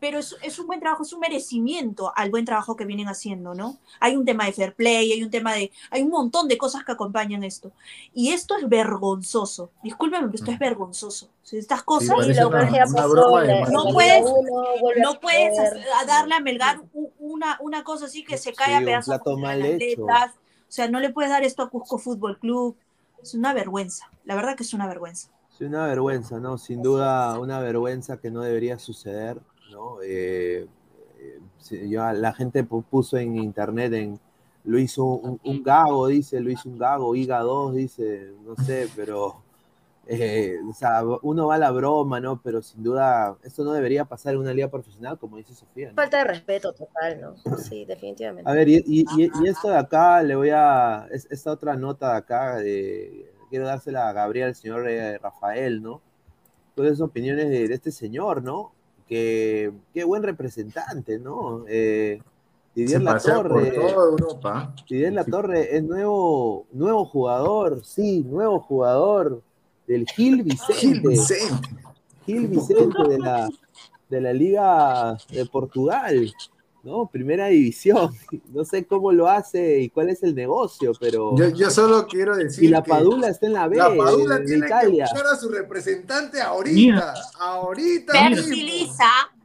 [0.01, 3.55] Pero es, es un buen trabajo, es un merecimiento al buen trabajo que vienen haciendo,
[3.55, 3.79] ¿no?
[3.99, 5.73] Hay un tema de fair play, hay un tema de.
[5.91, 7.73] Hay un montón de cosas que acompañan esto.
[8.15, 9.71] Y esto es vergonzoso.
[9.83, 11.27] Discúlpeme, pero esto es vergonzoso.
[11.27, 12.11] O sea, estas cosas.
[12.17, 15.79] parece una- una broma de no puedes, no puedes perder.
[15.83, 16.81] hacer- a darle a Melgar
[17.19, 20.05] una, una cosa así que se cae Sí, a pedazos mal hecho.
[20.05, 22.77] O sea, no le puedes dar esto a Cusco Fútbol Club.
[23.23, 24.11] Es una vergüenza.
[24.25, 25.29] La verdad que es una vergüenza.
[25.57, 26.57] Sí, una vergüenza, ¿no?
[26.59, 29.41] Sin duda, una vergüenza que no debería suceder,
[29.71, 30.01] ¿no?
[30.03, 30.67] Eh,
[31.21, 34.21] eh, yo- la gente pu- puso en internet, en,
[34.65, 38.89] lo hizo un, un gago, dice, lo hizo un gago, IGA 2, dice, no sé,
[38.97, 39.37] pero,
[40.07, 42.41] eh, o sea, uno va a la broma, ¿no?
[42.43, 45.97] Pero sin duda, esto no debería pasar en una liga profesional, como dice Sofía, ¿no?
[45.97, 47.57] Falta de respeto total, ¿no?
[47.59, 48.51] Sí, definitivamente.
[48.51, 51.07] A ver, y, y- y- y esto de acá, le voy a.
[51.11, 55.83] es- esta otra nota de acá, de, quiero dársela a Gabriel, al señor eh, Rafael,
[55.83, 56.01] ¿no?
[56.75, 58.73] Todas esas opiniones de, de este señor, ¿no?
[59.09, 61.65] Que qué buen representante, ¿no?
[61.67, 62.21] Eh,
[62.75, 63.71] Didier Se La pasea por Torre.
[63.71, 64.75] toda Europa.
[64.89, 69.43] Didier La Torre es nuevo, nuevo jugador, sí, nuevo jugador
[69.87, 70.75] del Gil Vicente.
[70.75, 71.69] Gil Vicente.
[72.27, 73.49] Gil Vicente de la,
[74.11, 76.31] de la Liga de Portugal,
[76.89, 77.07] ¿no?
[77.07, 78.13] Primera división.
[78.53, 81.37] No sé cómo lo hace y cuál es el negocio, pero.
[81.37, 82.65] Yo, yo solo quiero decir.
[82.65, 85.05] y la que Padula está en la B La Padula tiene Italia.
[85.07, 86.75] que buscar a su representante ahorita.
[86.75, 87.15] Mira.
[87.39, 88.13] Ahorita.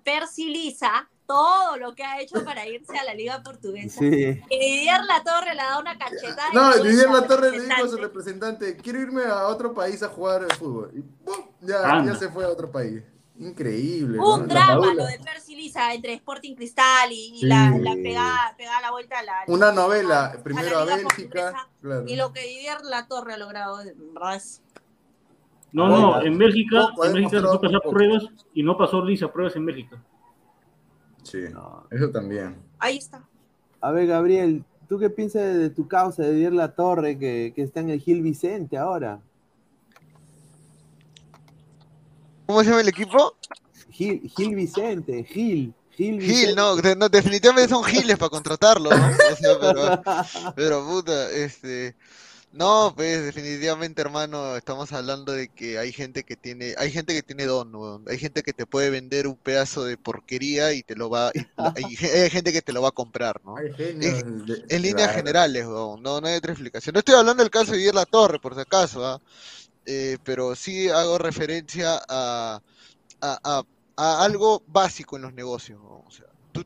[0.03, 3.99] Percy Lisa, todo lo que ha hecho para irse a la liga portuguesa.
[3.99, 4.41] Sí.
[4.49, 6.49] Y Didier La Torre le da una cachetada.
[6.53, 10.09] No, Didier La Torre le dijo a su representante, quiero irme a otro país a
[10.09, 10.91] jugar al fútbol.
[10.93, 11.45] Y ¡pum!
[11.61, 13.01] ya, ya se fue a otro país.
[13.39, 14.19] Increíble.
[14.19, 17.79] Un drama lo de Percy Lisa entre Sporting Cristal y, y la, Sí.
[17.81, 19.33] la pegada, pegada la vuelta a la.
[19.47, 21.67] Una novela, primero a Bélgica.
[21.81, 22.05] Claro.
[22.07, 24.41] Y lo que Didier La Torre ha logrado, verdad.
[25.71, 27.89] No, no, en Bélgica, poco, en ha Bélgica pasar poco.
[27.89, 30.03] pruebas y no pasó Lisa pruebas en Bélgica.
[31.23, 31.39] Sí,
[31.89, 32.61] eso también.
[32.77, 33.27] Ahí está.
[33.81, 37.63] A ver, Gabriel, ¿tú qué piensas de tu causa de Didier La Torre que, que
[37.63, 39.19] está en el Gil Vicente ahora?
[42.45, 43.35] ¿Cómo se llama el equipo?
[43.91, 45.73] Gil, Gil Vicente, Gil.
[45.95, 46.45] Gil, Vicente.
[46.47, 49.07] Gil, no, de- no, definitivamente son giles para contratarlo, ¿no?
[49.31, 50.01] O sea, pero,
[50.55, 51.95] pero puta, este,
[52.51, 57.21] no, pues definitivamente, hermano, estamos hablando de que hay gente que tiene, hay gente que
[57.21, 58.03] tiene don, weón.
[58.07, 61.39] Hay gente que te puede vender un pedazo de porquería y te lo va, y
[61.75, 63.55] hay, ge- hay gente que te lo va a comprar, ¿no?
[63.59, 65.13] En, de- en líneas claro.
[65.13, 66.93] generales, weón, no, no hay otra explicación.
[66.93, 69.21] No estoy hablando del caso de Didier La Torre, por si acaso, ¿ah?
[69.21, 69.62] Eh,
[70.23, 72.61] pero sí hago referencia a,
[73.21, 73.63] a, a-
[73.95, 75.79] a algo básico en los negocios.
[75.83, 76.65] O sea, tú-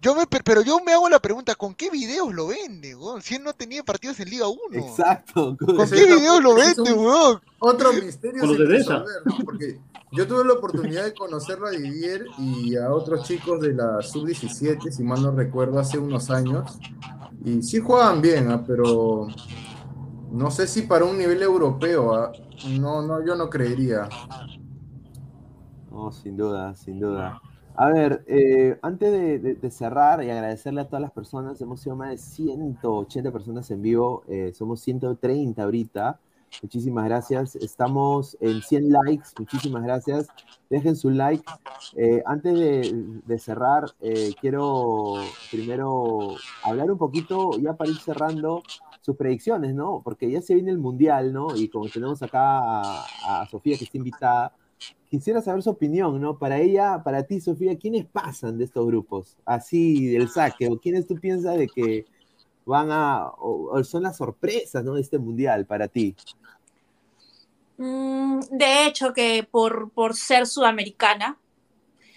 [0.00, 3.20] yo me, per- pero yo me hago la pregunta, ¿con qué videos lo vende, weón?
[3.20, 4.60] Si él no tenía partidos en Liga 1.
[4.86, 5.56] Exacto.
[5.58, 7.40] ¿Con qué videos lo vende, weón?
[7.58, 9.38] Otro misterio sin resolver, ¿no?
[9.44, 9.80] Porque
[10.12, 14.92] yo tuve la oportunidad de conocerlo a Didier y a otros chicos de la sub-17,
[14.92, 16.78] si mal no recuerdo, hace unos años.
[17.44, 18.62] Y sí jugaban bien, ¿ah?
[18.64, 19.26] pero
[20.30, 22.32] No sé si para un nivel europeo, ¿ah?
[22.78, 24.08] no, no, yo no creería.
[25.90, 27.40] No, sin duda, sin duda.
[27.74, 29.12] A ver, eh, antes
[29.60, 33.82] de, cerrar y agradecerle a todas las personas, hemos sido más de 180 personas en
[33.82, 36.18] vivo, eh, somos 130 ahorita.
[36.62, 37.56] Muchísimas gracias.
[37.56, 40.28] Estamos en 100 likes, muchísimas gracias.
[40.70, 41.44] Dejen su like.
[41.96, 45.14] Eh, antes de, cerrar, eh, quiero
[45.50, 48.62] primero hablar un poquito, ya para ir cerrando,
[49.00, 50.02] sus predicciones, ¿no?
[50.04, 51.56] Porque ya se viene el Mundial, ¿no?
[51.56, 54.52] Y como tenemos acá a, a Sofía que está invitada,
[55.08, 56.38] quisiera saber su opinión, ¿no?
[56.38, 59.36] Para ella, para ti, Sofía, ¿quiénes pasan de estos grupos?
[59.44, 62.06] Así del saque, o quiénes tú piensas de que
[62.68, 64.94] van a, o, o son las sorpresas, ¿no?
[64.94, 66.14] De este mundial para ti.
[67.78, 71.38] Mm, de hecho, que por, por ser sudamericana,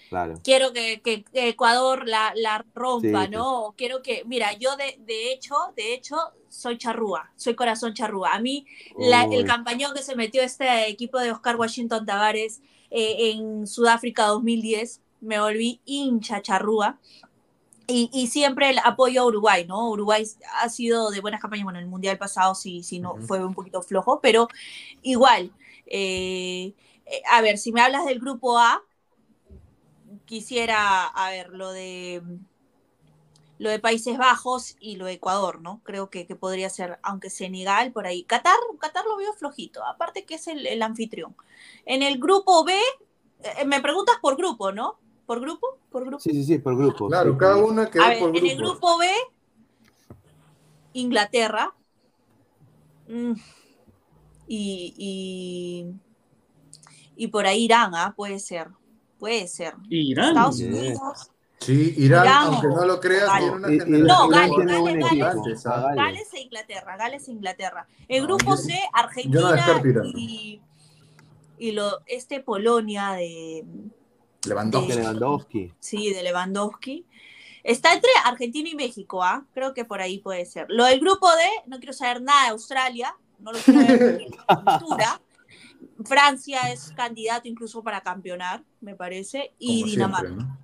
[0.10, 0.42] Claro.
[0.44, 3.74] quiero que, que Ecuador la, la rompa, Sí, ¿no?
[3.78, 6.18] Quiero que, mira, yo de, de hecho, de hecho,
[6.50, 8.32] soy charrúa, soy corazón charrúa.
[8.34, 8.66] A mí,
[8.98, 14.26] la- el campañón que se metió este equipo de Oscar Washington Tavares eh, en Sudáfrica
[14.28, 17.00] 2010, me volví hincha charrúa.
[17.92, 19.90] Y, y siempre el apoyo a Uruguay, ¿no?
[19.90, 20.26] Uruguay
[20.62, 23.82] ha sido de buenas campañas, bueno, el Mundial pasado sí, sí no, fue un poquito
[23.82, 24.48] flojo, pero
[25.02, 25.52] igual,
[25.88, 26.74] eh,
[27.06, 28.82] eh, a ver, si me hablas del grupo A,
[30.26, 32.22] quisiera, a ver, lo de
[33.60, 35.82] lo de Países Bajos y lo de Ecuador, ¿no?
[35.84, 38.24] Creo que, que podría ser, aunque Senegal por ahí.
[38.24, 41.36] Qatar, Qatar lo veo flojito, aparte que es el, el anfitrión.
[41.86, 42.74] En el grupo B,
[43.44, 44.98] eh, me preguntas por grupo, ¿no?
[45.32, 45.78] ¿Por grupo?
[45.90, 46.20] ¿Por grupo?
[46.20, 47.08] Sí, sí, sí, por grupo.
[47.08, 48.98] Claro, sí, cada una quedó A ver, por en el grupo.
[48.98, 49.08] B,
[50.92, 51.74] Inglaterra.
[53.08, 53.32] Mm,
[54.50, 55.96] y, y,
[57.16, 58.14] y por ahí Irán, ¿ah?
[58.14, 58.68] Puede ser.
[59.20, 59.74] Puede ser.
[59.90, 60.32] Irán.
[60.32, 60.60] Estados.
[60.60, 61.32] Unidos.
[61.62, 63.40] Sí, Irán, Irán aunque no lo creas, Gales.
[63.40, 65.66] tiene una Y- y- generación No, Gales, tiene Gales.
[65.66, 65.96] Ah, Gales.
[65.96, 67.88] Gales e Inglaterra, Gales e Inglaterra.
[68.10, 69.80] El No, grupo C, no Argentina
[70.14, 70.62] y,
[71.58, 73.64] y lo, este Polonia de,
[74.46, 74.92] Lewandowski.
[74.92, 75.74] De Lewandowski.
[75.80, 77.06] sí, de Lewandowski.
[77.64, 79.46] Está entre Argentina y México, ¿ah?
[79.54, 80.66] Creo que por ahí puede ser.
[80.70, 85.22] Lo del grupo D, no quiero saber nada de Australia, no lo quiero en pintura.
[86.06, 90.28] Francia es candidato incluso para campeonar, me parece, y Como Dinamarca.
[90.28, 90.58] siempre, ¿no?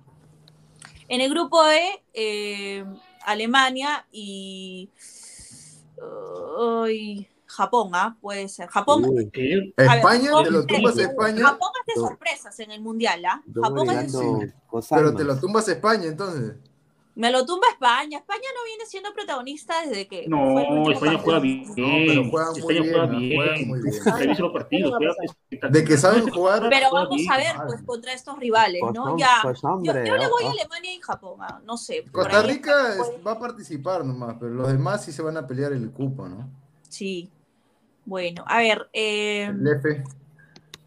[1.08, 2.84] En el grupo E, eh,
[3.24, 4.90] Alemania y
[6.60, 8.16] ay, Japón, ¿ah?
[8.20, 8.68] Puede ser.
[8.68, 9.04] Japón.
[9.06, 9.72] Uy, ¿Qué?
[9.78, 12.06] a ver, España, Japón te lo tumbas a España, Japón hace No.
[12.08, 13.42] sorpresas en el mundial, ¿ah?
[13.62, 14.12] Japón hace
[14.66, 16.54] con pero te lo tumbas a España entonces.
[17.14, 18.18] Me lo tumba España.
[18.18, 20.28] España no viene siendo protagonista desde que.
[20.28, 20.54] No,
[20.84, 21.64] fue España juega bien.
[21.74, 23.18] pero juegan muy España bien, juega ¿no?
[23.18, 23.36] bien.
[23.36, 23.94] Juegan muy bien.
[24.18, 25.68] Revisa los partidos, juega.
[25.70, 26.68] De que saben jugar.
[26.70, 29.18] Pero Juega vamos a ver, pues, contra estos rivales, ¿no?
[29.18, 29.42] Ya.
[29.42, 30.50] Yo, yo le voy a.
[30.50, 32.04] Alemania y Japón, ah, no sé.
[32.12, 35.72] Costa Rica es- va a participar nomás, pero los demás sí se van a pelear
[35.72, 36.48] el cupo, ¿no?
[36.88, 37.32] Sí.
[38.08, 38.88] Bueno, a ver.
[38.94, 39.52] eh,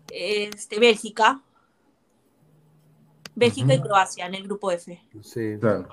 [0.10, 1.40] este, Bélgica.
[3.36, 3.80] Bélgica y.
[3.80, 5.00] Croacia en el grupo F.
[5.22, 5.88] Sí, Claro.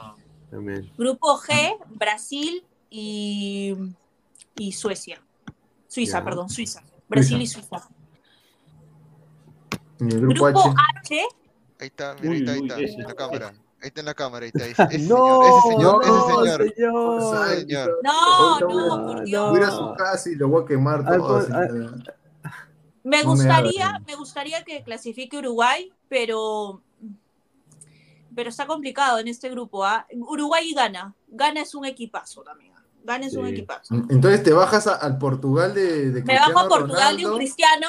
[0.50, 0.90] también.
[0.96, 3.74] Grupo G, Brasil y,
[4.56, 5.20] y Suecia.
[5.86, 6.82] Suiza, perdón, Suiza.
[7.08, 7.86] Brasil y Suiza.
[10.00, 10.74] En el grupo Grupo H.
[11.00, 11.28] H,
[11.80, 13.52] Ahí está, mira, Uy, ahí está, ahí está, la cámara.
[13.80, 14.64] Ahí está en la cámara, ahí está.
[14.66, 16.74] Ese, ese No, señor, ese señor, no, ese señor.
[16.74, 17.48] señor.
[17.52, 17.98] Ese señor.
[18.02, 19.24] no, no, por.
[19.24, 19.50] Dios.
[19.50, 21.28] Voy a ir a su casa y lo voy a quemar Ay, todo.
[21.38, 21.78] pues, así, ay.
[21.78, 21.90] ¿no?
[23.04, 26.82] Me No me gustaría, me gustaría que clasifique Uruguay, pero
[28.34, 29.84] pero está complicado en este grupo.
[29.84, 30.06] ¿ah?
[30.12, 31.14] Uruguay y Ghana.
[31.28, 32.72] Ghana es un equipazo también.
[33.04, 33.94] Ghana es un equipazo.
[34.10, 37.36] Entonces te bajas a- al Portugal de, de Me bajo a Portugal de un Ronaldo.
[37.36, 37.86] cristiano,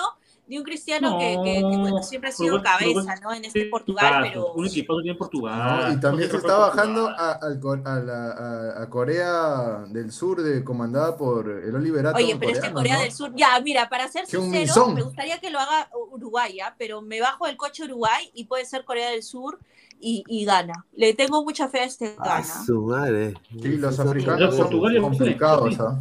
[0.49, 3.31] de un cristiano que, que- que, bueno, siempre ha sido cabeza, ¿no?
[3.33, 5.87] En este Portugal, pero Un equipazo tiene Portugal.
[5.89, 10.63] No, y también se está bajando a, a la- a- a Corea del Sur, de,
[10.63, 12.17] comandada por el Oliverato.
[12.17, 15.59] Oye, pero este Corea del Sur, ya, mira, para ser sincero, me gustaría que lo
[15.59, 16.73] haga Uruguay, ¿ah?
[16.79, 19.59] pero me bajo del coche Uruguay y puede ser Corea del Sur
[20.01, 20.85] y, y Ghana.
[20.93, 22.63] Le tengo mucha fe a este A Ghana.
[22.65, 23.35] su madre.
[23.51, 25.79] Sí, los africanos son Portugal es muy complicados.
[25.79, 25.99] ¿ah?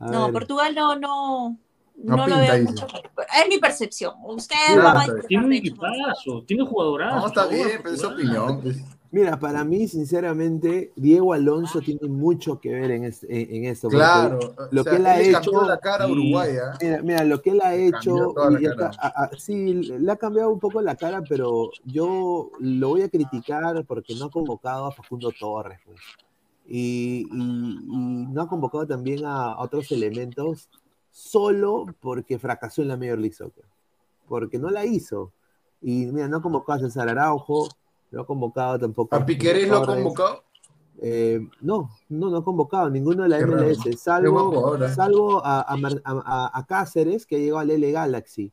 [0.00, 1.58] A No, ver, Portugal no, no,
[1.96, 2.86] No no, lo veo mucho.
[2.86, 4.14] Es mi percepción.
[4.24, 7.20] Usted Sí, va a Tiene un equipazo, tiene jugadorazos.
[7.20, 8.60] No, está bien, pero es opinión.
[8.60, 8.76] pues.
[9.10, 13.88] Mira, para mí, sinceramente, Diego Alonso tiene mucho que ver en, es- en, en esto.
[13.88, 14.40] Claro,
[14.72, 15.62] lo o sea, que él ha hecho.
[15.68, 16.08] la cara a.
[16.08, 16.76] Uruguay, ¿ah?
[16.82, 20.50] Mira, mira, lo que él ha hecho, y esta- a- a- sí, le ha cambiado
[20.50, 24.92] un poco la cara, pero yo lo voy a criticar porque no ha convocado a
[24.92, 26.00] Facundo Torres, pues.
[26.66, 30.68] Y, y- y no ha convocado también a, a otros elementos
[31.14, 33.64] solo porque fracasó en la Major League Soccer,
[34.28, 35.30] porque no la hizo.
[35.80, 37.68] Y mira, no ha convocado a César Araujo,
[38.10, 40.42] no ha convocado tampoco ¿A Piquerés lo ha convocado?
[41.00, 43.46] Eh, no, no, no ha convocado ninguno de la Qué.
[43.46, 44.88] MLS, salvo, ¿eh?
[44.92, 48.52] salvo a, a Mar- a- a- a Cáceres, que llegó al L Galaxy.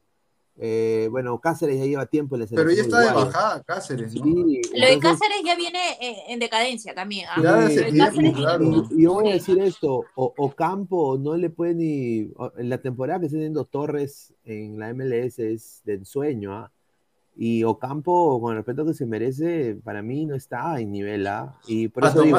[0.63, 4.13] Eh, bueno, Cáceres ya lleva tiempo en la Pero ya selección está de bajada Cáceres,
[4.13, 4.23] ¿no?
[4.23, 7.25] Sí, Lo de Cáceres ya viene eh, en decadencia también.
[7.29, 7.41] ¿ah?
[7.41, 7.67] Claro.
[7.71, 12.69] Y, y yo voy a decir esto, o, Ocampo no le puede ni, o- en
[12.69, 16.71] la temporada que está teniendo Torres en la MLS es de ensueño, ¿ah?
[17.43, 21.57] Y Ocampo, con el respeto que se merece, para mí no está en nivel A.
[21.65, 22.37] Y por A eso digo,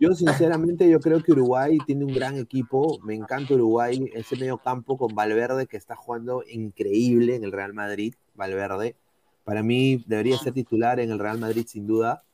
[0.00, 4.58] yo sinceramente yo creo que Uruguay tiene un gran equipo, me encanta Uruguay, ese medio
[4.58, 8.96] campo con Valverde que está jugando increíble en el Real Madrid, Valverde.
[9.44, 12.24] Para mí debería ser titular en el Real Madrid sin duda,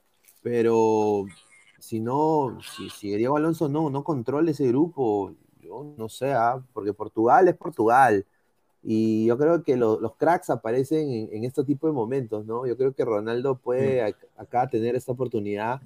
[0.42, 1.26] pero
[1.80, 6.64] si no, si, si Diego Alonso no, no controla ese grupo, yo no sé, ah,
[6.72, 8.24] porque Portugal es Portugal.
[8.86, 12.66] Y yo creo que lo- los cracks aparecen en, en este tipo de momentos, ¿no?
[12.66, 15.80] Yo creo que Ronaldo puede ac- acá tener esta oportunidad.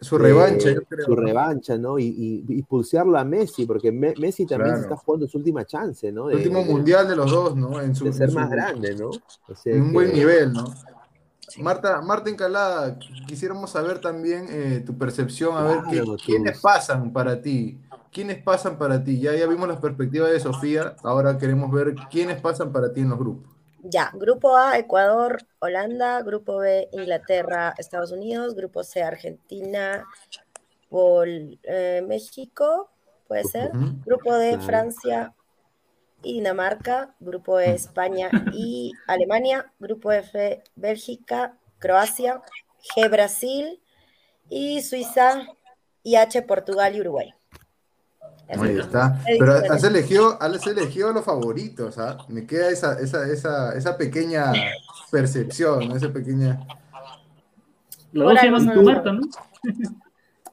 [0.00, 1.04] Su de- revancha, yo creo.
[1.04, 1.98] Su revancha, ¿no?
[1.98, 4.82] Y, y, y pulsearlo a Messi, porque Me- Messi también Claro.
[4.94, 6.30] está jugando su última chance, ¿no?
[6.30, 7.78] El De- último de- mundial de los dos, ¿no?
[7.82, 9.10] En su, de ser en su- más grande, ¿no?
[9.10, 10.64] O sea en un buen que- nivel, ¿no?
[11.58, 12.96] Marta, Marta Encalada,
[13.26, 17.78] quisiéramos saber también eh, tu percepción, a ver qué- Claro, tus- quiénes pasan para ti,
[18.12, 19.20] quiénes pasan para ti.
[19.20, 23.10] Ya, ya vimos las perspectivas de Sofía, ahora queremos ver quiénes pasan para ti en
[23.10, 23.50] los grupos.
[23.82, 30.06] Ya, grupo A, Ecuador, Holanda, grupo B, Inglaterra, Estados Unidos, grupo C, Argentina,
[30.90, 32.90] Pol- eh, México,
[33.28, 34.58] puede ser, grupo D.
[34.60, 35.34] Francia
[36.22, 42.42] y Dinamarca, grupo E, España y Alemania, grupo F, Bélgica, Croacia,
[42.94, 43.80] G, Brasil
[44.50, 45.48] y Suiza
[46.02, 47.34] y H, Portugal y Uruguay.
[48.58, 49.20] Ahí está.
[49.26, 52.18] Es Pero has elegido, has elegido a los favoritos, ¿ah?
[52.28, 54.52] Me queda esa, esa, esa, esa pequeña
[55.10, 56.60] percepción, esa pequeña.
[58.12, 59.20] Los dos se llaman Marta, ¿no?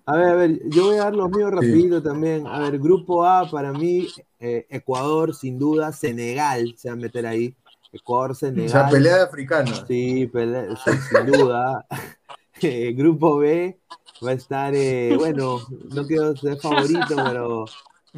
[0.05, 2.47] A ver, a ver, yo voy a dar los míos rapidito también.
[2.47, 4.07] A ver, grupo A para mí,
[4.39, 7.53] eh, Ecuador, sin duda, Senegal se va a meter ahí.
[7.91, 8.89] Ecuador, O sea, Senegal.
[8.91, 9.85] pelea de africanos.
[9.87, 11.85] Sí, pelea- sí, sin duda.
[12.59, 13.77] Eh, grupo B
[14.25, 15.59] va a estar, eh, bueno,
[15.93, 17.65] no quiero ser favorito, pero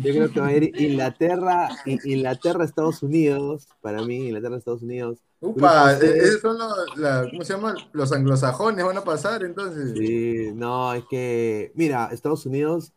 [0.04, 5.20] yo creo que va a ir Inglaterra, Inglaterra, Estados Unidos, para mí, Inglaterra, Estados Unidos.
[5.42, 7.76] Upa, eh, esos son los, la- ¿cómo se llama?
[7.94, 9.94] Los anglosajones van a pasar, entonces.
[9.98, 12.92] Sí, no, es que, mira, Estados Unidos,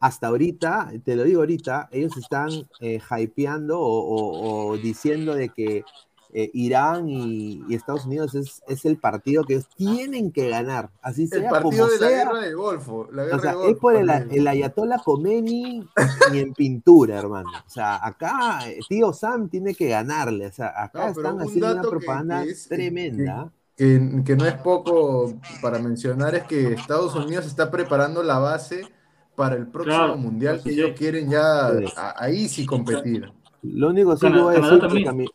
[0.00, 2.48] hasta ahorita, te lo digo ahorita, ellos están
[2.80, 5.84] eh, hypeando o, o- o diciendo de que
[6.34, 10.90] eh, Irán y, y Estados Unidos es, es el partido que ellos tienen que ganar,
[11.02, 12.24] así El sea partido como de la sea.
[12.24, 13.08] guerra del Golfo.
[13.12, 15.86] La guerra O sea, del es por el, el Ayatollah Khomeini
[16.32, 17.50] ni en pintura, hermano.
[17.66, 20.46] O sea, acá eh, tío Sam tiene que ganarle.
[20.46, 23.52] O sea, acá No, están un haciendo una que- propaganda que es- tremenda.
[23.76, 28.86] que, que no es poco para mencionar es que Estados Unidos está preparando la base
[29.34, 30.80] para el próximo Claro, mundial eso que sí.
[30.80, 33.30] ellos quieren ya a- ahí sí competir.
[33.62, 35.26] Lo único que sí Cana- que voy a Canadá decir, que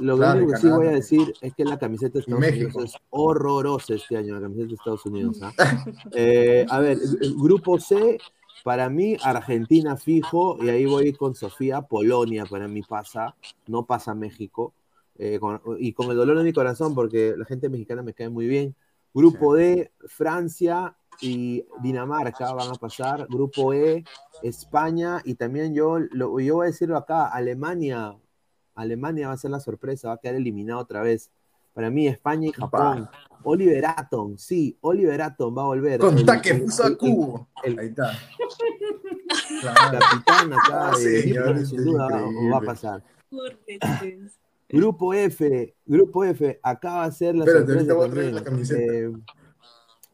[0.00, 2.78] lo Claro, único que sí voy a decir es que la camiseta de Estados México.
[2.78, 5.40] Unidos es horrorosa este año, la camiseta de Estados Unidos.
[5.42, 5.52] ¿ah?
[6.12, 8.18] Eh, a ver, el- grupo C,
[8.62, 13.34] para mí, Argentina fijo, y ahí voy con Sofía, Polonia para mí pasa,
[13.66, 14.72] no pasa México.
[15.16, 18.28] Eh, con- y con el dolor de mi corazón, porque la gente mexicana me cae
[18.28, 18.74] muy bien.
[19.12, 23.26] Grupo D, Francia y Dinamarca van a pasar.
[23.28, 24.04] Grupo E,
[24.42, 28.16] España y también yo, lo, yo voy a decirlo acá, Alemania.
[28.74, 31.30] Alemania va a ser la sorpresa, va a quedar eliminado otra vez.
[31.72, 33.08] Para mí, España y Japón.
[33.42, 36.00] Oliver Atom, sí, Oliver Atom va a volver.
[36.00, 37.48] Con El- taque el- puso a cubo.
[37.62, 38.12] el- Ahí está.
[38.12, 41.18] el capitán acá Ah, de
[41.60, 43.02] es sin duda va- va a pasar.
[44.68, 48.34] Grupo F, Grupo F, acá va a ser la Espérate, sorpresa voy a traer también.
[48.34, 48.80] la camiseta.
[48.94, 49.12] Eh,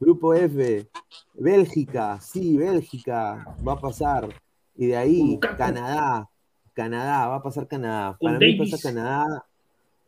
[0.00, 0.89] grupo F,
[1.34, 4.28] Bélgica, sí, Bélgica va a pasar.
[4.76, 6.28] Y de ahí, Canadá,
[6.74, 8.16] Canadá, va a pasar Canadá.
[8.20, 8.70] Para mí Davis.
[8.73, 9.44] pasa Canadá.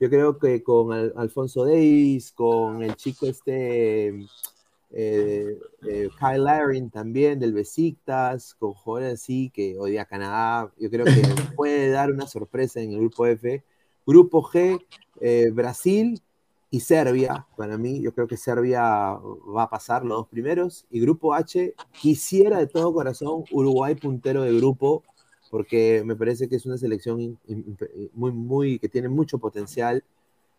[0.00, 4.08] Yo creo que con Al- Alfonso Davis, con el chico este,
[4.90, 5.58] eh,
[5.88, 11.04] eh, Kyle Larin también del Besiktas, con jugadores así que hoy día Canadá, yo creo
[11.04, 11.12] que
[11.56, 13.62] puede dar una sorpresa en el grupo F.
[14.04, 14.84] Grupo G,
[15.20, 16.20] eh, Brasil
[16.70, 20.84] y Serbia, para mí, yo creo que Serbia va a pasar los dos primeros.
[20.90, 25.04] Y grupo H, quisiera de todo corazón Uruguay puntero de grupo,
[25.52, 27.38] porque me parece que es una selección in-
[28.14, 30.02] muy, muy, que tiene mucho potencial.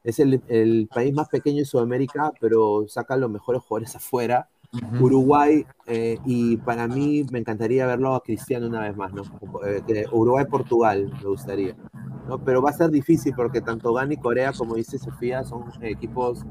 [0.03, 4.47] Es el, el país más pequeño de Sudamérica, pero saca los mejores jugadores afuera.
[4.72, 5.05] Ujú.
[5.05, 9.23] Uruguay, eh, y para mí me encantaría verlo a Cristiano una vez más, ¿no?
[9.65, 11.75] Eh, Uruguay-Portugal me gustaría,
[12.27, 12.38] ¿no?
[12.38, 16.45] Pero va a ser difícil porque tanto Ghana y Corea, como dice Sofía, son equipos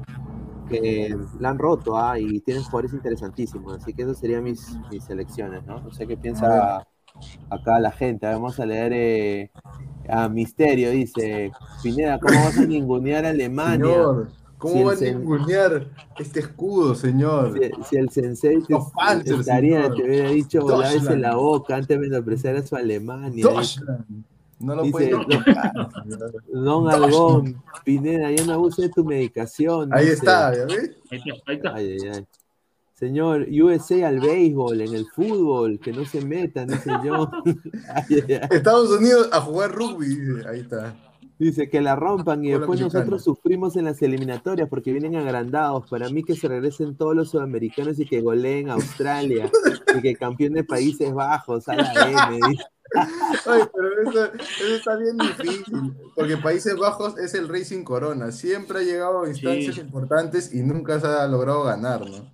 [0.69, 3.77] que la han roto ah, y tienen jugadores interesantísimos.
[3.77, 5.79] Así que esas serían mis, mis selecciones, ¿no?
[5.79, 6.85] No sé qué piensa
[7.49, 8.25] acá la gente.
[8.25, 9.51] Vamos a leer eh,
[10.09, 11.51] a Misterio, dice,
[11.81, 13.85] Pineda, ¿cómo vas a ningunear a Alemania?
[13.85, 17.53] Señor, ¿cómo Si va a ningunear este escudo, señor?
[17.53, 18.75] Si, si el sensei te,
[19.33, 19.95] estaría, señor.
[19.95, 21.21] te hubiera dicho, Deutschland.
[21.21, 23.45] la boca antes de menospreciar a su Alemania.
[24.59, 25.11] No lo Dice, puede
[26.53, 29.93] Don Algón, Pineda, ya no abuse de tu medicación.
[29.93, 30.15] Ahí dice.
[30.15, 30.91] está, ¿ya ves?
[31.11, 31.73] Ahí está, ahí está.
[31.75, 32.27] Ay, ay, ay.
[33.07, 37.29] Señor, USA al béisbol, en el fútbol, que no se metan, dice yo.
[38.49, 40.95] Estados Unidos a jugar rugby, ahí está.
[41.39, 43.03] Dice que la rompan y después mexicana.
[43.05, 45.89] nosotros sufrimos en las eliminatorias porque vienen agrandados.
[45.89, 49.51] Para mí que se regresen todos los sudamericanos y que goleen a Australia
[49.97, 52.39] y que campeón de Países Bajos a la M.
[52.49, 52.63] dice.
[53.47, 58.79] Ay, pero eso, eso está bien difícil, porque Países Bajos es el Racing Corona, siempre
[58.79, 59.81] ha llegado a instancias Sí.
[59.81, 62.31] importantes y nunca se ha logrado ganar, ¿no?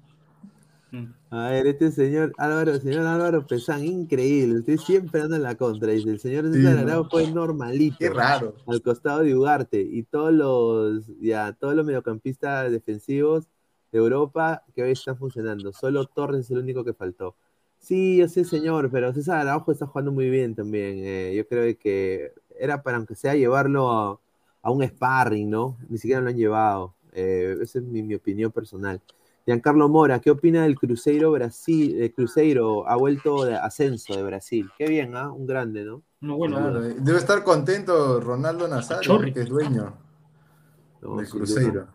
[1.31, 4.59] A ver, este señor Álvaro, señor Álvaro Pesán, increíble.
[4.59, 5.91] Usted siempre anda en la contra.
[5.91, 6.81] Dice, el señor Sí, César ¿no?
[6.81, 7.97] Araujo fue normalito.
[7.99, 8.55] Qué raro.
[8.65, 9.81] Al costado de Ugarte.
[9.81, 13.47] Y todos los, ya, todos los mediocampistas defensivos
[13.91, 15.71] de Europa que hoy están funcionando.
[15.73, 17.35] Solo Torres es el único que faltó.
[17.77, 20.97] Sí, yo sé, señor, pero César Araujo está jugando muy bien también.
[21.03, 24.19] eh, yo creo que era para, aunque sea, llevarlo a,
[24.61, 25.77] a un sparring, ¿no?
[25.87, 26.93] Ni siquiera lo han llevado.
[27.13, 29.01] Eh, esa es mi, mi opinión personal.
[29.45, 32.01] Giancarlo Mora, ¿qué opina del Cruzeiro Brasil?
[32.01, 34.69] El Cruzeiro ha vuelto de ascenso de Brasil.
[34.77, 35.31] Qué bien, ¿ah?
[35.31, 36.03] Un grande, ¿no?
[36.21, 36.95] No, bueno, Claro, bueno.
[36.99, 39.93] Debe estar contento Ronaldo Nazario, que es dueño
[41.01, 41.71] No, del Cruzeiro.
[41.71, 41.87] duda.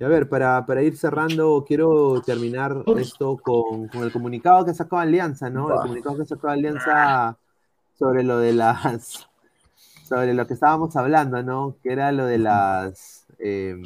[0.00, 4.74] Y a ver, para, para ir cerrando, quiero terminar esto con, con el comunicado que
[4.74, 5.72] sacó Alianza, ¿no?
[5.72, 7.38] El comunicado que sacó Alianza
[7.96, 9.28] sobre lo de las.
[10.08, 11.76] sobre lo que estábamos hablando, ¿no?
[11.82, 13.26] Que era lo de las.
[13.38, 13.80] eh,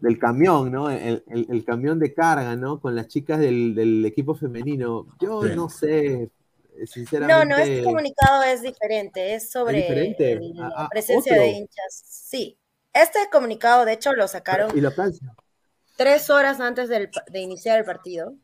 [0.00, 0.90] del camión, ¿no?
[0.90, 2.80] El, el- el camión de carga, ¿no?
[2.80, 5.06] Con las chicas del, del equipo femenino.
[5.20, 5.48] Yo Sí.
[5.54, 6.30] no sé, eh,
[6.80, 7.46] No, sinceramente.
[7.46, 10.32] no, este comunicado es diferente, es sobre diferente?
[10.32, 11.42] el- Ah, la ah, presencia otro.
[11.44, 12.02] de hinchas.
[12.06, 12.58] Sí,
[12.92, 14.90] este comunicado de hecho lo sacaron Y lo
[15.96, 18.34] tres horas antes del de iniciar el partido.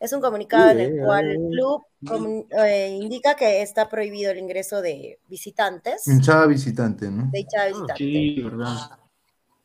[0.00, 1.82] Es un comunicado en el eh, cual eh, el club
[2.58, 7.30] eh, indica que está prohibido el ingreso de visitantes, Hinchada visitante, ¿no?
[7.30, 7.94] de hinchada visitante.
[7.98, 8.76] Sí, verdad.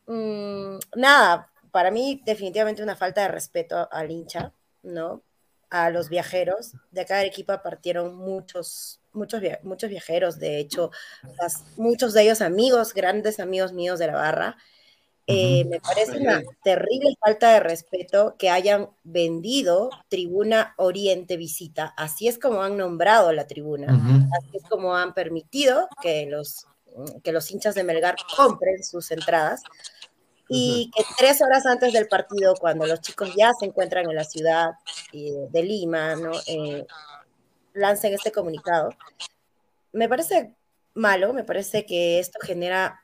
[0.08, 5.22] Mm, nada, para mí definitivamente una falta de respeto al hincha, ¿no?
[5.70, 6.72] A los viajeros.
[6.90, 10.90] De acá de Arequipa partieron muchos, muchos, via- muchos viajeros, de hecho,
[11.38, 14.56] las- muchos de ellos amigos, grandes amigos míos de la barra.
[15.30, 21.92] Eh, me parece una terrible falta de respeto que hayan vendido Tribuna Oriente Visita.
[21.98, 23.88] Así es como han nombrado la tribuna.
[24.38, 26.66] Así es como han permitido que los,
[27.22, 29.60] que los hinchas de Melgar compren sus entradas.
[30.48, 34.24] Y que tres horas antes del partido, cuando los chicos ya se encuentran en la
[34.24, 34.70] ciudad
[35.12, 36.32] eh, de Lima, ¿no?
[36.46, 36.86] Eh,
[37.74, 38.90] lancen este comunicado.
[39.92, 40.54] Me parece
[40.94, 43.00] malo, me parece que esto genera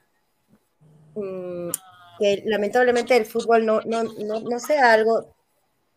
[1.15, 1.71] mm,
[2.19, 5.35] que lamentablemente el fútbol no, no, no, no sea algo,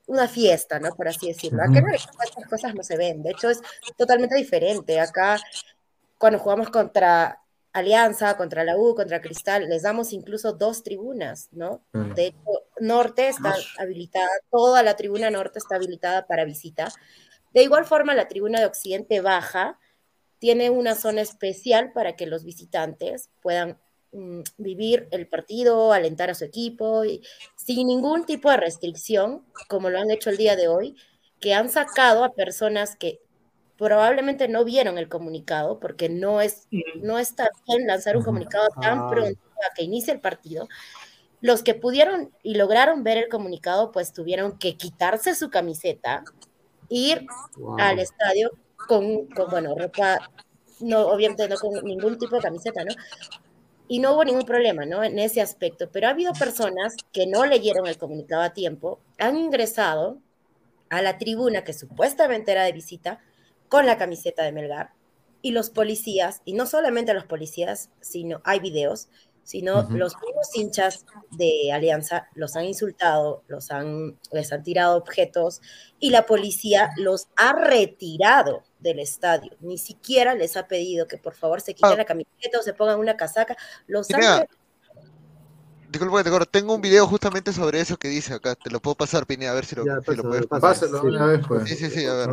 [0.07, 0.89] una fiesta, ¿no?
[0.95, 1.63] Por así decirlo.
[1.63, 1.79] Acá.
[1.79, 3.61] Arequipa estas cosas no se ven, de hecho es
[3.97, 4.99] totalmente diferente.
[4.99, 5.37] Acá
[6.17, 7.39] cuando jugamos contra
[7.77, 11.83] Alianza, contra la U, contra Cristal, les damos incluso dos tribunas, ¿no?
[11.93, 12.13] Mm.
[12.13, 16.91] De hecho, Norte está habilitada, toda la tribuna norte está habilitada para visita.
[17.53, 19.79] De igual forma, la tribuna de Occidente Baja
[20.39, 23.77] tiene una zona especial para que los visitantes puedan
[24.11, 27.21] mm, vivir el partido, alentar a su equipo, y
[27.55, 30.95] sin ningún tipo de restricción, como lo han hecho el día de hoy,
[31.39, 33.21] que han sacado a personas que
[33.77, 36.67] probablemente no vieron el comunicado, porque no es,
[37.01, 39.39] no está bien lanzar un comunicado tan pronto
[39.69, 40.67] a que inicie el partido.
[41.41, 46.23] Los que pudieron y lograron ver el comunicado, pues tuvieron que quitarse su camiseta,
[46.89, 47.25] ir
[47.57, 47.77] Wow.
[47.79, 48.51] al estadio
[48.87, 50.19] con, con, bueno, ropa,
[50.79, 52.93] no, obviamente no con ningún tipo de camiseta, ¿no?
[53.87, 55.03] Y no hubo ningún problema, ¿no?
[55.03, 55.89] En ese aspecto.
[55.91, 60.19] Pero ha habido personas que no leyeron el comunicado a tiempo, han ingresado
[60.89, 63.19] a la tribuna que supuestamente era de visita
[63.69, 64.91] con la camiseta de Melgar
[65.41, 69.07] y los policías, y no solamente los policías, sino hay videos,
[69.43, 75.61] sino los mismos hinchas de Alianza los han insultado, los han, les han tirado objetos
[75.99, 79.53] y la policía los ha retirado del estadio.
[79.61, 81.97] Ni siquiera les ha pedido que por favor se quiten Ah.
[81.97, 83.55] la camiseta o se pongan una casaca.
[83.87, 84.49] Los han Pineda, re-
[85.91, 88.95] disculpa que te tengo un video justamente sobre eso que dice acá, te lo puedo
[88.95, 90.91] pasar, Pineda, a ver si lo, Ya, si lo pásalo, puedes pásalo.
[90.91, 91.69] Pásalo una vez, pues.
[91.69, 92.29] Sí, sí, sí, a ver.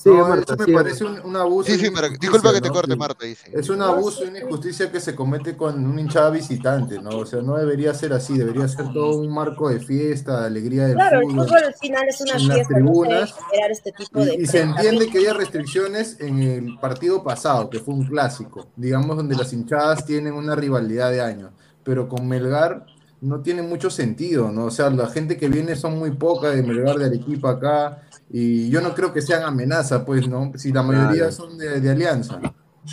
[0.00, 1.66] Sí, No, Marta, eso me sí, parece un, un abuso.
[1.68, 2.74] Sí, y sí, injusticia, disculpa que te ¿no?
[2.74, 3.50] corte, Marta, dice.
[3.52, 7.10] Es un abuso y una injusticia que se comete con una hinchada visitante, ¿no?
[7.18, 10.86] O sea, no debería ser así, debería ser todo un marco de fiesta, de alegría
[10.86, 11.46] del Claro, el fútbol.
[11.48, 13.34] fútbol al final es una en fiesta, no se tribunas,
[13.70, 17.80] este tipo de Y, y se entiende que haya restricciones en el partido pasado, que
[17.80, 21.50] fue un clásico, digamos, donde las hinchadas tienen una rivalidad de años,
[21.82, 22.86] pero con Melgar
[23.20, 24.66] no tiene mucho sentido, ¿no?
[24.66, 28.68] O sea, la gente que viene son muy poca de Melgar, de Arequipa acá, y
[28.70, 30.52] yo no creo que sean amenaza, pues, ¿no?
[30.56, 31.32] Si la mayoría Claro.
[31.32, 32.40] son de, de Alianza.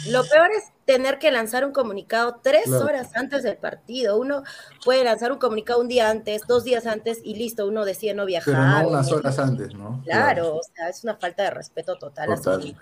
[0.10, 2.86] Lo peor es tener que lanzar un comunicado tres Claro.
[2.86, 4.18] horas antes del partido.
[4.18, 4.44] Uno
[4.84, 8.26] puede lanzar un comunicado un día antes, dos días antes y listo, uno decide no
[8.26, 8.54] viajar.
[8.56, 10.02] Pero no unas horas antes, ¿no?
[10.04, 12.28] Claro, o sea, es una falta de respeto total.
[12.36, 12.62] Total.
[12.62, 12.76] el-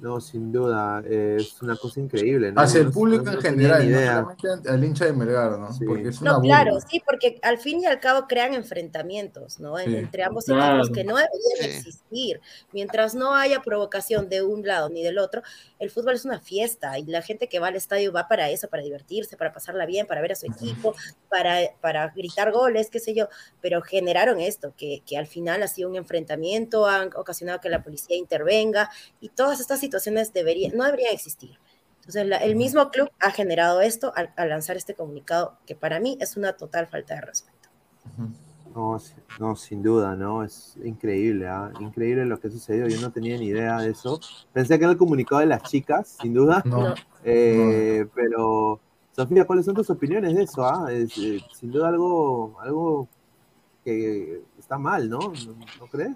[0.00, 2.60] No, sin duda, eh, es una cosa increíble, ¿no?
[2.60, 4.26] Hacia el No- público no- en no general, no idea.
[4.38, 5.68] solamente al hincha de Melgar, ¿no?
[5.86, 6.62] Porque es una No, burla.
[6.62, 9.78] claro, sí, porque al fin y al cabo crean enfrentamientos, ¿no?
[9.78, 9.96] En- Sí.
[9.96, 10.78] Entre ambos Claro.
[10.80, 12.40] equipos que no deberían existir.
[12.72, 15.42] Mientras no haya provocación de un lado ni del otro,
[15.78, 18.68] el fútbol es una fiesta y la gente que va al estadio va para eso,
[18.68, 20.94] para divertirse, para pasarla bien, para ver a su equipo,
[21.30, 23.28] para, para gritar goles, qué sé yo,
[23.60, 27.82] pero generaron esto, que, que al final ha sido un enfrentamiento, han ocasionado que la
[27.82, 31.58] policía intervenga y todas estas situaciones deberían, no deberían existir.
[32.00, 35.98] Entonces, la- el mismo club ha generado esto al, al lanzar este comunicado, que para
[35.98, 37.68] mí es una total falta de respeto.
[38.74, 38.98] No,
[39.40, 40.44] no, sin duda, ¿no?
[40.44, 41.72] Es increíble, ¿ah?
[41.80, 42.86] Increíble lo que sucedió.
[42.88, 44.20] Yo no tenía ni idea de eso.
[44.52, 46.62] Pensé que era el comunicado de las chicas, sin duda.
[46.66, 46.94] No.
[47.24, 48.78] Eh, Pero,
[49.12, 50.64] Sofía, ¿cuáles son tus opiniones de eso?
[50.64, 50.92] ah?
[50.92, 53.08] Es, eh, sin duda algo, algo
[53.82, 55.18] que está mal, ¿no?
[55.20, 56.14] ¿No, no crees?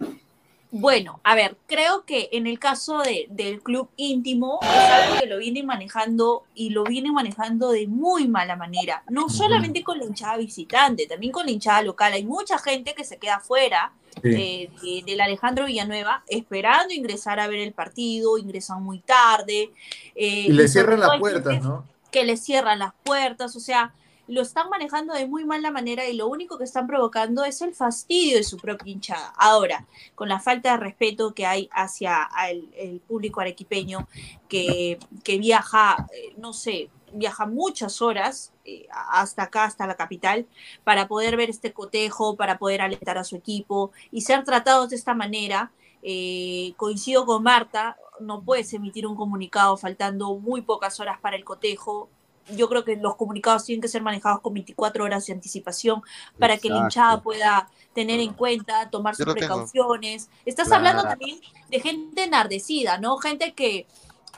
[0.73, 5.27] Bueno, a ver, creo que en el caso de- del club íntimo es algo que
[5.27, 9.03] lo vienen manejando y lo vienen manejando de muy mala manera.
[9.09, 12.13] No solamente con la hinchada visitante, también con la hinchada local.
[12.13, 13.93] Hay mucha gente que se queda fuera
[14.23, 14.29] Sí.
[14.35, 19.71] eh, de- del Alejandro Villanueva esperando ingresar a ver el partido, ingresan muy tarde.
[20.15, 21.85] eh, Y le cierran las puertas, ¿no?
[22.13, 23.93] que le cierran las puertas, o sea,
[24.31, 27.75] lo están manejando de muy mala manera y lo único que están provocando es el
[27.75, 29.35] fastidio de su propia hinchada.
[29.37, 34.07] Ahora, con la falta de respeto que hay hacia el, público arequipeño
[34.49, 40.47] que, que viaja, eh, no sé, viaja muchas horas eh, hasta acá, hasta la capital,
[40.85, 44.97] para poder ver este cotejo, para poder alentar a su equipo y ser tratados de
[44.97, 45.73] esta manera.
[46.03, 51.45] eh, coincido con Marta, no puedes emitir un comunicado faltando muy pocas horas para el
[51.45, 52.09] cotejo.
[52.57, 56.03] Yo creo que los comunicados tienen que ser manejados con 24 horas de anticipación
[56.39, 59.37] para que la hinchada pueda tener en cuenta, tomar sus tengo.
[59.37, 60.29] precauciones.
[60.47, 60.87] Estás Claro.
[60.89, 61.39] hablando también
[61.69, 63.17] de gente enardecida, ¿no?
[63.19, 63.87] Gente que,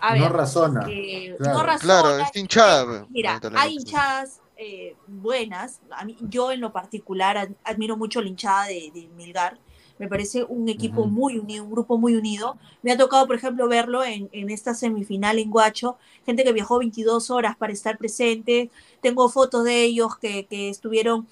[0.01, 1.59] a No ver, razona, que claro.
[1.59, 2.01] no razona.
[2.03, 3.07] Claro, es hinchada.
[3.11, 5.81] Mira, hay hinchadas eh, buenas.
[5.91, 9.59] A mí, yo en lo particular ad- admiro mucho la hinchada de, de Milgar.
[10.03, 12.59] Me parece un equipo muy unido, un grupo muy unido.
[12.83, 15.97] Me ha tocado, por ejemplo, verlo en, en esta semifinal en Guacho.
[16.27, 18.69] Gente que viajó 22 horas para estar presente.
[19.01, 21.29] Tengo fotos de ellos que, que estuvieron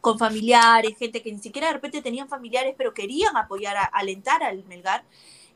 [0.00, 4.44] con familiares, gente que ni siquiera de repente tenían familiares, pero querían apoyar, a, alentar
[4.44, 5.02] al Melgar.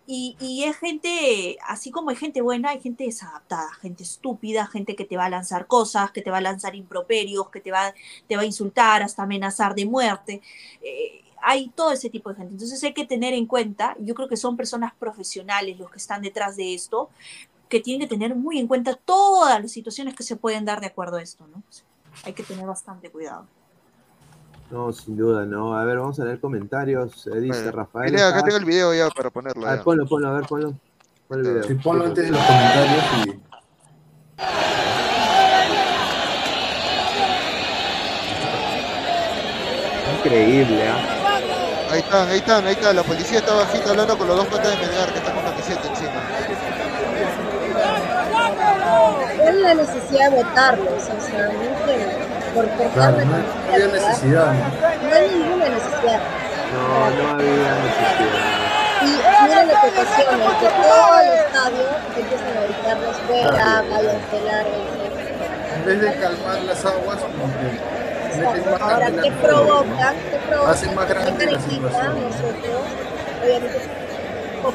[0.05, 4.97] Y, y es gente, así como hay gente buena, hay gente desadaptada, gente estúpida, gente
[4.97, 7.95] que te va a lanzar cosas, que te va a lanzar improperios, que te va,
[8.27, 10.43] te va a insultar, hasta amenazar de muerte.
[10.83, 12.53] Eh, hay todo ese tipo de gente.
[12.53, 16.23] Entonces hay que tener en cuenta, yo creo que son personas profesionales los que están
[16.23, 17.11] detrás de esto,
[17.69, 20.87] que tienen que tener muy en cuenta todas las situaciones que se pueden dar de
[20.87, 21.63] acuerdo a esto, ¿no?
[22.25, 23.47] Hay que tener bastante cuidado.
[24.71, 25.77] No, sin duda, no.
[25.77, 27.27] A ver, vamos a leer comentarios.
[27.27, 28.13] Eh, dice Bueno, Rafael.
[28.13, 29.67] Mira, acá tengo el video ya para ponerlo.
[29.67, 30.75] A ver, ponlo, ponlo, a ver, ponlo.
[31.29, 31.63] Pon el video.
[31.65, 33.43] Sí, ponlo antes de los comentarios y.
[40.19, 41.22] Increíble, ¿ah?
[41.93, 42.93] Ahí están, ahí están, ahí está.
[42.95, 45.89] La policía está bajito hablando con los dos patas de Melgar que están con camiseta
[45.89, 46.23] encima.
[49.37, 51.03] ¿Cuál es la necesidad de votarlos?
[51.03, 52.33] O sea, no entiendo.
[52.55, 54.09] Por Claro, la no, no había ¿verdad?
[54.09, 55.09] necesidad, ¿no?
[55.09, 56.21] No hay ninguna necesidad.
[56.73, 58.63] No, no había necesidad.
[59.03, 59.05] Y
[59.45, 64.81] miren lo que ocasiona, que todo el estadio empiezan a gritarlos fuera, váyanse largos.
[65.77, 68.02] En vez de calmar las aguas, como que
[68.41, 70.15] más Ahora, ¿qué provoca?
[70.31, 70.71] ¿Qué provoca?
[70.71, 72.21] Hacen más grande la situación.
[72.21, 72.83] nosotros,
[73.43, 73.81] obviamente,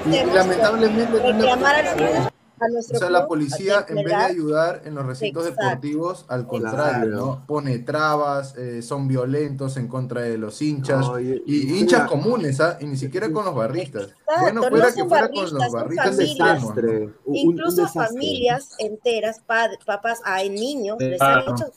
[0.05, 5.43] Y lamentablemente reclamar al O sea, la policía, en vez de ayudar en los recintos
[5.45, 5.63] Exacto.
[5.63, 7.43] deportivos, al contrario, ¿no?
[7.45, 11.99] Pone trabas, eh, son violentos en contra de los hinchas, No, y- y, y hinchas
[12.01, 12.77] mira- comunes, ¿ah?
[12.81, 14.05] Y ni siquiera con los barristas.
[14.05, 16.29] Exacto, Bueno, no fuera que fuera con los barristas familias.
[16.31, 16.73] extremos, ¿no?
[16.81, 16.97] Desastre.
[17.03, 18.07] un- un Incluso desastre.
[18.07, 21.71] familias enteras, pad- papás, a niños, les han hecho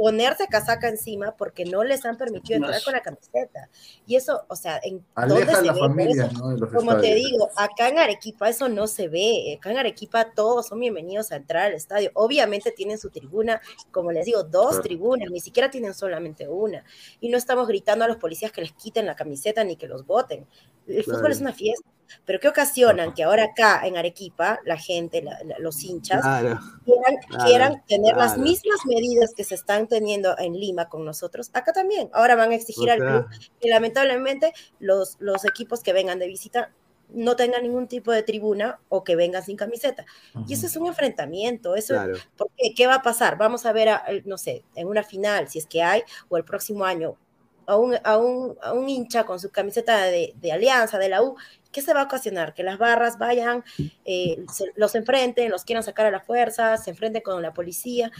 [0.00, 3.68] ponerse casaca encima porque no les han permitido entrar con la camiseta.
[4.06, 6.56] Y eso, o sea, ¿en Aleja se ve familia, eso?
[6.56, 6.68] ¿no?
[6.70, 7.14] Como te estadios.
[7.30, 9.54] digo, acá en Arequipa eso no se ve.
[9.58, 12.10] Acá en Arequipa todos son bienvenidos a entrar al estadio.
[12.14, 14.82] Obviamente tienen su tribuna, como les digo, dos Claro.
[14.84, 16.82] tribunas, ni siquiera tienen solamente una.
[17.20, 20.06] Y no estamos gritando a los policías que les quiten la camiseta ni que los
[20.06, 20.46] voten.
[20.88, 21.18] El Claro.
[21.18, 21.86] fútbol es una fiesta.
[22.24, 23.14] Pero ¿qué ocasionan?
[23.14, 26.58] Que ahora acá en Arequipa, la gente, la- la- los hinchas, Claro.
[26.84, 31.50] quieran, Claro, quieran tener las mismas medidas que se están teniendo en Lima con nosotros,
[31.52, 32.10] acá también.
[32.12, 33.26] Ahora van a exigir O al sea, club
[33.60, 36.70] que lamentablemente los, los equipos que vengan de visita
[37.12, 40.06] no tengan ningún tipo de tribuna o que vengan sin camiseta.
[40.46, 41.74] Y eso es un enfrentamiento.
[41.74, 42.14] Eso, Claro.
[42.36, 42.72] ¿por qué?
[42.72, 43.36] ¿Qué va a pasar?
[43.36, 46.36] Vamos a ver, a- el- no sé, en una final, si es que hay, o
[46.36, 47.16] el próximo año,
[47.70, 51.22] a un, a un, a un hincha con su camiseta de, de Alianza, de la
[51.22, 51.36] U,
[51.72, 52.52] ¿qué se va a ocasionar?
[52.54, 53.64] Que las barras vayan,
[54.04, 58.10] eh, se- los enfrenten, los quieran sacar a la fuerza, se enfrenten con la policía.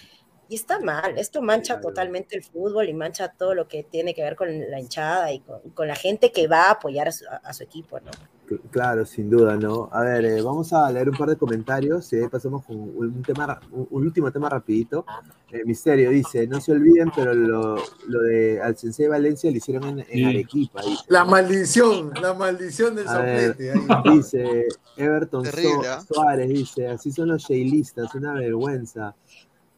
[0.51, 4.23] Y está mal, esto mancha totalmente el fútbol y mancha todo lo que tiene que
[4.23, 7.25] ver con la hinchada y con, con la gente que va a apoyar a su,
[7.31, 8.11] a- su equipo, ¿no?
[8.49, 9.89] Cl- Claro, sin duda, ¿no?
[9.93, 13.23] A ver, eh, vamos a leer un par de comentarios y ahí pasamos con un,
[13.23, 15.07] tema, un, un último tema rapidito.
[15.53, 17.77] Eh, Misterio dice, no se olviden, pero lo,
[18.09, 20.27] lo de al Sensei Valencia lo hicieron en, en.
[20.27, 20.83] Arequipa.
[20.83, 21.05] dice.
[21.09, 23.71] La maldición, la maldición del soplete.
[23.73, 23.79] ahí.
[24.17, 26.01] dice Everton Terrible, ¿ah?
[26.13, 29.15] Suárez, dice, así son los sheilistas, una vergüenza.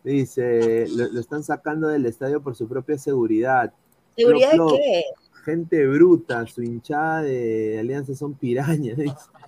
[0.05, 3.73] Dice, lo, lo están sacando del estadio por su propia seguridad.
[4.17, 5.05] ¿Seguridad de qué?
[5.45, 8.99] Gente bruta, su hinchada de Alianza son pirañas.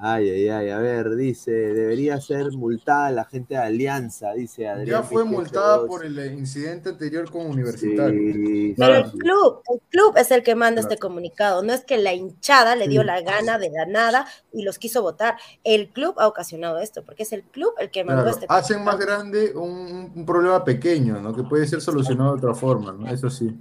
[0.00, 4.86] Ay, ay, ay, a ver, dice, debería ser multada la gente de Alianza, dice Adrián.
[4.86, 8.32] Ya fue multada por el incidente anterior con Universitario.
[8.32, 10.92] Sí, Pero el club, el club es el que manda Claro.
[10.94, 13.06] este comunicado, no es que la hinchada le dio Sí.
[13.06, 15.36] la gana de la nada y los quiso votar.
[15.62, 18.84] El club ha ocasionado esto, porque es el club el que mandó Claro, este hacen
[18.84, 21.34] más grande un, un problema pequeño, ¿no?
[21.34, 23.06] Que puede ser solucionado de otra forma, ¿no?
[23.10, 23.54] Eso sí.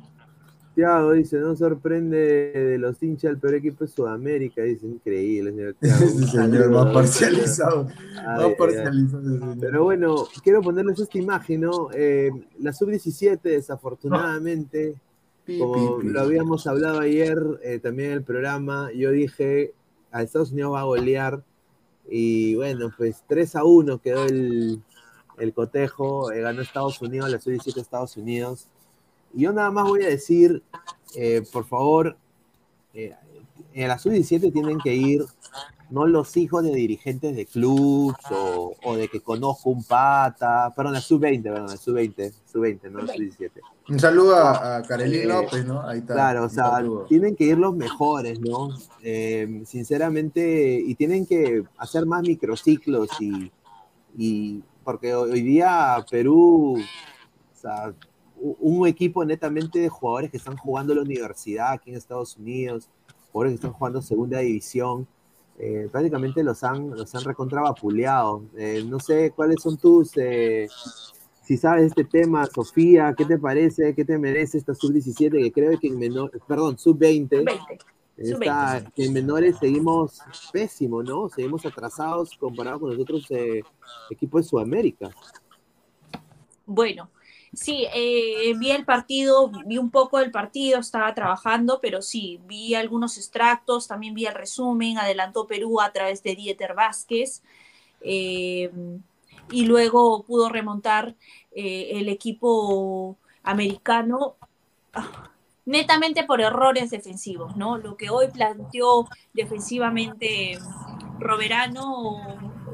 [0.73, 5.75] Tiago dice, no sorprende de los hinchas del peor equipo de Sudamérica, dice, increíble, señor
[5.79, 6.03] Thiago.
[6.03, 7.87] Ese señor un parcializado.
[8.25, 9.55] ay, parcializado.
[9.59, 11.89] Pero bueno, quiero ponerles esta imagen, ¿no?
[11.93, 14.95] Eh, la sub-17, desafortunadamente,
[15.45, 19.73] Pi, como lo habíamos hablado ayer eh, también en el programa, yo dije,
[20.11, 21.43] a Estados Unidos va a golear,
[22.09, 24.81] y bueno, pues 3 a 1 quedó el,
[25.37, 28.69] el cotejo, eh, ganó Estados Unidos, la sub-17 de Estados Unidos.
[29.33, 30.63] Y yo nada más voy a decir,
[31.15, 32.15] eh, por favor,
[32.93, 33.13] eh,
[33.73, 35.23] en la sub-17 tienen que ir
[35.89, 40.93] no los hijos de dirigentes de clubs o, o de que conozco un pata, perdón,
[40.93, 43.51] la sub-20, perdón, la sub-20, sub-20, no la sub-17.
[43.89, 45.81] Un saludo a, a Karelín Eh, López, ¿no?
[45.87, 46.13] Ahí está.
[46.13, 47.03] Claro, o sea, saludo.
[47.05, 48.69] tienen que ir los mejores, ¿no?
[49.03, 53.51] Eh, sinceramente, y tienen que hacer más microciclos y,
[54.17, 57.93] y porque hoy día Perú, o sea,
[58.43, 62.89] un equipo netamente de jugadores que están jugando la universidad aquí en Estados Unidos,
[63.31, 65.07] jugadores que están jugando segunda división,
[65.57, 68.43] eh, prácticamente los han, los han recontravapuleado.
[68.57, 70.67] Eh, no sé cuáles son tus, eh,
[71.41, 73.95] si sabes este tema, Sofía, ¿qué te parece?
[73.95, 75.41] ¿Qué te merece esta sub-17?
[75.41, 77.49] Que creo que en menor, perdón, sub-20.
[78.15, 78.93] Está, Sub-20.
[78.93, 80.19] que en menores seguimos
[80.51, 81.29] pésimo, ¿no?
[81.29, 83.27] Seguimos atrasados comparado con los otros
[84.11, 85.09] equipos de Sudamérica.
[86.65, 87.09] Bueno,
[87.53, 92.75] sí, eh, vi el partido, vi un poco del partido, estaba trabajando, pero sí, vi
[92.75, 97.43] algunos extractos, también vi el resumen, adelantó Perú a través de Dieter Vázquez,
[98.01, 98.71] eh,
[99.51, 101.15] y luego pudo remontar
[101.51, 104.35] eh, el equipo americano
[104.93, 105.31] ah,
[105.65, 107.77] netamente por errores defensivos, ¿no?
[107.77, 110.57] Lo que hoy planteó defensivamente
[111.19, 112.17] Roberano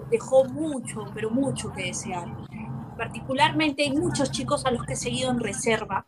[0.09, 2.27] dejó mucho, pero mucho que desear
[2.99, 6.07] particularmente hay muchos chicos a los que he seguido en reserva,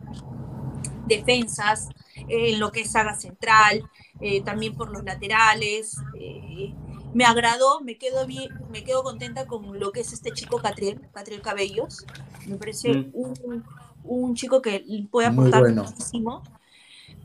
[1.04, 1.94] defensas,
[2.28, 3.90] eh, en lo que es saga central,
[4.20, 6.06] eh, también por los laterales.
[6.14, 6.78] eh,
[7.14, 11.02] me agradó, me quedo bien, me quedo contenta con lo que es este chico Catriel,
[11.14, 12.10] Catriel Cabellos.
[12.46, 13.12] Me parece Mm.
[13.12, 13.70] un,
[14.04, 15.68] un chico que puede aportar bueno.
[15.68, 16.48] muchísimo.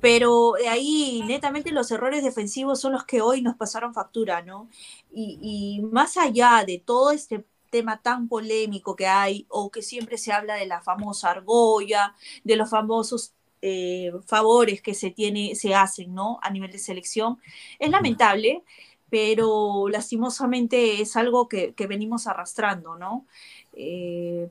[0.00, 4.68] Pero de ahí, netamente, los errores defensivos son los que hoy nos pasaron factura, ¿no?
[5.10, 5.38] Y,
[5.80, 7.46] y más allá de todo este
[7.76, 12.56] tema tan polémico que hay, o que siempre se habla de la famosa argolla, de
[12.56, 16.38] los famosos eh, favores que se, tiene, se hacen, ¿no?
[16.42, 17.38] A nivel de selección,
[17.78, 18.62] es lamentable,
[19.10, 23.26] pero lastimosamente es algo que, que venimos arrastrando, ¿no?
[23.74, 24.48] Eh,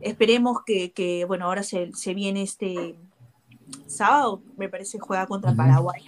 [0.00, 2.94] esperemos que, que, bueno, ahora se, se viene este
[3.86, 5.54] sábado, me parece, juega contra.
[5.54, 6.02] Paraguay.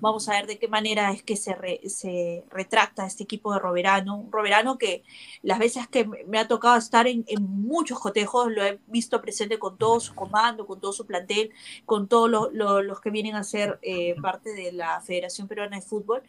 [0.00, 1.56] Vamos a ver de qué manera es que se,
[1.88, 4.16] se retracta este equipo de Roverano.
[4.16, 5.02] Un Roverano que
[5.42, 9.58] las veces que me ha tocado estar en, en muchos cotejos, lo he visto presente
[9.58, 11.50] con todo su comando, con todo su plantel,
[11.84, 15.76] con todos lo- lo- los que vienen a ser eh, parte de la Federación Peruana
[15.76, 16.22] de Fútbol.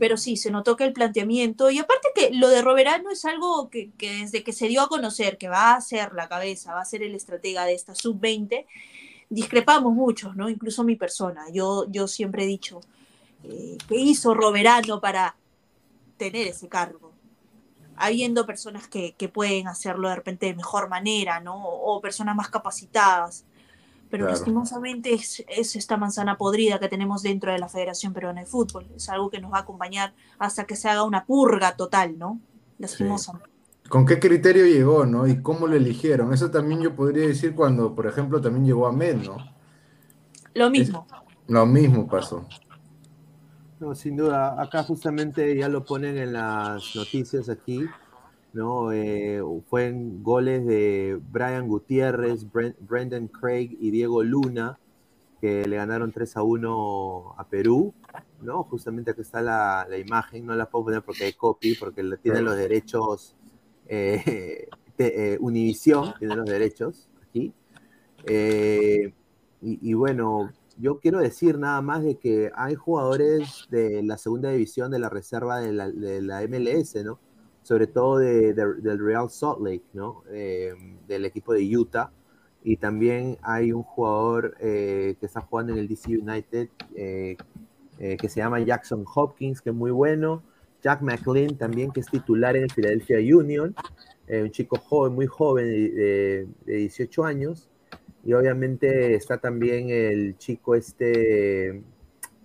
[0.00, 3.70] Pero sí, se notó que el planteamiento, y aparte que lo de Roverano es algo
[3.70, 6.80] que, que desde que se dio a conocer que va a ser la cabeza, va
[6.80, 8.66] a ser el estratega de esta sub-20,
[9.34, 10.48] discrepamos muchos, ¿no?
[10.48, 11.44] Incluso mi persona.
[11.52, 12.80] Yo, yo siempre he dicho,
[13.42, 15.36] eh, ¿qué hizo Roverano para
[16.16, 17.12] tener ese cargo?
[17.96, 21.54] Habiendo personas que, que pueden hacerlo de repente de mejor manera, ¿no?
[21.64, 23.44] O, o personas más capacitadas.
[24.10, 24.38] Pero Claro.
[24.38, 28.86] lastimosamente es, es esta manzana podrida que tenemos dentro de la Federación Peruana de Fútbol.
[28.96, 32.38] Es algo que nos va a acompañar hasta que se haga una purga total, ¿no?
[32.78, 33.53] Lastimosamente.
[33.88, 35.26] ¿Con qué criterio llegó, no?
[35.26, 36.32] Y cómo lo eligieron.
[36.32, 39.36] Eso también yo podría decir cuando, por ejemplo, también llegó Ahmed, ¿no?
[40.54, 41.06] Lo mismo.
[41.48, 42.46] Lo mismo pasó.
[43.80, 47.84] No, sin duda, acá justamente ya lo ponen en las noticias aquí,
[48.52, 48.92] ¿no?
[48.92, 54.78] Eh, fue en goles de Brian Gutiérrez, Bren- Brendan Craig y Diego Luna,
[55.40, 57.92] que le ganaron 3 a 1 a Perú,
[58.40, 58.62] ¿no?
[58.62, 62.16] Justamente aquí está la, la imagen, no la puedo poner porque hay copy, porque le
[62.16, 63.34] tienen los derechos,
[63.88, 67.52] eh, te- eh, Univision tiene los derechos aquí.
[68.26, 69.12] Eh,
[69.62, 74.50] y, y bueno, yo quiero decir nada más de que hay jugadores de la segunda
[74.50, 77.18] división de la reserva de la, de la MLS, ¿no?
[77.62, 80.22] Sobre todo de, de- del Real Salt Lake, ¿no?
[80.30, 80.74] Eh,
[81.08, 82.10] del equipo de Utah.
[82.62, 86.68] Y también hay un jugador eh, que está jugando en el DC United
[88.18, 90.42] que se llama Jackson Hopkins, que es muy bueno.
[90.84, 93.74] Jack McLean también, que es titular en el Philadelphia Union.
[94.28, 97.68] eh, un chico joven, muy joven, de, de- de 18 años.
[98.24, 101.82] Y obviamente está también el chico este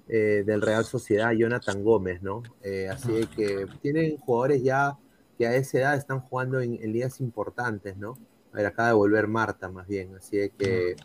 [0.10, 2.42] eh, del Real Sociedad, Jonathan Gómez, ¿no?
[2.64, 4.98] Eh, así que tienen jugadores ya
[5.38, 8.18] que a esa edad están jugando en, en ligas importantes, ¿no?
[8.52, 10.16] A ver, acaba de volver Marta, más bien.
[10.18, 10.96] Así que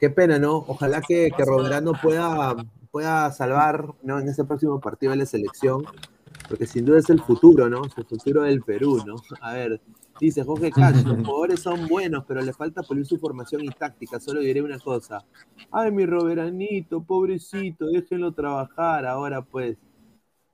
[0.00, 0.56] qué pena, ¿no?
[0.66, 2.56] Ojalá que, que Roberano pueda,
[2.90, 4.18] pueda salvar, ¿no?
[4.18, 5.84] En ese próximo partido de la selección,
[6.48, 7.84] porque sin duda es el futuro, ¿no?
[7.84, 9.16] Es el futuro del Perú, ¿no?
[9.40, 9.80] A ver,
[10.20, 14.18] dice Jorge Cash, los jugadores son buenos, pero le falta pulir su formación y táctica.
[14.18, 15.24] Solo diré una cosa.
[15.70, 19.76] Ay, mi Roberanito, pobrecito, déjenlo trabajar ahora, pues.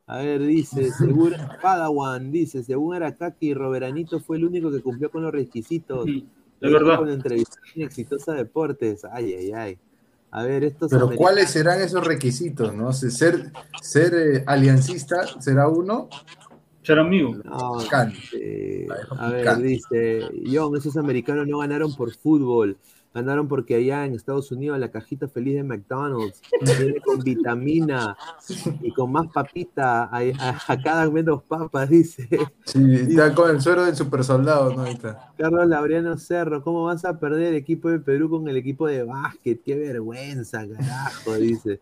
[0.06, 1.32] A ver, dice, según
[1.62, 6.04] Padawan, dice, según Arakaki, Roberanito fue el único que cumplió con los requisitos.
[6.04, 6.24] de
[6.60, 6.98] verdad.
[6.98, 9.04] Con la entrevista en Exitosa Deportes.
[9.10, 9.78] Ay, ay, ay.
[10.36, 12.92] A ver, estos Pero americanos- ¿cuáles serán esos requisitos, no?
[12.92, 16.08] Se- Ser, ser eh, aliancista será uno.
[16.82, 17.36] Ser amigo.
[17.44, 17.78] No,
[18.32, 20.22] eh, a ver, dice,
[20.52, 22.76] John, esos americanos no ganaron por fútbol,
[23.14, 26.42] ganaron porque allá en Estados Unidos la cajita feliz de McDonald's
[26.78, 28.16] viene con vitamina
[28.82, 32.28] y con más papita, a, a- a cada menos papas, dice.
[32.64, 34.82] Sí, está con el suero del super soldado, ¿no?
[34.82, 35.32] Ahí está.
[35.38, 39.04] Carlos Laureano Cerro, ¿cómo vas a perder el equipo de Perú con el equipo de
[39.04, 39.62] básquet?
[39.62, 41.80] Qué vergüenza, carajo, dice.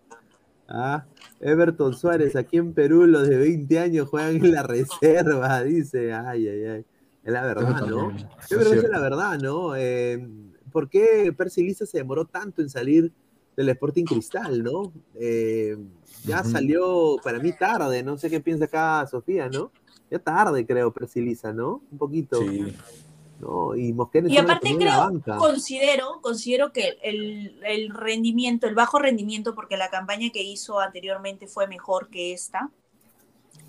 [0.69, 1.05] Ah,
[1.41, 6.13] Everton Suárez, aquí en Perú los de 20 años juegan en la reserva, dice.
[6.13, 6.85] Ay, ay, ay.
[7.25, 8.09] Es la verdad, ¿no?
[8.09, 8.93] también, Qué es vergüenza cierto.
[8.93, 9.77] la verdad, ¿no?
[9.77, 10.29] Eh,
[10.73, 13.13] ¿Por qué Percy Lisa se demoró tanto en salir
[13.57, 14.93] del Sporting Cristal, ¿no?
[15.15, 15.77] Eh,
[16.25, 19.71] ya salió para mí tarde, no sé qué piensa acá Sofía, ¿no?
[20.11, 21.83] Ya tarde, creo, Percy Lisa, ¿no?
[21.91, 22.41] Un poquito.
[22.41, 22.75] Sí.
[23.41, 23.75] ¿no?
[23.77, 25.37] Y Mosquera Y aparte creo, banca.
[25.37, 31.49] considero, considero que el, el rendimiento, el bajo rendimiento, porque la campaña que hizo anteriormente
[31.49, 32.71] fue mejor que esta,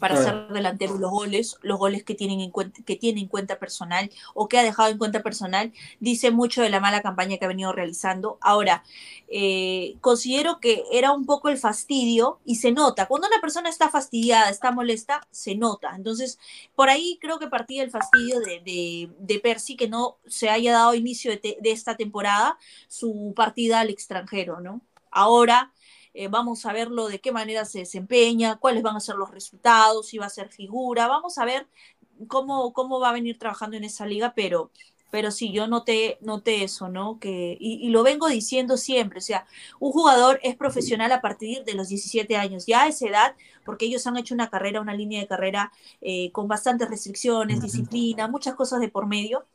[0.03, 3.57] para ser delantero los goles, los goles que tienen en cuenta, que tiene en cuenta
[3.57, 7.45] personal o que ha dejado en cuenta personal, dice mucho de la mala campaña que
[7.45, 8.37] ha venido realizando.
[8.41, 8.83] Ahora,
[9.29, 13.05] eh, considero que era un poco el fastidio y se nota.
[13.07, 15.93] Cuando una persona está fastidiada, está molesta, se nota.
[15.95, 16.37] Entonces,
[16.75, 20.73] por ahí creo que partía el fastidio de, de, de Percy que no se haya
[20.73, 22.57] dado inicio de, te- de esta temporada
[22.89, 24.81] su partida al extranjero, ¿no?
[25.11, 25.71] Ahora
[26.13, 30.07] eh, vamos a verlo de qué manera se desempeña, cuáles van a ser los resultados,
[30.07, 31.67] si va a ser figura, vamos a ver
[32.27, 34.71] cómo, cómo va a venir trabajando en esa liga, pero,
[35.09, 37.19] pero sí, yo noté, noté eso, ¿no?
[37.19, 39.45] Que, y, y lo vengo diciendo siempre, o sea,
[39.79, 43.35] un jugador es profesional a partir de los 17 años, ya a esa edad,
[43.65, 48.27] porque ellos han hecho una carrera, una línea de carrera eh, con bastantes restricciones, disciplina,
[48.27, 49.45] muchas cosas de por medio.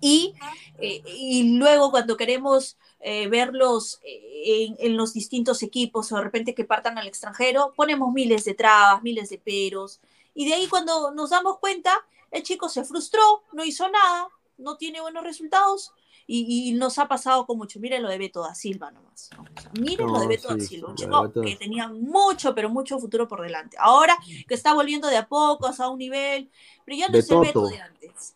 [0.00, 0.34] Y,
[0.78, 6.22] eh, y luego cuando queremos eh, verlos eh, en, en los distintos equipos o de
[6.22, 10.00] repente que partan al extranjero, ponemos miles de trabas, miles de peros.
[10.34, 11.92] Y de ahí cuando nos damos cuenta,
[12.30, 15.92] el chico se frustró, no hizo nada, no tiene buenos resultados
[16.30, 17.80] Y, y nos ha pasado con mucho.
[17.80, 19.30] Miren lo de Beto da Silva nomás.
[19.34, 19.44] ¿no?
[19.44, 21.88] O sea, miren lo de No, Beto da sí, Silva, un chico Beto- que tenía
[21.88, 23.78] mucho, pero mucho futuro por delante.
[23.80, 24.14] Ahora
[24.46, 26.50] que está volviendo de a pocos a un nivel,
[26.84, 27.68] pero ya no es el Beto Betoto.
[27.68, 28.34] de antes.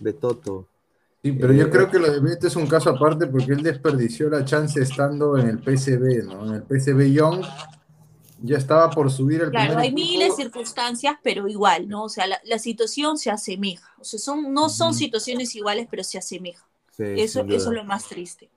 [0.00, 0.66] De Toto.
[1.24, 4.28] Sí, pero yo creo que lo de Beto es un caso aparte porque él desperdició
[4.30, 6.46] la chance estando en el PSV, ¿no?
[6.46, 7.44] En el PSV Young
[8.38, 9.94] ya estaba por subir al Claro, hay equipo.
[9.94, 12.04] miles de circunstancias, pero igual, ¿no?
[12.04, 13.94] O sea, la, la situación se asemeja.
[13.98, 16.66] O sea, son, no son situaciones iguales, pero se asemejan.
[16.90, 18.50] Sí, eso, eso es lo más triste.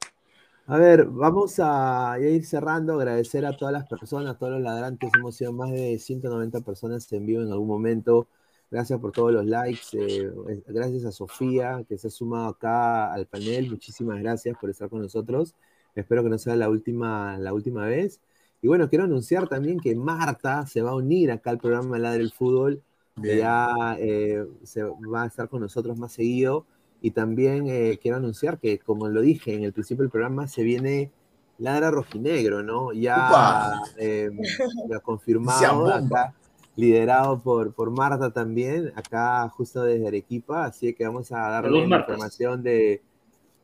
[0.65, 5.15] A ver, vamos a ir cerrando, agradecer a todas las personas, a todos los ladrantes,
[5.15, 8.27] hemos sido más de 190 personas en vivo en algún momento,
[8.69, 10.31] gracias por todos los likes, eh,
[10.67, 15.01] gracias a Sofía que se ha sumado acá al panel, muchísimas gracias por estar con
[15.01, 15.55] nosotros,
[15.95, 18.21] espero que no sea la última, la última vez,
[18.61, 22.23] y bueno, quiero anunciar también que Marta se va a unir acá al programa Ladre
[22.23, 22.81] el Fútbol,
[23.21, 26.65] que ya eh, se va a estar con nosotros más seguido.
[27.01, 30.63] Y también eh, quiero anunciar que, como lo dije en el principio del programa, se
[30.63, 31.11] viene
[31.59, 32.93] Ladra Rojinegro, ¿no?
[32.93, 34.31] Ya eh,
[34.87, 36.33] Sea confirmado, acá,
[36.77, 40.63] liderado por, por Marta también, acá justo desde Arequipa.
[40.65, 43.01] Así que vamos a darle la información de,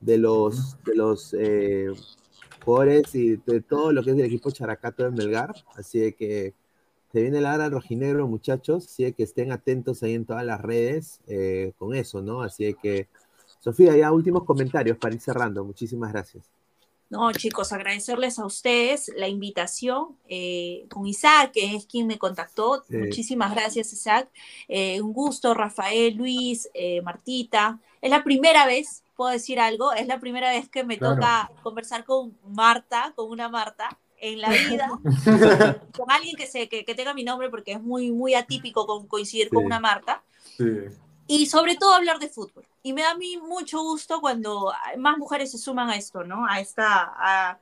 [0.02, 1.88] de los, de los eh,
[2.66, 5.54] jugadores y de todo lo que es del equipo Characato de Melgar.
[5.76, 6.56] Así que
[7.12, 8.88] se viene la hora rojinegro, muchachos.
[8.88, 12.42] Así que estén atentos ahí en todas las redes eh, con eso, ¿no?
[12.42, 13.08] Así que,
[13.60, 15.64] Sofía, ya últimos comentarios para ir cerrando.
[15.64, 16.50] Muchísimas gracias.
[17.14, 22.84] No, chicos, agradecerles a ustedes la invitación eh, con Isaac, que es quien me contactó.
[22.90, 22.98] Sí.
[22.98, 24.30] Muchísimas gracias, Isaac.
[24.68, 27.80] Eh, un gusto, Rafael, Luis, eh, Martita.
[28.02, 31.16] Es la primera vez, puedo decir algo, es la primera vez que me Claro.
[31.16, 34.90] toca conversar con Marta, con una Marta en la vida,
[35.98, 39.08] con alguien que, se, que, que tenga mi nombre, porque es muy, muy atípico con-
[39.08, 40.24] coincidir con una Marta
[40.58, 40.66] Sí.
[41.28, 42.68] Y sobre todo hablar de fútbol.
[42.84, 46.46] Y me da a mí mucho gusto cuando más mujeres se suman a esto, ¿no?
[46.48, 47.60] A esta a,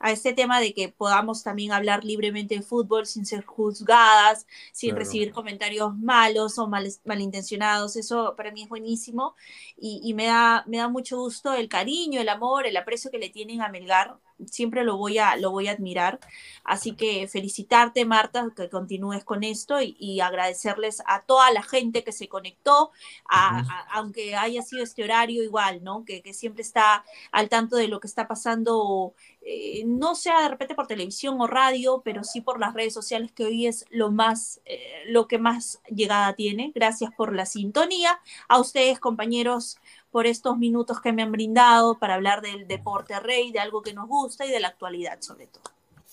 [0.00, 4.94] a este tema de que podamos también hablar libremente de fútbol sin ser juzgadas, sin
[4.94, 4.96] Claro.
[4.96, 7.96] recibir comentarios malos o mal, malintencionados.
[7.96, 9.34] Eso para mí es buenísimo
[9.76, 13.18] y, y me, da, me da mucho gusto el cariño, el amor, el aprecio que
[13.18, 14.18] le tienen a Melgar.
[14.46, 16.18] Siempre lo voy a, lo voy a admirar.
[16.64, 22.04] Así que felicitarte, Marta, que continúes con esto y, y agradecerles a toda la gente
[22.04, 22.90] que se conectó,
[23.28, 26.04] a- a- aunque haya sido este horario igual, ¿no?
[26.04, 30.48] Que, que siempre está al tanto de lo que está pasando, eh, no sea de
[30.48, 34.10] repente por televisión o radio, pero sí por las redes sociales, que hoy es lo
[34.10, 36.72] más, eh, lo que más llegada tiene.
[36.74, 38.20] Gracias por la sintonía.
[38.48, 39.78] A ustedes, compañeros,
[40.14, 43.92] por estos minutos que me han brindado para hablar del deporte rey, de algo que
[43.92, 45.64] nos gusta y de la actualidad sobre todo.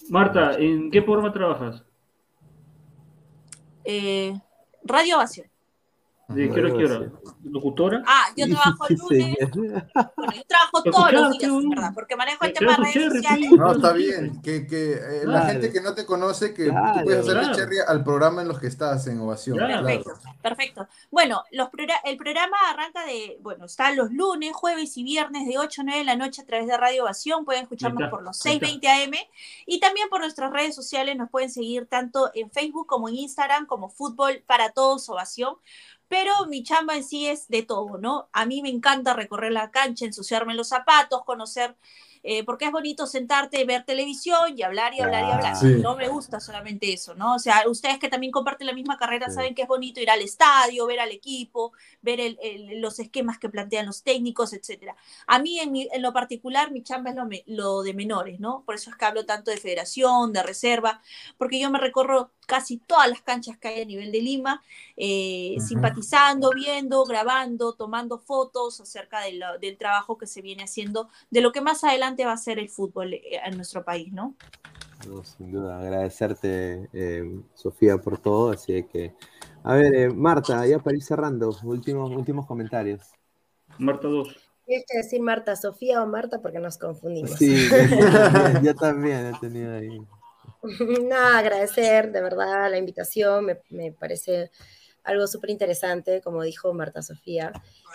[0.10, 1.84] Marta, ¿en qué programa trabajas?
[3.84, 4.34] Eh,
[4.84, 5.51] Radio Ovación.
[6.34, 7.11] ¿De qué hora a qué hora?
[7.43, 8.03] ¿Locutora?
[8.06, 9.38] Ah, yo trabajo el lunes.
[9.53, 13.51] Bueno, yo trabajo todos los días, verdad, porque manejo el tema de redes sociales.
[13.51, 14.42] No, está bien.
[14.42, 17.56] Que, que eh, la gente que no te conoce, que Claro, tú puedes hacerle claro.
[17.56, 19.58] cherry al programa en los que estás en Ovación.
[19.58, 19.82] Claro.
[19.82, 19.85] Claro.
[19.85, 20.88] Perfecto, perfecto.
[21.10, 21.69] Bueno, los
[22.03, 26.00] el programa arranca de, bueno, está los lunes, jueves y viernes de 8 a 9
[26.00, 27.45] de la noche a través de Radio Ovación.
[27.45, 28.68] Pueden escucharnos por los ahí está.
[28.68, 29.27] 620 AM
[29.66, 31.16] y también por nuestras redes sociales.
[31.16, 35.56] Nos pueden seguir tanto en Facebook como en Instagram como Fútbol para Todos Ovación.
[36.11, 38.27] Pero mi chamba en sí es de todo, ¿no?
[38.33, 41.77] A mí me encanta recorrer la cancha, ensuciarme los zapatos, conocer,
[42.24, 45.56] eh, porque es bonito sentarte, ver televisión y hablar y hablar y hablar.
[45.56, 45.67] Sí.
[45.82, 47.35] No me gusta solamente eso, ¿no?
[47.35, 49.35] O sea, ustedes que también comparten la misma carrera Sí.
[49.35, 53.40] saben que es bonito ir al estadio, ver al equipo, ver el- el- los esquemas
[53.40, 54.95] que plantean los técnicos, etcétera.
[55.27, 58.40] A mí, en, mi- en lo particular, mi chamba es lo, me- lo de menores,
[58.40, 58.64] ¿no?
[58.66, 61.01] Por eso es que hablo tanto de federación, de reserva,
[61.38, 64.61] porque yo me recorro casi todas las canchas que hay a nivel de Lima,
[64.98, 65.67] eh, Ujú.
[65.67, 71.40] simpatizando, viendo, grabando, tomando fotos acerca de lo- del trabajo que se viene haciendo, de
[71.41, 74.35] lo que más adelante va a ser el fútbol eh, en nuestro país, ¿no?
[75.07, 78.51] No, sin duda, agradecerte, eh, Sofía, por todo.
[78.51, 79.15] Así que,
[79.64, 83.01] a ver, eh, Marta, ya para ir cerrando, últimos, últimos comentarios.
[83.77, 84.35] Marta 2.
[84.65, 87.31] Tienes que decir Marta Sofía o Marta porque nos confundimos.
[87.31, 90.01] Sí, yo también, yo también he tenido ahí.
[91.03, 94.51] Nada, agradecer de verdad la invitación, me, me parece
[95.03, 97.51] algo súper interesante, como dijo Marta Sofía,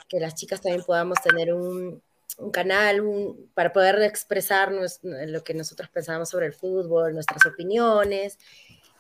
[0.09, 2.03] que las chicas también podamos tener un,
[2.39, 7.47] un canal un- para poder expresar nues- lo que nosotros pensamos sobre el fútbol, nuestras
[7.47, 8.39] opiniones,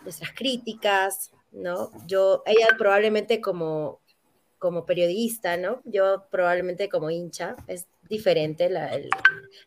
[0.02, 1.90] nuestras críticas, ¿no?
[2.06, 4.00] Yo, ella probablemente como,
[4.58, 5.82] como periodista, ¿no?
[5.84, 9.10] Yo probablemente como hincha, es diferente la, el-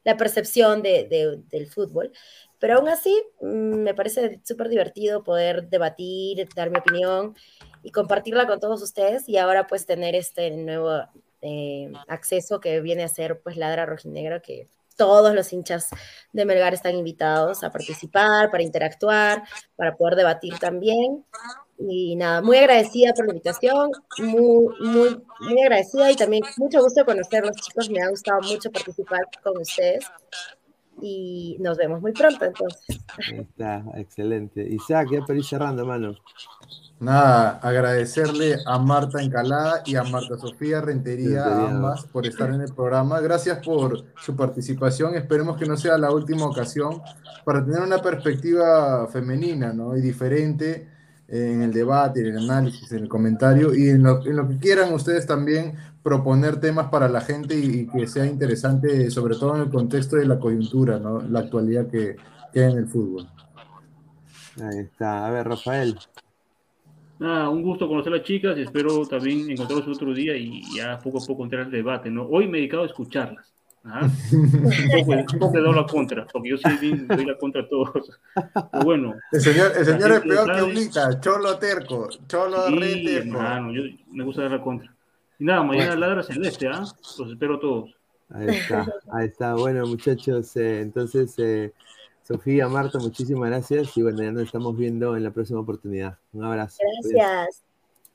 [0.03, 2.11] la percepción de- de- del fútbol,
[2.59, 3.47] pero aún así mm,
[3.83, 7.35] me parece súper divertido poder debatir, dar mi opinión
[7.83, 11.03] y compartirla con todos ustedes y ahora pues tener este nuevo,
[11.41, 14.67] eh, acceso que viene a ser pues Ladra Rojinegra, que
[14.99, 15.89] todos los hinchas
[16.33, 19.43] de Melgar están invitados a participar, para interactuar,
[19.77, 21.23] para poder debatir también.
[21.77, 27.05] Y nada, muy agradecida por la invitación, muy, muy, muy agradecida y también mucho gusto
[27.05, 27.89] conocerlos, chicos.
[27.89, 30.05] Me ha gustado mucho participar con ustedes
[31.01, 32.99] y nos vemos muy pronto entonces.
[33.31, 34.61] Está, excelente.
[34.61, 36.15] Isaac, ya para ir cerrando, mano.
[36.99, 41.69] Nada, agradecerle a Marta Encalada y a Marta Sofía Rentería, Rentería.
[41.69, 43.21] ambas, por estar en el programa.
[43.21, 45.15] Gracias por su participación.
[45.15, 47.01] Esperemos que no sea la última ocasión
[47.45, 49.95] para tener una perspectiva femenina ¿no?
[49.95, 50.89] y diferente
[51.29, 54.57] en el debate, en el análisis, en el comentario y en lo, en lo que
[54.57, 59.55] quieran ustedes también proponer temas para la gente y, y que sea interesante, sobre todo
[59.55, 61.21] en el contexto de la coyuntura, ¿no?
[61.21, 62.17] la actualidad que,
[62.51, 63.29] que hay en el fútbol.
[64.61, 65.27] Ahí está.
[65.27, 65.97] A ver, Rafael.
[67.19, 70.97] Nada, un gusto conocer a las chicas y espero también encontrarlos otro día y ya
[70.99, 72.23] poco a poco entrar al debate, ¿no?
[72.23, 73.53] Hoy me he dedicado a escucharlas.
[73.83, 74.07] ¿ah?
[74.31, 78.19] Un poco, dado la contra, porque yo soy bien, doy la contra a todos.
[78.71, 79.15] Pero bueno.
[79.33, 83.37] El señor, el señor es peor que Ulita, cholo terco, cholo Sí, re terco.
[83.37, 84.95] hermano, yo me gusta dar la contra.
[85.39, 86.07] Y nada, mañana Bueno.
[86.07, 86.83] ladra celeste, ¿ah?
[87.17, 87.95] Los espero a todos.
[88.29, 89.55] Ahí está, ahí está.
[89.55, 91.73] Bueno, muchachos, eh, entonces, eh,
[92.29, 93.97] Sofía, Marta, muchísimas gracias.
[93.97, 96.17] Y bueno, ya nos estamos viendo en la próxima oportunidad.
[96.31, 96.77] Un abrazo.
[97.11, 97.63] Gracias.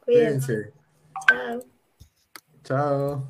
[0.05, 0.55] Cuídense.
[0.55, 0.73] Cuídense.
[1.29, 1.63] Chao.
[2.63, 3.29] Chao.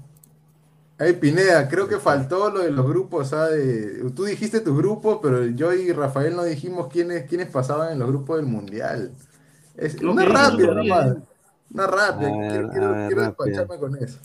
[0.98, 3.48] Hey, Pineda, creo que faltó lo de los grupos, ¿ah?
[3.48, 7.98] De- Tú dijiste tus grupos, pero yo y Rafael no dijimos quiénes, quiénes pasaban en
[7.98, 9.10] los grupos del Mundial.
[9.76, 11.16] Es, una rápida nomás.
[11.72, 12.30] Una rápida.
[12.30, 13.44] Ver, quiero quiero, ver, quiero rápida.
[13.46, 14.18] despacharme con eso.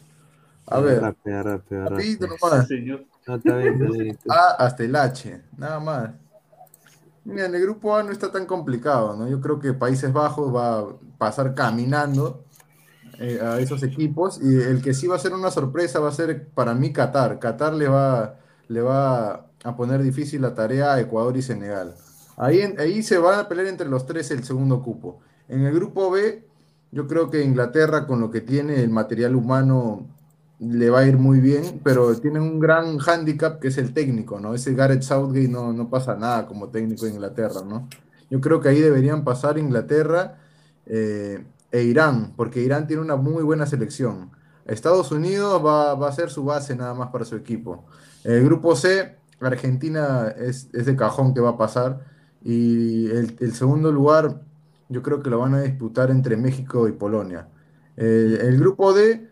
[0.68, 2.50] A ver, Rápido, rápido, rapidito rápido.
[2.50, 2.68] nomás.
[2.68, 3.06] Señor.
[3.26, 4.20] No, está bien, está bien.
[4.30, 6.10] A hasta el H, nada más.
[7.30, 9.28] Mira, en el grupo A no está tan complicado, ¿no?
[9.28, 10.86] Yo creo que Países Bajos va a
[11.20, 12.44] pasar caminando
[13.20, 16.12] eh, a esos equipos y el que sí va a ser una sorpresa va a
[16.12, 17.40] ser para mí Qatar.
[17.40, 21.96] Qatar le va, le va a poner difícil la tarea a Ecuador y Senegal.
[22.36, 25.20] Ahí, ahí se van a pelear entre los tres el segundo cupo.
[25.48, 26.48] En el grupo B,
[26.92, 30.08] yo creo que Inglaterra con lo que tiene el material humano
[30.60, 34.40] le va a ir muy bien, pero tienen un gran hándicap que es el técnico,
[34.40, 34.54] ¿no?
[34.54, 37.88] Ese Gareth Southgate no, no pasa nada como técnico de Inglaterra, ¿no?
[38.30, 40.38] Yo creo que ahí deberían pasar Inglaterra
[40.86, 44.32] eh, e Irán, porque Irán tiene una muy buena selección.
[44.66, 47.86] Estados Unidos va, va a ser su base nada más para su equipo.
[48.24, 52.06] El grupo C, Argentina es, es de cajón que va a pasar.
[52.44, 54.42] Y el, segundo lugar,
[54.90, 57.48] yo creo que lo van a disputar entre México y Polonia.
[57.96, 59.30] El, el grupo D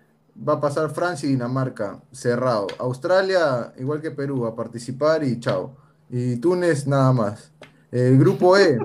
[0.47, 2.67] va a pasar Francia y Dinamarca, cerrado.
[2.79, 5.75] Australia, igual que Perú, a participar y chao.
[6.09, 7.51] Y Túnez, nada más.
[7.91, 8.77] El grupo E,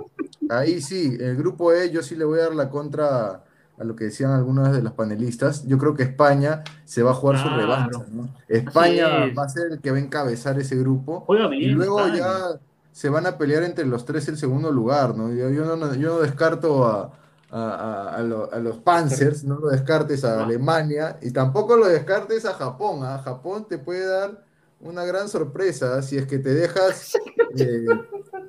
[0.48, 3.44] ahí sí, el grupo E, yo sí le voy a dar la contra
[3.78, 5.66] a lo que decían algunas de las panelistas.
[5.66, 8.28] Yo creo que España se va a jugar su revancha, ¿no?
[8.48, 9.36] España es.
[9.36, 11.26] va a ser el que va a encabezar ese grupo.
[11.52, 12.18] Y luego España.
[12.18, 12.60] ya
[12.92, 15.32] se van a pelear entre los tres el segundo lugar, ¿no?
[15.32, 17.10] Yo, yo no, yo no descarto a,
[17.54, 21.86] a- a- a lo- a los Panzers, no lo descartes a Alemania y tampoco lo
[21.86, 23.00] descartes a Japón.
[23.04, 23.20] ¿ah?
[23.24, 24.44] Japón te puede dar
[24.80, 27.12] una gran sorpresa si es que te dejas
[27.56, 27.86] eh,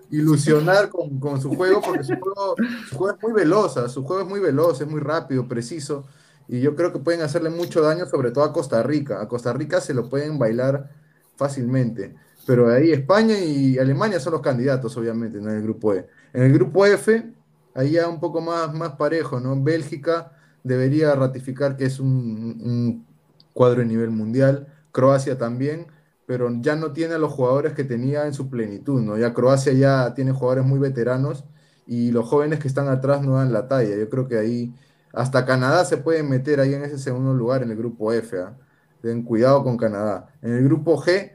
[0.09, 2.55] ilusionar con, con su juego, porque su juego,
[2.89, 3.89] su juego es muy veloz, ¿ah?
[3.89, 6.05] su juego es muy veloz, es muy rápido, preciso.
[6.47, 9.21] Y yo creo que pueden hacerle mucho daño, sobre todo a Costa Rica.
[9.21, 10.89] A Costa Rica se lo pueden bailar
[11.35, 12.15] fácilmente.
[12.45, 15.49] Pero ahí España y Alemania son los candidatos, obviamente, ¿no?
[15.49, 16.05] en el grupo E.
[16.33, 17.31] En el grupo F,
[17.75, 19.61] ahí ya un poco más, más parejo, ¿no?
[19.61, 20.31] Bélgica
[20.63, 23.05] debería ratificar que es un,
[23.53, 24.67] cuadro de nivel mundial.
[24.91, 25.87] Croacia también,
[26.25, 29.17] pero ya no tiene a los jugadores que tenía en su plenitud, ¿no?
[29.17, 31.43] Ya Croacia ya tiene jugadores muy veteranos
[31.87, 33.95] y los jóvenes que están atrás no dan la talla.
[33.95, 34.73] Yo creo que ahí
[35.13, 38.39] hasta Canadá se puede meter ahí en ese segundo lugar en el grupo F.
[38.39, 38.53] ¿ah?
[39.01, 40.29] Ten cuidado con Canadá.
[40.41, 41.31] En el grupo G,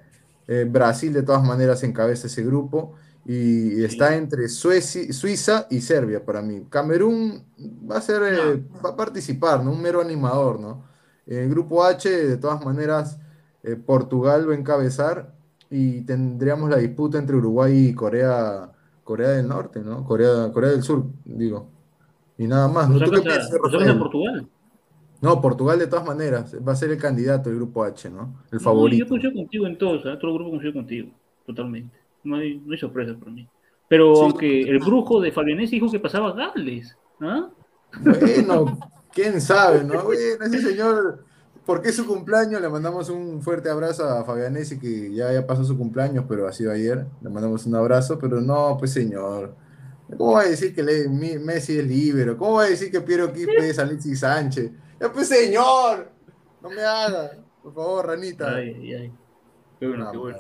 [0.48, 2.94] eh, Brasil de todas maneras encabeza ese grupo
[3.30, 6.64] y está entre Suiza y Serbia para mí.
[6.70, 7.44] Camerún
[7.88, 9.72] va a ser, eh, va a participar, ¿no?
[9.72, 10.82] Un mero animador, ¿no?
[11.26, 13.20] En el grupo H, de todas maneras,
[13.62, 15.34] eh, Portugal va a encabezar
[15.68, 18.72] y tendríamos la disputa entre Uruguay y Corea,
[19.04, 20.04] Corea del Norte, ¿no?
[20.06, 21.68] Corea, Corea del Sur, digo.
[22.38, 22.88] Y nada más.
[22.88, 23.98] ¿Lo ¿Tú qué piensas, a?
[23.98, 24.48] Portugal?
[25.20, 28.42] No, Portugal de todas maneras va a ser el candidato del grupo H, ¿no?
[28.50, 29.04] El No, favorito.
[29.04, 30.16] yo coincido contigo en todos, ¿ah?
[30.18, 31.10] todo el grupo coincido contigo,
[31.44, 32.07] totalmente.
[32.24, 33.48] No hay, no hay sorpresas para mí.
[33.88, 34.20] Pero Sí.
[34.22, 37.48] aunque el brujo de Fabianesi dijo que pasaba Gales, ¿ah?
[38.02, 38.78] Bueno,
[39.12, 40.02] quién sabe, ¿no?
[40.04, 41.24] Bueno, ese señor,
[41.64, 42.60] ¿por qué su cumpleaños?
[42.60, 46.52] Le mandamos un fuerte abrazo a Fabianesi, que ya, ya pasó su cumpleaños, pero ha
[46.52, 47.06] sido ayer.
[47.22, 49.54] Le mandamos un abrazo, pero no, pues señor.
[50.16, 52.36] ¿Cómo va a decir que le- Messi es libre?
[52.36, 54.70] ¿Cómo va a decir que Piero Quispe es Alexis Sánchez?
[55.00, 56.10] Ya, pues señor,
[56.62, 57.30] no me haga.
[57.62, 58.54] Por favor, Ranita.
[58.54, 59.12] Ay, ay, ay.
[59.78, 60.38] Qué bueno, qué bueno.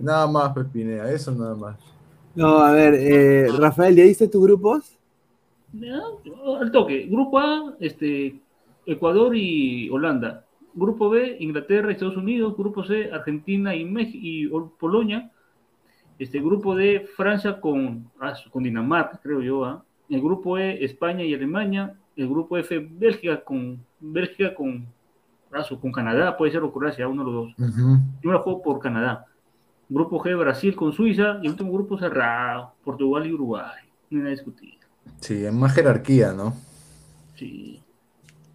[0.00, 1.76] Nada más, Pepinea, eso nada más.
[2.34, 4.96] No, a ver, eh, Rafael, ¿ya diste tus grupos?
[6.60, 7.06] Al toque.
[7.06, 8.40] Grupo A, este,
[8.86, 10.44] Ecuador y Holanda.
[10.74, 12.56] Grupo B, Inglaterra y Estados Unidos.
[12.56, 15.30] Grupo C, Argentina y, Mex- y Ol- Polonia.
[16.18, 19.64] Este grupo D, Francia con, ah, con Dinamarca, creo yo.
[19.64, 19.82] ¿ah?
[20.08, 21.94] El grupo E, España y Alemania.
[22.16, 24.86] El grupo F, Bélgica con Bélgica con,
[25.52, 27.54] ah, con Canadá, puede ser o Croacia, uno de los dos.
[28.22, 29.26] Yo me la juego por Canadá.
[29.90, 31.38] Grupo G, Brasil con Suiza.
[31.42, 33.82] Y el último grupo cerrado, Portugal y Uruguay.
[34.08, 34.74] No hay nada a discutir.
[35.20, 36.54] Sí, es más jerarquía, ¿no?
[37.36, 37.82] Sí.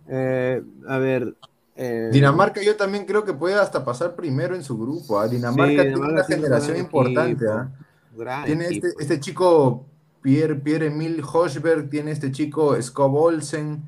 [0.08, 1.36] Eh, a ver.
[1.76, 5.20] eh, Dinamarca yo también creo que puede hasta pasar primero en su grupo.
[5.20, 5.28] ¿ah?
[5.28, 7.46] Dinamarca Sí, tiene Dinamarca una tiene generación importante.
[7.46, 7.72] equipo, ¿ah?
[8.18, 9.86] gran Tiene este, este chico
[10.22, 13.84] Pierre, Pierre Emil Hochberg, tiene este chico Scott Olsen,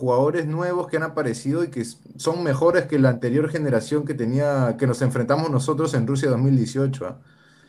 [0.00, 4.76] jugadores nuevos que han aparecido y que son mejores que la anterior generación que tenía,
[4.78, 7.06] que nos enfrentamos nosotros en Rusia 2018.
[7.06, 7.18] ¿ah?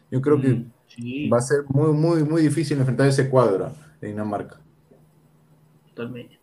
[0.10, 4.08] Yo creo que Sí, va a ser muy, muy, muy difícil enfrentar ese cuadro de
[4.10, 4.60] Dinamarca.
[5.90, 6.38] totalmente.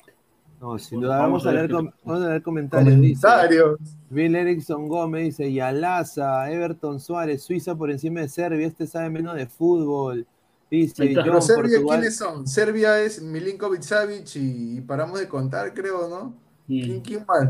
[0.60, 2.94] No, sin duda, Vamos vamos, a leer, qué- com- vamos a leer comentarios.
[2.94, 3.78] Comentarios.
[3.78, 9.08] Dice, Bill Erickson Gómez dice, Yalaza, Everton Suárez, Suiza por encima de Serbia, este sabe
[9.10, 10.26] menos de fútbol.
[10.71, 11.99] Dice, Pero Serbia, Portugal.
[11.99, 12.47] ¿quiénes son?
[12.47, 16.35] Serbia es Milinkovic Savic y, paramos de contar, creo, ¿no?
[16.67, 17.49] ¿Quién, quién más?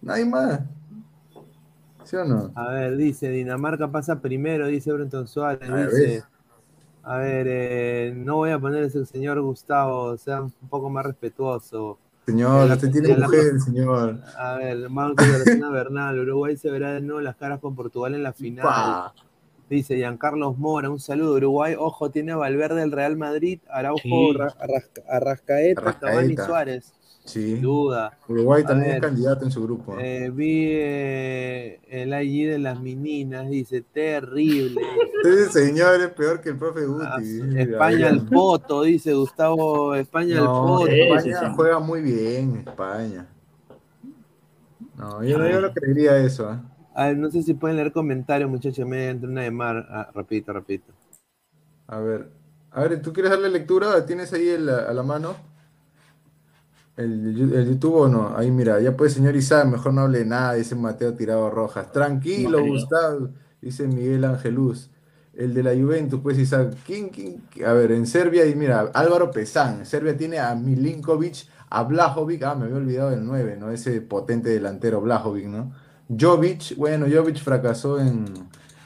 [0.00, 0.60] Nadie más.
[2.04, 2.52] ¿Sí o no?
[2.54, 5.68] A ver, dice, Dinamarca pasa primero, dice Brenton Suárez.
[5.68, 6.24] A ver, dice, ¿ves?
[7.02, 11.98] a ver, eh, no voy a poner ese señor Gustavo, sea un poco más respetuoso.
[12.26, 14.20] Señor, Eh, usted tiene la- mujer, señor.
[14.38, 18.22] A ver, Marcos García Bernal, Uruguay se verá de nuevo las caras con Portugal en
[18.22, 18.64] la final.
[18.64, 19.14] Pa.
[19.72, 21.36] Dice Giancarlos Mora, un saludo.
[21.36, 24.32] Uruguay, ojo, tiene a Valverde del Real Madrid, Araujo, Sí.
[24.36, 26.06] Ra- Arrasca- Arrascaeta, Arrascaeta.
[26.12, 26.92] Cavani Suárez.
[27.24, 27.52] Sí.
[27.52, 28.18] Sin duda.
[28.28, 29.96] Uruguay también ver, es candidato en su grupo.
[29.98, 34.82] eh, vi eh, el IG de las meninas, dice, terrible.
[35.24, 37.06] Ese señor es peor que el profe Guti.
[37.08, 37.18] Ah,
[37.56, 40.88] España al voto, dice Gustavo, España al No, voto.
[40.88, 43.26] España juega muy bien, España.
[44.98, 46.52] No, yo no, yo no creería eso.
[46.52, 46.56] ¿eh?
[46.94, 49.86] A ver, no sé si pueden leer comentarios, muchachos, me entra una de mar.
[49.90, 50.92] Ah, repito, repito.
[51.86, 52.30] A ver,
[52.70, 54.04] a ver, ¿tú quieres darle lectura?
[54.06, 55.36] ¿Tienes ahí el- a la mano?
[56.96, 57.34] El,
[57.66, 58.36] YouTube o no?
[58.36, 61.90] Ahí mira, ya pues señor Isaac, mejor no hable nada, dice Mateo Tirado Rojas.
[61.90, 62.72] Tranquilo, Mateo.
[62.72, 63.28] Gustavo,
[63.60, 64.90] dice Miguel Angeluz.
[65.34, 66.74] El de la Juventus, pues Isaac.
[66.84, 67.42] ¿Quién, quién?
[67.66, 69.86] A ver, en Serbia, y mira, Álvaro Pesán.
[69.86, 72.42] Serbia tiene a Milinkovic, a Blajovic.
[72.42, 73.70] Ah, me había olvidado del 9, ¿no?
[73.70, 75.72] Ese potente delantero Blajovic, ¿no?
[76.08, 78.24] Jovic, bueno, Jovic fracasó en,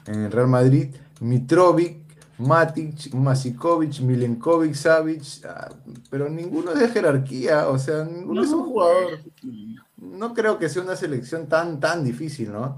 [0.06, 0.94] en el Real Madrid.
[1.20, 1.98] Mitrovic,
[2.38, 5.70] Matic, Masikovic, Milenkovic, Savic, ah,
[6.10, 9.18] pero ninguno es de jerarquía, o sea, ninguno es un jugador.
[9.96, 12.76] No creo que sea una selección tan, tan difícil, ¿no?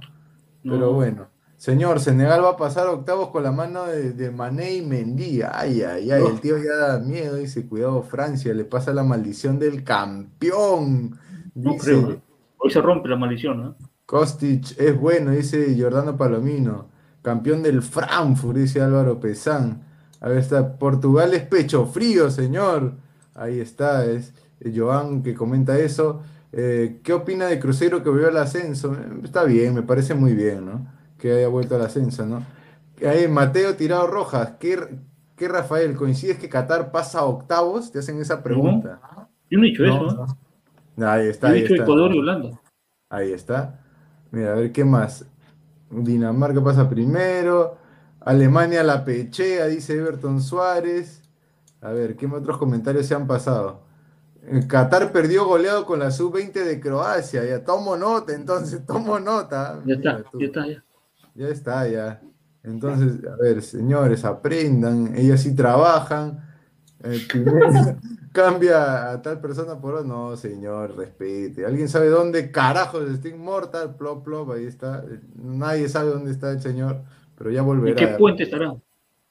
[0.62, 0.92] Pero No.
[0.92, 1.26] bueno.
[1.56, 5.42] Señor, Senegal va a pasar octavos con la mano de, de Mané y Mendy.
[5.42, 9.58] Ay, ay, ay, el tío ya da miedo, dice, cuidado Francia, le pasa la maldición
[9.58, 11.18] del campeón.
[11.54, 12.22] No creo.
[12.58, 13.76] Hoy se rompe la maldición, ¿no?
[14.08, 16.88] Kostic es bueno, dice Giordano Palomino.
[17.20, 19.82] Campeón del Frankfurt, dice Álvaro Pesán.
[20.20, 20.78] A ver, está.
[20.78, 22.94] Portugal es pecho frío, señor.
[23.34, 24.32] Ahí está, es
[24.74, 26.22] Joan que comenta eso.
[26.52, 28.94] Eh, ¿qué opina de Cruzeiro que volvió al ascenso?
[28.94, 30.86] Eh, Está bien, me parece muy bien, ¿no?
[31.18, 32.46] Que haya vuelto al ascenso, ¿no?
[33.06, 34.54] Ahí, Mateo Tirado Rojas.
[34.58, 34.78] ¿Qué,
[35.36, 35.94] qué Rafael?
[35.96, 37.92] ¿Coincides que Qatar pasa a octavos?
[37.92, 39.02] Te hacen esa pregunta.
[39.50, 40.24] Yo no he dicho No, eso.
[40.24, 40.26] ¿eh?
[40.96, 41.08] no.
[41.10, 41.84] Ahí está, Yo he ahí dicho está.
[41.84, 42.60] Ecuador y Holanda.
[43.10, 43.84] Ahí está.
[44.30, 45.24] Mira, a ver qué más.
[45.90, 47.78] Dinamarca pasa primero.
[48.20, 51.22] Alemania la pechea, dice Everton Suárez.
[51.80, 53.82] A ver, ¿qué otros comentarios se han pasado?
[54.42, 57.44] Eh, Qatar perdió goleado con la sub-20 de Croacia.
[57.44, 59.80] Ya tomo nota, entonces, tomo nota.
[59.86, 60.40] Ya Mira está, tú.
[60.40, 60.84] ya está, ya.
[61.34, 62.20] Ya está, ya.
[62.64, 65.14] Entonces, a ver, señores, aprendan.
[65.16, 66.44] Ellas sí trabajan.
[67.04, 67.68] Eh, primero,
[68.38, 70.06] cambia a tal persona por otra.
[70.06, 71.66] No, señor, respete.
[71.66, 73.96] ¿Alguien sabe dónde carajos está Immortal?
[73.96, 75.04] Plop, plop, ahí está.
[75.36, 77.04] Nadie sabe dónde está el señor,
[77.36, 77.94] pero ya ¿En volverá.
[77.94, 78.74] qué puente estará?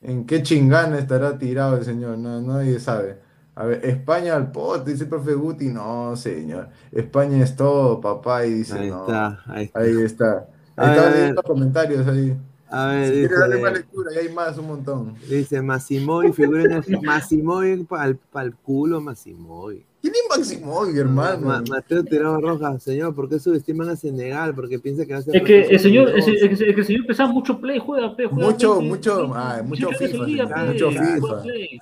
[0.02, 2.18] ¿En qué chingana estará tirado el señor?
[2.18, 3.19] No, nadie sabe.
[3.56, 5.69] A ver, España al pote, dice el profe Guti.
[5.69, 6.69] No, señor.
[6.92, 8.45] España es todo, papá.
[8.45, 9.02] Y dice, Ahí no.
[9.02, 9.80] está, ahí está.
[9.80, 10.50] Ahí está.
[10.76, 12.38] Ahí leyendo comentarios ahí.
[12.70, 15.16] A ver, Si quieres darle más dice, lectura, y hay más, un montón.
[15.30, 19.86] dice Massimoy, figura en el Massimoy pa'l, pa'l culo, Massimoy.
[20.02, 21.48] ¿Quién es Maximoy, hermano?
[21.48, 24.54] Ma- Mateo Tirado Rojas, señor, ¿por qué subestiman a Senegal?
[24.54, 26.86] Porque piensa que va a ser Es que el señor, es, que- es que el
[26.86, 30.48] señor pesa mucho play, juega play, juega Mucho, play, mucho, play, ah, mucho FIFA, seguía,
[30.48, 31.42] señor, play, mucho FIFA.
[31.44, 31.82] play.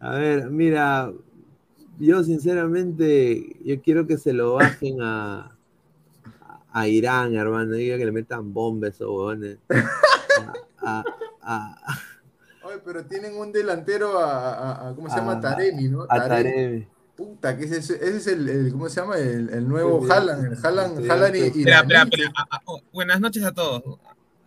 [0.00, 1.12] A ver, mira,
[1.98, 5.56] yo sinceramente, yo quiero que se lo bajen a,
[6.72, 7.72] a Irán, hermano.
[7.72, 9.58] Diga que le metan bombas esos huevones.
[10.82, 11.04] A-
[11.42, 11.98] a- a-
[12.64, 15.32] Oye, pero tienen un delantero a, a- a- ¿cómo se llama?
[15.32, 16.04] a- Taremi, ¿no?
[16.04, 16.86] a Taremi.
[17.16, 19.18] Puta, que ese, es- ese es el, el- ¿cómo se llama?
[19.18, 20.00] El, el nuevo.
[20.10, 20.44] Haaland,
[21.00, 21.64] el Haaland, y.
[22.34, 23.82] Ah, ah, oh, buenas noches a todos.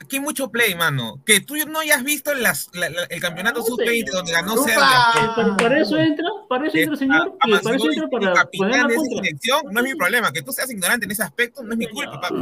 [0.03, 1.21] Aquí hay mucho play, mano.
[1.25, 4.57] Que tú no hayas visto las, la- la- el campeonato sub-20 donde ganó.
[4.63, 4.87] Serbia.
[5.35, 8.93] Para, para eso entra, para eso entra, señor, que para eso entra para capitán de
[8.95, 10.31] esa selección, no es mi problema.
[10.31, 12.35] Que tú seas ignorante en ese aspecto no es mi culpa, papi.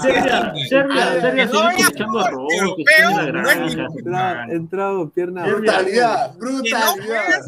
[0.00, 1.70] Serbia, Serbia, Serbia, no
[2.50, 3.72] europeo no es mi.
[3.72, 5.46] Entra- Entrado, pierna.
[5.46, 7.40] Brutalidad, brutalidad.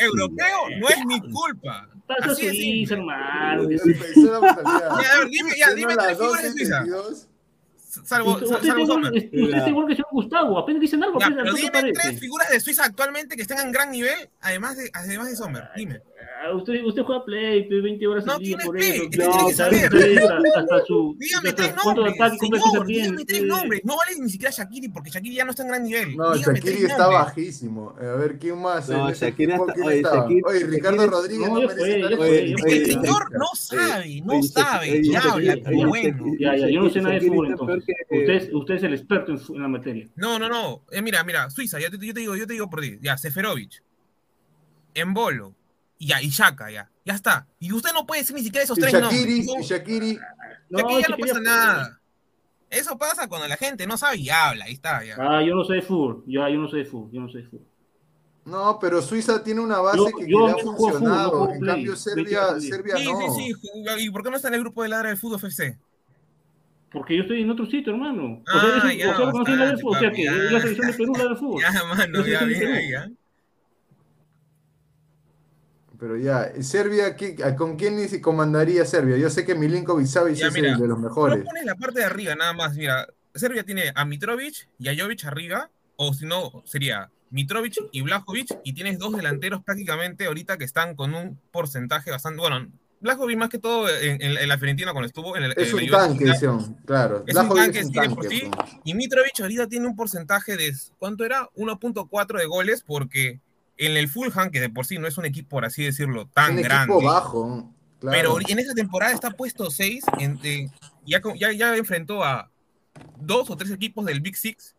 [0.00, 1.88] europeo no es mi culpa.
[2.06, 3.68] Pasa Suiza, hermano.
[3.68, 6.84] Ya, dime, ya, dime Siendo tres figuras de 12 y Suiza.
[7.96, 8.08] 22.
[8.08, 9.12] Salvo, Usted, sal- usted salvo igual, Sommer.
[9.24, 12.48] usted está igual que señor Gustavo, apenas dicen algo, Ya, apenas pero dime tres figuras
[12.50, 15.64] de Suiza actualmente que estén en gran nivel, además de, además de Sommer.
[15.76, 16.00] Dime.
[16.18, 19.02] Ah, Usted, usted juega Play, pues, 20 horas No al día por Play, eso.
[19.02, 19.94] es que tienes que ¿sabe saber.
[19.94, 23.80] usted hasta, hasta su Dígame hasta tres nombres, señor, dígame tres nombres.
[23.84, 26.16] No vale ni siquiera Shakiri porque Shakiri ya no está en gran nivel.
[26.16, 27.20] No, Dígame Shakiri está nombres.
[27.26, 27.94] bajísimo.
[28.00, 28.88] A ver, ¿quién más?
[28.88, 30.26] No, ese Shakiri ¿quién oye, estaba?
[30.28, 32.76] Shakiri- Oye, Ricardo Shakiri- Rodríguez No, no ya merece estar ya ya.
[32.76, 36.24] El señor no sabe, no sabe oye, y Shakiri- habla bueno.
[36.38, 37.96] Ya, ya, yo no sé nada de fútbol está entonces.
[38.10, 40.08] Usted, es- usted es el experto en, la materia.
[40.16, 40.82] No, no, no.
[40.92, 42.98] Eh, mira, mira, Suiza, yo te, yo te digo, yo te digo por ti.
[43.02, 43.82] Ya, Seferovic,
[44.94, 45.54] Embolo,
[45.98, 46.90] y ya, y Shaka, ya.
[47.04, 47.46] Ya está.
[47.58, 49.64] Y usted no puede decir ni siquiera esos Y tres Shakiri, nombres.
[49.70, 50.18] y Shakiri.
[50.70, 52.00] No, Shakiri ya no pasa nada.
[52.68, 55.16] Eso pasa cuando la gente no sabe y habla, ahí está, ya.
[55.18, 56.24] Ah, yo no sé de fútbol.
[56.26, 57.10] Ya, yo no sé de fútbol.
[57.12, 57.66] Yo no sé de fútbol.
[58.44, 61.50] No, pero Suiza tiene una base Yo- que, yo le ha fútbol, funcionado.
[61.52, 61.70] En play.
[61.74, 62.60] cambio, 20 Serbia.
[62.60, 63.34] Serbia Sí, no.
[63.34, 64.04] sí, sí.
[64.04, 65.78] ¿Y por qué no está en el grupo de Ladra del Fútbol FC?
[66.92, 68.34] Porque yo estoy en otro sitio, hermano.
[68.34, 69.76] O Ah, sea, ya, o sea, bastante, sea,
[70.10, 70.32] papi, ya.
[70.32, 71.62] es la selección de Perú, la del fútbol.
[71.62, 72.40] Ya, mano, ya,
[72.90, 73.10] ya.
[75.98, 79.16] Pero ya, Serbia, ¿qué- a- ¿con quién se comandaría Serbia?
[79.16, 81.44] Yo sé que Milinkovic Savic es mira, el de los No mejores.
[81.44, 82.74] pones la parte de arriba, nada más.
[82.76, 88.00] Mira, Serbia tiene a Mitrovic y a Jovic arriba, o si no, sería Mitrovic y
[88.02, 92.40] Blajovic, y tienes dos delanteros prácticamente ahorita que están con un porcentaje bastante.
[92.40, 92.68] Bueno,
[93.00, 95.52] Blajovic más que todo en, en- en la Fiorentina cuando estuvo en el.
[95.56, 97.24] Es en un tanque, Sion, claro.
[97.26, 98.26] Es un tanque, es un sí, por.
[98.84, 100.72] Y Mitrovic ahorita tiene un porcentaje de.
[100.98, 101.48] ¿Cuánto era?
[101.56, 103.40] 1.4 de goles, porque
[103.78, 106.56] en el Fulham, que de por sí no es un equipo, por así decirlo, tan
[106.56, 106.94] Un grande.
[106.94, 107.72] equipo bajo.
[108.00, 108.16] claro.
[108.16, 110.04] Pero en esta temporada está puesto 6.
[111.04, 112.50] ya, ya, ya enfrentó a
[113.18, 114.74] dos o tres equipos del Big Six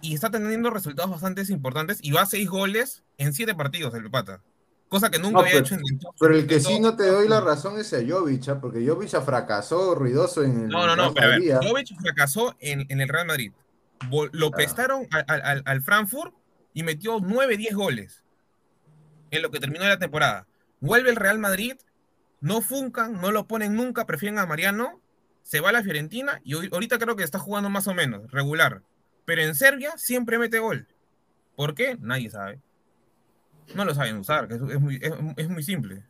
[0.00, 4.10] y está teniendo resultados bastante importantes y va a 6 goles en 7 partidos el
[4.10, 4.42] Pata.
[4.88, 7.06] Cosa que nunca No, había pero, hecho en el pero el que sí no te
[7.06, 8.60] doy la razón es a Jovic, ¿ah?
[8.60, 11.60] porque Jovic fracasó ruidoso en el No, no, no, pero a ver, Madrid, ¿ah?
[11.66, 13.52] Jovic fracasó en, en el Real Madrid.
[14.32, 16.34] Lo prestaron al, al- al- al Frankfurt
[16.74, 18.21] y metió 9, 10 goles
[19.32, 20.46] en lo que terminó la temporada.
[20.80, 21.74] Vuelve el Real Madrid,
[22.40, 25.00] no funcan, no lo ponen nunca, prefieren a Mariano,
[25.42, 28.82] se va a la Fiorentina y ahorita creo que está jugando más o menos, regular.
[29.24, 30.86] Pero en Serbia siempre mete gol.
[31.56, 31.96] ¿Por qué?
[32.00, 32.60] Nadie sabe.
[33.74, 36.04] No lo saben usar, que es, es muy, es- es muy simple.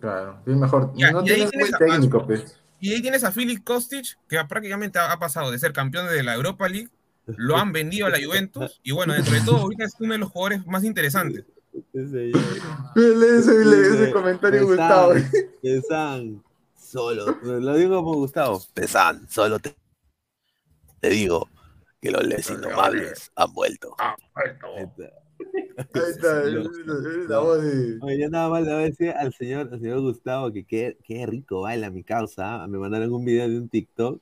[0.00, 0.92] Claro, es mejor.
[0.94, 2.58] Ya, no y ahí a- pues.
[2.80, 6.22] Y ahí tienes a Filip Kostic, que prácticamente ha ha pasado de ser campeón de
[6.22, 6.90] la Europa League,
[7.26, 10.18] lo han vendido a la Juventus, y bueno, dentro de todo, ahorita es uno de
[10.18, 11.44] los jugadores más interesantes.
[11.92, 15.12] Lee ese, lee ese comentario, Gustavo.
[15.62, 16.42] Pesan,
[16.76, 19.74] solo, lo digo como Gustavo, Pesan, solo te,
[21.00, 21.48] te digo
[22.00, 23.94] que los les indomables han vuelto.
[23.98, 25.04] Ahí está.
[25.94, 27.98] Ahí está, es la voz de.
[28.02, 30.98] Oye, yo nada más le voy a decir al señor, al señor Gustavo que qué,
[31.04, 32.62] qué rico baila mi causa.
[32.62, 32.66] ¿ah?
[32.68, 34.20] Me mandaron un video de un TikTok.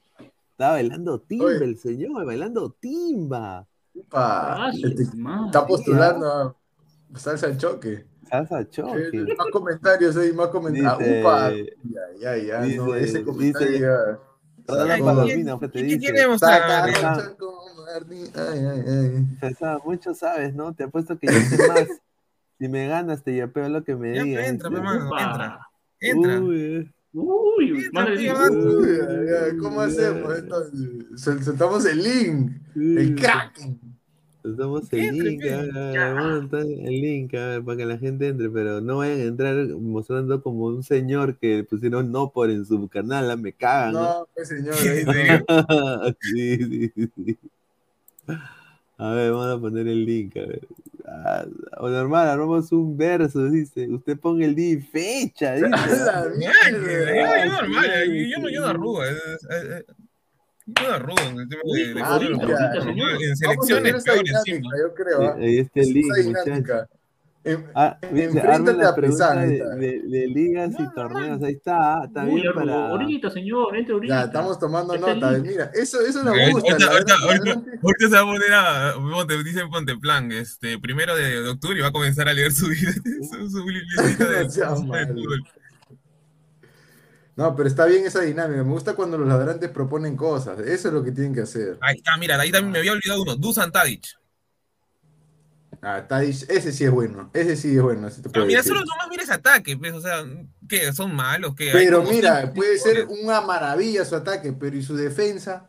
[0.50, 1.64] Estaba bailando timba Oye.
[1.64, 3.66] el señor, bailando timba.
[3.94, 5.02] Upa, Ah, este-
[5.46, 6.56] está postulando a
[7.16, 8.04] salsa al choque.
[8.28, 9.24] Salsa Eh, choque.
[9.36, 10.98] Más comentarios ahí, más comentarios.
[10.98, 14.18] Dice- Upa, ya, ya, ya, no, dice- ese comentario dice- ya.
[14.66, 15.00] Toda la ¿qué-
[15.60, 15.88] que te qué
[19.84, 20.74] mucho sabes, ¿no?
[20.74, 21.86] Te apuesto que yo sé más.
[22.58, 24.48] Si me ganas, te yapeo lo que me digas.
[24.48, 24.74] entra, ¿sí?
[24.76, 25.20] pe, mano, Upa.
[25.22, 25.60] entra.
[26.00, 26.40] Entra.
[26.40, 26.92] Uy, eh.
[27.12, 28.34] Uy, Entra, madre mía.
[28.50, 30.80] Uy, ¿Cómo hacemos entonces?
[31.16, 32.52] Sol- Soltamos el link.
[32.74, 33.60] El crack.
[34.48, 35.52] Estamos el Entre, link, pe.
[35.54, 38.28] a ver, a ver, vamos a entrar el link a ver, para que la gente
[38.28, 42.64] entre, pero no vayan a entrar mostrando como un señor que pusieron no por en
[42.64, 43.94] su canal, ah, me cagan.
[43.94, 44.28] ¿no?
[44.34, 44.74] Pues señor.
[44.84, 47.38] ¿En ahí sí, sí, sí, sí.
[48.98, 50.66] A ver, vamos a poner el link, a ver.
[51.08, 51.44] Ah,
[51.78, 53.88] o normal, armamos un verso, dice.
[53.88, 55.68] Usted ponga el día y fecha, dice.
[55.68, 56.86] la Ya, mierda.
[56.86, 59.04] que- yo, yo normal, yo, yo no, yo no arrugo.
[59.04, 59.16] es-
[59.50, 59.84] es- es-
[60.90, 64.70] Arrugo en el tema de, de Ah, fútbol, En selecciones peores encima.
[64.82, 65.22] yo creo.
[65.22, 65.36] ¿ah?
[65.38, 66.88] Ahí está el link, muchachos.
[67.76, 68.40] Ah, dice,
[68.74, 68.94] la a
[69.42, 69.68] ahí de, está.
[69.76, 71.40] de- de ligas y torneos.
[71.44, 72.88] Ahí está, está Uy, bien para.
[72.88, 74.14] ahorita, señor, entre ahorita.
[74.18, 75.38] Ya, estamos tomando Está nota.
[75.38, 76.72] Mira, eso, eso nos gusta.
[76.72, 77.70] ahorita, la ahorita, verdad, ahorita- adelante.
[77.84, 78.94] ahorita se va a poner a.
[78.96, 82.50] Ponte, dicen Ponte Plan, este, primero de, de octubre y va a comenzar a leer
[82.50, 83.64] su, su, su
[84.96, 85.44] de fútbol.
[87.36, 88.64] No, pero está bien esa dinámica.
[88.64, 90.58] Me gusta cuando los ladrantes proponen cosas.
[90.60, 91.76] Eso es lo que tienen que hacer.
[91.82, 94.06] Ahí está, mira, ahí también me había olvidado uno, Dusan Tadic.
[95.82, 97.30] Ah, Tadic, ese sí es bueno.
[97.34, 98.08] Ese sí es bueno.
[98.10, 98.72] te Ah, puedo mira, decir.
[98.72, 100.24] solo nomás mira ese ataque, pues, o sea,
[100.66, 100.92] ¿qué?
[100.94, 101.54] ¿Son malos?
[101.54, 101.70] ¿Qué?
[101.72, 105.68] Pero mira, cinco puede ser una maravilla su ataque, pero ¿y su defensa?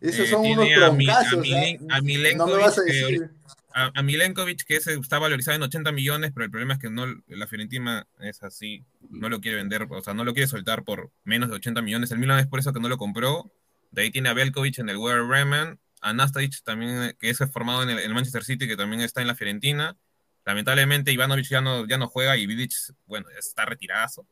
[0.00, 1.46] Esos Eh, son unos a a troncazos.
[1.90, 2.00] A
[2.36, 3.30] No me vas a que decir.
[3.74, 6.90] A, a Milenkovic, que ese está valorizado en 80 millones, pero el problema es que
[6.90, 10.84] no, la Fiorentina es así, no lo quiere vender, o sea, no lo quiere soltar
[10.84, 12.10] por menos de 80 millones.
[12.10, 13.52] El Milan es por eso que no lo compró.
[13.90, 17.82] De ahí tiene a Belkovic en el Werder Bremen, a Nastasic también, que es formado
[17.82, 19.96] en el, Manchester City, que también está en la Fiorentina.
[20.44, 22.72] Lamentablemente Ivanovic ya no, ya no juega y Vidic,
[23.06, 24.26] bueno, está retirazo.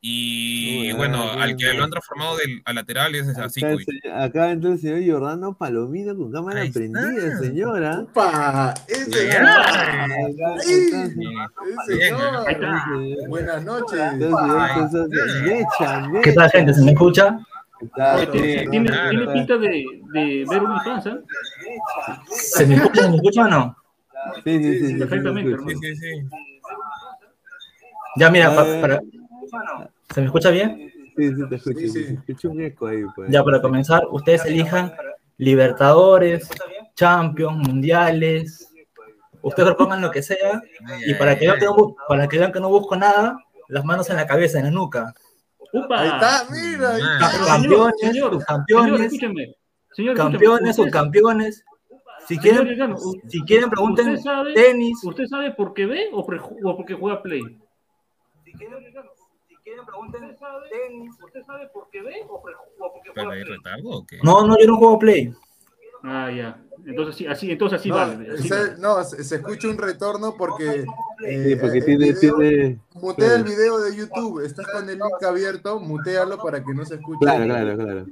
[0.00, 4.50] Y Uy, bueno, ah, al que lo han transformado del, al lateral es a Acá,
[4.50, 7.38] entró el señor Giordano Palomino con cámara Ahí prendida, está.
[7.38, 8.00] señora.
[8.02, 8.74] ¡Upa!
[8.86, 9.30] ¡Ese.
[13.28, 14.00] Buenas noches.
[14.12, 16.74] Entonces, entonces, mecha, ¿Qué tal, gente?
[16.74, 17.38] ¿Se me escucha?
[17.80, 18.26] Está Oye,
[18.70, 18.90] tiene,
[19.32, 21.18] pinta de, de ver un fans, ¿ah?
[22.30, 23.02] ¿Se me escucha?
[23.02, 23.76] ¿Se me escucha o no?
[24.44, 25.96] Sí, sí, sí, Perfectamente, sí, sí.
[25.96, 26.28] Sí.
[28.16, 29.00] Ya, mira, pa-
[30.12, 30.92] ¿se me escucha bien?
[31.16, 31.78] Sí, sí, te escucho.
[31.78, 32.04] Sí, sí, sí.
[32.04, 33.30] Se escucha un eco ahí, pues.
[33.30, 34.92] Ya, para comenzar, ustedes elijan
[35.38, 36.48] Libertadores,
[36.94, 38.72] Champions, Mundiales.
[39.42, 40.62] Ustedes propongan lo que sea.
[41.06, 44.10] Y para que vean que no, para que, vean que no busco nada, las manos
[44.10, 45.14] en la cabeza, en la nuca.
[45.72, 46.00] ¡Upa!
[46.00, 46.90] Ahí está, mira.
[46.94, 47.30] ahí está.
[47.32, 49.54] Pero, Campeones, señor, subcampeones, señor, escúcheme.
[49.92, 50.16] Señor, escúcheme.
[50.16, 51.64] Campeones, subcampeones.
[52.26, 52.96] Si señor quieren,
[53.28, 55.04] si quieren pregunten ¿Usted sabe, tenis.
[55.04, 57.42] ¿Usted sabe por qué ve o, pre- o porque juega Play?
[58.44, 58.84] Si quieren,
[59.84, 60.36] pregunten
[60.70, 61.14] tenis.
[61.24, 62.56] ¿Usted sabe por qué ve o, porque
[63.14, 63.56] ¿Pero juega hay Play?
[63.56, 64.18] retardo o qué?
[64.22, 65.34] No, no, yo no juego Play.
[66.02, 66.62] Ah, ya.
[66.84, 68.30] Entonces sí, así, entonces así No, vale.
[68.32, 68.74] así se, vale.
[68.78, 70.84] no, se se escucha un retorno porque.
[71.24, 72.78] eh, Sí, porque el tiene, video- tiene.
[72.94, 74.44] Mutea el video de YouTube.
[74.44, 77.18] Estás con el link abierto, mutealo para que no se escuche.
[77.20, 78.06] Claro, claro, claro.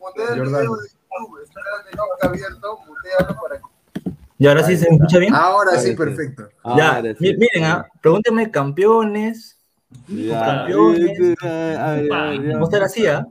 [0.00, 1.42] Mutea el video de YouTube.
[1.44, 4.10] Estás con el link abierto, mutealo para que.
[4.40, 5.34] ¿Y ahora sí se escucha bien?
[5.34, 6.48] Ahora sí, perfecto.
[6.76, 9.57] Ya, miren, ah, pregúntenme campeones.
[10.10, 12.52] Eh, eh.
[12.52, 13.26] ¿Cómo estar así, ah?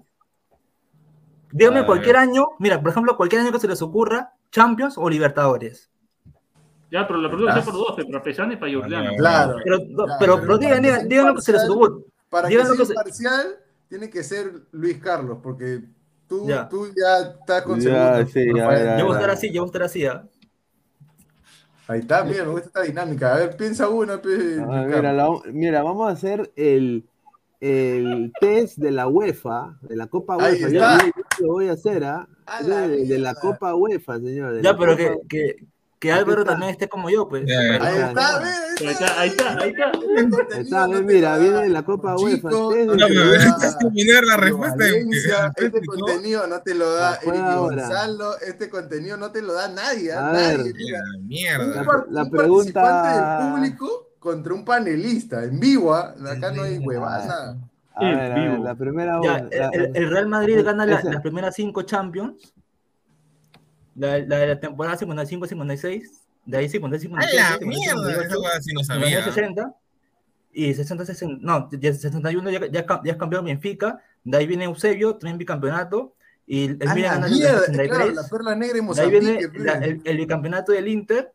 [1.52, 2.24] Dígame A cualquier ver.
[2.24, 5.90] año, mira, por ejemplo, cualquier año que se les ocurra, Champions o Libertadores.
[6.92, 9.12] Ya, pero la pregunta es por dos, pero Pesán y para Jordano.
[9.18, 9.56] Claro.
[9.64, 11.96] Pero, Claro, pero, pero pero digan, para que digan, lo que se les ocurra.
[12.30, 13.56] Para que Digan lo sea que se- imparcial,
[13.90, 15.82] tiene que ser Luis Carlos, porque
[16.28, 16.56] tú Ya.
[16.56, 19.62] ya, tú ya estás con Ya, sí, ya, ya, Yo voy a estar así, yo
[19.62, 20.24] voy a estar así, ¿ah?
[21.88, 23.34] Ahí está, mira, me gusta esta dinámica.
[23.34, 25.46] A ver, piensa una, pe, A ver, Luis Ah, mira, Carlos.
[25.46, 27.08] la- mira, vamos a hacer el,
[27.62, 30.70] el test de la UEFA, de la Copa Ahí UEFA.
[30.70, 30.98] Yo, está.
[31.06, 32.28] yo- yo lo voy a hacer, ¿ah?
[32.46, 33.36] A De, la de la mierda.
[33.36, 34.62] Copa UEFA, señor.
[34.62, 35.68] Ya, pero Copa- que, que,
[36.00, 37.44] que Álvaro también esté como yo, pues.
[37.50, 39.92] Ahí Ahí está, Ahí está, ahí está, ahí está.
[40.56, 42.50] Ahí Está, ve, mira, viene de la Copa UEFA.
[42.50, 45.86] Terminar la respuesta este ¿no?
[45.88, 47.82] contenido no te lo da Eric ahora.
[47.84, 50.74] Gonzalo, este contenido no te lo da nadie, nadie.
[50.74, 51.84] Mira, La un, mierda.
[51.84, 56.14] par- la un pregunta- del público contra un panelista en vivo, ¿ah?
[56.30, 57.58] acá no hay huevadas, nada.
[57.96, 58.64] A ver, a ver, vivo.
[58.64, 62.54] la primera Ya, una, la- el, el Real Madrid gana las primeras cinco Champions.
[63.98, 66.04] La, la de la temporada 55-56.
[66.46, 68.62] De ahí 55 ¡A la mierda!
[68.62, 69.24] Sí no sabía.
[69.24, 69.76] 60
[70.54, 75.16] y 60-60, no, ya 61 ya, ya, ya es campeón Benfica, de ahí viene Eusebio,
[75.16, 76.16] también bicampeonato,
[76.48, 79.10] y el Milan la gana el mierda, 63, claro, la perla negra en de ahí
[79.12, 81.32] viene la- el, el bicampeonato del Inter,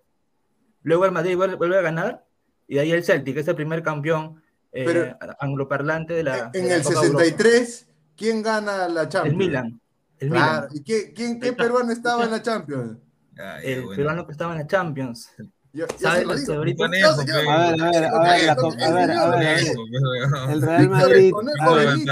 [0.82, 2.24] luego el Madrid vuelve, vuelve a ganar,
[2.66, 4.42] y de ahí el Celtic, que es el primer campeón
[4.72, 7.22] eh, Pero- angloparlante de la En de la el Copa Europa.
[7.24, 9.32] 63, ¿quién gana la Champions?
[9.34, 9.80] El Milan,
[10.22, 12.98] el Claro, Milan, ¿y qué, quién, qué peruano estaba en la Champions?
[13.36, 13.96] Ay, el bueno.
[13.96, 15.30] peruano que estaba en la Champions.
[15.74, 16.84] Yo, yo ¿Sabes lo que ahorita?
[16.84, 19.58] A ver, a ver, a ver, la co- a ver, a ver.
[20.50, 21.32] El Real el Madrid.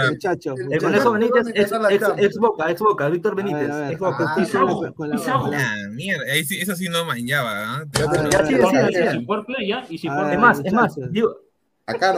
[0.09, 0.83] Muchachos, El El muchachos.
[0.83, 1.73] Conejo Benítez es
[2.19, 4.25] ex, Boca, ex Boca, Víctor Benítez, ex Boca.
[4.29, 4.57] ah, sí, sí.
[4.59, 6.25] Ah, mierda.
[6.45, 7.77] Sí, eso sí no manllaba.
[7.77, 7.85] ¿ah?
[7.93, 9.13] Ya sí, ver, decía, Y decía.
[9.13, 11.37] si jugar Play ya, y si A jugar ver, Es más, es más, digo.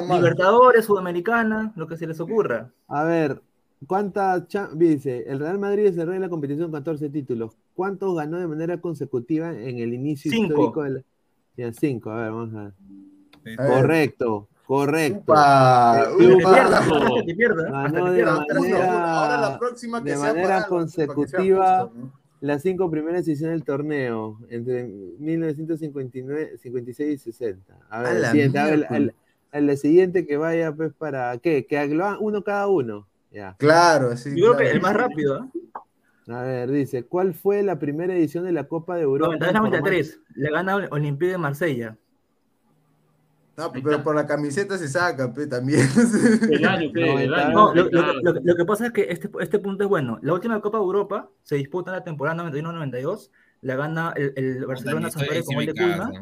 [0.09, 2.71] Libertadores, Sudamericana, lo que se les ocurra.
[2.89, 3.41] A ver,
[3.87, 4.45] ¿cuántas
[4.75, 5.25] dice?
[5.27, 7.57] El Real Madrid es el rey de la competición con 14 títulos.
[7.75, 10.53] ¿Cuántos ganó de manera consecutiva en el inicio Cinco.
[10.53, 11.05] histórico del
[11.57, 12.73] Ya, cinco, a ver, vamos a ver.
[13.45, 13.51] Sí.
[13.59, 13.73] A ver.
[13.73, 15.21] Correcto, correcto.
[15.33, 16.69] Upa, upa.
[17.71, 21.81] Ganó que de manera, Ahora la próxima que de manera para consecutiva.
[21.87, 22.23] justo, ¿no?
[22.41, 24.89] las cinco primeras ediciones del torneo, entre
[25.19, 27.75] 1959, 56 y 60.
[27.89, 29.15] A A ver, la el siguiente, a ver, el-
[29.53, 31.67] el siguiente que vaya, pues, para, ¿qué?
[31.67, 31.79] Que
[32.21, 33.07] uno cada uno.
[33.33, 33.57] Ya.
[33.59, 34.31] Claro, sí.
[34.31, 35.49] Yo creo que el más rápido, ¿eh?
[36.29, 39.35] A ver, dice, ¿cuál fue la primera edición de la Copa de Europa?
[39.35, 41.97] en 92-93, le gana Ol- Olympique de Marsella.
[43.57, 45.81] No, pero por la camiseta se saca, pe, también.
[46.51, 47.31] El el.
[47.53, 48.13] No, lo, lo- claro.
[48.23, 50.19] lo- lo que pasa es que este, este punto es bueno.
[50.23, 53.31] La última Copa de Europa se disputa en la temporada 91-92,
[53.63, 56.13] la gana el, el Barcelona San con gol de Kulma, casa.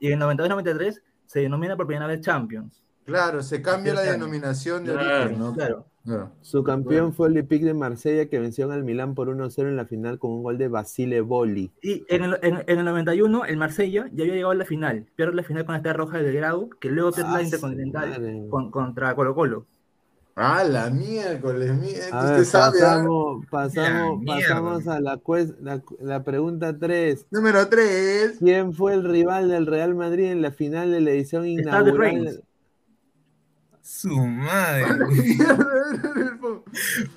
[0.00, 2.82] y en 92-93 se denomina por primera vez Champions.
[3.04, 5.52] Claro, se cambia la denominación de Claro, origen, ¿no?
[5.54, 5.86] claro.
[6.02, 6.30] Claro.
[6.40, 9.84] Su campeón fue el Olympique de Marsella que venció al Milán por 1-0 en la
[9.84, 11.70] final con un gol de Basile Boli.
[11.82, 15.04] Y en el, en, en el 91, el Marsella ya había llegado a la final.
[15.14, 18.46] Pierde la final con esta roja de Grau, que luego pierde Ah, la su Intercontinental
[18.48, 19.66] con- contra Colo Colo.
[20.36, 22.12] Ah, la miércoles, miércoles.
[22.12, 22.80] A Usted ver, sabe, ¿ah?
[22.80, 27.26] pasamos, pasamos, La pasamos a la, cues- la, la pregunta 3.
[27.30, 28.38] Número 3.
[28.38, 32.42] ¿Quién fue el rival del Real Madrid en la final de la edición inaugural?
[33.90, 34.84] Su madre.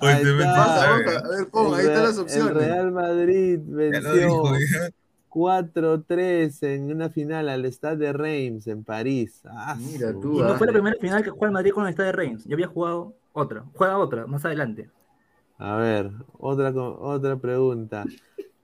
[0.00, 0.94] Oye, te está.
[0.94, 2.48] A ver, pon, El ahí están las opciones.
[2.48, 4.90] El Real Madrid venció dijo, ya.
[5.30, 9.40] 4-3 en una final al Stade de Reims en París.
[9.44, 11.92] Ah, Mira tú, Y no fue la primera final que juega el Madrid con el
[11.92, 12.44] Stade de Reims.
[12.44, 13.64] Ya había jugado otra.
[13.74, 14.90] Juega otra, más adelante.
[15.58, 18.04] A ver, otra, otra pregunta.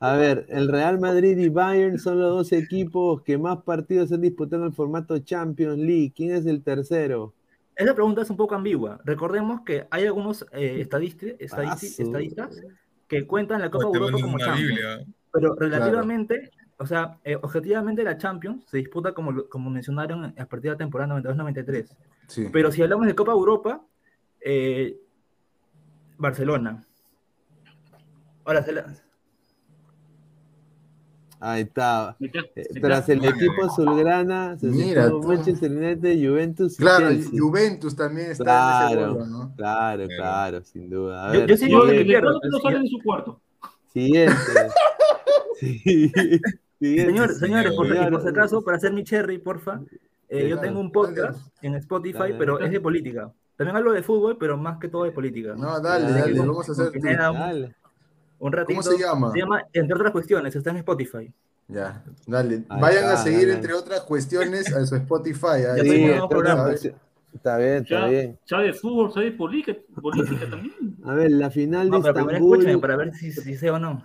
[0.00, 4.22] A ver, el Real Madrid y Bayern son los dos equipos que más partidos han
[4.22, 6.12] disputado en el formato Champions League.
[6.16, 7.34] ¿Quién es el tercero?
[7.80, 9.00] Esa pregunta es un poco ambigua.
[9.04, 12.60] Recordemos que hay algunos eh, estadistas
[13.08, 14.68] que cuentan la Copa Europa como Champions.
[14.68, 15.06] Biblia.
[15.32, 20.62] Pero relativamente, o sea, eh, objetivamente la Champions se disputa como, como mencionaron a partir
[20.64, 21.96] de la temporada 92-93.
[22.26, 22.48] Sí.
[22.52, 23.80] Pero si hablamos de Copa Europa,
[24.42, 25.00] eh,
[26.18, 26.84] Barcelona.
[28.44, 28.94] Ahora se la-
[31.40, 32.10] Ahí está.
[32.10, 32.68] Ahí está, Eh.
[32.80, 37.40] Tras el equipo azulgrana, se Mira United, Juventus Claro, Chelsea.
[37.40, 39.54] Juventus también está en ese Claro, bolo, ¿no?
[39.56, 41.28] claro, claro, sin duda.
[41.30, 42.04] A Yo- ver, yo sí Yo, que el siguiente.
[42.04, 42.82] pierdo, Ricardo que no sale sí.
[42.82, 43.40] de su cuarto.
[43.92, 44.34] Siguiente.
[45.60, 46.12] Sí.
[46.80, 49.82] Siguiente, Señor, señores, por, por si acaso, para hacer mi cherry, porfa,
[50.30, 50.60] eh, Sí, yo claro.
[50.62, 52.66] tengo un podcast en Spotify, Dale, pero dale.
[52.66, 53.30] es de política.
[53.56, 55.54] También hablo de fútbol, pero más que todo de política.
[55.54, 57.06] No, dale, Dale, dale, que- vamos a hacer que tú.
[57.06, 57.74] Dale.
[58.40, 58.82] Un ratito.
[58.82, 59.30] se llama?
[59.32, 61.32] Se llama Entre otras cuestiones, está en Spotify.
[61.68, 62.64] Ya, dale.
[62.68, 63.52] Ahí Vayan a seguir, dale.
[63.54, 65.62] entre otras cuestiones, a su Spotify.
[65.62, 66.70] Ya ahí, Sí, ¿no?
[67.32, 68.38] Está bien, está Ya, bien.
[68.44, 70.74] sabe fútbol, sabe política, política también.
[71.04, 72.80] A ver, la final de No, pero Estambul.
[72.80, 74.02] para ver si, si sé o no.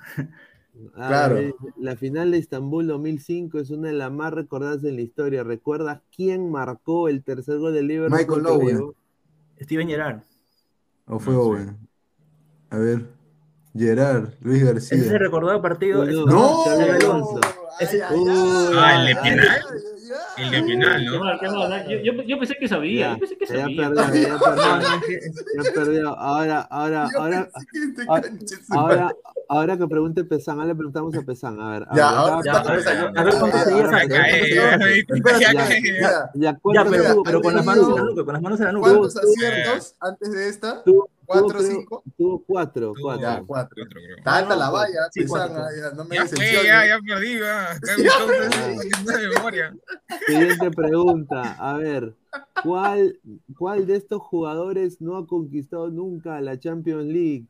[0.93, 1.39] Claro.
[1.77, 5.43] La final de Estambul 2005 es una de las más recordadas en la historia.
[5.43, 8.19] ¿Recuerdas quién marcó el tercer gol del Liverpool?
[8.19, 8.91] Michael Owen.
[9.61, 10.19] Steven Gerrard.
[11.07, 11.77] ¿O fue Owen?
[12.69, 13.05] A ver.
[13.77, 14.97] Gerard, Luis Ese García.
[14.99, 16.05] es el recordado partido.
[16.05, 16.63] No, ese- ¡No!
[16.63, 17.39] Xabi Alonso.
[17.79, 19.61] Ese- Ay, ay, Uy, Ah, el de penal.
[20.37, 21.19] El de penal, ¿no?
[21.19, 21.87] mal, qué mal.
[21.89, 23.89] Yo, yo, yo pensé que sabía, Ya, yo pensé que ya sabía.
[23.89, 24.81] perdió, ya perdió,
[25.65, 26.09] ya perdió.
[26.17, 28.21] Ahora, ahora, Yo ahora, este ah,
[28.69, 29.15] ahora,
[29.49, 31.59] ahora que pregunte Pesán, ahora le preguntamos a Pesán.
[31.59, 33.35] A ver, a Ya, ahora Ya, a ver,
[36.61, 36.85] cuánto Ya
[37.25, 38.89] pero, con las manos en la nuca, con las manos en la nuca.
[38.89, 40.83] ¿Cuántos aciertos antes de esta?
[41.25, 42.03] ¿Cuatro, cinco?
[42.17, 43.21] Tuvo cuatro, cuatro.
[43.21, 43.83] Ya, cuatro.
[43.83, 44.17] Otro, creo.
[44.17, 45.55] Está alta la No, valla, sí, cuatro.
[45.55, 47.35] ya, no me Ya fue, ya, ya perdí,
[49.19, 49.75] de memoria.
[50.27, 51.55] Siguiente pregunta.
[51.59, 52.15] A ver,
[52.63, 53.19] ¿cuál,
[53.57, 57.45] ¿cuál de estos jugadores no ha conquistado nunca la Champions League?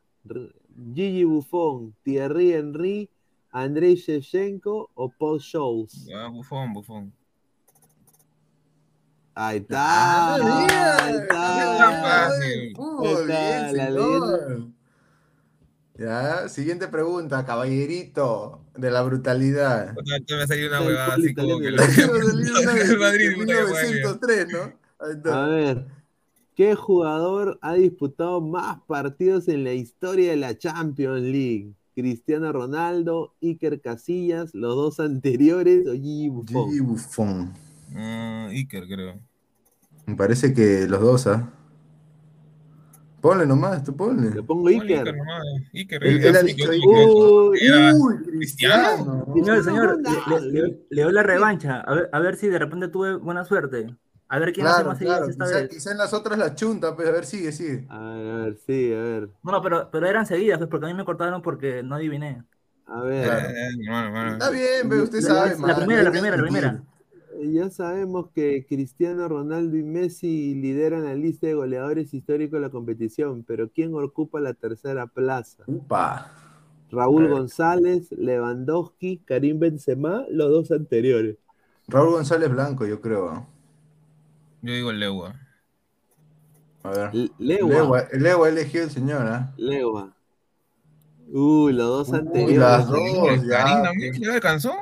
[0.93, 3.09] Gigi Buffon, Thierry Henry,
[3.51, 6.07] Andrei Shevchenko o Paul Scholes.
[6.13, 7.13] Ah, bufón, bufón.
[9.35, 10.35] Ahí está.
[10.35, 12.01] Ah, ahí está.
[12.01, 12.73] Fácil.
[12.99, 14.57] Ahí está.
[15.97, 19.93] Ya, siguiente pregunta, caballerito de la brutalidad.
[19.93, 22.13] Puta, te me ha salido una El huevada así como que italiano.
[22.13, 23.87] la Salió una de- del Madrid, de puta que madre.
[23.93, 24.59] 1903, ¿no?
[24.99, 25.43] Ahí está.
[25.45, 25.85] A ver,
[26.55, 31.73] ¿qué jugador ha disputado más partidos en la historia de la Champions League?
[31.95, 36.69] Cristiano Ronaldo, Iker Casillas, los dos anteriores o Gigi Buffon.
[36.71, 37.53] Gigi Buffon.
[37.95, 39.19] Ah, Iker, creo.
[40.05, 41.49] Me parece que los dos, ¿ah?
[43.21, 44.29] Ponle nomás, tú Le ponle.
[44.43, 45.15] pongo Ponle Iker.
[45.17, 45.41] nomás.
[45.73, 47.93] Iker, Él- Iker, él ha sí, dicho yo- Iker.
[47.95, 49.25] Uy, Cristiano.
[49.33, 49.97] Señor, señor,
[50.29, 51.81] le, le- le doy la revancha.
[51.81, 53.87] A ver, a ver si de repente tuve buena suerte.
[54.27, 55.31] A ver quién hace Claro, más seguidas claro.
[55.31, 55.69] esta Quizá, vez.
[55.69, 57.85] quizá en las otras la chunta, pues a ver, sigue, sigue.
[57.89, 59.29] A ver, a ver, sí, a ver.
[59.43, 62.43] No, no, pero, pero eran seguidas, pues, porque a mí me cortaron porque no adiviné.
[62.87, 63.23] A ver.
[63.25, 63.49] Claro.
[63.49, 64.33] Eh, hermano.
[64.33, 66.83] Está bien, pero usted La- sabe, la man, primera, la primera, la primera.
[67.39, 72.61] Eh, Ya sabemos que Cristiano Ronaldo y Messi lideran la lista de goleadores históricos de
[72.61, 75.63] la competición, pero ¿quién ocupa la tercera plaza?
[75.67, 76.31] Upa.
[76.89, 81.37] Raúl González, Lewandowski, Karim Benzema, los dos anteriores.
[81.87, 83.47] Raúl González Blanco, yo creo.
[84.61, 85.35] Yo digo Lewa.
[86.83, 87.11] A ver.
[87.37, 87.69] Lewa.
[87.69, 89.53] Lewa, Lewa eligió el señor, ¿ah?
[89.57, 90.15] Lewa.
[91.27, 92.57] Uy, los dos Uy, anteriores.
[92.57, 93.81] las dos, ¿Karim ya.
[93.81, 94.73] también le alcanzó?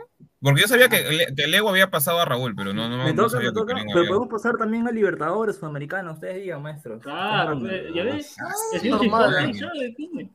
[0.44, 3.24] Porque yo sabía que, que Lewa había pasado a Raúl, pero no, no, Me no
[3.24, 3.74] toca, sabía me toca.
[3.76, 6.16] Pero había- podemos pasar también a Libertadores Sudamericanos.
[6.16, 7.02] Ustedes digan, maestros.
[7.02, 7.94] Claro, mandan.
[7.94, 8.36] ya ves.
[8.40, 10.30] Ah, es normal, ¿eh?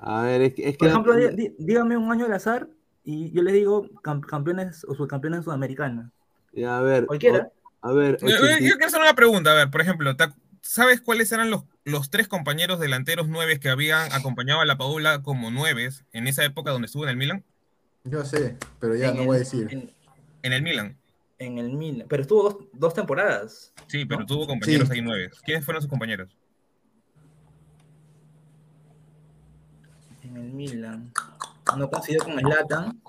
[0.00, 0.68] A ver, es que.
[0.68, 2.68] Es Por que ejemplo, dí- dí- dígame un año al azar
[3.04, 6.10] y yo les digo cam- campeones o subcampeones sudamericanos.
[6.52, 7.06] Ya, a ver.
[7.06, 7.48] Cualquiera.
[7.80, 10.14] o- a ver, Yo, yo- 80 yo quiero hacer una pregunta, a ver, por ejemplo,
[10.16, 14.64] ¿te ac- ¿sabes cuáles eran los, los tres compañeros delanteros nueves que habían acompañado a
[14.66, 17.44] la Paula como nueves en esa época donde estuvo en el Milan?
[18.04, 19.66] Yo sé, pero ya En no el- voy a decir.
[19.70, 19.90] En,
[20.42, 20.96] En el Milan.
[21.38, 22.06] en el Milan.
[22.08, 23.72] Pero estuvo dos, dos temporadas.
[23.86, 24.26] Sí, pero ¿no?
[24.26, 24.94] tuvo compañeros Sí.
[24.94, 25.40] ahí nueves.
[25.40, 26.36] ¿Quiénes fueron sus compañeros?
[30.22, 31.12] En el Milan.
[31.78, 33.00] No coincidió con Zlatan.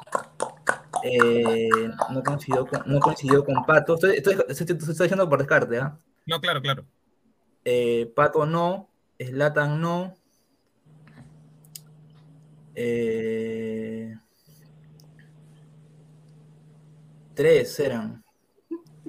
[1.04, 1.70] Eh,
[2.12, 3.96] no, coincidió con, no coincidió con Pato.
[3.96, 5.98] Estoy, estoy, estoy- estoy diciendo por descarte, ¿ah?
[6.26, 6.86] No, claro, claro.
[7.66, 8.90] Eh, Pato no.
[9.22, 10.16] Zlatan no.
[12.76, 13.75] Eh,
[17.36, 18.24] tres eran.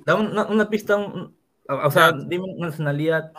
[0.05, 1.37] Da una, una pista, un-
[1.69, 3.33] o sea, dime una nacionalidad.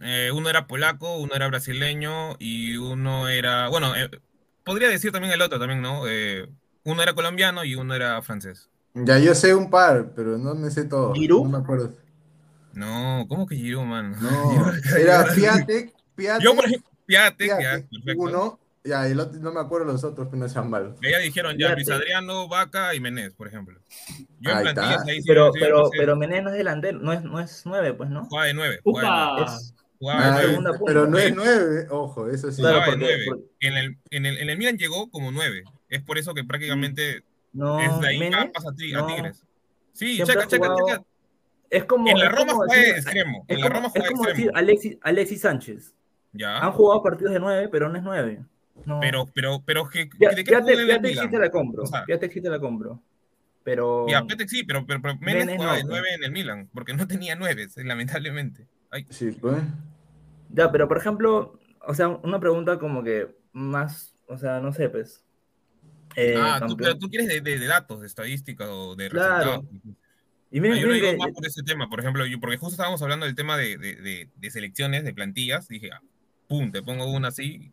[0.00, 4.10] Eh, uno era polaco, uno era brasileño y uno era, bueno, eh,
[4.64, 6.06] podría decir también el otro también, ¿no?
[6.06, 6.48] Eh,
[6.84, 8.68] uno era colombiano y uno era francés.
[8.94, 11.14] Ya yo sé un par, pero no me sé todo.
[11.14, 11.44] ¿Giroud?
[11.44, 11.92] No me acuerdo.
[12.72, 14.16] No, ¿cómo que Giroud, man?
[14.20, 18.22] No, era Piatek, Piatek, Yo, por ejemplo, Piatek, ya, Piatek, perfecto.
[18.22, 20.96] uno, ya, el otro, no me acuerdo los otros, pero no sean malos.
[21.02, 21.74] Ella dijeron ya.
[21.74, 23.78] Luis Adriano, Vaca y Menés, por ejemplo.
[24.40, 24.74] Yo en Ahí está.
[24.74, 27.22] plantillas ahí sí, Pero, sí, pero, no sé, pero Menés no es delantero, no es,
[27.22, 28.24] no es nueve, pues, ¿no?
[28.26, 28.80] jugaba de nueve.
[28.82, 29.50] jugaba de Upa.
[29.50, 29.52] nueve.
[29.56, 29.72] Es,
[30.08, 30.46] Ah, nueve.
[30.48, 30.84] segunda punta.
[30.86, 32.60] pero no es nueve, ojo, eso sí.
[32.60, 33.44] Claro, porque- nueve.
[33.60, 35.64] En el, en, el, en el Milan llegó como nueve.
[35.88, 37.22] Es por eso que prácticamente
[37.54, 39.06] no, es de ahí Menés, pasa a, ti- a no.
[39.06, 39.42] Tigres.
[39.94, 41.04] Sí, Siempre checa, checa, jugado- checa.
[41.70, 43.90] Es como, En la es Roma como fue decir- extremo, Es en la como, Roma
[43.90, 44.36] fue es como extremo.
[44.46, 45.94] decir Alexis, Alexis Sánchez.
[46.34, 46.58] Ya.
[46.58, 48.44] Han jugado partidos de nueve, pero no es nueve.
[48.84, 49.00] No.
[49.00, 51.24] Pero, pero, pero, ¿qué, ya, ¿de qué ya te, ya te Milan?
[51.26, 51.82] sí te la compro.
[51.82, 53.02] O sea, ya te sí te la compro.
[53.64, 54.06] Pero.
[54.08, 55.90] Ya, Petek sí, pero, pero, pero Menés jugaba no, de pues.
[55.90, 58.68] nueve en el Milan, porque no tenía nueve, lamentablemente.
[58.90, 59.56] Ay, Sí, pues.
[60.50, 64.88] Ya, pero por ejemplo, o sea, una pregunta como que más, o sea, no sé,
[64.88, 65.24] pues.
[66.14, 69.62] Eh, ah, tú, pero tú quieres de, de- de datos, de estadística o de Claro.
[69.62, 69.64] resultados.
[70.52, 72.56] Y miren, Ah, yo miren digo que- más por ese tema, por ejemplo, yo, porque
[72.56, 76.00] justo estábamos hablando del tema de, de, de- de selecciones, de plantillas, dije, ah,
[76.46, 77.72] pum, te pongo una así.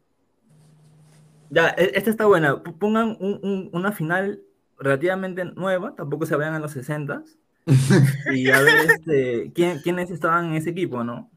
[1.54, 2.62] Ya, e- esta está buena.
[2.64, 4.42] Pongan un- un- una final
[4.80, 7.24] relativamente nueva, tampoco se vayan a los 60
[8.34, 11.30] y a ver este, ¿quién, quiénes estaban en ese equipo, ¿no?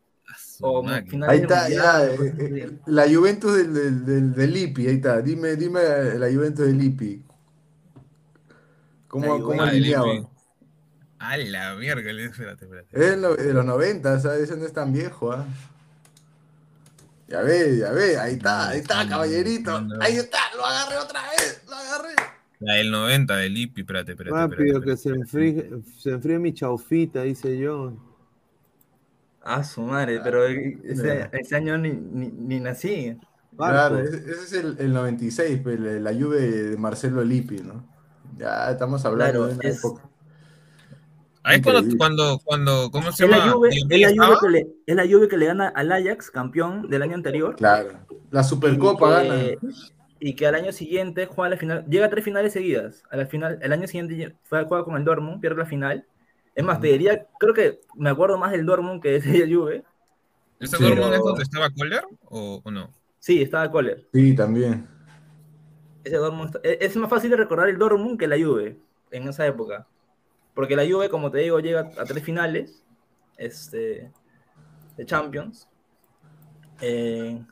[0.60, 4.96] O Ahí está, mundial, ya, eh, eh, la Juventus del, del, del, del Lippi, ahí
[4.96, 5.20] está.
[5.20, 5.80] Dime, dime
[6.18, 7.22] la Juventus del Lippi.
[9.08, 10.14] ¿Cómo, cómo Juventus del alineaba?
[10.14, 10.28] Lippi.
[11.18, 12.88] A la mierda, espérate, espérate.
[12.92, 14.42] Es lo- de los 90, ¿sabes?
[14.42, 15.46] Ese no es tan viejo, ¿ah?
[17.28, 19.76] Ya ve, ya ve, ahí está, ahí está, caballerito.
[20.00, 22.14] Ahí está, lo agarré otra vez, lo agarré.
[22.60, 24.36] La del 90 del IPI, espérate, espérate.
[24.36, 24.86] Rápido, espérate.
[24.86, 27.92] que se enfríe, se enfríe mi chaufita, dice yo.
[29.42, 33.16] Ah, su madre, pero ese, ese año ni, ni, ni nací.
[33.56, 37.86] Claro, ese, ese es el, el 96, pues, la, Juve de Marcelo Lippi, ¿no?
[38.36, 40.08] Ya estamos hablando Claro, de una es- época.
[41.48, 41.98] Ahí cuando, Increíble.
[41.98, 43.68] cuando, cuando, ¿cómo se Es la llama?
[43.70, 44.38] Es la Juve estaba.
[44.40, 47.54] que le, es la Juve que le gana al Ajax, campeón del año anterior.
[47.54, 47.90] Claro,
[48.32, 49.40] la Supercopa y gana.
[49.40, 49.58] que,
[50.18, 53.04] y que al año siguiente juega la final, llega a tres finales seguidas.
[53.10, 56.04] A la final, el año siguiente juega con el Dortmund, pierde la final.
[56.54, 59.84] Es más, te diría, creo que me acuerdo más del Dortmund que de ese Juve.
[60.58, 62.90] ¿Ese Pero- Dortmund es donde estaba Kohler o, o no?
[63.20, 64.08] Sí, estaba Kohler.
[64.12, 64.86] Sí, también.
[66.02, 68.78] Ese Dortmund está- es es más fácil de recordar el Dortmund que la Juve
[69.12, 69.86] en esa época.
[70.56, 72.82] Porque la Juve, como te digo, llega a tres finales
[73.36, 74.10] este,
[74.96, 75.68] de Champions.
[76.80, 77.44] Eh,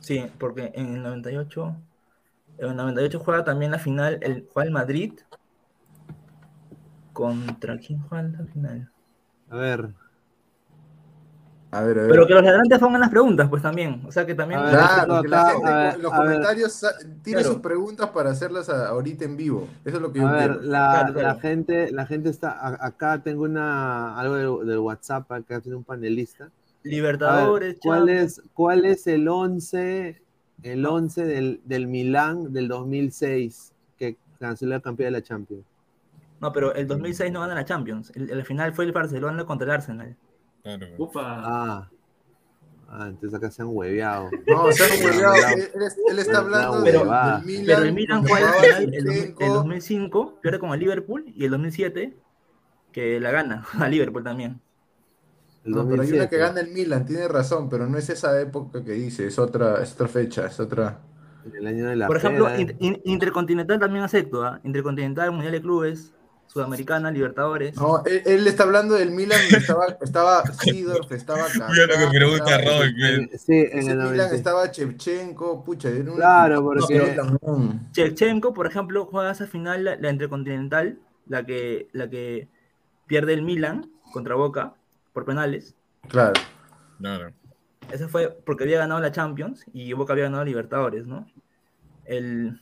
[0.00, 1.76] sí, porque en el 98,
[2.58, 5.20] en el 98 juega también la final, el, juega el Madrid.
[7.12, 8.90] ¿Contra quién juega la final?
[9.48, 9.94] A ver.
[11.72, 12.10] A ver, a ver.
[12.10, 14.02] Pero que los ladrantes pongan las preguntas, pues también.
[14.06, 14.60] O sea que también.
[14.60, 16.84] Ver, Claro, que la gente ver, los comentarios
[17.22, 17.44] Claro.
[17.48, 19.68] sus preguntas para hacerlas ahorita en vivo.
[19.84, 20.62] Eso es lo que yo A ver, quiero.
[20.62, 21.28] la, Claro, claro.
[21.28, 25.84] la gente, la gente está, acá tengo una, algo del, del WhatsApp, acá tiene un
[25.84, 26.50] panelista.
[26.82, 28.38] Libertadores, ¿cuál Champions.
[28.38, 30.22] es, cuál es el 11,
[30.62, 35.64] el 11 del, del Milán del 2006 que canceló el campeón de la Champions?
[36.40, 38.10] No, pero el 2006 no gana la Champions.
[38.16, 40.16] El, el final fue el Barcelona contra el Arsenal.
[40.62, 40.86] Claro.
[40.98, 41.22] Upa.
[41.24, 41.88] Ah,
[42.92, 44.28] Ah, entonces acá se han hueveado.
[44.48, 45.34] No, se han hueveado.
[45.54, 47.40] Él, él es- él está hablando hueveado.
[47.46, 47.66] del, del Milan.
[47.66, 49.44] Pero el Milan fue el, Shevchenko.
[49.44, 52.16] el 2005, pierde con el Liverpool, y el 2007,
[52.90, 54.60] que la gana a Liverpool también.
[55.64, 56.36] El No, pero hay una que 2007.
[56.38, 59.92] gana el Milan, tiene razón, pero no es esa época que dice, es otra, es
[59.92, 60.98] otra fecha, es otra.
[61.54, 62.60] El año de la Por ejemplo, pera.
[62.60, 64.58] in- in- Intercontinental también acepto, ¿ah?
[64.64, 66.12] Intercontinental, Mundial de Clubes,
[66.52, 67.76] Sudamericana, Libertadores.
[67.76, 72.16] No, él, él está hablando del Milan, estaba, estaba Sidorf, estaba Kaká, Mira lo que
[72.18, 73.30] pregunta estaba- Roy.
[73.38, 74.34] Sí, en el Milan 90.
[74.34, 77.88] estaba Shevchenko, pucha, era un Claro, porque- también.
[77.92, 80.98] Shevchenko, por ejemplo, juega esa final, la, la Intercontinental,
[81.28, 82.48] la que, la que
[83.06, 84.74] pierde el Milan contra Boca
[85.12, 85.76] por penales.
[86.08, 86.40] Claro.
[86.98, 87.32] Claro.
[87.92, 91.26] Ese fue porque había ganado la Champions y Boca había ganado Libertadores, ¿no?
[92.04, 92.60] El,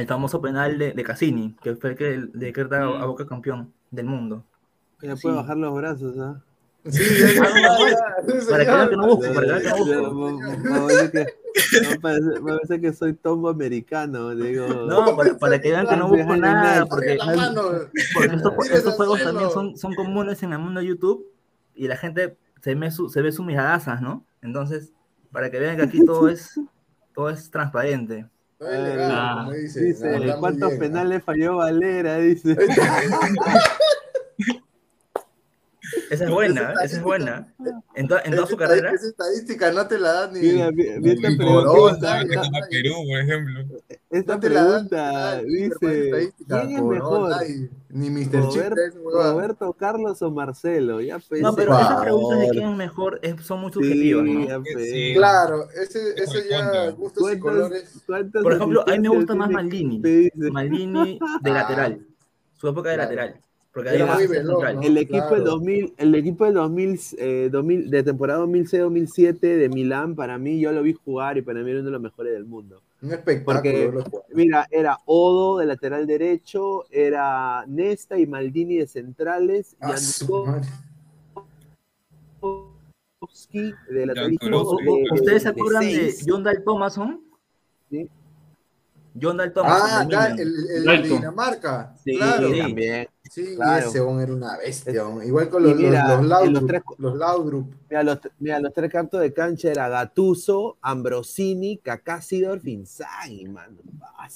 [0.00, 4.06] el famoso penal de, de Cassini, que fue el que decreta a Boca campeón del
[4.06, 4.44] mundo.
[5.02, 5.22] Ya Sí.
[5.22, 6.40] puede bajar los brazos, ¿ah?
[6.86, 10.10] Sí, ya, ya, ya, Para que vean que no busco, para que vean que no
[10.10, 10.38] busco.
[10.40, 14.66] me- me parece que- me me soy tombo americano, digo.
[14.86, 17.18] No, para, para que vean que no busco nada, porque,
[18.32, 21.26] estos, juegos también son, son comunes en el mundo de YouTube
[21.74, 24.24] y la gente se ve, su, se ve sus miradazas, ¿no?
[24.42, 24.92] Entonces,
[25.32, 26.58] para que vean que aquí todo es,
[27.14, 28.26] todo es transparente.
[28.60, 29.80] Todo es legal, Ah, dice.
[29.80, 32.18] Dice, ¿cuántos penales falló Valera?
[32.18, 32.54] Dice.
[36.10, 37.54] Esa es buena, esa es buena.
[37.94, 38.90] En, to- en toda su carrera.
[38.92, 40.40] Esa estadística no te la dan ni.
[40.40, 43.60] Mira, vi esta pregunta, esta- Perú, por ejemplo.
[44.10, 47.32] Esta No te la dan, pregunta dice, ¿quién es mejor?
[47.90, 48.48] Ni Mr.
[48.48, 48.62] Chip.
[48.62, 51.40] Robert- Roberto Carlos o Marcelo, ya pues.
[51.42, 54.46] No, pero esas preguntas de quién es mejor son muy Sí, subjetivas, ¿no?
[54.46, 54.60] ya.
[54.84, 55.12] Sí.
[55.14, 57.68] Claro, ese, eso ya gustos y ¿Cuántas-
[58.06, 58.32] colores.
[58.42, 60.02] Por ejemplo, a mí me gusta más Maldini.
[60.50, 61.54] Maldini de Ah.
[61.54, 62.00] lateral.
[62.56, 63.10] Su época de Claro.
[63.10, 63.40] lateral.
[63.72, 64.74] Porque Era muy veloz.
[64.74, 64.82] ¿no?
[64.82, 65.44] El equipo del Claro.
[65.44, 70.72] 2000, el equipo del 2000, eh, 2000 de temporada 2006-2007 de Milán, para mí yo
[70.72, 72.82] lo vi jugar y para mí era uno de los mejores del mundo.
[73.00, 74.04] Un espectáculo.
[74.04, 79.94] Porque, mira, era Odo de lateral derecho, era Nesta y Maldini de centrales, y Ah,
[83.88, 86.24] de lateral de- ¿Ustedes se de acuerdan de seis.
[86.26, 87.20] John Dal Thomason?
[87.90, 88.08] Sí.
[89.20, 89.88] John Dal Thomason.
[89.90, 90.38] Ah, de Milan.
[90.38, 91.08] el, el de.
[91.08, 91.94] Dinamarca.
[92.04, 92.48] Sí, claro.
[92.56, 93.08] también.
[93.30, 93.86] Sí, claro.
[93.88, 95.06] ese hombre era una bestia.
[95.06, 95.26] hombre.
[95.28, 97.72] Igual con Y los, mira, los, los en los tres- Los Laudrup.
[97.88, 103.76] Mira, los, mira, los tres cantos de cancha era Gattuso, Ambrosini, Kaká, Sidorf, Inzaghi, mano.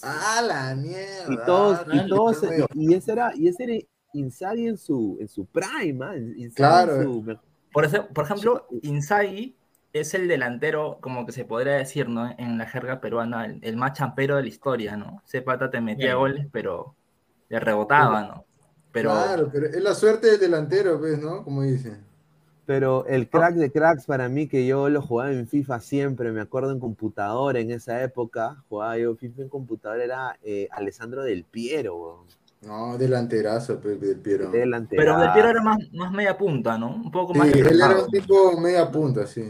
[0.03, 1.27] Ah, la mierda.
[1.33, 2.67] y todos, Ah, y todos, feo.
[2.73, 3.75] y ese era, y ese era
[4.13, 6.17] Inzaghi en su, en su prime, ¿ah?
[6.17, 6.97] Inzaghi Claro.
[6.97, 7.43] en su mejor-
[7.73, 9.57] Por, ese- por ejemplo, Inzaghi
[9.93, 12.33] es el delantero, como que se podría decir, ¿no?
[12.39, 15.21] En la jerga peruana, el, el más champero de la historia, ¿no?
[15.27, 16.19] Ese pata te metía Claro.
[16.21, 16.95] goles, pero
[17.49, 18.45] le rebotaba, ¿no?
[18.95, 21.43] Pero Claro, pero es la suerte del delantero, pues, ¿no?
[21.45, 21.99] Como dicen.
[22.65, 26.41] Pero el crack de cracks para mí, que yo lo jugaba en FIFA siempre, me
[26.41, 31.45] acuerdo en computadora en esa época, jugaba yo FIFA en computadora, era eh, Alessandro Del
[31.45, 32.25] Piero.
[32.63, 34.51] No, delanterazo, pues, del Piero.
[34.51, 35.03] delantero.
[35.03, 36.95] pero Del Piero era más, más media punta, ¿no?
[36.95, 39.45] Un poco Sí, más él era un tipo media punta, sí.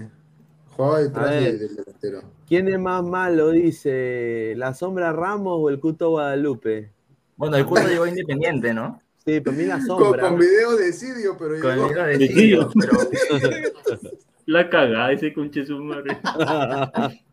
[0.74, 2.22] Jugaba detrás de- del delantero.
[2.48, 3.50] ¿Quién es más malo?
[3.50, 6.90] Dice, ¿la sombra Ramos o el Cuto Guadalupe?
[7.36, 9.00] Bueno, el curso llegó independiente, ¿no?
[9.26, 10.28] Sí, pero mí la Con, sombra.
[10.28, 12.92] con video de Sidio, pero Con el hilo de Sidio, pero
[14.46, 16.18] La cagada ese conche su madre.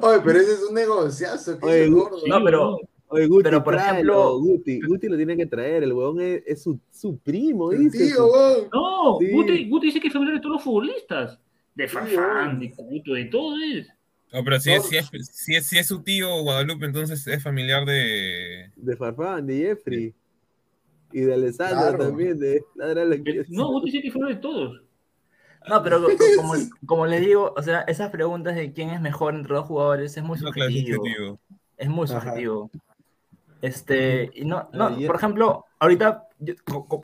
[0.00, 1.58] Oye, pero ese es un negociazo.
[1.58, 2.18] que Oye, gordo.
[2.26, 2.78] no, pero
[3.12, 6.42] Oye, Guti, Pero, por tráelo, ejemplo- Guti, Guti lo tiene que traer, el huevón es,
[6.46, 8.06] es su, su primo, dice.
[8.06, 8.68] tío, su- weón.
[8.72, 9.30] No, Sí.
[9.32, 11.36] Guti, Guti dice que es familiar de todos los futbolistas.
[11.74, 13.88] De Farfán, de Cuto, de todo es.
[14.32, 17.42] No, pero si es, si, es, si, es, si es su tío Guadalupe, entonces es
[17.42, 18.70] familiar de.
[18.76, 20.14] De Farfán, de Jeffrey.
[21.12, 21.98] Y de Alessandro Claro.
[21.98, 24.82] también, de Ladra la que- No, Guti dice que fue de todos.
[25.68, 26.54] No, pero co- como,
[26.86, 30.22] como les digo, o sea, esas preguntas de quién es mejor entre dos jugadores es
[30.22, 31.38] muy No, claro, es subjetivo.
[31.76, 32.20] Es muy Ajá.
[32.20, 32.70] subjetivo.
[33.62, 36.54] Este, y no, no, por ejemplo, ahorita, yo-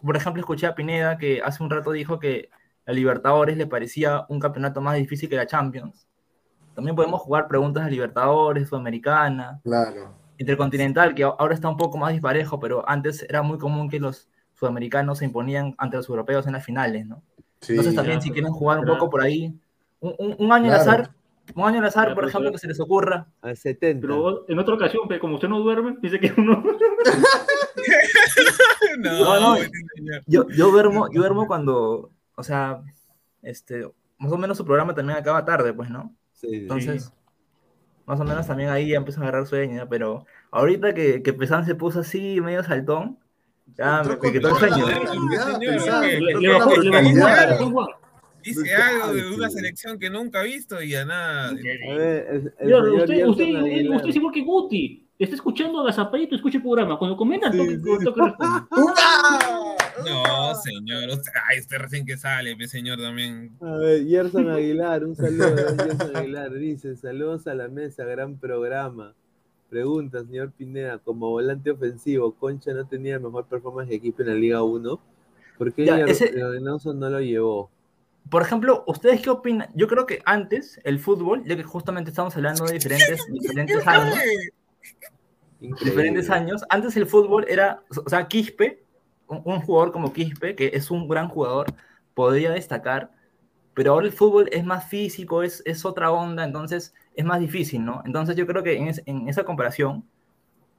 [0.02, 2.48] por ejemplo, escuché a Pineda que hace un rato dijo que
[2.86, 6.06] la Libertadores le parecía un campeonato más difícil que la Champions.
[6.74, 10.14] También podemos jugar preguntas de Libertadores, Sudamericana, Claro.
[10.39, 14.28] Intercontinental, que ahora está un poco más disparejo, pero antes era muy común que los
[14.55, 17.23] sudamericanos se imponían ante los europeos en las finales, ¿no?
[17.60, 17.73] Sí.
[17.73, 19.52] Entonces también ya, si quieren jugar un pero- poco por ahí,
[20.00, 20.90] un, un- un año al Claro.
[21.02, 21.10] azar,
[21.55, 23.26] un año al azar, Ya, por ejemplo, que se les ocurra.
[23.40, 24.06] Al 70.
[24.06, 26.62] Pero en otra ocasión, como usted no duerme, dice que uno.
[28.98, 29.62] no, No, no.
[30.26, 32.82] Yo, yo duermo, yo duermo cuando, o sea,
[33.42, 36.15] este, más o menos su programa también acaba tarde, pues, ¿no?
[36.32, 36.98] Sí, sí.
[38.06, 41.66] Más o menos también ahí ya empiezo a agarrar sueño, pero ahorita que, que Pesan
[41.66, 43.18] se puso así, medio saltón,
[43.76, 44.86] ya me, quitó el sueño.
[47.70, 48.06] guante.
[48.42, 51.52] Dice algo de una selección que nunca ha visto y a nada.
[51.52, 52.44] Usted,
[54.06, 55.05] es igual que Guti.
[55.18, 56.98] Está escuchando a Gazapayito, escucha el programa.
[56.98, 58.66] Cuando comenta, toque, toque responde.
[60.04, 61.08] No, señor.
[61.48, 63.50] Ay, usted recién que sale, mi señor también.
[63.62, 66.52] A ver, Gerson Aguilar, un saludo a Gerson Aguilar.
[66.52, 69.14] Dice, saludos a la mesa, gran programa.
[69.70, 74.34] Pregunta, señor Pineda, como volante ofensivo, ¿Concha no tenía mejor performance de equipo en la
[74.34, 75.00] Liga 1?
[75.58, 77.70] ¿Por qué Ya, ese- no lo llevó?
[78.30, 79.68] Por ejemplo, ¿ustedes qué opinan?
[79.74, 83.82] Yo creo que antes el fútbol, ya que justamente estamos hablando de diferentes, diferentes
[85.60, 88.84] años, diferentes años, antes el fútbol era, o sea, Quispe,
[89.28, 91.66] un, un jugador como Quispe, que es un gran jugador,
[92.15, 93.10] podría destacar,
[93.74, 97.84] pero ahora el fútbol es más físico, es, es otra onda, entonces es más difícil,
[97.84, 98.02] ¿no?
[98.05, 100.05] Entonces yo creo que en, es- en esa comparación,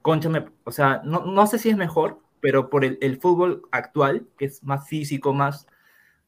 [0.02, 3.62] Concha, me, o sea, no, no sé si es mejor, pero por el, el fútbol
[3.72, 5.66] actual, que es más físico, más...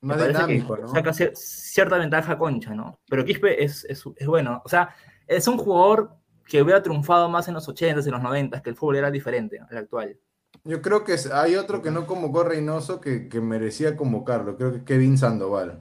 [0.00, 0.88] me Más parece que dinámico, ¿no?
[0.88, 2.98] Saca cier- cierta ventaja a Concha, ¿no?
[3.08, 4.94] Pero Quispe es, es, es bueno, o sea,
[5.26, 6.16] es un jugador
[6.50, 9.60] que hubiera triunfado más en los 80s, en los 90s, que el fútbol era diferente
[9.70, 10.18] al actual.
[10.64, 14.56] Yo creo que hay otro que no convocó a Reynoso que, que merecía convocarlo.
[14.56, 15.80] Creo que Kevin Sandoval.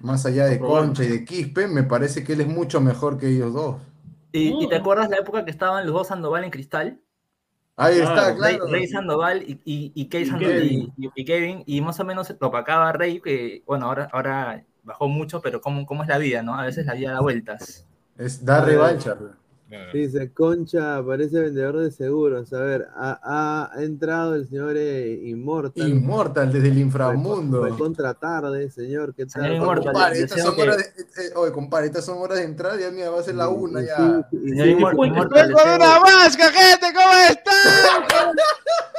[0.00, 0.60] Más allá de.
[0.60, 3.76] Concha y de Quispe, me parece que él es mucho mejor que ellos dos.
[4.32, 7.00] ¿Y, y te acuerdas la época que estaban los dos Sandoval en cristal?
[7.74, 8.66] Ahí está, Rey, claro.
[8.68, 10.92] Rey Sandoval y, y, Y Sandoval Kevin.
[10.96, 14.64] y, y Kevin, y más o menos lo opacaba a Rey, que bueno, ahora, ahora
[14.84, 16.54] bajó mucho, pero ¿cómo, cómo es la vida, no?
[16.54, 17.84] A veces la vida da vueltas.
[18.16, 19.18] Es dar revancha.
[19.92, 22.52] Dice, Concha parece vendedor de seguros.
[22.52, 25.88] A ver, ha, ha entrado el señor eh, Immortal.
[25.88, 27.58] Inmortal desde el inframundo.
[27.66, 29.12] Fue contra tarde, señor.
[29.14, 29.42] ¿Qué tal?
[29.42, 32.44] Señor Immortal, Compadre, estas son que- horas de, eh, oye, compadre, estas son horas de
[32.44, 34.28] entrada, ya mira, va a ser la una ya.
[34.30, 36.86] Señor Immortal, Immortal, ¡Vengo de deseo- una vasca, gente!
[36.94, 38.36] ¿Cómo están?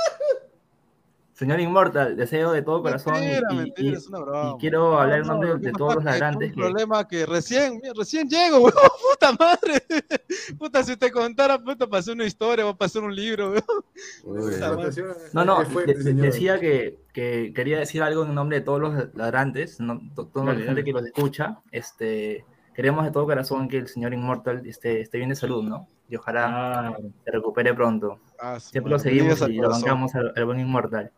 [1.37, 4.53] Señor Immortal, deseo de todo corazón y- Mentira, y, mentira, y- es una broma.
[4.55, 7.79] y quiero hablar en No, nombre de todos los ladrantes Un que, problema que recién,
[7.95, 9.83] recién llego, weón, puta madre.
[10.57, 14.57] Puta, si te contara, puta, pasé una historia, va a pasar un libro, weón.
[14.59, 15.03] Madre.
[15.33, 19.15] No, no, de- de- decía que, que quería decir algo en nombre de todos los
[19.15, 20.83] ladrantes, no, to- toda Dale, la gente dale.
[20.85, 21.59] que los escucha.
[21.71, 25.87] Este, queremos de todo corazón que el señor Inmortal esté, esté bien de salud, ¿no?
[26.09, 28.19] Y ojalá se recupere pronto.
[28.39, 31.11] Ah, Siempre lo seguimos y lo bancamos al, al buen Inmortal.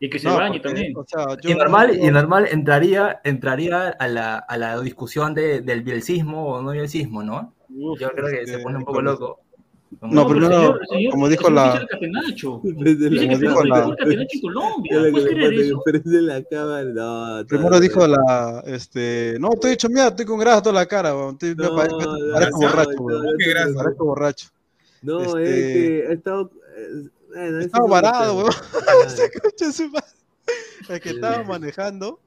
[0.00, 0.92] Y que se No, bañe porque, también.
[0.96, 5.34] o sea, yo Y no normal, y normal entraría, entraría a la, a la discusión
[5.34, 7.54] de, del bielcismo o no bielcismo, ¿no?
[7.68, 9.40] Yo creo que se este, pone un poco loco.
[10.02, 12.60] No, pero primero, señor, señor, como dijo la- Catenacho.
[12.64, 13.96] Dijo la-.
[14.54, 14.76] No,
[17.46, 21.32] Primero dijo la, este, no, estoy hecho mierda, estoy con grasa toda la cara, weón.
[21.34, 23.74] Estoy- No, no, me parezco no, borracho, no, no.
[23.76, 24.48] Parezco borracho.
[25.02, 26.50] No, Este- es que he estado.
[27.38, 28.52] Eh, Estaba lo weón.
[28.52, 29.08] sé.
[29.16, 30.06] Se escucha su madre.
[30.88, 32.18] Es que estaba manejando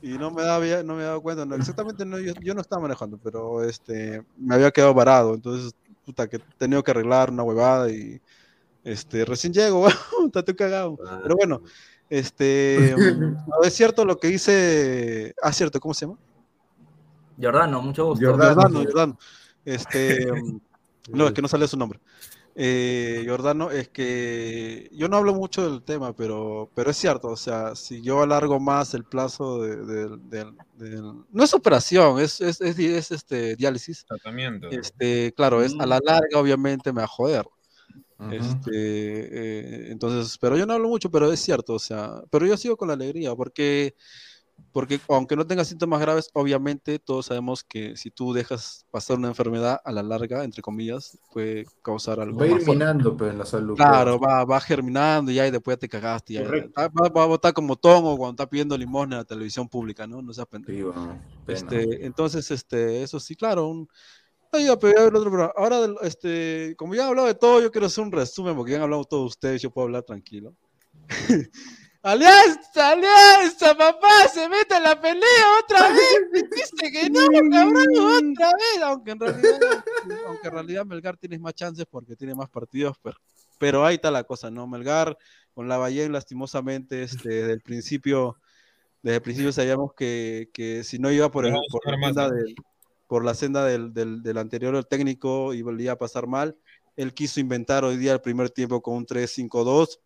[0.00, 1.44] y no me daba, no me daba cuenta.
[1.44, 5.34] No, exactamente, no, yo, yo no estaba manejando, pero este, me había quedado varado.
[5.34, 8.20] Entonces, puta, que he tenido que arreglar una huevada y
[8.84, 10.26] este, recién llego, weón.
[10.26, 10.98] Está todo cagado.
[11.06, 11.20] Ah.
[11.22, 11.62] Pero bueno,
[12.08, 15.34] este, no, es cierto lo que dice.
[15.42, 16.18] Ah, cierto, ¿cómo se llama?
[17.40, 18.24] Jordano, mucho gusto.
[18.24, 18.54] Jordano.
[18.54, 19.18] Jordano, Jordano.
[19.64, 20.26] Este,
[21.10, 22.00] no, es que no sale su nombre.
[22.60, 27.36] Eh, Jordano, es que yo no hablo mucho del tema, pero, pero es cierto, o
[27.36, 30.44] sea, si yo alargo más el plazo de,
[31.30, 34.68] no es operación, es, es, es, este, diálisis, Tratamiento.
[34.70, 37.46] este, claro, es a la larga obviamente me va a joder.
[38.32, 42.56] Este, eh, entonces, pero yo no hablo mucho, pero es cierto, o sea, pero yo
[42.56, 43.94] sigo con la alegría, porque,
[44.72, 49.28] porque aunque no tenga síntomas graves, obviamente todos sabemos que si tú dejas pasar una
[49.28, 53.38] enfermedad a la larga, entre comillas, puede causar algo Va a ir minando, pues, en
[53.38, 53.76] la salud.
[53.76, 56.34] Claro, va, va germinando y ya y después ya te cagaste.
[56.34, 60.06] ya- va, va- a botar como tongo cuando está pidiendo limosna en la televisión pública,
[60.06, 60.20] ¿no?
[60.22, 60.92] No seas pendejo.
[60.92, 61.00] Sí.
[61.46, 63.68] Este, entonces, este, eso sí, claro.
[63.68, 63.88] Un...
[64.52, 67.60] Ay, ya, pero ya el otro, pero ahora, este, como ya he hablado de todo,
[67.60, 70.54] yo quiero hacer un resumen porque ya han hablado todos ustedes, yo puedo hablar tranquilo.
[72.02, 74.28] ¡Alianza, alianza, papá!
[74.32, 76.30] ¡Se mete en la pelea otra vez!
[76.32, 78.82] Dijiste que no, cabrón, otra vez.
[78.84, 79.60] Aunque en realidad,
[80.26, 83.16] aunque en realidad Melgar tiene más chances porque tiene más partidos, pero,
[83.58, 84.68] pero ahí está la cosa, ¿no?
[84.68, 85.18] Melgar
[85.54, 88.36] con la Ballén, lastimosamente, este, desde el principio,
[89.02, 91.56] desde el principio sabíamos que, que si no iba por, el,
[93.08, 96.56] por la senda del, del, del anterior el técnico y volvía a pasar mal.
[96.94, 99.98] Él quiso inventar hoy día el primer tiempo con un 3-5-2.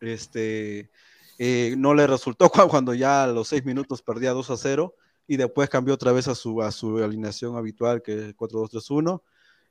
[0.00, 0.90] Este,
[1.38, 4.94] eh, no le resultó cu- cuando ya a los seis minutos perdía 2 a 0
[5.26, 9.22] y después cambió otra vez a su, a su alineación habitual que es 4-2-3-1.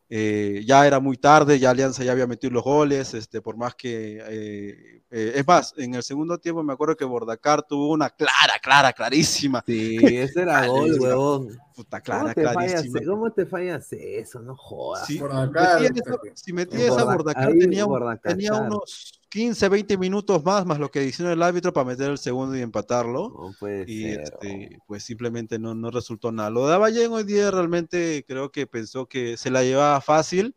[0.09, 3.73] eh, ya era muy tarde, ya Alianza ya había metido los goles, este, por más
[3.73, 8.09] que, eh, eh, es más, en el segundo tiempo me acuerdo que Bordacar tuvo una
[8.09, 9.63] clara, clara, clarísima.
[9.65, 11.07] Sí, ese era gol, Clarísima.
[11.07, 11.47] huevón.
[11.75, 12.99] Puta, ¿Cómo clara, te, fallas, clarísima.
[13.11, 14.39] ¿Cómo te fallas eso?
[14.41, 15.07] No jodas.
[15.07, 19.67] Sí, Bordacar, metía esa- si metía En esa Borda- Bordacar, tenía, Bordacar, tenía unos 15,
[19.67, 23.29] 20 minutos más, más lo que hicieron el árbitro para meter el segundo y empatarlo.
[23.29, 26.51] No puede y ser, este, pues simplemente no, no resultó nada.
[26.51, 30.55] Lo de Aballén hoy día realmente creo que pensó que se la llevaba fácil.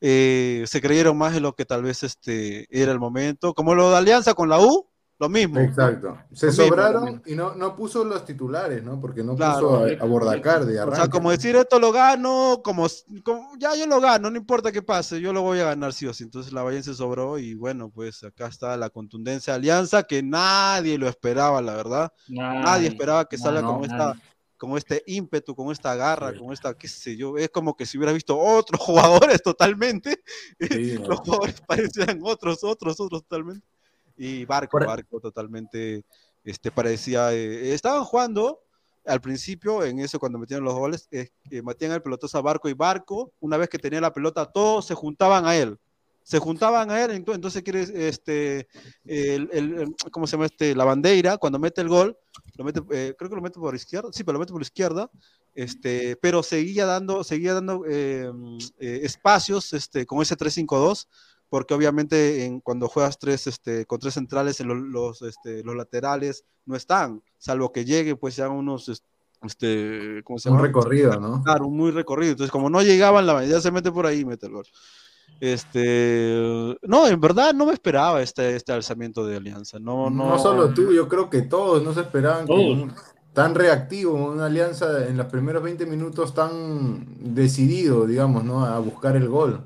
[0.00, 3.54] eh, se creyeron más en lo que tal vez este era el momento.
[3.54, 4.88] Como lo de Alianza con la U,
[5.18, 5.58] lo mismo.
[5.60, 6.18] Exacto.
[6.32, 7.22] Se Lo sobraron mismo.
[7.26, 9.00] y no, no puso los titulares, ¿no?
[9.00, 9.68] Porque no Claro.
[9.68, 12.86] puso a, a Bordacar de O sea, como decir esto lo gano, como,
[13.24, 16.06] como- ya yo lo gano, no importa qué pase, yo lo voy a ganar sí
[16.06, 16.24] o sí.
[16.24, 20.22] Entonces la Bayern se sobró y bueno, pues acá está la contundencia de Alianza que
[20.22, 22.12] nadie lo esperaba, la verdad.
[22.28, 24.20] Nadie, Nadie, esperaba que salga no, con esta nadie.
[24.58, 27.96] con este ímpetu, con esta garra, con esta, qué sé yo, es como que si
[27.96, 28.80] hubieras visto otros
[29.34, 30.22] jugadores totalmente,
[31.08, 33.66] los jugadores parecían otros, otros, otros totalmente.
[34.16, 36.04] Y Barco, Barco totalmente,
[36.44, 38.60] este, parecía, eh, estaban jugando
[39.04, 42.68] al principio, en eso cuando metieron los goles, eh, eh, metían el pelotazo a Barco
[42.68, 45.78] y Barco, una vez que tenía la pelota, todos se juntaban a él.
[46.24, 48.66] Se juntaban a él, ento- entonces quiere, este,
[49.04, 50.74] el, el- el- ¿cómo se llama este?
[50.74, 52.18] La bandera, cuando mete el gol,
[52.56, 55.08] lo mete, eh, creo que lo mete por izquierda, sí, pero lo mete por izquierda,
[55.54, 58.28] este, pero seguía dando, seguía dando eh,
[58.80, 61.06] eh, espacios este, con ese 3-5-2,
[61.48, 65.76] porque obviamente en, cuando juegas tres, este, con tres centrales, en lo- los, este, los
[65.76, 69.02] laterales no están, salvo que llegue, pues ya unos, es-
[69.42, 70.66] este, ¿cómo se Un llama?
[70.66, 71.42] recorrido, ¿no?
[71.42, 72.32] Claro, un muy recorrido.
[72.32, 74.66] Entonces, como no llegaban, la mayoría se mete por ahí y mete el gol.
[75.40, 79.78] Este, no, en verdad no me esperaba este, este alzamiento de Alianza.
[79.78, 82.78] No, no, No solo tú, yo creo que todos no se esperaban que Todos.
[82.78, 82.92] un-
[83.34, 88.64] tan reactivo, una alianza en los primeros 20 minutos tan decidido, digamos, ¿no?
[88.64, 89.60] A buscar el gol.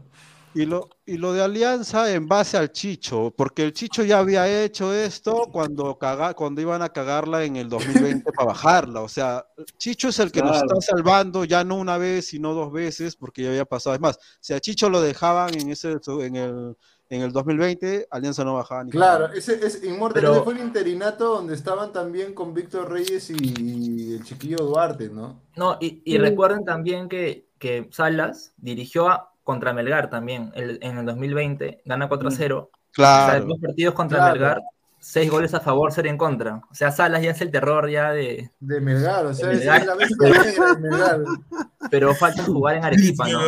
[0.53, 4.63] Y lo, y lo de Alianza en base al Chicho, porque el Chicho ya había
[4.65, 9.03] hecho esto cuando, caga, cuando iban a cagarla en el 2020 para bajarla.
[9.03, 9.47] O sea,
[9.79, 10.67] Chicho es el que nos Claro.
[10.79, 13.95] está salvando ya no una vez, sino dos veces, porque ya había pasado.
[13.95, 16.77] Es más, si a Chicho lo dejaban en, ese, en, el,
[17.11, 19.39] en el 2020, Alianza no bajaba ni Claro, cagando.
[19.39, 24.15] ese es Inmortal, Pero- ese fue el interinato donde estaban también con Víctor Reyes y
[24.15, 25.43] el chiquillo Duarte, ¿no?
[25.55, 30.99] No, y, y recuerden también que, que Salas dirigió a- contra Melgar también el- en
[30.99, 32.71] el 2020, gana 4-0.
[32.93, 33.27] Claro.
[33.27, 34.33] O sea, dos partidos contra Claro.
[34.35, 34.61] Melgar,
[34.99, 36.57] seis goles a favor, cero en contra.
[36.71, 38.51] O sea, Salas ya es el terror ya de...
[38.61, 41.21] De Melgar, o sea, de esa es la bestia de Melgar.
[41.91, 43.41] Pero falta jugar en Arequipa, ¿no?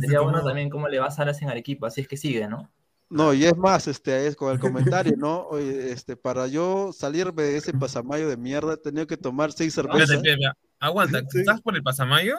[0.00, 2.70] Sería bueno también cómo le va a Salas en Arequipa, así es que sigue, ¿no?
[3.08, 5.40] No, y es más, este, es con el comentario, ¿no?
[5.48, 9.76] Oye, este, para yo salirme de ese pasamayo de mierda, he tenido que tomar seis
[9.76, 10.24] Espérate, cervezas.
[10.24, 12.36] espérate, aguanta, ¿estás por el pasamayo?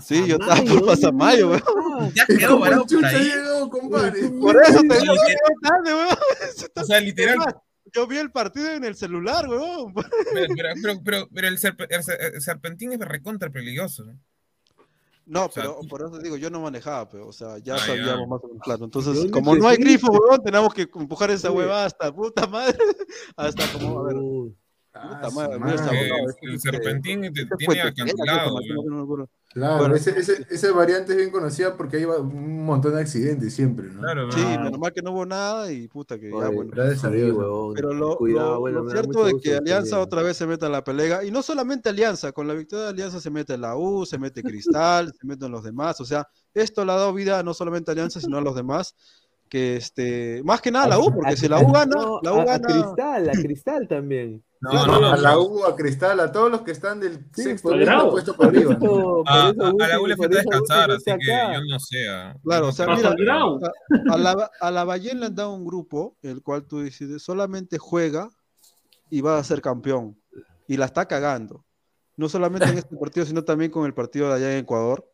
[0.00, 1.62] Sí, yo estaba por pasamayo, weón.
[2.14, 3.24] Ya quedó varado por ahí.
[3.24, 4.28] llegó, compadre?
[4.28, 5.34] Por eso te digo que
[5.68, 6.16] tarde, weón.
[6.76, 7.38] O sea, literal.
[7.94, 9.94] Yo vi el partido en el celular, weón.
[10.34, 14.04] Pero, pero, pero, el, serpe- el ser- el serpentín es recontra peligroso.
[14.04, 14.18] ¿no?
[15.24, 18.26] No, pero por eso digo, yo no manejaba, pero, o sea, ya Ah, sabíamos ya.
[18.26, 18.78] más o menos claro.
[18.78, 22.78] ¿De Entonces, como no hay grifo, weón, tenemos que empujar esa hueva hasta puta madre.
[23.36, 24.16] Hasta como, a ver.
[25.02, 26.00] Puta madre, esa madre.
[26.02, 28.58] hueva, El- este- el serpentín te- este tiene acantilado.
[29.50, 33.54] Claro, Bueno, ese, ese, esa variante es bien conocida porque hay un montón de accidentes
[33.54, 34.02] siempre, ¿no?
[34.30, 36.70] Sí, menos mal que no hubo nada y puta que ya Oye, bueno.
[36.74, 37.74] gracias a Dios, huevón.
[37.74, 40.72] Pero lo, Cuidado, lo- bueno, lo cierto gusto que Alianza otra vez se mete en
[40.72, 44.04] la pelea, y no solamente Alianza, con la victoria de Alianza se mete la U,
[44.04, 47.54] se mete Cristal, se meten los demás, o sea, esto le ha dado vida no
[47.54, 48.94] solamente a Alianza, sino a los demás,
[49.48, 52.32] que este, más que nada a la U, porque si la U gana, No, la
[52.34, 52.66] U a- a gana.
[52.68, 54.44] Cristal, a Cristal también.
[54.60, 57.78] No, no, a la U, a Cristal, a todos los que están del sexto por
[57.78, 58.10] quinto eso.
[58.10, 58.76] puesto para arriba.
[58.80, 59.22] ¿no?
[59.24, 61.54] A, la U le por falta descansar, así que acá.
[61.54, 62.08] yo no sé.
[62.08, 62.36] ah.
[62.42, 66.16] Claro, o sea, mira, a, a la, a la Bayern le han dado un grupo,
[66.22, 68.30] el cual tú decides, solamente juega
[69.10, 70.20] y va a ser campeón.
[70.66, 71.64] Y la está cagando.
[72.16, 75.08] No solamente en este partido, sino también con el partido de allá en Ecuador,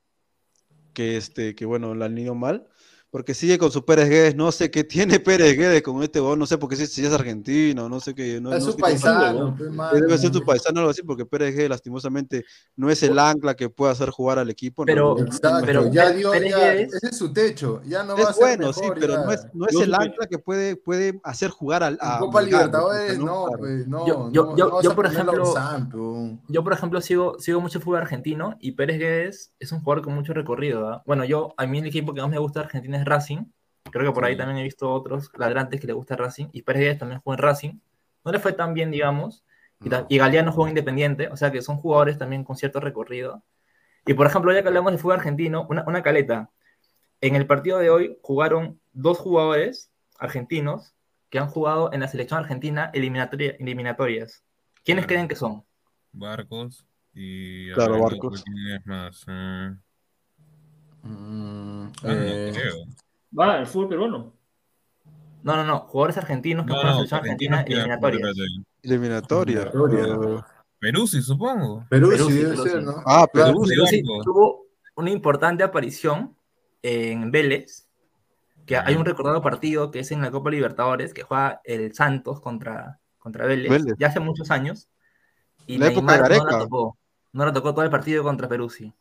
[0.95, 2.67] que, este, que bueno, la han ido mal.
[3.15, 6.37] Porque sigue con su Pérez Guedes, no sé qué tiene Pérez Guedes con este gol,
[6.37, 8.41] no sé por qué si, si es argentino, no sé qué.
[8.41, 9.57] No, Es no su paisano.
[9.93, 12.45] Debe ser su paisano algo así, porque Pérez Guedes lastimosamente
[12.75, 14.83] no es el ancla que pueda hacer jugar al equipo.
[14.83, 14.87] ¿no?
[14.87, 18.37] Pero- Exacto, pero ya dio, ya, ese es su techo, ya no va a es
[18.37, 19.25] ser bueno, mejor, sí, pero ya.
[19.25, 22.19] no es, no es Yo el supe- ancla que puede, puede hacer jugar al, a
[22.19, 23.47] Copa Libertadores, ¿no?
[23.57, 25.89] pues, no, yo, por ejemplo, Orsán,
[26.49, 30.03] yo, por ejemplo, sigo, sigo mucho el fútbol argentino y Pérez Guedes es un jugador
[30.03, 30.89] con mucho recorrido.
[30.89, 31.05] ¿ah?
[31.07, 33.45] Bueno, yo, a mí el equipo que más me gusta de Argentina es Racing.
[33.91, 36.47] Creo que por ahí también he visto otros ladrantes que le gusta Racing.
[36.53, 37.79] Y Pérez Guedes también jugó en Racing.
[38.25, 39.45] No le fue tan bien, digamos.
[39.81, 41.29] Y, ta- y Galeano jugó en Independiente.
[41.29, 43.43] O sea que son jugadores también con cierto recorrido.
[44.07, 46.51] Y por ejemplo, ya que hablamos de fútbol argentino, una, una caleta.
[47.21, 50.95] en el partido de hoy jugaron dos jugadores argentinos
[51.31, 54.45] que han jugado en la selección argentina eliminatoria- eliminatorias.
[54.85, 55.65] ¿Quiénes creen que son?
[56.13, 57.73] Barcos y.
[57.73, 58.45] Claro, Barcos.
[58.45, 59.25] ¿quién es más?
[59.27, 59.79] Mm,
[61.05, 62.75] Mm, ah, no eh, creo.
[63.39, 64.33] Va, el fútbol peruano.
[65.43, 67.63] No, no, no, jugadores argentinos que No, juegan no, la selección argentina.
[67.63, 68.27] Eliminatoria.
[68.83, 69.61] Eliminatoria.
[69.63, 70.41] Eh,
[70.79, 71.85] Perú, sí, supongo.
[71.91, 72.83] Perú Perú sí debe ser.
[72.83, 73.03] ¿no?
[73.07, 74.67] Ah, Claro, Perú, Perú sí tuvo
[74.97, 76.35] una importante aparición
[76.83, 77.89] en Vélez,
[78.67, 82.41] que hay un recordado partido que es en la Copa Libertadores, que juega el Santos
[82.41, 83.95] contra, contra Vélez, Vélez.
[83.99, 84.89] ya hace muchos años,
[85.67, 86.99] y La época de Neymar no la tocó,
[87.33, 88.95] no la tocó todo el partido contra Perú, sí.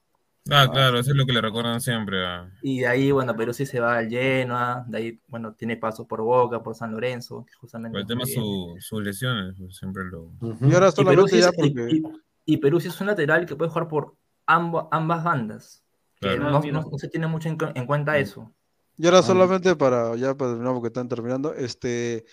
[0.51, 2.51] Ah, claro, eso es lo que le recuerdan siempre a.
[2.61, 6.05] Y de ahí, bueno, Perú sí se va al Genoa, de ahí, bueno, tiene pasos
[6.05, 7.93] por Boca, por San Lorenzo, justamente...
[7.93, 10.23] Por el tema su, sus lesiones, pues, siempre lo.
[10.41, 10.57] Ujú.
[10.69, 11.95] Y ahora Y Perú, solamente sí ya es, y- porque.
[11.95, 12.03] y-
[12.45, 14.15] y Perú sí es un lateral que puede jugar por
[14.45, 15.81] ambo- ambas bandas.
[16.19, 16.51] Que Claro.
[16.51, 18.53] no, Ah, no- no se tiene mucho en, en cuenta eso.
[18.97, 22.25] Y ahora solamente para, ya para terminar, porque están terminando, este,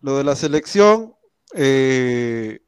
[0.00, 1.14] lo de la selección,
[1.54, 2.60] eh,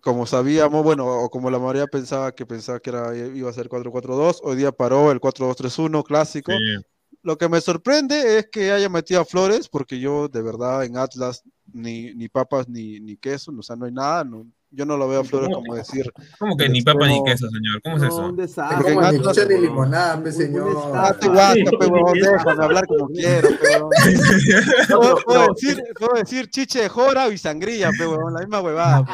[0.00, 3.68] como sabíamos, bueno, o como la mayoría pensaba que pensaba que era, iba a ser
[3.68, 6.52] 4-4-2, hoy día paró el 4-2-3-1 clásico.
[6.52, 6.84] Sí.
[7.22, 10.96] Lo que me sorprende es que haya metido a Flores, porque yo de verdad en
[10.96, 14.96] Atlas ni, ni papas ni, ni queso, o sea, no hay nada, no- yo no
[14.96, 16.12] lo veo a Flores como decir.
[16.38, 17.80] ¿Cómo que ni papa ni queso, señor?
[17.82, 18.20] ¿Cómo es No, eso?
[18.26, 18.94] un Es desastre.
[18.94, 20.92] Como ni ni limonada, señor.
[20.94, 23.90] Ah, te guaca, pe, huevón, déjame hablar como quiero, pe, huevón.
[25.26, 29.04] Puedo, decir, puedo decir chiche de jora y sangría, pe, huevón, la misma huevada.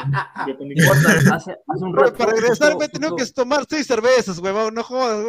[0.45, 0.55] pe.
[0.59, 2.17] Importa, hace, hace un Pero rato.
[2.17, 5.23] para regresar me he tenido que tomar seis cervezas, huevón, no jodas.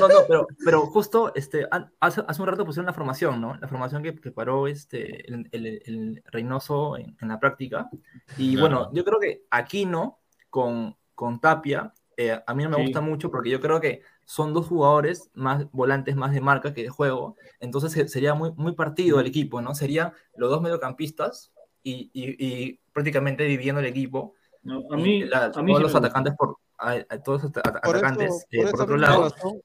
[0.00, 1.66] No, no, pero, pero justo este,
[2.00, 3.54] hace, hace un rato pusieron la formación, ¿no?
[3.56, 7.88] La formación que, que paró este, el, el- el Reynoso en, en la práctica.
[8.36, 8.60] Y Claro.
[8.76, 12.82] bueno, yo creo que Aquino con, con Tapia, eh, a mí no me Sí.
[12.84, 16.82] gusta mucho porque yo creo que son dos jugadores más volantes más de marca que
[16.82, 17.36] de juego.
[17.60, 19.74] Entonces se- sería muy, muy partido el equipo, ¿no?
[19.74, 21.52] Serían los dos mediocampistas
[21.82, 24.34] y, y- y prácticamente dividiendo el equipo.
[24.62, 27.50] No, a mí, la- a mí todos sí los atacantes por a- a todos los
[27.56, 29.60] ata- Por atacantes eh, por por otro lado razón,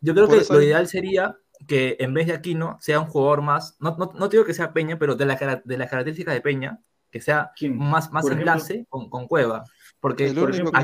[0.00, 3.42] yo creo por que lo ideal sería que en vez de Aquino sea un jugador
[3.42, 6.40] más, no, no, no digo que sea Peña, pero de, la, de las características de
[6.40, 6.80] Peña,
[7.14, 7.78] que sea ¿Quién?
[7.78, 8.50] más, más Por ejemplo.
[8.52, 9.62] enlace con, con Cueva.
[10.00, 10.78] Porque el por único ejemplo, que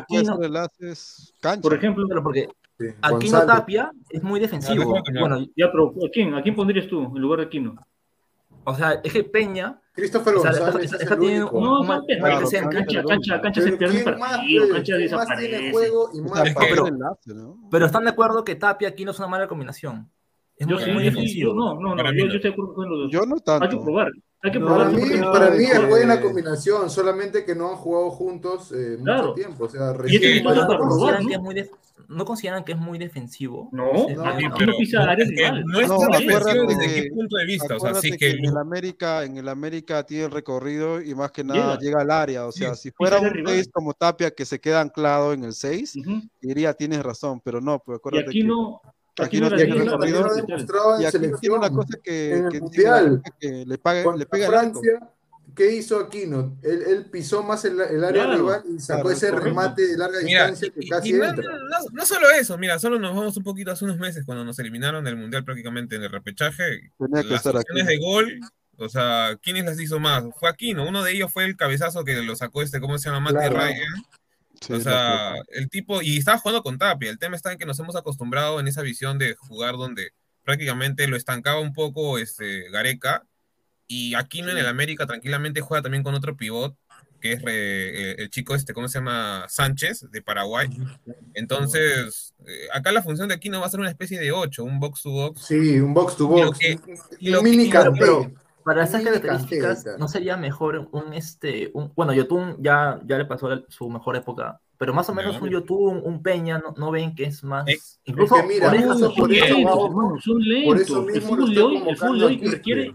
[0.92, 1.60] es cancha.
[1.60, 3.46] Por ejemplo, pero porque Sí, Aquino Gonzalo.
[3.46, 4.94] Tapia es muy defensivo.
[5.18, 6.32] Bueno, ya, pero ¿a quién?
[6.34, 7.74] ¿A quién pondrías tú en lugar de Aquino?
[8.62, 11.58] o sea, es que Peña, Christopher o sea, esta, González esta- esta tiene único.
[11.58, 12.76] un, No, un mal, Tapia, mal claro, presente.
[12.76, 14.36] Cancha, cancha, cancha se Pero pierde ¿quién más,
[15.72, 16.48] juego y más
[16.86, 17.68] enlace, ¿no?
[17.70, 20.08] Pero están de acuerdo que Tapia Aquino es una mala combinación.
[20.56, 21.50] Es Yo muy, sí, muy yo sí, defensivo.
[21.50, 22.34] yo no, no, no, yo, yo no.
[22.34, 23.10] estoy de acuerdo con los dos.
[23.12, 24.10] Yo no Hay que probar,
[24.42, 24.86] hay que No, probar.
[24.92, 29.32] Para mí, para mí es buena combinación, solamente que no han jugado juntos eh, mucho
[29.34, 29.64] tiempo.
[29.64, 31.28] O sea, Y es recién no probar, consideran ¿no?
[31.28, 31.70] que es muy def-
[32.08, 33.68] ¿No consideran que es muy defensivo?
[33.70, 34.06] No, no,
[36.66, 37.64] desde qué punto de vista.
[37.66, 41.00] O sea, Acuérdate sí que que en el América, en el América tiene el recorrido
[41.00, 41.78] y más que nada Llega.
[41.78, 42.46] llega, al área.
[42.46, 43.54] O sea, Sí, si fuera un rival.
[43.54, 46.22] 6 como Tapia que se queda anclado en el 6, Ujú.
[46.40, 48.80] diría tienes razón, pero no, pues Y acuérdate aquí que no,
[49.18, 51.74] aquí aquí no tiene bien no, demostrado y en aquí no tiene una selección.
[51.76, 53.22] cosa que, En el que Mundial.
[53.38, 54.46] que le, pague, le pega.
[54.48, 55.10] Francia,
[55.54, 56.56] ¿qué hizo Aquino?
[56.62, 59.44] Él, él pisó más el, el área Claro, rival y sacó claro, ese correcto.
[59.48, 61.44] remate de larga Mira, distancia que y- casi y no, entra.
[61.44, 64.58] no- no solo eso, mira, solo nos vamos un poquito hace unos meses cuando nos
[64.58, 66.92] eliminaron del Mundial prácticamente en el repechaje.
[66.98, 67.82] Tenía que las estar aquí.
[67.82, 68.40] de gol,
[68.78, 70.24] o sea, ¿quiénes las hizo más?
[70.38, 73.20] Fue Aquino, uno de ellos fue el cabezazo que lo sacó este, ¿cómo se llama?
[73.32, 73.56] Mati Claro.
[73.56, 74.04] Ryan.
[74.60, 77.64] Sí, o sea, el tipo, y estaba jugando con Tapia, el tema está en que
[77.66, 80.10] nos hemos acostumbrado en esa visión de jugar donde
[80.44, 83.24] prácticamente lo estancaba un poco este, Gareca,
[83.86, 86.76] y Aquino en el América tranquilamente juega también con otro pivot,
[87.20, 89.44] que es re- eh, el chico este, ¿cómo se llama?
[89.48, 90.68] Sánchez, de Paraguay.
[91.34, 94.78] Entonces, eh, acá la función de Aquino va a ser una especie de 8, un
[94.80, 95.42] box to box.
[95.46, 96.58] Sí, un box to Y lo box.
[96.58, 96.78] que-
[97.30, 98.32] lo un que- mini pero-
[98.64, 99.86] Para esas características.
[99.98, 104.16] ¿no sería mejor un este, un, bueno, Yotun ya, ya le pasó la- su mejor
[104.16, 105.42] época, pero más o menos Ya.
[105.42, 108.68] un Yotun, un Peña, ¿no, no ven que es más, Es- incluso es que mira,
[108.68, 110.80] Orejas son por eso, lentos, son Por lentos.
[110.80, 112.94] eso El mismo fútbol de hoy, el fútbol hoy requiere,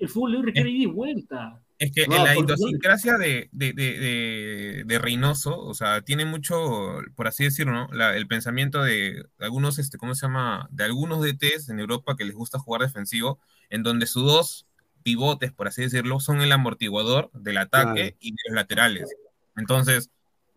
[0.00, 1.60] el fútbol hoy requiere ida y vuelta.
[1.78, 6.26] Es que No, en la idiosincrasia de, de, de, de, de Reynoso, o sea, tiene
[6.26, 7.88] mucho, por así decirlo, ¿no?
[7.92, 10.68] La- el pensamiento de algunos, este, ¿cómo se llama?
[10.70, 13.38] De algunos DTs en Europa que les gusta jugar defensivo,
[13.70, 14.66] en donde sus dos
[15.02, 18.16] pivotes, por así decirlo, son el amortiguador del ataque Claro.
[18.20, 19.14] y de los laterales.
[19.56, 20.10] Entonces,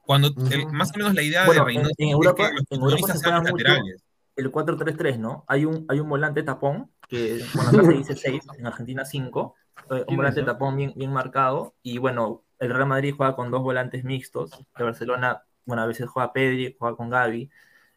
[0.06, 2.54] cuando el- más o menos la idea Bueno, de en, Reynoso en es Europa, que
[2.54, 4.04] los en Europa se los laterales.
[4.36, 5.46] el 4-3-3, ¿no?
[5.48, 9.56] Hay un, hay un volante tapón, que bueno, acá se dice 6, en Argentina 5,
[9.92, 13.36] eh, un ¿Quién volante es, tapón bien, bien marcado, y bueno, el Real Madrid juega
[13.36, 17.50] con dos volantes mixtos, el Barcelona, bueno, a veces juega Pedri, juega con Gavi,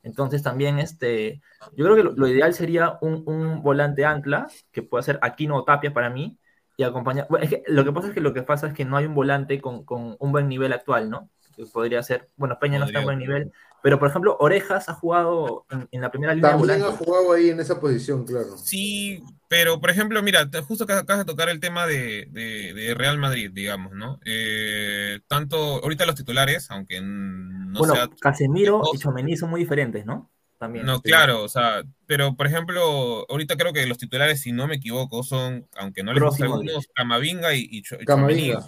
[0.07, 4.85] Entonces también, este, yo creo que lo, lo ideal sería un, un volante ancla, que
[4.85, 6.39] pueda ser Aquino o Tapia para mí,
[6.77, 7.27] y acompañar.
[7.29, 9.07] Bueno, es que lo que pasa es que lo que pasa es que no hay
[9.07, 11.29] un volante con, con un buen nivel actual, ¿no?
[11.57, 13.51] Que podría ser, bueno, Peña no está en buen nivel,
[13.83, 17.33] pero por ejemplo, Orejas ha jugado en, en la primera línea de También ha jugado
[17.33, 18.57] ahí en esa posición, claro.
[18.59, 22.95] Sí, pero por ejemplo, mira, justo que acabas de tocar el tema de, de- de
[22.95, 24.19] Real Madrid, digamos, ¿no?
[24.25, 30.05] Eh, tanto ahorita los titulares, aunque no bueno, sea Casemiro y Chomení son muy diferentes,
[30.05, 30.31] ¿no?
[30.59, 30.87] También.
[30.87, 31.03] No, Sí.
[31.03, 35.23] claro, o sea, pero por ejemplo, ahorita creo que los titulares, si no me equivoco,
[35.23, 36.69] son, aunque no les Kroos guste y a Modric.
[36.71, 38.67] algunos, Camavinga y, y Camavinga.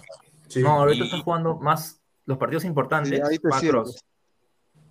[0.57, 3.09] No, ahorita Y- está jugando más los partidos importantes.
[3.15, 3.49] Sí, ahí te.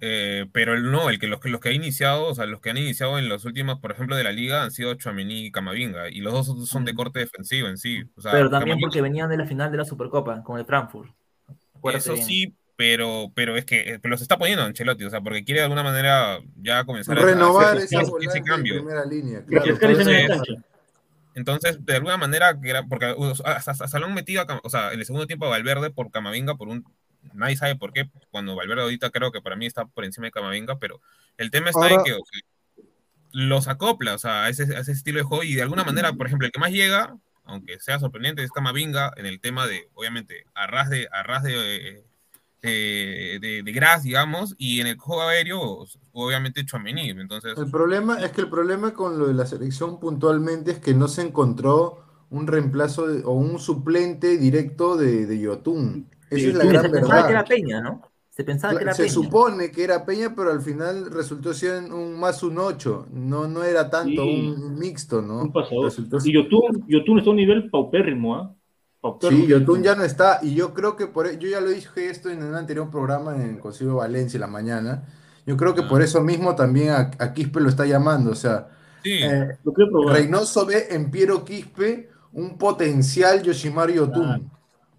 [0.00, 2.60] Eh, pero el no, el que los, que los que ha iniciado, o sea, los
[2.60, 5.50] que han iniciado en los últimos, por ejemplo, de la liga han sido Chouameni y
[5.52, 8.02] Camavinga, y los dos son- de corte defensivo en sí.
[8.16, 10.64] O sea, Pero también Camavinga- porque venían de la final de la Supercopa con el
[10.64, 11.10] Frankfurt.
[11.76, 12.26] Acuérdate Eso bien.
[12.26, 15.60] sí, pero, pero es que eh, pero los está poniendo Ancelotti, o sea, porque quiere
[15.60, 18.74] de alguna manera ya comenzar a- a Renovar hacer ese, cambio.
[18.76, 19.76] primera línea, claro.
[21.34, 24.92] Entonces, de alguna manera, que era- porque hasta, hasta lo han metido, a o sea,
[24.92, 26.84] en el segundo tiempo a Valverde por Camavinga, por un,
[27.34, 30.32] nadie sabe por qué, cuando Valverde ahorita creo que para mí está por encima de
[30.32, 31.00] Camavinga, pero
[31.36, 32.40] el tema está en Ahora- que o sea,
[33.32, 36.12] los acopla, o sea, a ese, a ese estilo de juego, y de alguna manera,
[36.12, 39.88] por ejemplo, el que más llega, aunque sea sorprendente, es Camavinga, en el tema de,
[39.94, 42.04] obviamente, a ras de, a ras de, eh,
[42.62, 47.56] de, de, de gras, digamos, y en el juego aéreo, obviamente, Chouameni, entonces...
[47.56, 51.06] El problema es que el problema con lo de la selección puntualmente es que no
[51.08, 56.10] se encontró un reemplazo de- o un suplente directo de, de Yotun.
[56.30, 57.44] Esa Sí, es la se gran pensaba que era.
[57.44, 58.02] Peña, ¿no?
[58.30, 59.12] Se pensaba que era Se Peña.
[59.14, 63.06] supone que era Peña, pero al final resultó siendo un más un 8.
[63.12, 64.54] No, no era tanto Sí.
[64.56, 65.42] un mixto, ¿no?
[65.42, 65.86] Un pasador.
[65.86, 68.54] Resultó Y Yotun, Yotun está a un nivel paupérrimo, ¿ah?
[69.28, 72.10] Sí, Yotun ya no está, y yo creo que por e- yo ya lo dije
[72.10, 75.04] esto en un anterior programa en el Consejo de Valencia en la mañana.
[75.46, 78.32] Yo creo que por eso mismo también a, a Quispe lo está llamando.
[78.32, 78.68] O sea,
[79.04, 79.12] Sí.
[79.22, 79.56] eh.
[80.08, 84.50] Reynoso ve en Piero Quispe un potencial Yoshimaru Yotun.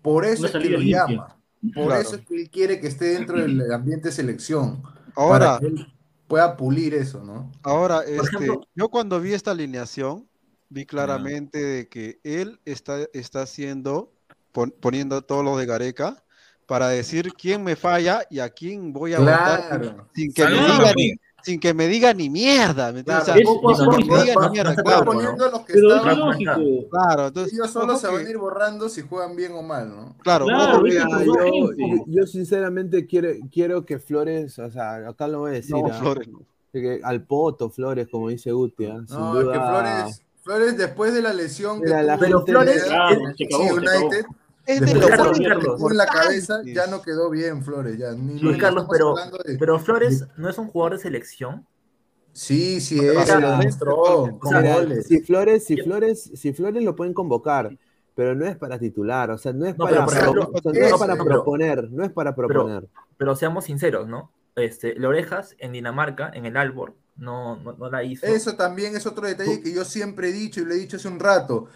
[0.01, 1.05] Por eso es que lo limpia.
[1.07, 1.35] llama.
[1.73, 2.01] Por Claro.
[2.01, 4.81] eso es que él quiere que esté dentro del ambiente selección.
[5.15, 5.87] Ahora- para que él
[6.27, 7.51] pueda pulir eso, ¿no?
[7.63, 10.27] Ahora, este, ejemplo- yo cuando vi esta alineación,
[10.69, 14.13] vi claramente de que él está, está haciendo,
[14.51, 16.23] pon- poniendo todo lo de Gareca
[16.67, 20.65] para decir quién me falla y a quién voy a votar sin que me Salud,
[20.71, 21.19] diga papi.
[21.43, 23.23] Sin que me diga ni mierda, ¿me entiendes?
[23.25, 24.75] Claro, O sea, poco a sin poco que se me va- diga va- ni mierda,
[24.75, 25.05] claro.
[25.05, 26.89] poniendo a los que Pero es lógico.
[26.91, 30.15] Claro, entonces, ellos solo se van a ir borrando si juegan bien o mal, ¿no?
[30.23, 35.07] Claro, Claro, ojo que- ese Mira, es yo, sinceramente quiero, quiero que Flores, o sea,
[35.07, 35.93] acá lo voy a decir, no, ¿ah?
[35.93, 36.39] Flores, no.
[36.71, 39.01] que al poto Flores, como dice Guti, ¿ah?
[39.07, 39.53] sin No, es duda.
[39.53, 43.43] que Flores, Flores después de la lesión que la Pero Flores- Pineda, Claro, en se
[43.43, 44.25] DC acabó, se United,
[44.69, 45.93] Es de de Carlos, Carlos.
[45.93, 48.11] la cabeza, ya no quedó bien Flores, ya.
[48.11, 49.15] Ni, Luis Carlos, pero,
[49.45, 51.65] de- pero Flores no es un jugador de selección.
[52.31, 55.07] Sí, sí O es, sea, lo demostró con Mira, goles.
[55.07, 57.75] si Flores, si Flores, si Flores lo pueden convocar,
[58.15, 60.51] pero no es para titular, o sea, no es No, para, pero por pro- ejemplo,
[60.53, 62.87] o sea, no es para pero- proponer, no es para proponer.
[63.17, 64.31] Pero seamos sinceros, ¿no?
[64.55, 68.25] Este, Lorejas en Dinamarca, en el Albor, no, no, no la hizo.
[68.27, 71.07] Eso también es otro detalle que yo siempre he dicho y lo he dicho hace
[71.07, 71.67] un rato.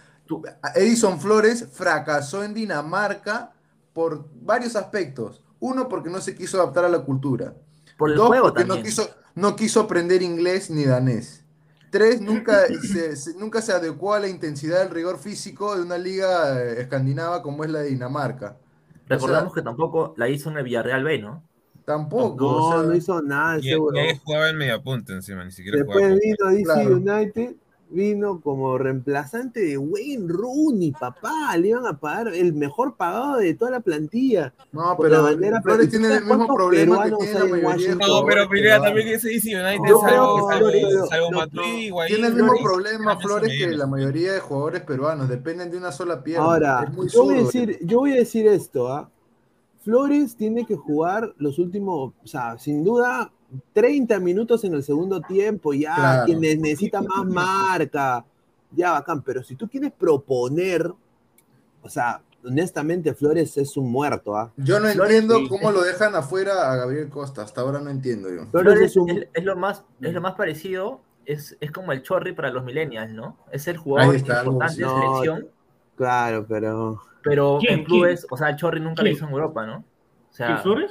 [0.42, 0.44] Tú-
[0.76, 3.52] Edison Flores fracasó en Dinamarca
[3.94, 5.42] por varios aspectos.
[5.60, 7.54] Uno, porque no se quiso adaptar a la cultura.
[7.98, 8.86] Por el Dos, juego porque no también.
[8.86, 11.46] quiso, no quiso aprender inglés ni danés.
[11.92, 15.98] Tres, nunca se, se- nunca se adecuó a la intensidad del rigor físico de una
[15.98, 18.58] liga eh, escandinava como es la de Dinamarca.
[19.08, 21.44] Recordamos que tampoco la hizo en el Villarreal B, ¿no?
[21.86, 22.44] Tampoco.
[22.46, 25.78] No, o sea, no hizo nada Y, ese y jugaba el mediapunta encima, ni siquiera
[25.78, 26.16] Después jugaba.
[26.16, 26.96] vino DC Claro.
[26.96, 27.56] United,
[27.94, 31.56] vino como reemplazante de Wayne Rooney, papá.
[31.58, 34.54] Le iban a pagar el mejor pagado de toda la plantilla.
[34.72, 37.46] no, Con la pero bandera, Flores ¿y tú tiene el mismo problema que tiene la
[37.46, 37.96] mayoría?
[37.96, 38.86] No, pero jugadores mira, peruanos.
[38.88, 41.48] también ese DC United, Yo salvo, creo- salvo, pero- salvo no,
[42.08, 46.24] Tiene el mismo problema Flores que la mayoría de jugadores peruanos, dependen de una sola
[46.24, 46.46] pierna.
[46.46, 49.10] Ahora, es muy yo voy, a decir, yo voy a decir esto, ¿ah?
[49.84, 53.32] Flores tiene que jugar los últimos, o sea, sin duda,
[53.74, 56.26] 30 minutos en el segundo tiempo, ya, Claro.
[56.26, 58.26] quien ne- necesita más marca,
[58.72, 60.92] ya bacán, pero si tú quieres proponer,
[61.82, 64.52] o sea, honestamente Flores es un muerto, ¿ah?
[64.58, 65.48] Yo no Flores, entiendo sí.
[65.50, 68.46] cómo lo dejan afuera a Gabriel Costa, hasta ahora no entiendo yo.
[68.48, 69.10] Flores Flores es un...
[69.10, 72.64] es, es lo más, es lo más parecido, es, es como el Chorri para los
[72.66, 73.38] millennials, ¿no?
[73.52, 74.88] Es el jugador está, algo importante de.
[74.88, 75.48] No, selección,
[75.96, 77.02] Claro, pero...
[77.24, 77.80] pero ¿Quién?
[77.80, 79.16] en clubes, o sea, el Chorri nunca lo ¿Quién?
[79.16, 79.78] hizo en Europa, ¿no?
[79.78, 80.88] O sea, ¿Quién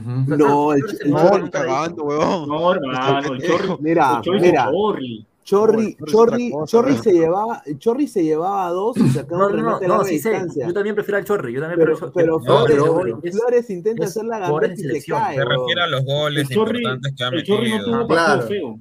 [0.00, 2.04] No, el, Flores el No, Chorri cagando.
[2.46, 3.78] No, hermano, el.
[3.80, 4.64] Mira, el Chorri mira.
[4.64, 5.26] es Chorri.
[5.44, 7.02] Chorri, Chorri Chorri, otra cosa, Chorri ¿no?
[7.02, 10.18] se llevaba, Chorri se llevaba dos y sacaba No, un no, no, sí.
[10.66, 11.52] Yo también prefiero al Chorri.
[11.52, 14.76] Yo también Pero, prefiero pero No, Flores, pero Flores intenta es hacer la gambeta y
[14.76, 15.18] se selección.
[15.20, 15.36] cae.
[15.36, 15.58] Me weón.
[15.60, 18.42] refiero a los goles El Chorri- importantes que ha el Chorri no tuvo partido Claro.
[18.48, 18.78] feo.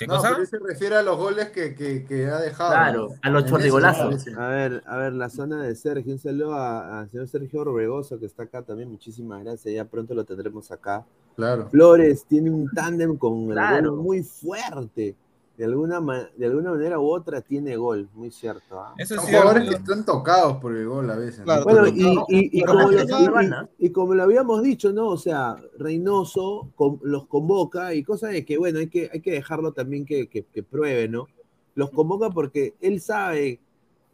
[0.00, 0.30] ¿Qué No, cosa?
[0.32, 2.70] pero se refiere a los goles que, que, que ha dejado.
[2.70, 3.16] Claro, ¿no?
[3.20, 4.26] a los chorrigolazos.
[4.34, 6.14] A ver, a ver, la zona de Sergio.
[6.14, 8.90] Un saludo a- al señor Sergio Orbegoso que está acá también.
[8.90, 9.74] Muchísimas gracias.
[9.74, 11.04] Ya pronto lo tendremos acá.
[11.36, 11.68] Claro.
[11.68, 13.90] Flores tiene un tándem con el Claro.
[13.94, 15.14] gol muy fuerte.
[15.60, 16.00] De alguna,
[16.38, 18.82] de alguna manera u otra tiene gol, muy cierto.
[18.96, 19.42] Eso es Son cierto.
[19.48, 21.44] jugadores que están tocados por el gol a veces.
[21.44, 24.22] Bueno, y, no, y- y pero como lo, que nada- y- y- y como lo
[24.22, 25.08] habíamos dicho, ¿no?
[25.08, 29.32] O sea, Reynoso con- los convoca y cosa de que, bueno, hay que, hay que
[29.32, 31.26] dejarlo también que, que, que pruebe, ¿no?
[31.74, 33.60] Los convoca porque él sabe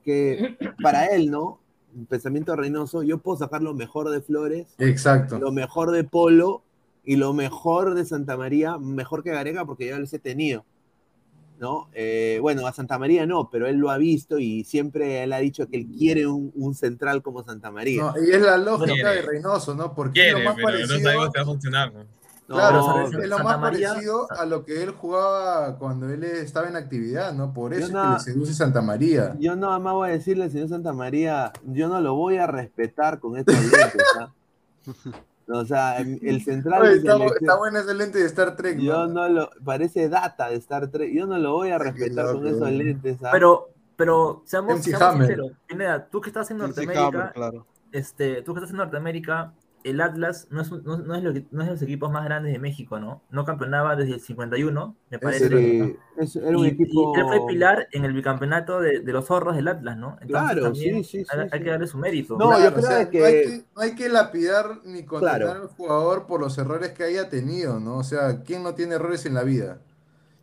[0.04, 1.60] que para él, ¿no?
[1.94, 5.38] Un pensamiento de Reynoso, yo puedo sacar lo mejor de Flores, Exacto.
[5.38, 6.62] lo mejor de Polo
[7.04, 10.64] y lo mejor de Santa María, mejor que Gareca porque ya los he tenido.
[11.58, 11.88] ¿No?
[11.94, 15.38] Eh, bueno, a Santa María no, pero él lo ha visto y siempre él ha
[15.38, 18.02] dicho que él quiere un, un central como Santa María.
[18.02, 19.14] No, y es la lógica Quiere.
[19.14, 19.94] de Reynoso, ¿no?
[19.94, 21.00] Porque Quiere, es lo más pero no parecido.
[21.00, 21.92] sabemos si va a funcionar.
[21.94, 22.04] ¿no?
[22.54, 26.22] Claro, No, es, es lo más María- parecido a lo que él jugaba cuando él
[26.24, 27.54] estaba en actividad, ¿no?
[27.54, 29.34] Por eso es no- que le seduce Santa María.
[29.40, 32.46] Yo nada más voy a decirle al señor Santa María, yo no lo voy a
[32.46, 34.30] respetar con estos lentes, ¿ah?
[35.48, 38.78] O sea, el central Oye, está, está bueno ese lente de Star Trek.
[38.78, 39.14] yo ¿no?
[39.14, 42.70] no lo, parece data de Star Trek, yo no lo voy a respetar con esos
[42.70, 43.30] lentes, ¿ah?
[43.32, 45.52] Pero, pero seamos, seamos sinceros.
[45.66, 47.66] Pineda, tú que estás en Norteamérica, Hammer, claro.
[47.92, 49.52] este, tú que estás en Norteamérica,
[49.90, 52.10] el Atlas no es, un- no, no es, lo que- no es de los equipos
[52.10, 53.22] más grandes de México, ¿no?
[53.30, 55.46] No campeonaba desde el 51, me parece.
[55.46, 59.12] Ese- ese era un y, equipo- y él fue pilar en el bicampeonato de, de
[59.12, 60.18] los zorros del Atlas, ¿no?
[60.20, 61.64] Entonces Claro, sí, sí, hay, sí, hay sí.
[61.64, 62.36] que darle su mérito.
[62.38, 65.04] No, Claro, yo o creo sea, que- no, hay que, no hay que lapidar ni
[65.04, 65.62] condenar Claro.
[65.62, 67.96] al jugador por los errores que haya tenido, ¿no?
[67.98, 69.78] O sea, ¿quién no tiene errores en la vida?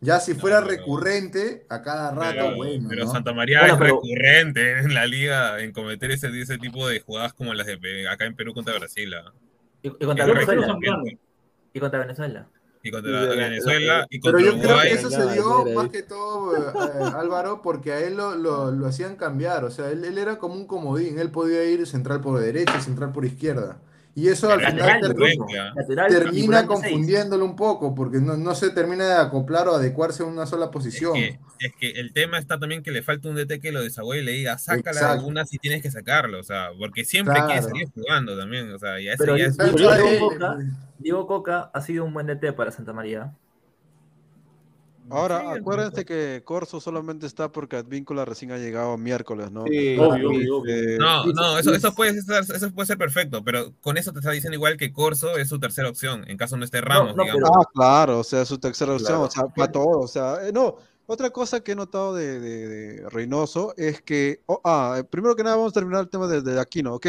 [0.04, 3.10] Ya si fuera pero- recurrente, a cada rato, Pero, bueno, pero ¿no?
[3.10, 7.00] Santa María Bueno, es pero- recurrente en la liga en cometer ese, ese tipo de
[7.00, 9.14] jugadas como las de Pe- acá en Perú contra Brasil.
[9.14, 9.32] ¿ah?
[9.82, 10.78] Y, y contra Venezuela.
[11.72, 12.48] Y contra Venezuela.
[12.82, 15.88] Y contra Y de la- Venezuela y Pero yo creo que eso se dio más
[15.88, 16.60] que todo, eh,
[17.00, 19.64] eh, Álvaro, porque a él lo, lo- lo hacían cambiar.
[19.64, 21.18] O sea, él, él era como un comodín.
[21.18, 23.78] Él podía ir central por derecha, central por izquierda.
[24.16, 25.00] Y eso al final
[26.08, 26.66] termina seis.
[26.68, 30.66] confundiéndolo un poco, porque no, no se termina de acoplar o adecuarse a una sola
[30.66, 31.14] Es posición.
[31.14, 34.20] que, es que el tema está también que le falta un DT que lo desagüe
[34.20, 35.22] y le diga, sácala Exacto.
[35.24, 37.48] de una si tienes que sacarlo, o sea, porque siempre Claro.
[37.48, 40.66] quiere seguir jugando también, o sea, ya Pero ya es Diego Coca- pues.
[40.98, 43.32] Diego Coca ha sido un buen DT para Santa María.
[45.10, 49.64] Ahora, Sí, acuérdense que Corso solamente está porque Advíncula recién ha llegado miércoles, ¿no?
[49.66, 50.74] Sí, Obvio, obvio, obvio.
[50.74, 54.20] Eh, No, no, eso, eso, puede ser, eso puede ser perfecto, pero con eso te
[54.20, 57.22] está diciendo igual que Corso es su tercera opción, en caso no esté Ramos, no,
[57.24, 57.50] digamos.
[57.54, 59.24] Ah, claro, o sea, su tercera opción, Claro.
[59.24, 60.76] o sea, para todo, o sea, eh, no,
[61.06, 65.36] otra cosa que he notado de, de- de Reynoso es que, oh, ah, eh, primero
[65.36, 67.08] que nada vamos a terminar el tema de, de Aquino, ok,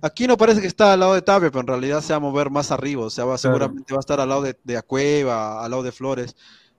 [0.00, 2.48] Aquino parece que está al lado de Tapia, pero en realidad se va a mover
[2.48, 5.70] más arriba, o sea, va, seguramente va a estar al lado de, de Acueva, al
[5.70, 6.34] lado de Flores.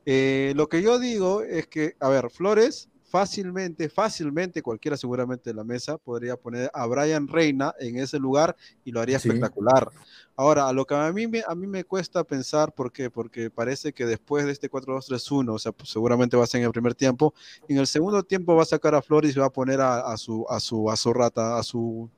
[0.05, 5.53] Eh, lo que yo digo es que, a ver, Flores fácilmente, fácilmente, cualquiera seguramente de
[5.55, 9.29] la mesa podría poner a Brian Reina en ese lugar y lo haría Sí.
[9.29, 9.89] espectacular.
[10.35, 13.09] Ahora, a lo que a mí me, a mí me cuesta pensar, ¿por qué?
[13.09, 16.65] Porque parece que después de este 4-2-3-1, o sea, pues seguramente va a ser en
[16.67, 17.33] el primer tiempo,
[17.69, 20.17] en el segundo tiempo va a sacar a Flores y va a poner a, a
[20.17, 22.09] su, a su, a su rata, a su,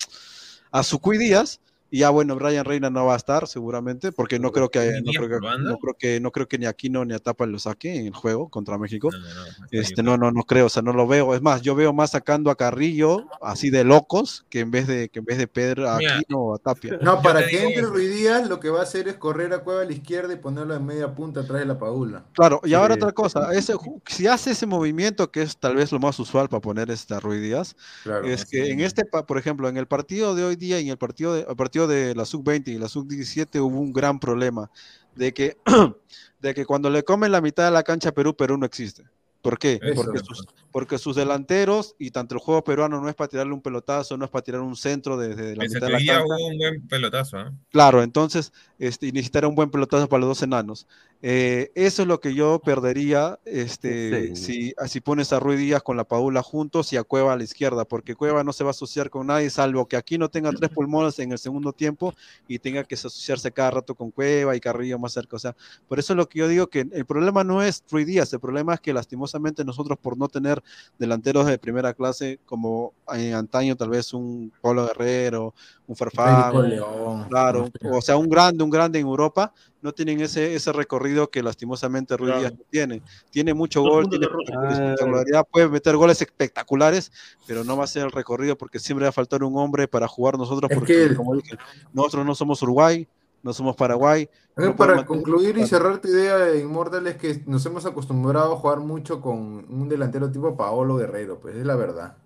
[0.71, 1.59] a su Cuy Díaz,
[1.89, 5.11] y ya bueno, Brian Reina no va a estar seguramente, porque no creo que, no
[5.11, 7.95] creo que, no creo que, no creo que ni Aquino ni a Tapa lo saque
[7.95, 9.09] en el juego contra México.
[9.11, 9.25] No, no,
[9.71, 11.33] Este, no, no, no creo, o sea, no lo veo.
[11.33, 15.09] Es más, yo veo más sacando a Carrillo así de locos que en vez de
[15.09, 16.97] que en vez de Pedro a Mira, Aquino o a Tapia.
[17.01, 19.81] No, para que entre Ruiz Díaz, lo que va a hacer es correr a Cueva
[19.81, 22.25] a la izquierda y ponerlo en media punta atrás de la Paula.
[22.33, 23.01] Claro, y ahora Sí.
[23.01, 23.73] otra cosa, ese,
[24.07, 27.41] si hace ese movimiento que es tal vez lo más usual para poner esta Ruiz
[27.41, 28.25] Díaz, Claro.
[28.27, 30.97] es que en este, por ejemplo, en el partido de hoy día y en el
[30.97, 34.71] partido de, el partido de la sub-20 y la sub-17 hubo un gran problema
[35.15, 35.57] de que,
[36.41, 39.03] de que cuando le comen la mitad de la cancha a Perú, Perú no existe.
[39.41, 39.79] ¿Por qué?
[39.81, 40.03] Eso.
[40.03, 43.61] Porque sus, porque sus delanteros y tanto el juego peruano no es para tirarle un
[43.61, 46.23] pelotazo, no es para tirar un centro desde la mitad de la cancha.
[46.23, 47.53] hubo un buen pelotazo, ¿ah?
[47.69, 50.87] Claro, entonces este, necesitará un buen pelotazo para los dos enanos.
[51.21, 54.73] Eh, eso es lo que yo perdería este, Sí.
[54.75, 57.43] si, si pones a Ruiz Díaz con la Paula juntos y a Cueva a la
[57.43, 60.51] izquierda, porque Cueva no se va a asociar con nadie, salvo que aquí no tenga
[60.51, 62.13] tres pulmones en el segundo tiempo
[62.47, 65.35] y tenga que asociarse cada rato con Cueva y Carrillo más cerca.
[65.35, 65.55] O sea,
[65.87, 68.39] por eso es lo que yo digo que el problema no es Ruiz Díaz, el
[68.39, 70.61] problema es que lastimosamente nosotros por no tener
[70.99, 75.53] delanteros de primera clase como en antaño tal vez un Pablo Guerrero,
[75.87, 77.25] un Farfán, León.
[77.29, 81.41] claro, o sea, un grande, un grande en Europa, no tienen ese, ese recorrido que
[81.41, 82.39] lastimosamente Ruiz Claro.
[82.41, 83.01] Díaz no tiene.
[83.31, 84.53] Tiene mucho gol, tiene rosa.
[84.57, 87.11] Ah, espectacularidad, puede meter goles espectaculares,
[87.47, 90.07] pero no va a ser el recorrido porque siempre va a faltar un hombre para
[90.09, 91.57] jugar nosotros, Es porque que- como dije,
[91.93, 93.07] nosotros no somos Uruguay,
[93.41, 94.23] no somos Paraguay.
[94.23, 98.57] Eh, no para concluir y cerrar tu idea, Inmortal, es que nos hemos acostumbrado a
[98.57, 102.17] jugar mucho con un delantero tipo Paolo Guerrero, pues es la verdad.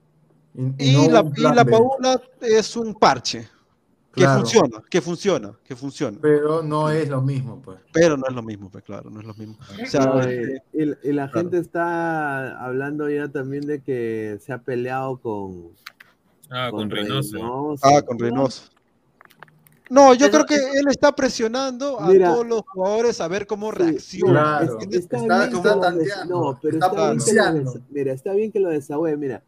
[0.54, 1.66] Y, no la, y la.
[1.66, 3.48] Paula es un parche.
[4.14, 4.42] Que Claro.
[4.42, 6.18] funciona, que funciona, que funciona.
[6.22, 7.80] Pero no es lo mismo, pues.
[7.94, 9.58] Pero no es lo mismo, pues claro, no es lo mismo.
[9.82, 11.48] O sea, No, este, y, y- y la claro.
[11.48, 15.70] gente está hablando ya también de que se ha peleado con.
[16.50, 17.36] Ah, con Reynoso.
[17.38, 17.88] Reynoso.
[17.88, 18.64] Ah, con Reynoso.
[19.90, 22.32] No, yo Eso creo que es- él está presionando a Mira.
[22.32, 24.34] todos los jugadores a ver cómo reaccionan.
[24.34, 24.80] Claro.
[24.80, 27.12] Está, Está- bien que está lo des- tanteando, No, pero está está,
[27.52, 29.20] bien que lo Mira, está bien que lo desahoguen.
[29.20, 29.44] Mira,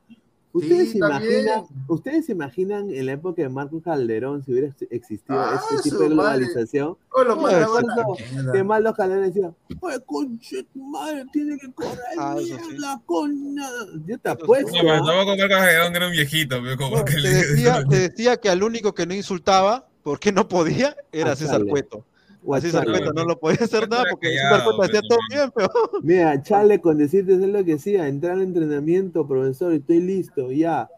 [0.53, 4.67] ustedes se está imaginan, ustedes se imaginan en la época de Marco Calderón si hubiera
[4.67, 6.95] ex- existido Ah, este tipo de globalización.
[7.15, 8.51] Lo No, mandaban a la eso, mierda.
[8.53, 9.51] que Maldo Calderón decía,
[9.81, 12.53] oye, conche tu madre, tiene que correr Ah, sí.
[12.69, 13.67] mierda, coña.
[14.05, 14.37] Yo te sí.
[14.41, 14.71] apuesto.
[14.71, 14.97] No, pero ¿ah?
[14.97, 18.37] tampoco Marcos Calderón era un viejito, pero como No, que te, le decía, te decía
[18.37, 21.63] que al único que no insultaba, porque no podía, era A César.
[21.65, 22.05] Cueto.
[22.43, 25.69] Cueto no lo podía hacer nada porque callado, César Cueto hacía todo bien, pero
[26.03, 30.89] Mira, Chale, con decirte es lo que decía, entrar al entrenamiento, profesor, estoy listo, ya.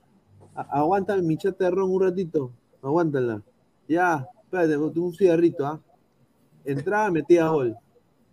[0.55, 2.51] A- aguántame mi chata de ron un ratito,
[2.81, 3.41] aguántala.
[3.87, 5.79] Ya, espérate, un cigarrito, ¿ah?
[6.63, 7.67] Entraba, metía gol.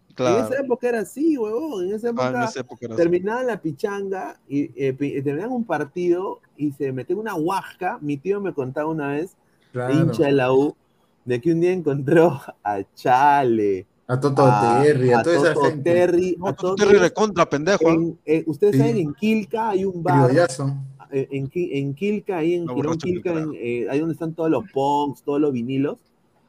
[0.08, 0.44] En claro.
[0.46, 1.86] esa época era así, huevón.
[1.88, 3.02] En esa Ah, época en esa época era así.
[3.02, 4.92] terminaban la pichanga y eh,
[5.22, 7.98] terminaban un partido y se metían una huasca.
[8.00, 9.36] Mi tío me contaba una vez,
[9.72, 9.94] Claro.
[9.94, 10.76] hincha de la U,
[11.24, 14.44] de que un día encontró a Chale, A Toto
[14.82, 15.90] Terry, a, toda esa Toto gente.
[15.92, 17.00] Terry, No, a tú todos te ellos.
[17.00, 17.88] recontra pendejo.
[17.88, 18.78] En- eh, ustedes Sí.
[18.80, 20.28] saben, en Quilca hay un bar.
[20.28, 20.76] Criollazo.
[21.10, 24.64] En, en Quilca, ahí en No, Girón Quilca, en, eh, ahí donde están todos los
[24.72, 25.98] punks, todos los vinilos.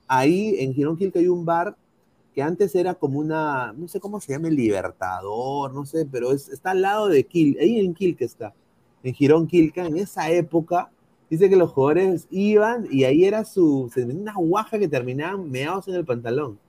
[0.08, 1.76] Ahí en Girón Quilca hay un bar
[2.34, 6.32] que antes era como una, no sé cómo se llama, el Libertador, no sé, pero
[6.32, 8.53] es- está al lado de Quilca, ahí en Quilca está,
[9.03, 10.90] en Girón Quilca, en esa época,
[11.34, 15.50] dice que los jugadores iban y ahí era su, se venía una guaja que terminaban
[15.52, 16.60] meados en el pantalón.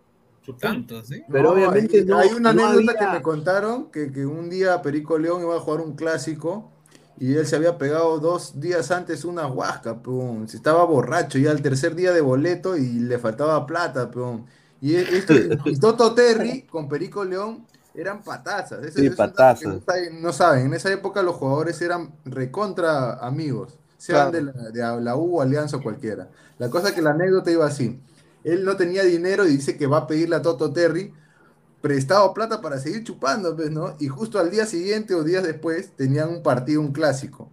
[0.61, 1.23] Tanto, ¿sí?
[1.31, 2.19] Pero No, obviamente hay, no.
[2.19, 5.57] hay una no anécdota había- que me contaron que, que un día Perico León iba
[5.57, 6.71] a jugar un clásico
[7.19, 10.47] y él se había pegado dos días antes una huasca, pum.
[10.47, 14.45] Se estaba borracho ya el tercer día de boleto y le faltaba plata, pum.
[14.83, 15.33] Y, e- esto,
[15.65, 18.85] y Toto Terry con Perico León eran patazas.
[18.85, 19.61] Eso- Sí, eso patazas.
[19.61, 20.67] que no saben, no saben.
[20.67, 24.33] En esa época los jugadores eran recontra amigos, sean Claro.
[24.33, 26.31] de, la, de la U, Alianza o cualquiera.
[26.59, 28.01] La cosa es que la anécdota iba así.
[28.45, 31.13] Él no tenía dinero y dice que va a pedirle a Toto Terry
[31.81, 33.97] prestado plata para seguir chupando, pues, ¿no?
[34.01, 37.51] Y justo al día siguiente o días después tenían un partido, un clásico.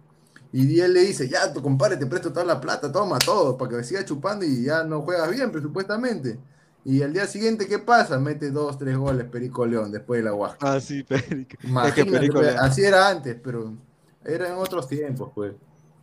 [0.52, 3.78] Y él le dice, ya, tu compadre, te presto toda la plata, toma todo, para
[3.78, 6.38] que sigas chupando y ya no juegas bien, presupuestamente.
[6.84, 8.18] Y al día siguiente, ¿qué pasa?
[8.18, 10.58] Mete dos, tres goles Perico León después de la Huasca.
[10.60, 11.56] Ah, sí, Perico.
[11.80, 13.76] Es que Imagínate, Perico pues, así era antes, pero
[14.24, 15.54] era en otros tiempos, pues.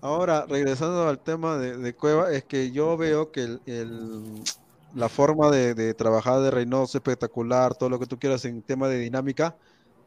[0.02, 4.50] Ahora, regresando al tema de, de Cueva, es que yo veo que el, el-
[4.92, 8.64] la forma de, de trabajar de Reynoso es espectacular, todo lo que tú quieras en
[8.64, 9.58] tema de dinámica,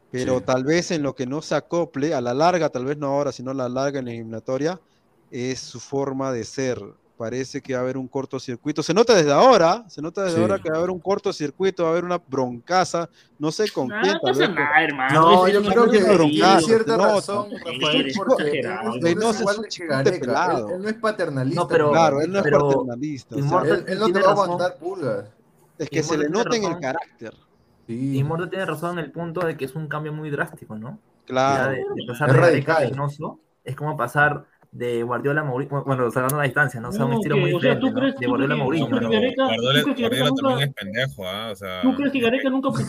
[0.09, 0.45] pero Sí.
[0.45, 3.31] tal vez en lo que no se acople, a la larga, tal vez no ahora,
[3.31, 4.81] sino a la larga en la eliminatoria,
[5.29, 6.79] es su forma de ser.
[7.23, 8.83] Parece que va a haber un cortocircuito.
[8.83, 10.41] Se nota desde ahora, se nota desde Sí.
[10.41, 13.07] ahora que va a haber un cortocircuito, va a haber una broncaza,
[13.39, 15.21] no sé con quién, no pasa nada, hermano.
[15.21, 17.13] No, yo creo que tiene cierta se nota.
[17.15, 19.65] razón, Rafael, porque él, no Reynoso es un.
[19.65, 20.11] Él,
[20.73, 21.61] él no paternalista.
[21.61, 23.35] No, pero- Claro, él no es Pero paternalista.
[23.35, 25.25] o sea, Inmortal- él, él no te va a aguantar pulgas.
[25.77, 27.33] es que se le nota en el carácter.
[27.87, 28.17] Sí.
[28.17, 30.99] Y Mordo tiene razón en el punto de que es un cambio muy drástico, ¿no?
[31.25, 31.71] Claro.
[31.71, 32.83] de, de pasar Es de radical.
[32.83, 36.89] Reynoso es como pasar de Guardiola Mourinho, bueno, salvando la distancia, ¿no?
[36.89, 37.93] O sea, un estilo muy diferente, ¿tú ¿no?
[37.99, 41.49] crees- De Guardiola Mourinho, Guardiola, ¿tú crees que Guardiola Gareca también nunca- es pendejo, ¿ah?
[41.51, 42.83] O sea, ¿Tú crees que Gareca nunca está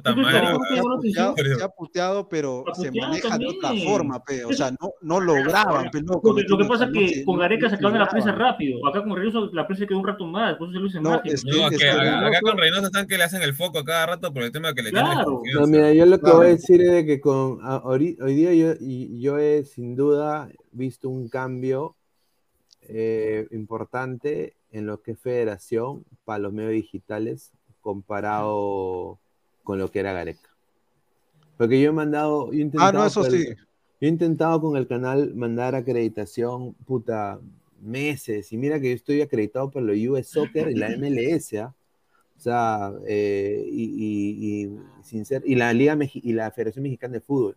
[0.00, 0.58] tan ¿Tú crees que mal.
[0.58, 3.88] Gareca No, nunca se ha puteado, se ha puteado, pero se maneja de otra también.
[3.88, 4.44] forma, pe.
[4.44, 6.98] O sea, no, no lograban, pe, loco, Lo que, ¿me lo que pasa es no
[6.98, 8.86] que con no- Gareca no se acaban la prensa rápido.
[8.86, 11.10] Acá con Reynoso la prensa quedó un rato más, por eso se lo dicen No,
[11.12, 11.34] rápido.
[11.34, 13.54] es que- No, es es que acá Reynoso- con Reynoso están que le hacen el
[13.54, 15.30] foco a cada rato por el tema que le tienen Claro.
[15.30, 15.70] No, desconfianza.
[15.70, 16.36] mira, yo lo que Claro.
[16.38, 19.64] voy a decir es de que con a- hori- hoy día yo, y- yo he
[19.64, 21.96] sin duda visto un cambio
[22.88, 29.18] eh, importante en lo que es federación para los medios digitales comparado
[29.62, 30.48] con lo que era Gareca.
[31.56, 33.44] Porque yo he mandado, yo he intentado, Ah, no, eso con- sí.
[33.48, 33.54] yo
[34.00, 37.40] he intentado con el canal mandar acreditación, puta,
[37.80, 41.74] meses, y mira que yo estoy acreditado por la US Soccer y la MLS, ¿ah?
[42.36, 46.82] O sea, eh, y, y- y sin ser, y la Liga Meji- y la Federación
[46.82, 47.56] Mexicana de Fútbol.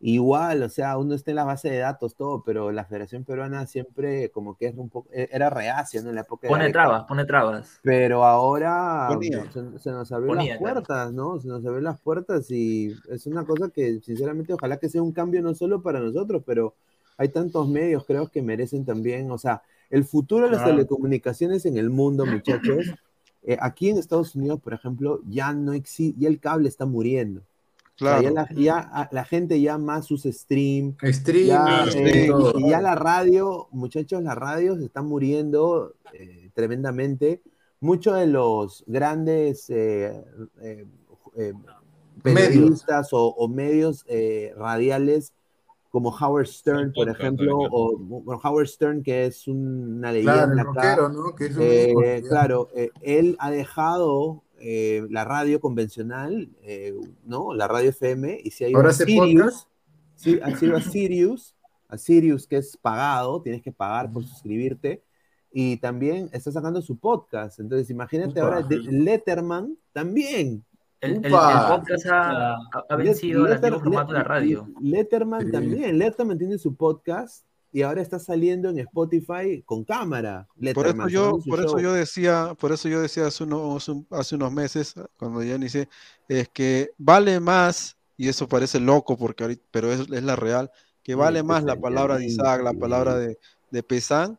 [0.00, 3.66] Igual, o sea, uno está en la base de datos, todo, pero la Federación Peruana
[3.66, 6.08] siempre como que es un poco, e- era reacia, ¿no?
[6.10, 7.78] En la época de Pone trabas, pone trabas.
[7.82, 9.50] Pero ahora Ponía.
[9.50, 10.74] se, se nos abrió Ponía, las claro.
[10.82, 11.40] puertas, ¿no?
[11.40, 15.12] Se nos abrió las puertas y es una cosa que, sinceramente, ojalá que sea un
[15.12, 16.74] cambio no solo para nosotros, pero
[17.16, 20.76] hay tantos medios, creo, que merecen también, o sea, el futuro de las Claro.
[20.76, 22.86] telecomunicaciones en el mundo, muchachos,
[23.42, 27.42] eh, aquí en Estados Unidos, por ejemplo, ya no existe, ya el cable está muriendo.
[28.00, 28.34] O sea, ya, Claro.
[28.34, 30.94] la, ya, a- la gente ya más usa stream.
[31.02, 37.42] Stream, ya, eh, y ya la radio, muchachos, la radio se está muriendo eh, tremendamente.
[37.80, 40.24] Muchos de los grandes eh,
[40.62, 40.86] eh,
[41.36, 41.54] eh,
[42.22, 45.32] periodistas o, o medios eh, radiales
[45.90, 47.70] como Howard Stern, por ejemplo, claro.
[47.72, 51.34] o bueno, Howard Stern, que es una Claro, leyenda el acá, rockero, ¿no?
[51.34, 57.54] Que es un eh, claro, eh, él ha dejado eh, la radio convencional, eh, ¿no?
[57.54, 59.68] La radio FM, y se ha ido Ahora hace Sirius, podcast.
[60.14, 61.54] sí, ha sido a Sirius,
[61.88, 65.02] a Sirius que es pagado, tienes que pagar por suscribirte,
[65.50, 67.58] y también está sacando su podcast.
[67.60, 68.40] Entonces, imagínate Upa.
[68.42, 70.64] ahora de Letterman también.
[71.00, 74.68] El, el- el podcast ha, ha- Let- vencido Letter- formato de la radio.
[74.80, 75.52] Letterman Sí.
[75.52, 75.98] también.
[75.98, 80.48] Letterman tiene su podcast y ahora está saliendo en Spotify con cámara.
[80.72, 81.78] Por eso yo, por eso show.
[81.78, 85.88] yo decía, por eso yo decía hace unos, hace unos meses, cuando ya inicié,
[86.28, 90.70] es que vale más, y eso parece loco porque ahorita, pero es, es la real,
[91.02, 92.76] que Sí, vale más la palabra de Isaac, la sí.
[92.76, 93.38] palabra de,
[93.70, 94.38] de Pesán,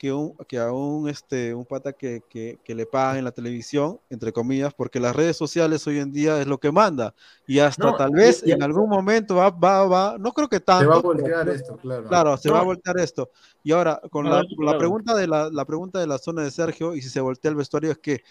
[0.00, 3.32] que un, que a un este un pata que, que, que le pagan en la
[3.32, 7.14] televisión, entre comillas, porque las redes sociales hoy en día es lo que manda.
[7.46, 10.58] Y hasta No, tal vez y- en algún momento va, va, va, no creo que
[10.58, 10.80] tanto.
[10.84, 12.08] Se va a pero- voltear esto, claro.
[12.08, 12.64] Claro, se va a No.
[12.68, 13.28] voltear esto.
[13.62, 14.78] Y ahora, con la, con la claro.
[14.78, 17.56] pregunta de la, la pregunta de la zona de Sergio, y si se voltea el
[17.56, 18.22] vestuario, es que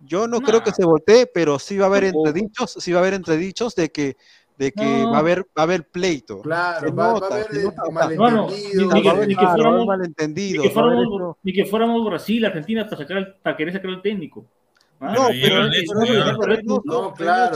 [0.00, 3.00] yo no creo que se voltee, pero sí va a haber entredichos, sí va a
[3.00, 4.18] haber entredichos de que,
[4.58, 5.10] de que No.
[5.10, 6.40] va a haber, va a haber pleito.
[6.40, 8.92] Claro, Se va, a haber eh, nota, malentendido.
[8.94, 11.38] ni que- ni fuéramos- Ni malentendidos, que fuéramos, esto.
[11.42, 14.44] ni que fuéramos Brasil, Argentina, para sacar, el- para querer sacar al técnico.
[14.98, 15.68] Ah, No, Pero
[16.84, 17.54] No, claro,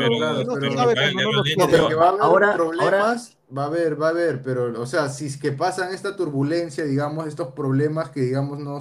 [2.20, 5.92] Ahora- problemas, va a haber, va a haber, pero, o sea, si es que pasan
[5.92, 8.80] esta turbulencia, digamos, estos problemas que, digamos, no,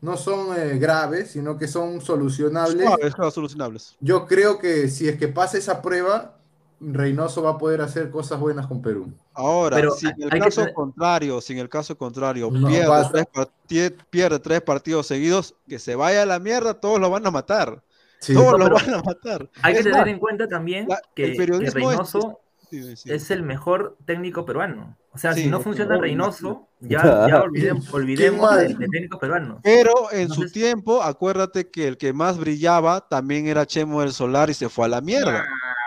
[0.00, 3.96] no son eh, graves, sino que son solucionables, Suaves, claro, solucionables.
[4.00, 6.36] yo creo que si es que pasa esa prueba,
[6.80, 9.12] Reynoso va a poder hacer cosas buenas con Perú.
[9.32, 12.68] Ahora, Pero si en el que caso tener- contrario, si en el caso contrario No
[12.68, 13.24] pierde,
[13.66, 17.30] tres pierde tres partidos seguidos, que se vaya a la mierda, todos lo van a
[17.30, 17.82] matar.
[18.20, 18.34] Sí.
[18.34, 19.50] Todos No, lo van a matar.
[19.62, 23.12] Hay que tener más, en cuenta también la- que, el que es- Reynoso sí, sí.
[23.12, 24.96] es el mejor técnico peruano.
[25.12, 29.20] O sea, Sí, si no funciona que- Reynoso, ya, ya olvidemos, olvidemos de, de técnicos
[29.20, 29.58] peruanos.
[29.62, 34.50] Pero en su tiempo, acuérdate que el que más brillaba también era Chemo del Solar
[34.50, 35.32] y se fue a la mierda.
[35.32, 35.38] ¿Me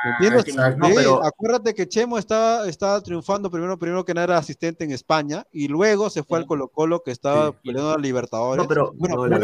[0.09, 0.47] entiendes?
[0.47, 0.85] exacto.
[0.85, 4.83] Sí, No, pero- acuérdate que Chemo estaba, estaba triunfando primero, primero que nada era asistente
[4.83, 7.57] en España y luego se fue al Colo Colo que estaba Sí.
[7.65, 8.63] peleando a Libertadores.
[8.63, 9.39] No, pero Bueno, no, la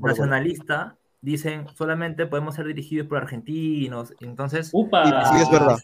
[0.00, 4.14] nacionalista dicen solamente podemos ser dirigidos por argentinos.
[4.20, 5.04] Entonces, Upa.
[5.04, 5.78] Y sí, es verdad.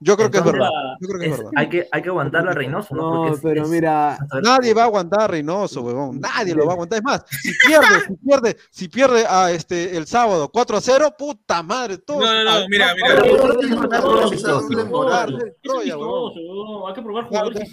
[0.00, 0.68] Yo creo que es verdad.
[1.00, 1.52] Yo creo que es es- verdad.
[1.56, 3.14] hay, que, hay que aguantarlo a Reynoso, ¿no?
[3.26, 6.20] No, es- pero es- mira, Nadie va a aguantar a Reynoso, huevón.
[6.20, 6.98] Nadie lo va a aguantar.
[6.98, 11.14] Es más, si pierde, si pierde, si pierde a este el sábado 4 a 0,
[11.16, 12.20] puta madre, todos.
[12.22, 13.22] No, no, no, mira, mira.
[16.86, 17.70] Hay que probar jugadores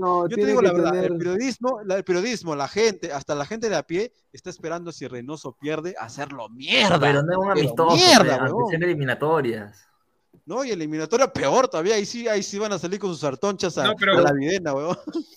[0.00, 3.44] no, yo te digo la verdad, el periodismo, la- el periodismo, la gente, hasta la
[3.44, 6.98] gente de a pie, está esperando si Reynoso pierde, hacerlo mierda.
[6.98, 8.46] Pero no es un amistoso, mierda, sean
[9.38, 9.88] eliminatorias.
[10.44, 13.78] No, y eliminatoria peor todavía, ahí sí, ahí sí van a salir con sus artonchas
[13.78, 14.96] a, No, pero- a la videna, weón.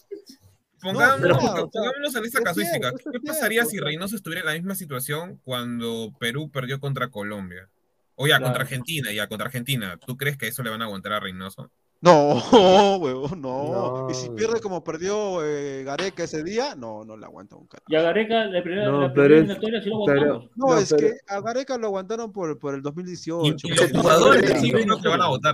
[0.81, 2.89] Pongámonos, pero- ponga- pongámonos en esta es casuística.
[2.89, 3.79] cierto, ¿Qué pasaría cierto, si.
[3.79, 7.69] Reynoso estuviera en la misma situación cuando Perú perdió contra Colombia?
[8.15, 8.45] O ya, Claro.
[8.45, 9.97] contra Argentina, ya, contra Argentina.
[10.05, 11.71] ¿Tú crees que eso le van a aguantar a Reynoso?
[12.01, 12.35] No,
[12.99, 13.71] huevón, no.
[14.03, 17.65] No, Y si pierde como perdió eh, Gareca ese día, no, no le aguanta un
[17.67, 17.85] carajo.
[17.87, 20.49] Y a Gareca, la primera, No, la primera es- eliminatoria sí lo aguantamos.
[20.55, 23.67] No, No, es pero- que a Gareca lo aguantaron por, por el 2018.
[23.67, 25.53] Y, y los jugadores sí creo que le van a votar.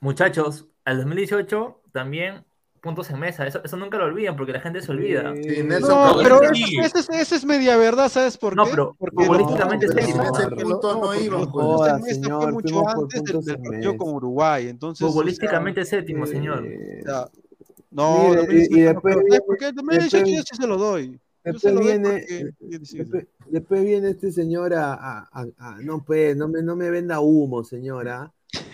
[0.00, 2.44] Muchachos, al 2018 también
[2.80, 3.46] puntos en mesa.
[3.46, 5.34] Eso, eso nunca lo olvidan porque la gente se olvida.
[5.34, 6.64] Sí, No, pero Sí.
[6.82, 8.70] esa ese es, media verdad, ¿sabes por No, qué?
[8.70, 11.92] pero Porque futbolísticamente los es Ese punto no iban, los pues.
[12.02, 14.68] mesa señor, fue mucho antes del, del partido con Uruguay.
[14.68, 16.64] Entonces, o sea, Futbolísticamente séptimo, señor.
[16.66, 17.28] Eh, o sea,
[17.90, 19.16] no, Mire, 2018 y- y no después
[19.46, 21.20] porque 2018 yo se lo doy.
[21.44, 22.24] Después viene,
[22.60, 26.90] después, después viene este señor a, a- a- a- no pues, no me, no me
[26.90, 28.30] venda humo, señora.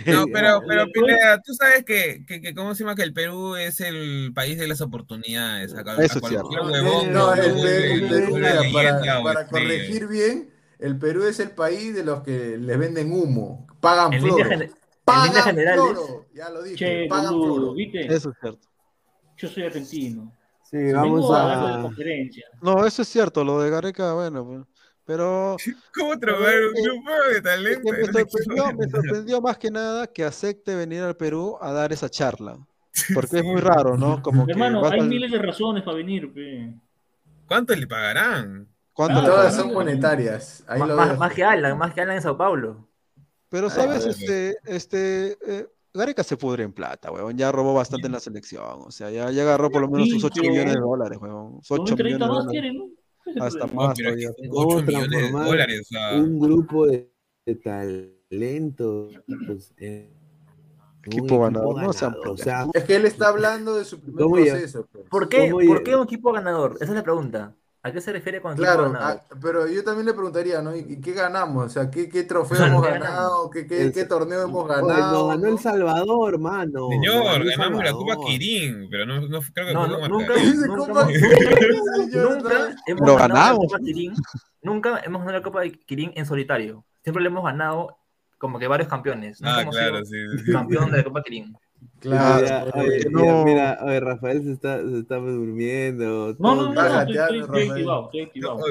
[0.07, 2.94] No, pero, pero Pineda, tú sabes que, que, que, ¿cómo se llama?
[2.94, 5.75] Que el Perú es el país de las oportunidades.
[9.23, 14.12] Para, corregir bien, el Perú es el país de los que le venden humo, pagan
[14.12, 14.49] en floro.
[15.05, 15.57] Pagan
[16.35, 17.75] ya lo dije, pagan floro.
[17.77, 18.69] Eso es cierto.
[19.36, 20.33] Yo soy argentino.
[22.62, 24.44] No, eso es cierto, lo de Gareca, bueno.
[24.44, 24.74] Pues.
[25.05, 25.57] Pero.
[25.94, 27.92] ¿Cómo trabajar un grupo de talento?
[28.78, 32.58] Me sorprendió, más que nada que acepte venir al Perú a dar esa charla.
[33.15, 34.23] Porque es muy raro, ¿no?
[34.23, 36.33] Como Hermano, que hay miles de razones para venir.
[36.33, 36.73] Pe.
[37.47, 38.68] ¿Cuánto le pagarán?
[38.92, 40.65] ¿Cuánto ah, todas son monetarias.
[40.68, 42.89] Más, que Alan, más que Alan en Sao Paulo.
[43.49, 44.07] Pero, ¿sabes?
[44.07, 47.36] Este, este, eh, Gareca se pudre en plata, weón.
[47.36, 48.83] Ya robó bastante en la selección.
[48.83, 51.60] O sea, ya, ya agarró por lo menos sus 8 millones de dólares, weón.
[51.68, 52.73] 8 millones de dólares.
[53.41, 53.99] Hasta más.
[53.99, 54.31] No, todavía.
[54.51, 55.81] 8 millones de dólares.
[55.81, 56.15] O sea.
[56.17, 57.11] Un grupo de,
[57.47, 59.15] de talentos.
[59.47, 60.11] Pues, eh,
[61.05, 61.83] equipo ganador.
[61.83, 64.89] No sean o sea, es que él está hablando de su primer proceso.
[64.91, 65.09] Pues.
[65.09, 66.77] ¿Por qué, ¿Por qué un equipo ganador?
[66.81, 67.55] Esa es la pregunta.
[67.84, 70.74] ¿A qué se refiere con claro, a, ah, pero yo también le preguntaría, ¿no?
[70.74, 71.66] ¿Y qué ganamos?
[71.66, 73.50] O sea, ¿qué, qué trofeo hemos ganado?
[73.50, 75.26] ¿Qué, qué, torneo hemos ganado?
[75.26, 76.88] Oye, ganó El Salvador, mano.
[76.88, 80.32] Señor, ganamos la Copa Quirín, pero no, no creo que no, no, nunca,
[80.66, 81.06] nunca,
[82.86, 84.14] hemos ganado la Copa Quirín.
[84.62, 86.86] Nunca hemos ganado la Copa de Quirín en solitario.
[87.02, 87.98] Siempre le hemos ganado
[88.38, 89.40] como que varios campeones.
[89.44, 90.52] Ah, claro, sí, sí.
[90.52, 91.54] campeón de la Copa Quirín.
[92.00, 93.44] Claro, ah, mira, oye, no...
[93.44, 96.36] mira, oye, Rafael se está, se está durmiendo.
[96.38, 97.14] No, no, ah, no,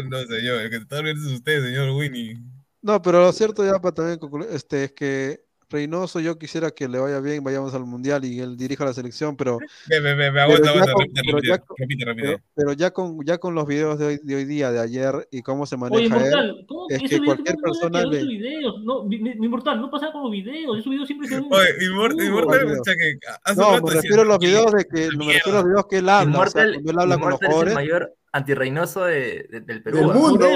[0.04, 2.38] no, señor, el que está durmiendo es usted, señor Winnie.
[2.82, 5.43] No, pero lo cierto ya para también concluir, este, es que
[5.74, 9.36] Reynoso, yo quisiera que le vaya bien, vayamos al Mundial y él dirija la selección,
[9.36, 9.58] pero...
[12.56, 15.42] Pero ya con ya con los videos de hoy, de hoy día, de ayer y
[15.42, 16.86] cómo se maneja Oye, mortal, él, ¿cómo?
[16.90, 18.06] es que cualquier persona...
[18.06, 18.24] Le...
[18.24, 18.84] Videos?
[18.84, 21.46] No, mi, mortal, no pasa con los videos, esos videos siempre se ven...
[21.50, 21.72] Oye,
[22.80, 25.62] o sea, que hace no, me refiero a los videos de que, me refiero a
[25.62, 27.78] los videos que él habla, cuando él habla con los jóvenes
[28.34, 29.98] antirreinoso de, de, del Perú.
[29.98, 30.48] Del mundo.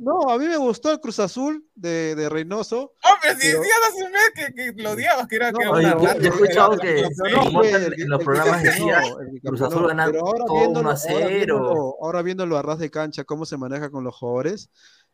[0.00, 2.94] No, a mí me gustó el Cruz Azul de, de Reynoso.
[3.04, 5.88] Hombre, si decías hace un mes que, que lo odiabas, que era no, que oye,
[5.88, 9.00] yo, he escuchado que, en los programas decía
[9.42, 11.96] Cruz Azul ganar todo 1 a 0.
[12.02, 14.68] Ahora viéndolo a ras de cancha, cómo se maneja con los jugadores,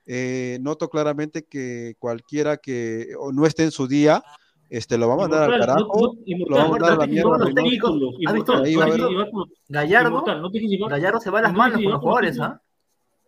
[0.06, 4.22] eh, noto claramente que cualquiera que no esté en su día
[4.76, 7.38] este, lo va a mandar al carajo, lo va a mandar a la mierda.
[10.88, 12.38] Gallardo, se va las manos con los jugadores.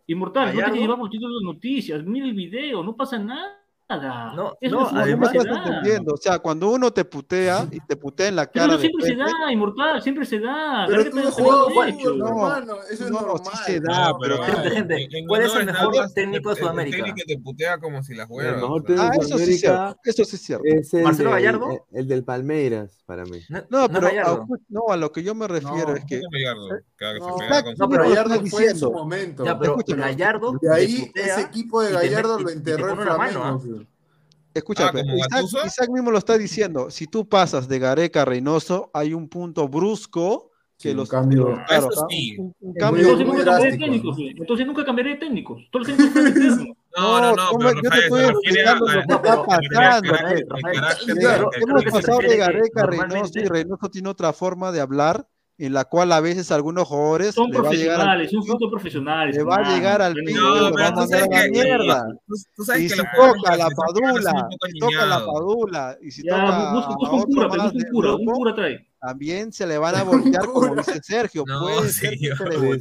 [0.07, 3.56] Inmortal, no te llevar por título de noticias, mira el video, no pasa nada
[3.89, 4.33] nada.
[4.33, 6.13] No, eso no, además no estás entendiendo.
[6.13, 8.67] O sea, cuando uno te putea y te putea en la cara.
[8.67, 10.85] Pero siempre de frente, se da, inmortal, siempre se da.
[10.87, 12.75] Pero Creo tú no jugado fútbol, no, hermano.
[12.89, 13.53] Eso es no, normal.
[13.65, 14.43] Sí se da, no, pero.
[14.43, 16.97] Gente, gente, ¿cuál es el mejor nada, técnico de Sudamérica?
[16.97, 18.61] El técnico te putea como si la juegas.
[18.61, 18.95] O sea.
[18.99, 19.97] Ah, eso sí es cierto.
[20.03, 20.63] Eso sí es cierto.
[20.65, 21.71] Es el Marcelo de, Gallardo.
[21.91, 23.39] El, el, del Palmeiras, para mí.
[23.69, 26.21] No, pero a, no, a lo que yo me refiero es que.
[27.77, 29.43] No, pero Gallardo fue en su momento.
[29.59, 30.53] Pero Gallardo.
[30.61, 33.61] De ahí, ese equipo de Gallardo lo enterró en la mano.
[34.57, 36.89] Escucha, ah, pero, Isaac, Isaac, mismo lo está diciendo.
[36.89, 41.59] Si tú pasas de Gareca a Reynoso, hay un punto brusco que sí, los cambios.
[41.67, 42.35] Claro, sí.
[42.37, 44.27] un, un cambio entonces, nunca cambiaré de técnicos, ¿no?
[44.27, 45.67] entonces nunca cambiaré de técnicos.
[45.71, 50.15] Todos los técnicos No, no, no, pero yo te estoy explicando lo que está pasando.
[51.55, 55.27] Hemos pasado de Gareca a Reynoso y Reynoso tiene otra forma de hablar
[55.59, 59.35] en la cual a veces algunos jugadores son le profesionales, son profesionales.
[59.35, 60.39] Le va a llegar al pico,
[62.77, 65.97] y toca la padula, toca la padula.
[68.99, 70.03] También se le van a
[70.41, 71.69] voltear, como dice Sergio, no,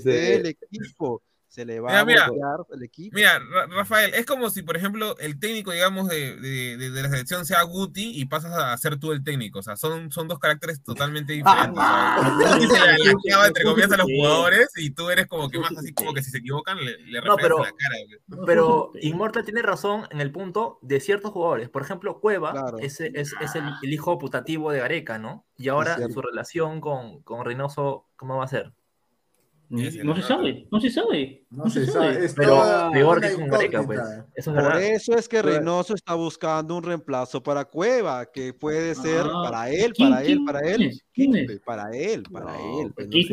[0.06, 1.22] el equipo
[1.56, 3.16] se le va mira, a mira, el equipo.
[3.16, 7.62] Mira, Rafael, es como si, por ejemplo, el técnico, digamos, de, de, la selección sea
[7.62, 9.60] Guti y pasas a ser tú el técnico.
[9.60, 11.82] O sea, son, son dos caracteres totalmente diferentes.
[11.82, 15.94] Guti se la entre comillas, a los jugadores y tú eres como que más así,
[15.94, 17.46] como que si se equivocan, le, le la cara.
[18.44, 21.70] Pero Inmortal tiene razón en el punto de ciertos jugadores.
[21.70, 25.46] Por ejemplo, Cueva es, es, el, hijo putativo de Gareca, ¿no?
[25.56, 28.74] Y ahora su relación con, con Reynoso, ¿cómo va a ser?
[29.68, 31.44] No se sabe, no se sabe.
[31.50, 32.28] No, se, sabe.
[32.36, 34.00] Pero peor que con Gareca, pues.
[34.44, 39.68] Por eso es que Reynoso está buscando un reemplazo para Cueva, que puede ser para
[39.70, 40.92] él, para él, para él.
[41.12, 41.60] ¿Quién es?
[41.64, 42.92] Para él, para él.
[42.94, 43.26] Para él.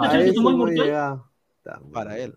[0.00, 1.24] A eso no llega.
[1.92, 2.34] Para él.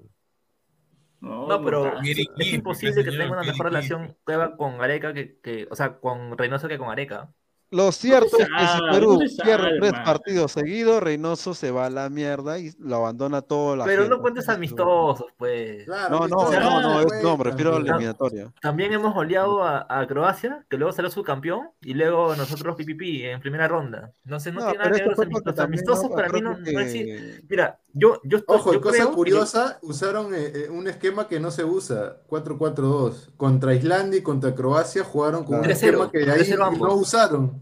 [1.19, 5.99] No, pero es imposible que tenga una mejor relación Cueva con Areca que, o sea,
[5.99, 7.31] con Reynoso que con Areca.
[7.71, 11.89] Lo cierto es que si Perú no pierde tres partidos seguidos, Reynoso se va a
[11.89, 14.15] la mierda y lo abandona toda la Pero gente.
[14.17, 15.87] no cuentes amistosos, pues.
[15.87, 18.51] No, no, no, no, es- no, me refiero a la eliminatoria.
[18.61, 23.39] También hemos goleado a, a Croacia, que luego salió subcampeón, y luego nosotros PPP en
[23.39, 24.11] primera ronda.
[24.25, 25.59] Entonces no, No, tiene nada que ver los amistosos.
[25.59, 26.15] amistosos ¿no?
[26.15, 27.41] para mí no, no que- existe.
[27.49, 28.57] Mira, yo, yo estoy.
[28.57, 32.17] Ojo, yo cosa creo que- curiosa, usaron eh, eh, un esquema que no se usa,
[32.27, 33.29] 4-4-2.
[33.37, 37.60] Contra Islandia y contra Croacia jugaron con un 3-0, esquema que ahí 3-0 no usaron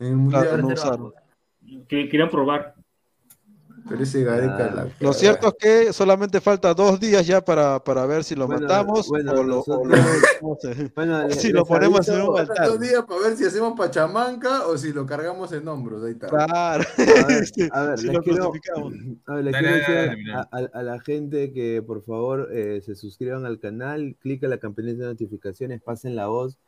[0.00, 0.42] en el Mundial.
[0.48, 1.12] Claro, no usaron.
[1.88, 2.74] Que querían probar.
[3.88, 7.82] Pero ese Gareca Ah, la Lo cierto es que solamente falta dos días ya para,
[7.82, 9.96] para ver si lo Bueno, matamos bueno, o lo, o lo-
[10.38, 12.66] ¿cómo se- Bueno, o si lo ponemos en un Faltan altar.
[12.68, 16.04] dos días para ver si hacemos pachamanca o si lo cargamos en hombros.
[16.04, 16.26] Ahí está.
[16.28, 16.84] Claro.
[16.84, 18.92] A ver, a ver, Si les quiero, crucificamos.
[19.26, 21.82] a ver, les Dale, quiero dale, decir a- dale, a, a- a la gente que
[21.82, 26.58] por favor eh, se suscriban al canal, cliquen la campanita de notificaciones, pasen la voz.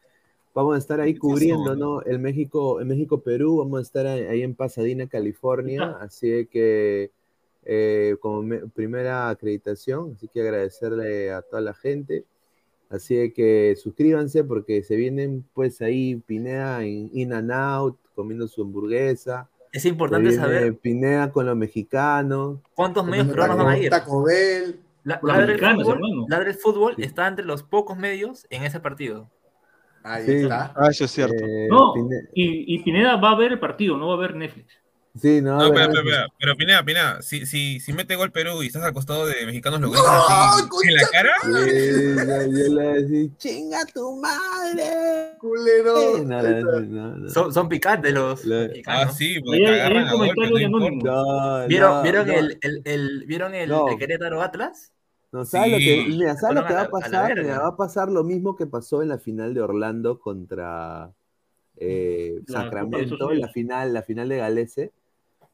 [0.55, 2.03] Vamos a estar ahí cubriendo, ¿no?
[2.03, 7.11] El México, el México-Perú, vamos a estar ahí en Pasadena, California, así que
[7.65, 12.25] eh, como me- primera acreditación, así que agradecerle a toda la gente.
[12.91, 18.61] Así que suscríbanse porque se vienen pues ahí Pineda en In and Out comiendo su
[18.63, 19.49] hamburguesa.
[19.73, 22.59] Es importante viene saber Pineda con los mexicanos.
[22.75, 23.89] cuántos medios peruanos van a ir.
[23.89, 24.79] Taco Bell.
[25.05, 26.27] La- Ladre fútbol.
[26.29, 29.31] Ladre el fútbol está entre los pocos medios en ese partido.
[30.05, 30.33] Ahí Sí.
[30.43, 30.73] está.
[30.77, 31.35] Ah, eso es cierto.
[31.45, 31.95] Eh, No,
[32.35, 34.67] y, y Pineda va a ver el partido, no va a ver Netflix.
[35.21, 35.75] Sí, no, No.
[36.39, 39.79] Pero Pineda, Pineda, si, si, si mete gol Perú y estás al costado de mexicanos,
[39.83, 41.33] ¿lo gritas así en la cara?
[41.43, 45.37] Sí, yo, yo le voy a decir, chinga tu madre.
[45.39, 46.17] Culero.
[46.17, 47.29] Sí, no, no, no, no.
[47.29, 49.05] Son, son picantes los Lo- mexicanos.
[49.07, 50.79] Ah, sí, porque agarran a golpes, no.
[50.81, 52.33] No, ¿Vieron, no, ¿vieron no.
[52.33, 53.85] el, el, el- ¿vieron el No.
[53.85, 54.93] de Querétaro Atlas?
[55.33, 57.39] No, ¿sabes lo que, mira, ¿sabes lo que a va a la- a la pasar?
[57.39, 61.11] Mira, va a pasar lo mismo que pasó en la final de Orlando contra
[61.79, 64.93] eh, Sacramento, la final, la final de Galese.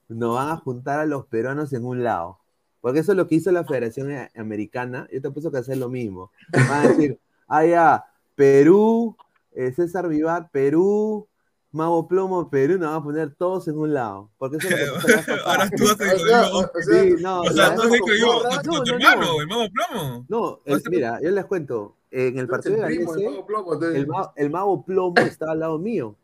[0.09, 2.39] Nos van a juntar a los peruanos en un lado.
[2.81, 5.09] Porque eso es lo que hizo la Federación A- Americana.
[5.13, 6.33] Yo te puedo que hacer lo mismo.
[6.53, 8.05] Van a decir, ah, ya,
[8.37, 9.17] Perú,
[9.53, 11.28] eh, César Vivar, Perú,
[11.71, 14.31] Mago Plomo, Perú, nos van a poner todos en un lado.
[14.39, 15.39] Porque eso es lo que la pasada.
[15.47, 17.83] Ahora tú vas a O sea, o- o sea, Sí, no, O la sea, tú
[17.83, 19.41] has dicho yo, pasada- con, con tu no, no, hermano, no.
[19.41, 20.27] el mago plomo.
[20.29, 21.95] No, el- mira, yo les cuento.
[22.11, 25.53] En el partido de el primo, el mago plomo, el, ma- el mago plomo estaba
[25.53, 26.17] al lado mío.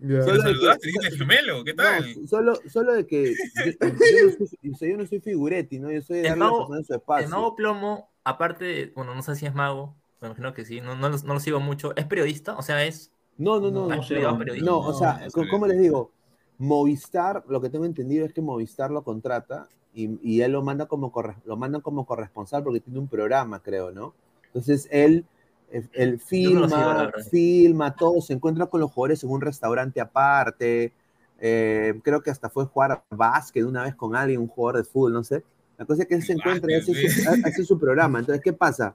[0.00, 2.04] Solo saludaste, dijiste gemelo, ¿qué tal?
[2.20, 3.88] no, solo, solo de que yo, yo
[4.68, 5.92] no soy, yo no soy figuretti, ¿no?
[5.92, 7.28] Yo soy de El darle a la mago, persona su el espacio.
[7.28, 10.96] mago Plomo, aparte, de- bueno, no sé si es mago, me imagino que sí, no,
[10.96, 11.94] no, lo, no lo sigo mucho.
[11.96, 12.56] ¿Es periodista?
[12.56, 13.11] O sea, es.
[13.38, 15.26] No, no, no, ¿Ha no, no, o sea.
[15.50, 16.10] ¿cómo les digo?
[16.58, 20.86] Movistar, lo que tengo entendido es que Movistar lo contrata y, y él lo manda
[20.86, 24.14] como corre- lo mandan como corresponsal porque tiene un programa, creo, ¿no?
[24.46, 25.24] Entonces él,
[25.70, 30.92] él- no filma, filma todo, se encuentra con los jugadores en un restaurante aparte.
[31.44, 35.12] eh, creo que hasta fue jugar básquet una vez con alguien, un jugador de fútbol,
[35.14, 35.42] no sé.
[35.76, 38.20] La cosa es que él se encuentra y hace su, hace su programa.
[38.20, 38.94] Entonces, ¿qué pasa?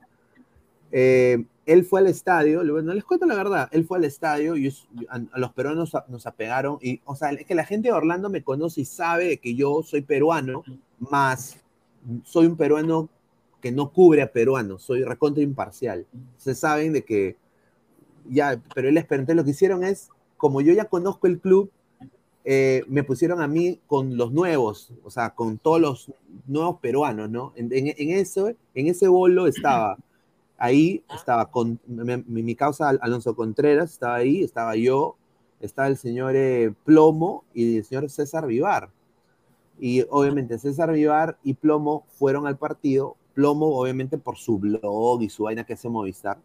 [0.92, 4.74] Eh, él fue al estadio, bueno, les cuento la verdad, él fue al estadio y
[5.10, 8.42] a, los peruanos nos apegaron y, o sea, es que la gente de Orlando me
[8.42, 10.64] conoce y sabe que yo soy peruano,
[10.98, 11.58] más
[12.24, 13.10] soy un peruano
[13.60, 16.06] que no cubre a peruanos, soy recontra imparcial.
[16.38, 17.36] Se saben de que
[18.30, 21.70] ya, pero les pregunté, lo que hicieron es, como yo ya conozco el club,
[22.46, 26.14] eh, me pusieron a mí con los nuevos, o sea, con todos los
[26.46, 27.52] nuevos peruanos, ¿no?
[27.58, 29.98] En eso, en ese bolo estaba,
[30.58, 35.16] ahí estaba con mi, causa Al- Alonso Contreras, estaba ahí, estaba yo,
[35.60, 38.90] estaba el señor eh, Plomo y el señor César Vivar.
[39.80, 45.30] Y obviamente César Vivar y Plomo fueron al partido, Plomo obviamente por su blog y
[45.30, 46.40] su vaina que hace Movistar.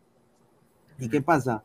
[0.99, 1.65] ¿Y qué pasa?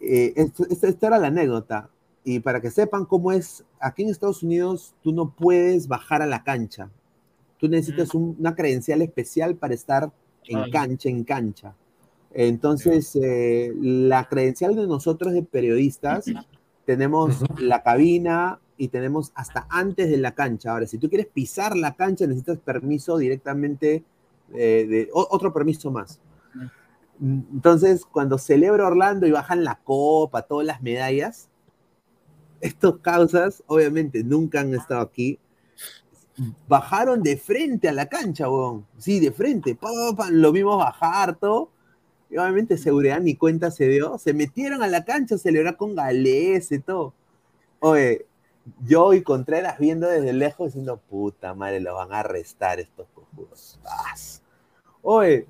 [0.00, 1.90] Eh, esto- esto- esta era la anécdota.
[2.24, 6.26] Y para que sepan cómo es, aquí en Estados Unidos tú no puedes bajar a
[6.26, 6.90] la cancha.
[7.58, 10.10] Tú necesitas un- una credencial especial para estar
[10.48, 10.70] en Ay.
[10.70, 11.74] cancha, en cancha.
[12.32, 16.26] Entonces, eh, la credencial de nosotros de periodistas,
[16.84, 20.72] tenemos la cabina y tenemos hasta antes de la cancha.
[20.72, 24.04] Ahora, si tú quieres pisar la cancha, necesitas permiso directamente,
[24.54, 26.20] eh, de, o- otro permiso más.
[27.20, 31.48] Entonces, cuando celebra Orlando y bajan la copa, todas las medallas,
[32.60, 35.38] estos causas, obviamente, nunca han estado aquí.
[36.68, 38.86] Bajaron de frente a la cancha, weón.
[38.98, 39.76] Sí, de frente.
[40.30, 41.70] Lo vimos bajar todo.
[42.30, 44.18] Y obviamente seguridad ni cuenta se dio.
[44.18, 47.14] Se metieron a la cancha a celebrar con galés y todo.
[47.80, 48.26] Oye,
[48.84, 53.78] yo y Contreras viendo desde lejos diciendo, puta madre, los van a arrestar estos cojudos.
[55.02, 55.46] Oye,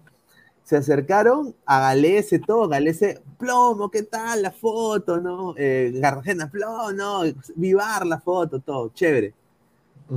[0.62, 5.54] se acercaron a Galese, todo, Galese, plomo, ¿qué tal la foto, no?
[5.56, 6.00] Eh,
[6.52, 7.22] plomo, no,
[7.56, 9.34] vivar la foto, todo, chévere.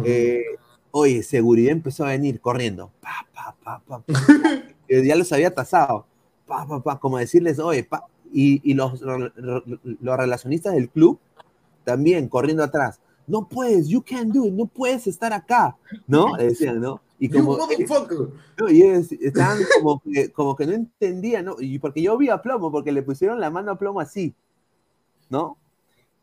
[0.03, 0.43] Eh,
[0.91, 4.03] oye, seguridad empezó a venir corriendo, pa, pa, pa.
[4.87, 6.05] Eh, ya los había tasado,
[6.99, 7.87] como decirles, oye,
[8.33, 11.19] y, y los, los relacionistas del club
[11.83, 12.99] también corriendo atrás.
[13.27, 16.35] No puedes, you can't do it, no puedes estar acá, ¿no?
[16.35, 17.01] Le decían, ¿no?
[17.19, 21.55] Y como, no, y ellos estaban como que, como que no entendían, ¿no?
[21.59, 24.33] Y porque yo vi a Plomo, porque le pusieron la mano a Plomo así,
[25.29, 25.55] ¿no?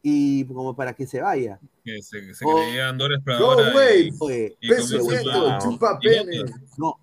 [0.02, 1.58] Y como para que se vaya.
[1.84, 2.56] Que se, se Oh.
[2.56, 4.54] creía Andorra Go Exploradora.
[4.60, 4.98] peso
[5.32, 6.44] Ah, chupa pene.
[6.76, 6.98] No,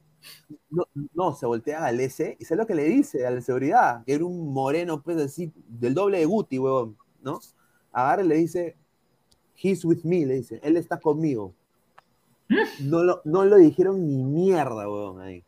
[0.70, 4.04] no, no, se voltea a Galese y ¿sabes lo que le dice a la seguridad?
[4.06, 7.40] Que era un moreno, pues así, del doble de Guti, huevón, ¿no?
[7.92, 8.76] Agarra y le dice,
[9.62, 11.54] he's with me, le dice, él está conmigo.
[12.80, 15.44] No lo, no lo dijeron ni mierda, huevón, ahí.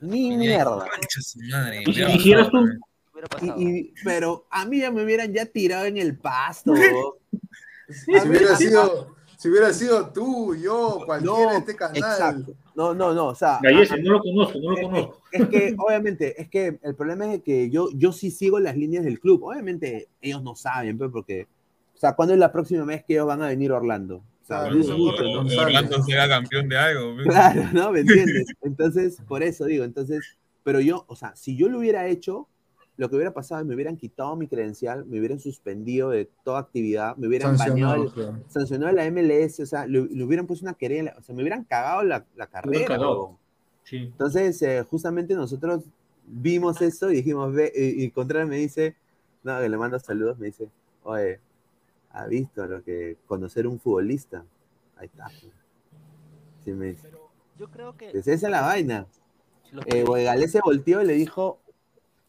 [0.00, 0.78] Ni mierda.
[0.78, 1.84] Concha su madre.
[1.86, 2.34] Y si
[3.20, 3.60] hubiera pasado.
[3.60, 6.72] Y- y- pero a mí ya me hubieran ya tirado en el pasto.
[7.92, 11.96] Si hubiera sido, si hubiera sido tú, yo, cualquiera de este canal.
[11.96, 12.52] Exacto.
[12.76, 13.26] No, no, no.
[13.26, 15.22] O sea, Gallese, no lo conozco, no lo es- conozco.
[15.32, 19.04] Es, que, obviamente, es que el problema es que yo, yo sí sigo las líneas
[19.04, 19.42] del club.
[19.42, 21.48] Obviamente, ellos no saben, pues, porque.
[21.94, 24.16] O sea, ¿cuándo es la próxima vez que ellos van a venir a Orlando?
[24.18, 24.96] O sea, Claro, es ¿no?
[24.96, 25.58] González.
[25.58, 27.16] Orlando será campeón de algo.
[27.24, 27.90] Claro, ¿no?
[27.90, 28.46] ¿Me entiendes?
[28.62, 32.46] Entonces, por eso digo, entonces, pero yo, o sea, si yo lo hubiera hecho,
[33.00, 36.58] lo que hubiera pasado es me hubieran quitado mi credencial, me hubieran suspendido de toda
[36.60, 38.44] actividad, me hubieran Sancionado, baneado, el- claro.
[38.48, 41.64] sancionado la MLS, o sea, le, le hubieran puesto una querella, o sea, me hubieran
[41.64, 42.84] cagado la, la carrera.
[42.86, 43.38] cagado.
[43.84, 43.96] Sí.
[43.96, 45.84] Entonces, eh, justamente nosotros
[46.26, 48.94] vimos eso y dijimos, ve, y, y Contreras me dice,
[49.42, 50.68] no, que le mando saludos, me dice,
[51.02, 51.40] oye,
[52.12, 54.44] ¿ha visto lo que conocer un futbolista?
[54.96, 55.26] Ahí está.
[56.64, 57.08] Sí, me dice.
[57.58, 58.10] Yo creo que.
[58.10, 59.06] Pues esa es la vaina.
[59.86, 61.58] Eh, Galés se volteó y le dijo,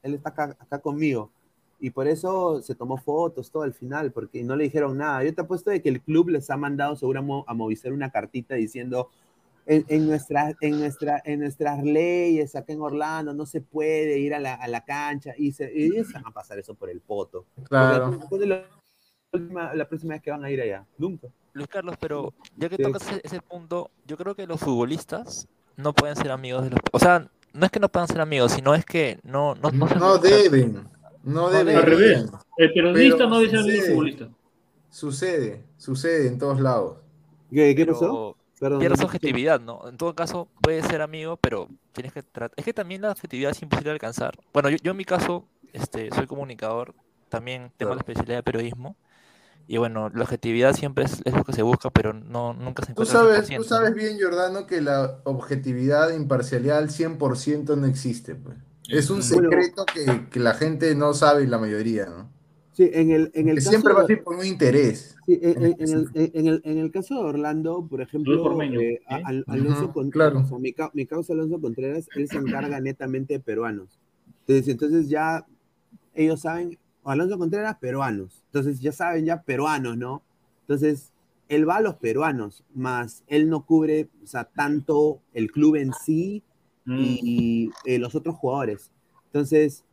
[0.03, 1.31] él está acá, acá conmigo.
[1.79, 5.23] Y por eso se tomó fotos todo al final, porque no le dijeron nada.
[5.23, 7.91] Yo te apuesto de que el club les ha mandado seguro a Mo- a Movistar
[7.91, 9.09] una cartita diciendo,
[9.65, 14.33] en, en, nuestra, en, nuestra, en nuestras leyes acá en Orlando no se puede ir
[14.33, 16.99] a la, a la cancha y, se, y ellos van a pasar eso por el
[16.99, 17.45] poto.
[17.63, 18.11] Claro.
[18.11, 20.85] Porque, ¿cuándo es la, próxima vez que van a ir allá?
[20.97, 21.27] Nunca.
[21.53, 22.83] Luis Carlos, pero ya que Sí.
[22.83, 25.47] tocas ese, ese punto, yo creo que los futbolistas
[25.77, 26.79] no pueden ser amigos de los...
[26.91, 29.55] O sea, no es que no puedan ser amigos, sino es que no...
[29.55, 30.87] No, no, deben.
[31.23, 31.77] No deben.
[31.77, 32.25] Al revés.
[32.57, 34.29] El periodista Pero no debe ser amigo futbolista.
[34.89, 36.97] Sucede, sucede en todos lados.
[37.51, 38.37] ¿Qué, qué pero pasó?
[38.59, 39.87] Perdón, pierdes no- objetividad, ¿no?
[39.87, 42.51] En todo caso, puedes ser amigo, pero tienes que tratar...
[42.55, 44.37] Es que también la objetividad es imposible de alcanzar.
[44.53, 46.93] Bueno, yo, yo en mi caso este, soy comunicador,
[47.29, 48.95] también tengo la especialidad de periodismo,
[49.67, 52.93] y bueno, la objetividad siempre es, es lo que se busca, pero no, nunca se
[52.93, 56.89] Tú encuentra al sabes, 100%, tú sabes bien, Jordano, que la objetividad e imparcialidad al
[56.89, 58.35] 100% no existe.
[58.35, 58.57] Pues.
[58.89, 62.29] Es un secreto que, que la gente no sabe, la mayoría, ¿no?
[62.73, 65.15] Sí, en el, en el Que caso siempre va a ser por un interés.
[65.25, 68.79] Sí, en, en- en el, en el- en el caso de Orlando, por ejemplo, Ormeño,
[68.79, 69.21] eh, ¿eh?
[69.23, 70.43] Al- Alonso Ujú, Con- claro.
[70.49, 73.99] o mi, mi causa Alonso Contreras, él se encarga netamente de peruanos.
[74.47, 75.45] Entonces, entonces ya
[76.13, 78.43] ellos saben, Alonso Contreras, peruanos.
[78.47, 80.21] Entonces ya saben ya peruanos, ¿no?
[80.61, 81.11] Entonces,
[81.49, 85.91] él va a los peruanos, más él no cubre, o sea, tanto el club en
[85.93, 86.43] sí
[86.85, 88.91] y, eh, los otros jugadores.
[89.27, 89.83] Entonces,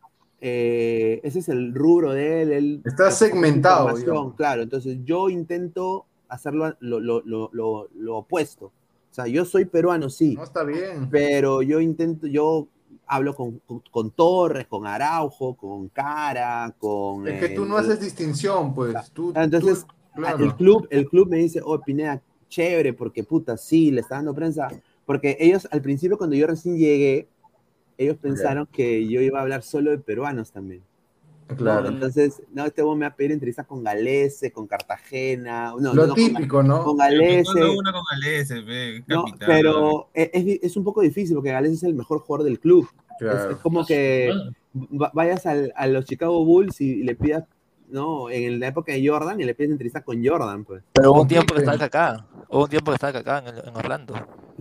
[0.41, 2.53] eh, ese es el rubro de él.
[2.53, 4.35] él Está segmentado, información, digamos.
[4.37, 8.67] Claro, entonces yo intento hacerlo lo, lo- lo- lo- lo opuesto.
[8.67, 10.35] O sea, yo soy peruano, sí.
[10.37, 11.09] No está bien.
[11.11, 12.69] Pero yo intento, yo
[13.07, 17.27] hablo con, con- con Torres, con Araujo, con Cara, con...
[17.27, 19.11] Es que tú eh, no haces distinción, pues.
[19.13, 20.45] Tú, Entonces, tú- claro.
[20.45, 24.35] el, club, el club me dice, oh, Pineda, chévere, porque puta, sí, le está dando
[24.35, 24.69] prensa.
[25.07, 27.29] Porque ellos, al principio, cuando yo recién llegué,
[27.97, 30.83] ellos pensaron que yo iba a hablar solo de peruanos también.
[31.51, 31.57] ¿No?
[31.57, 31.89] Claro.
[31.89, 35.73] Entonces, no, este vos me va a pedir entrevistas con Galese, con Cartagena.
[35.79, 36.85] No, Lo no, con- típico, ¿no?
[36.85, 37.53] Con Pero que Galese.
[37.53, 42.45] con No, pero es, es- es un poco difícil porque Galese es el mejor jugador
[42.45, 42.89] del club.
[43.19, 43.39] Claro.
[43.51, 44.33] Es, es como que
[44.75, 47.45] va- vayas al- a los Chicago Bulls y le pidas,
[47.91, 50.83] no, en la época de Jordan y le pides entrevista con Jordan, pues.
[50.93, 53.77] Pero hubo un tiempo que estaba Kaká, hubo un tiempo que estaba Kaká en, en
[53.77, 54.15] Orlando.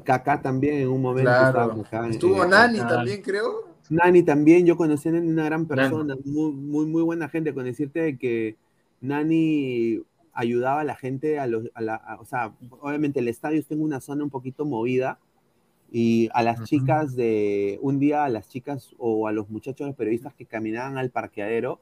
[0.04, 1.82] Kaká también en un momento Claro.
[1.84, 3.68] estaba Estuvo en- Nani también, creo.
[3.90, 7.66] Nani también, yo conocí a Nani, una gran persona, muy, muy, muy buena gente, con
[7.66, 8.58] decirte de que
[9.02, 10.02] Nani
[10.34, 13.74] ayudaba a la gente, a los, a la, a- o sea, obviamente el estadio está
[13.76, 15.20] en una zona un poquito movida
[15.92, 19.96] y a las chicas de, un día a las chicas o a los muchachos, los
[19.96, 21.80] periodistas que caminaban al parqueadero,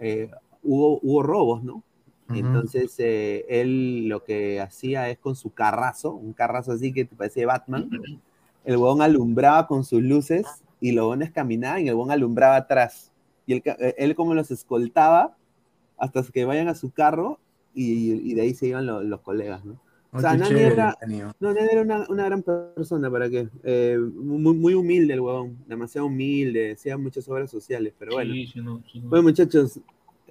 [0.00, 0.30] eh,
[0.62, 1.82] hubo, hubo robos, ¿no?
[2.32, 7.14] Entonces eh, él lo que hacía es con su carrazo, un carrazo así que te
[7.16, 7.88] parece Batman,
[8.64, 13.12] el huevón alumbraba con sus luces y los buenos caminaban y el buen alumbraba atrás.
[13.46, 15.36] Y él, eh, él como los escoltaba
[15.98, 17.38] hasta que vayan a su carro
[17.74, 19.78] y, y de ahí se iban lo- los colegas, ¿no?
[20.12, 20.96] O sea, Nani era,
[21.40, 23.48] no, Nani era una, una gran persona, ¿para qué?
[23.64, 28.32] Eh, muy, muy humilde el huevón, demasiado humilde, hacía muchas obras sociales, pero bueno.
[28.32, 29.10] Sí, sí, no, sí, no.
[29.10, 29.78] Bueno, muchachos,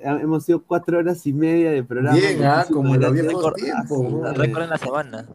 [0.03, 2.17] ha- hemos sido cuatro horas y media de programa.
[2.17, 4.37] Bien, ah, como los viejos Récord- tiempos.
[4.37, 5.25] Récord en la semana.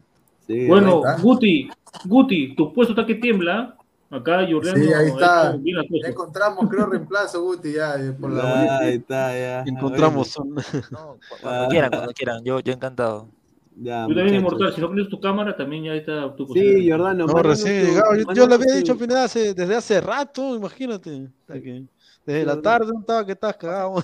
[0.45, 1.01] Sí, Bueno.
[1.21, 1.69] Guti,
[2.05, 3.77] Guti, tu puesto está que tiembla.
[4.11, 5.55] Acá Jordiano Sí, ahí está.
[5.55, 9.63] Ya encontramos, creo, reemplazo, Guti, ya, eh, por la ahí está, ya.
[9.65, 10.37] Encontramos.
[10.37, 12.43] No, cu- cuando quieran, cuando quieran.
[12.43, 13.29] Yo, yo encantado.
[13.77, 14.35] Ya, Tú también.
[14.35, 17.91] Inmortal, si no pones tu cámara, también ya está tu Sí, Jordano, No, recién tu-
[17.93, 18.15] llegado.
[18.17, 21.29] Yo, yo le había dicho a Pineda hace, desde hace rato, imagínate.
[21.47, 24.03] Desde la tarde estaba que estás cagado.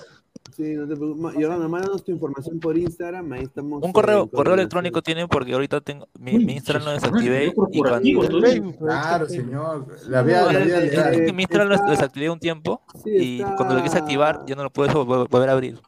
[0.58, 1.38] Sí, no te preocupes.
[1.70, 3.80] Mándanos tu información por Instagram, ahí estamos.
[3.80, 6.90] Un eh, correo, en correo electrónico tienen porque ahorita tengo mi, Uy, mi Instagram lo
[6.90, 8.40] desactivé y cuando.
[8.78, 9.86] Claro, señor.
[10.08, 11.14] La vía, la eh, vía eh, legal.
[11.14, 14.44] eh, mi Instagram lo está- desactivé un tiempo Sí, y está- cuando lo quise activar
[14.46, 15.80] ya no lo puedo vol- volver a abrir.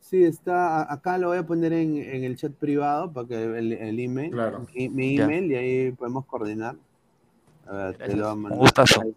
[0.00, 3.72] Sí, está, acá lo voy a poner en, en el chat privado para que el,
[3.72, 4.66] el email, Claro.
[4.74, 5.24] mi, mi Ya.
[5.24, 6.76] email y ahí podemos coordinar.
[7.66, 8.58] A ver, te lo voy a Un mandar.
[8.58, 9.00] gustazo.
[9.00, 9.14] Ahí.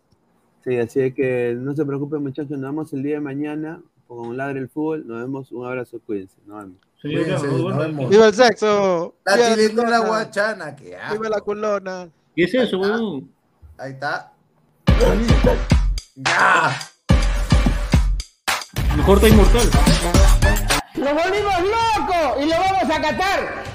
[0.63, 4.59] Sí, así que no se preocupen muchachos, nos vemos el día de mañana con Ladre
[4.59, 6.77] el Fútbol, nos vemos, un abrazo, cuídense, nos vemos.
[7.01, 8.09] Cuídense, nos vemos.
[8.09, 9.15] ¡Viva el sexo!
[9.25, 10.07] La ¡Viva tiletona culona!
[10.07, 12.09] guachana, que ¡Viva la culona!
[12.35, 13.29] ¿Qué es eso, weón?
[13.77, 14.31] Ahí está.
[16.15, 16.79] ¡Ya!
[18.95, 19.69] Mejor está Inmortal.
[20.95, 23.74] ¡Nos volvimos locos y lo vamos a catar!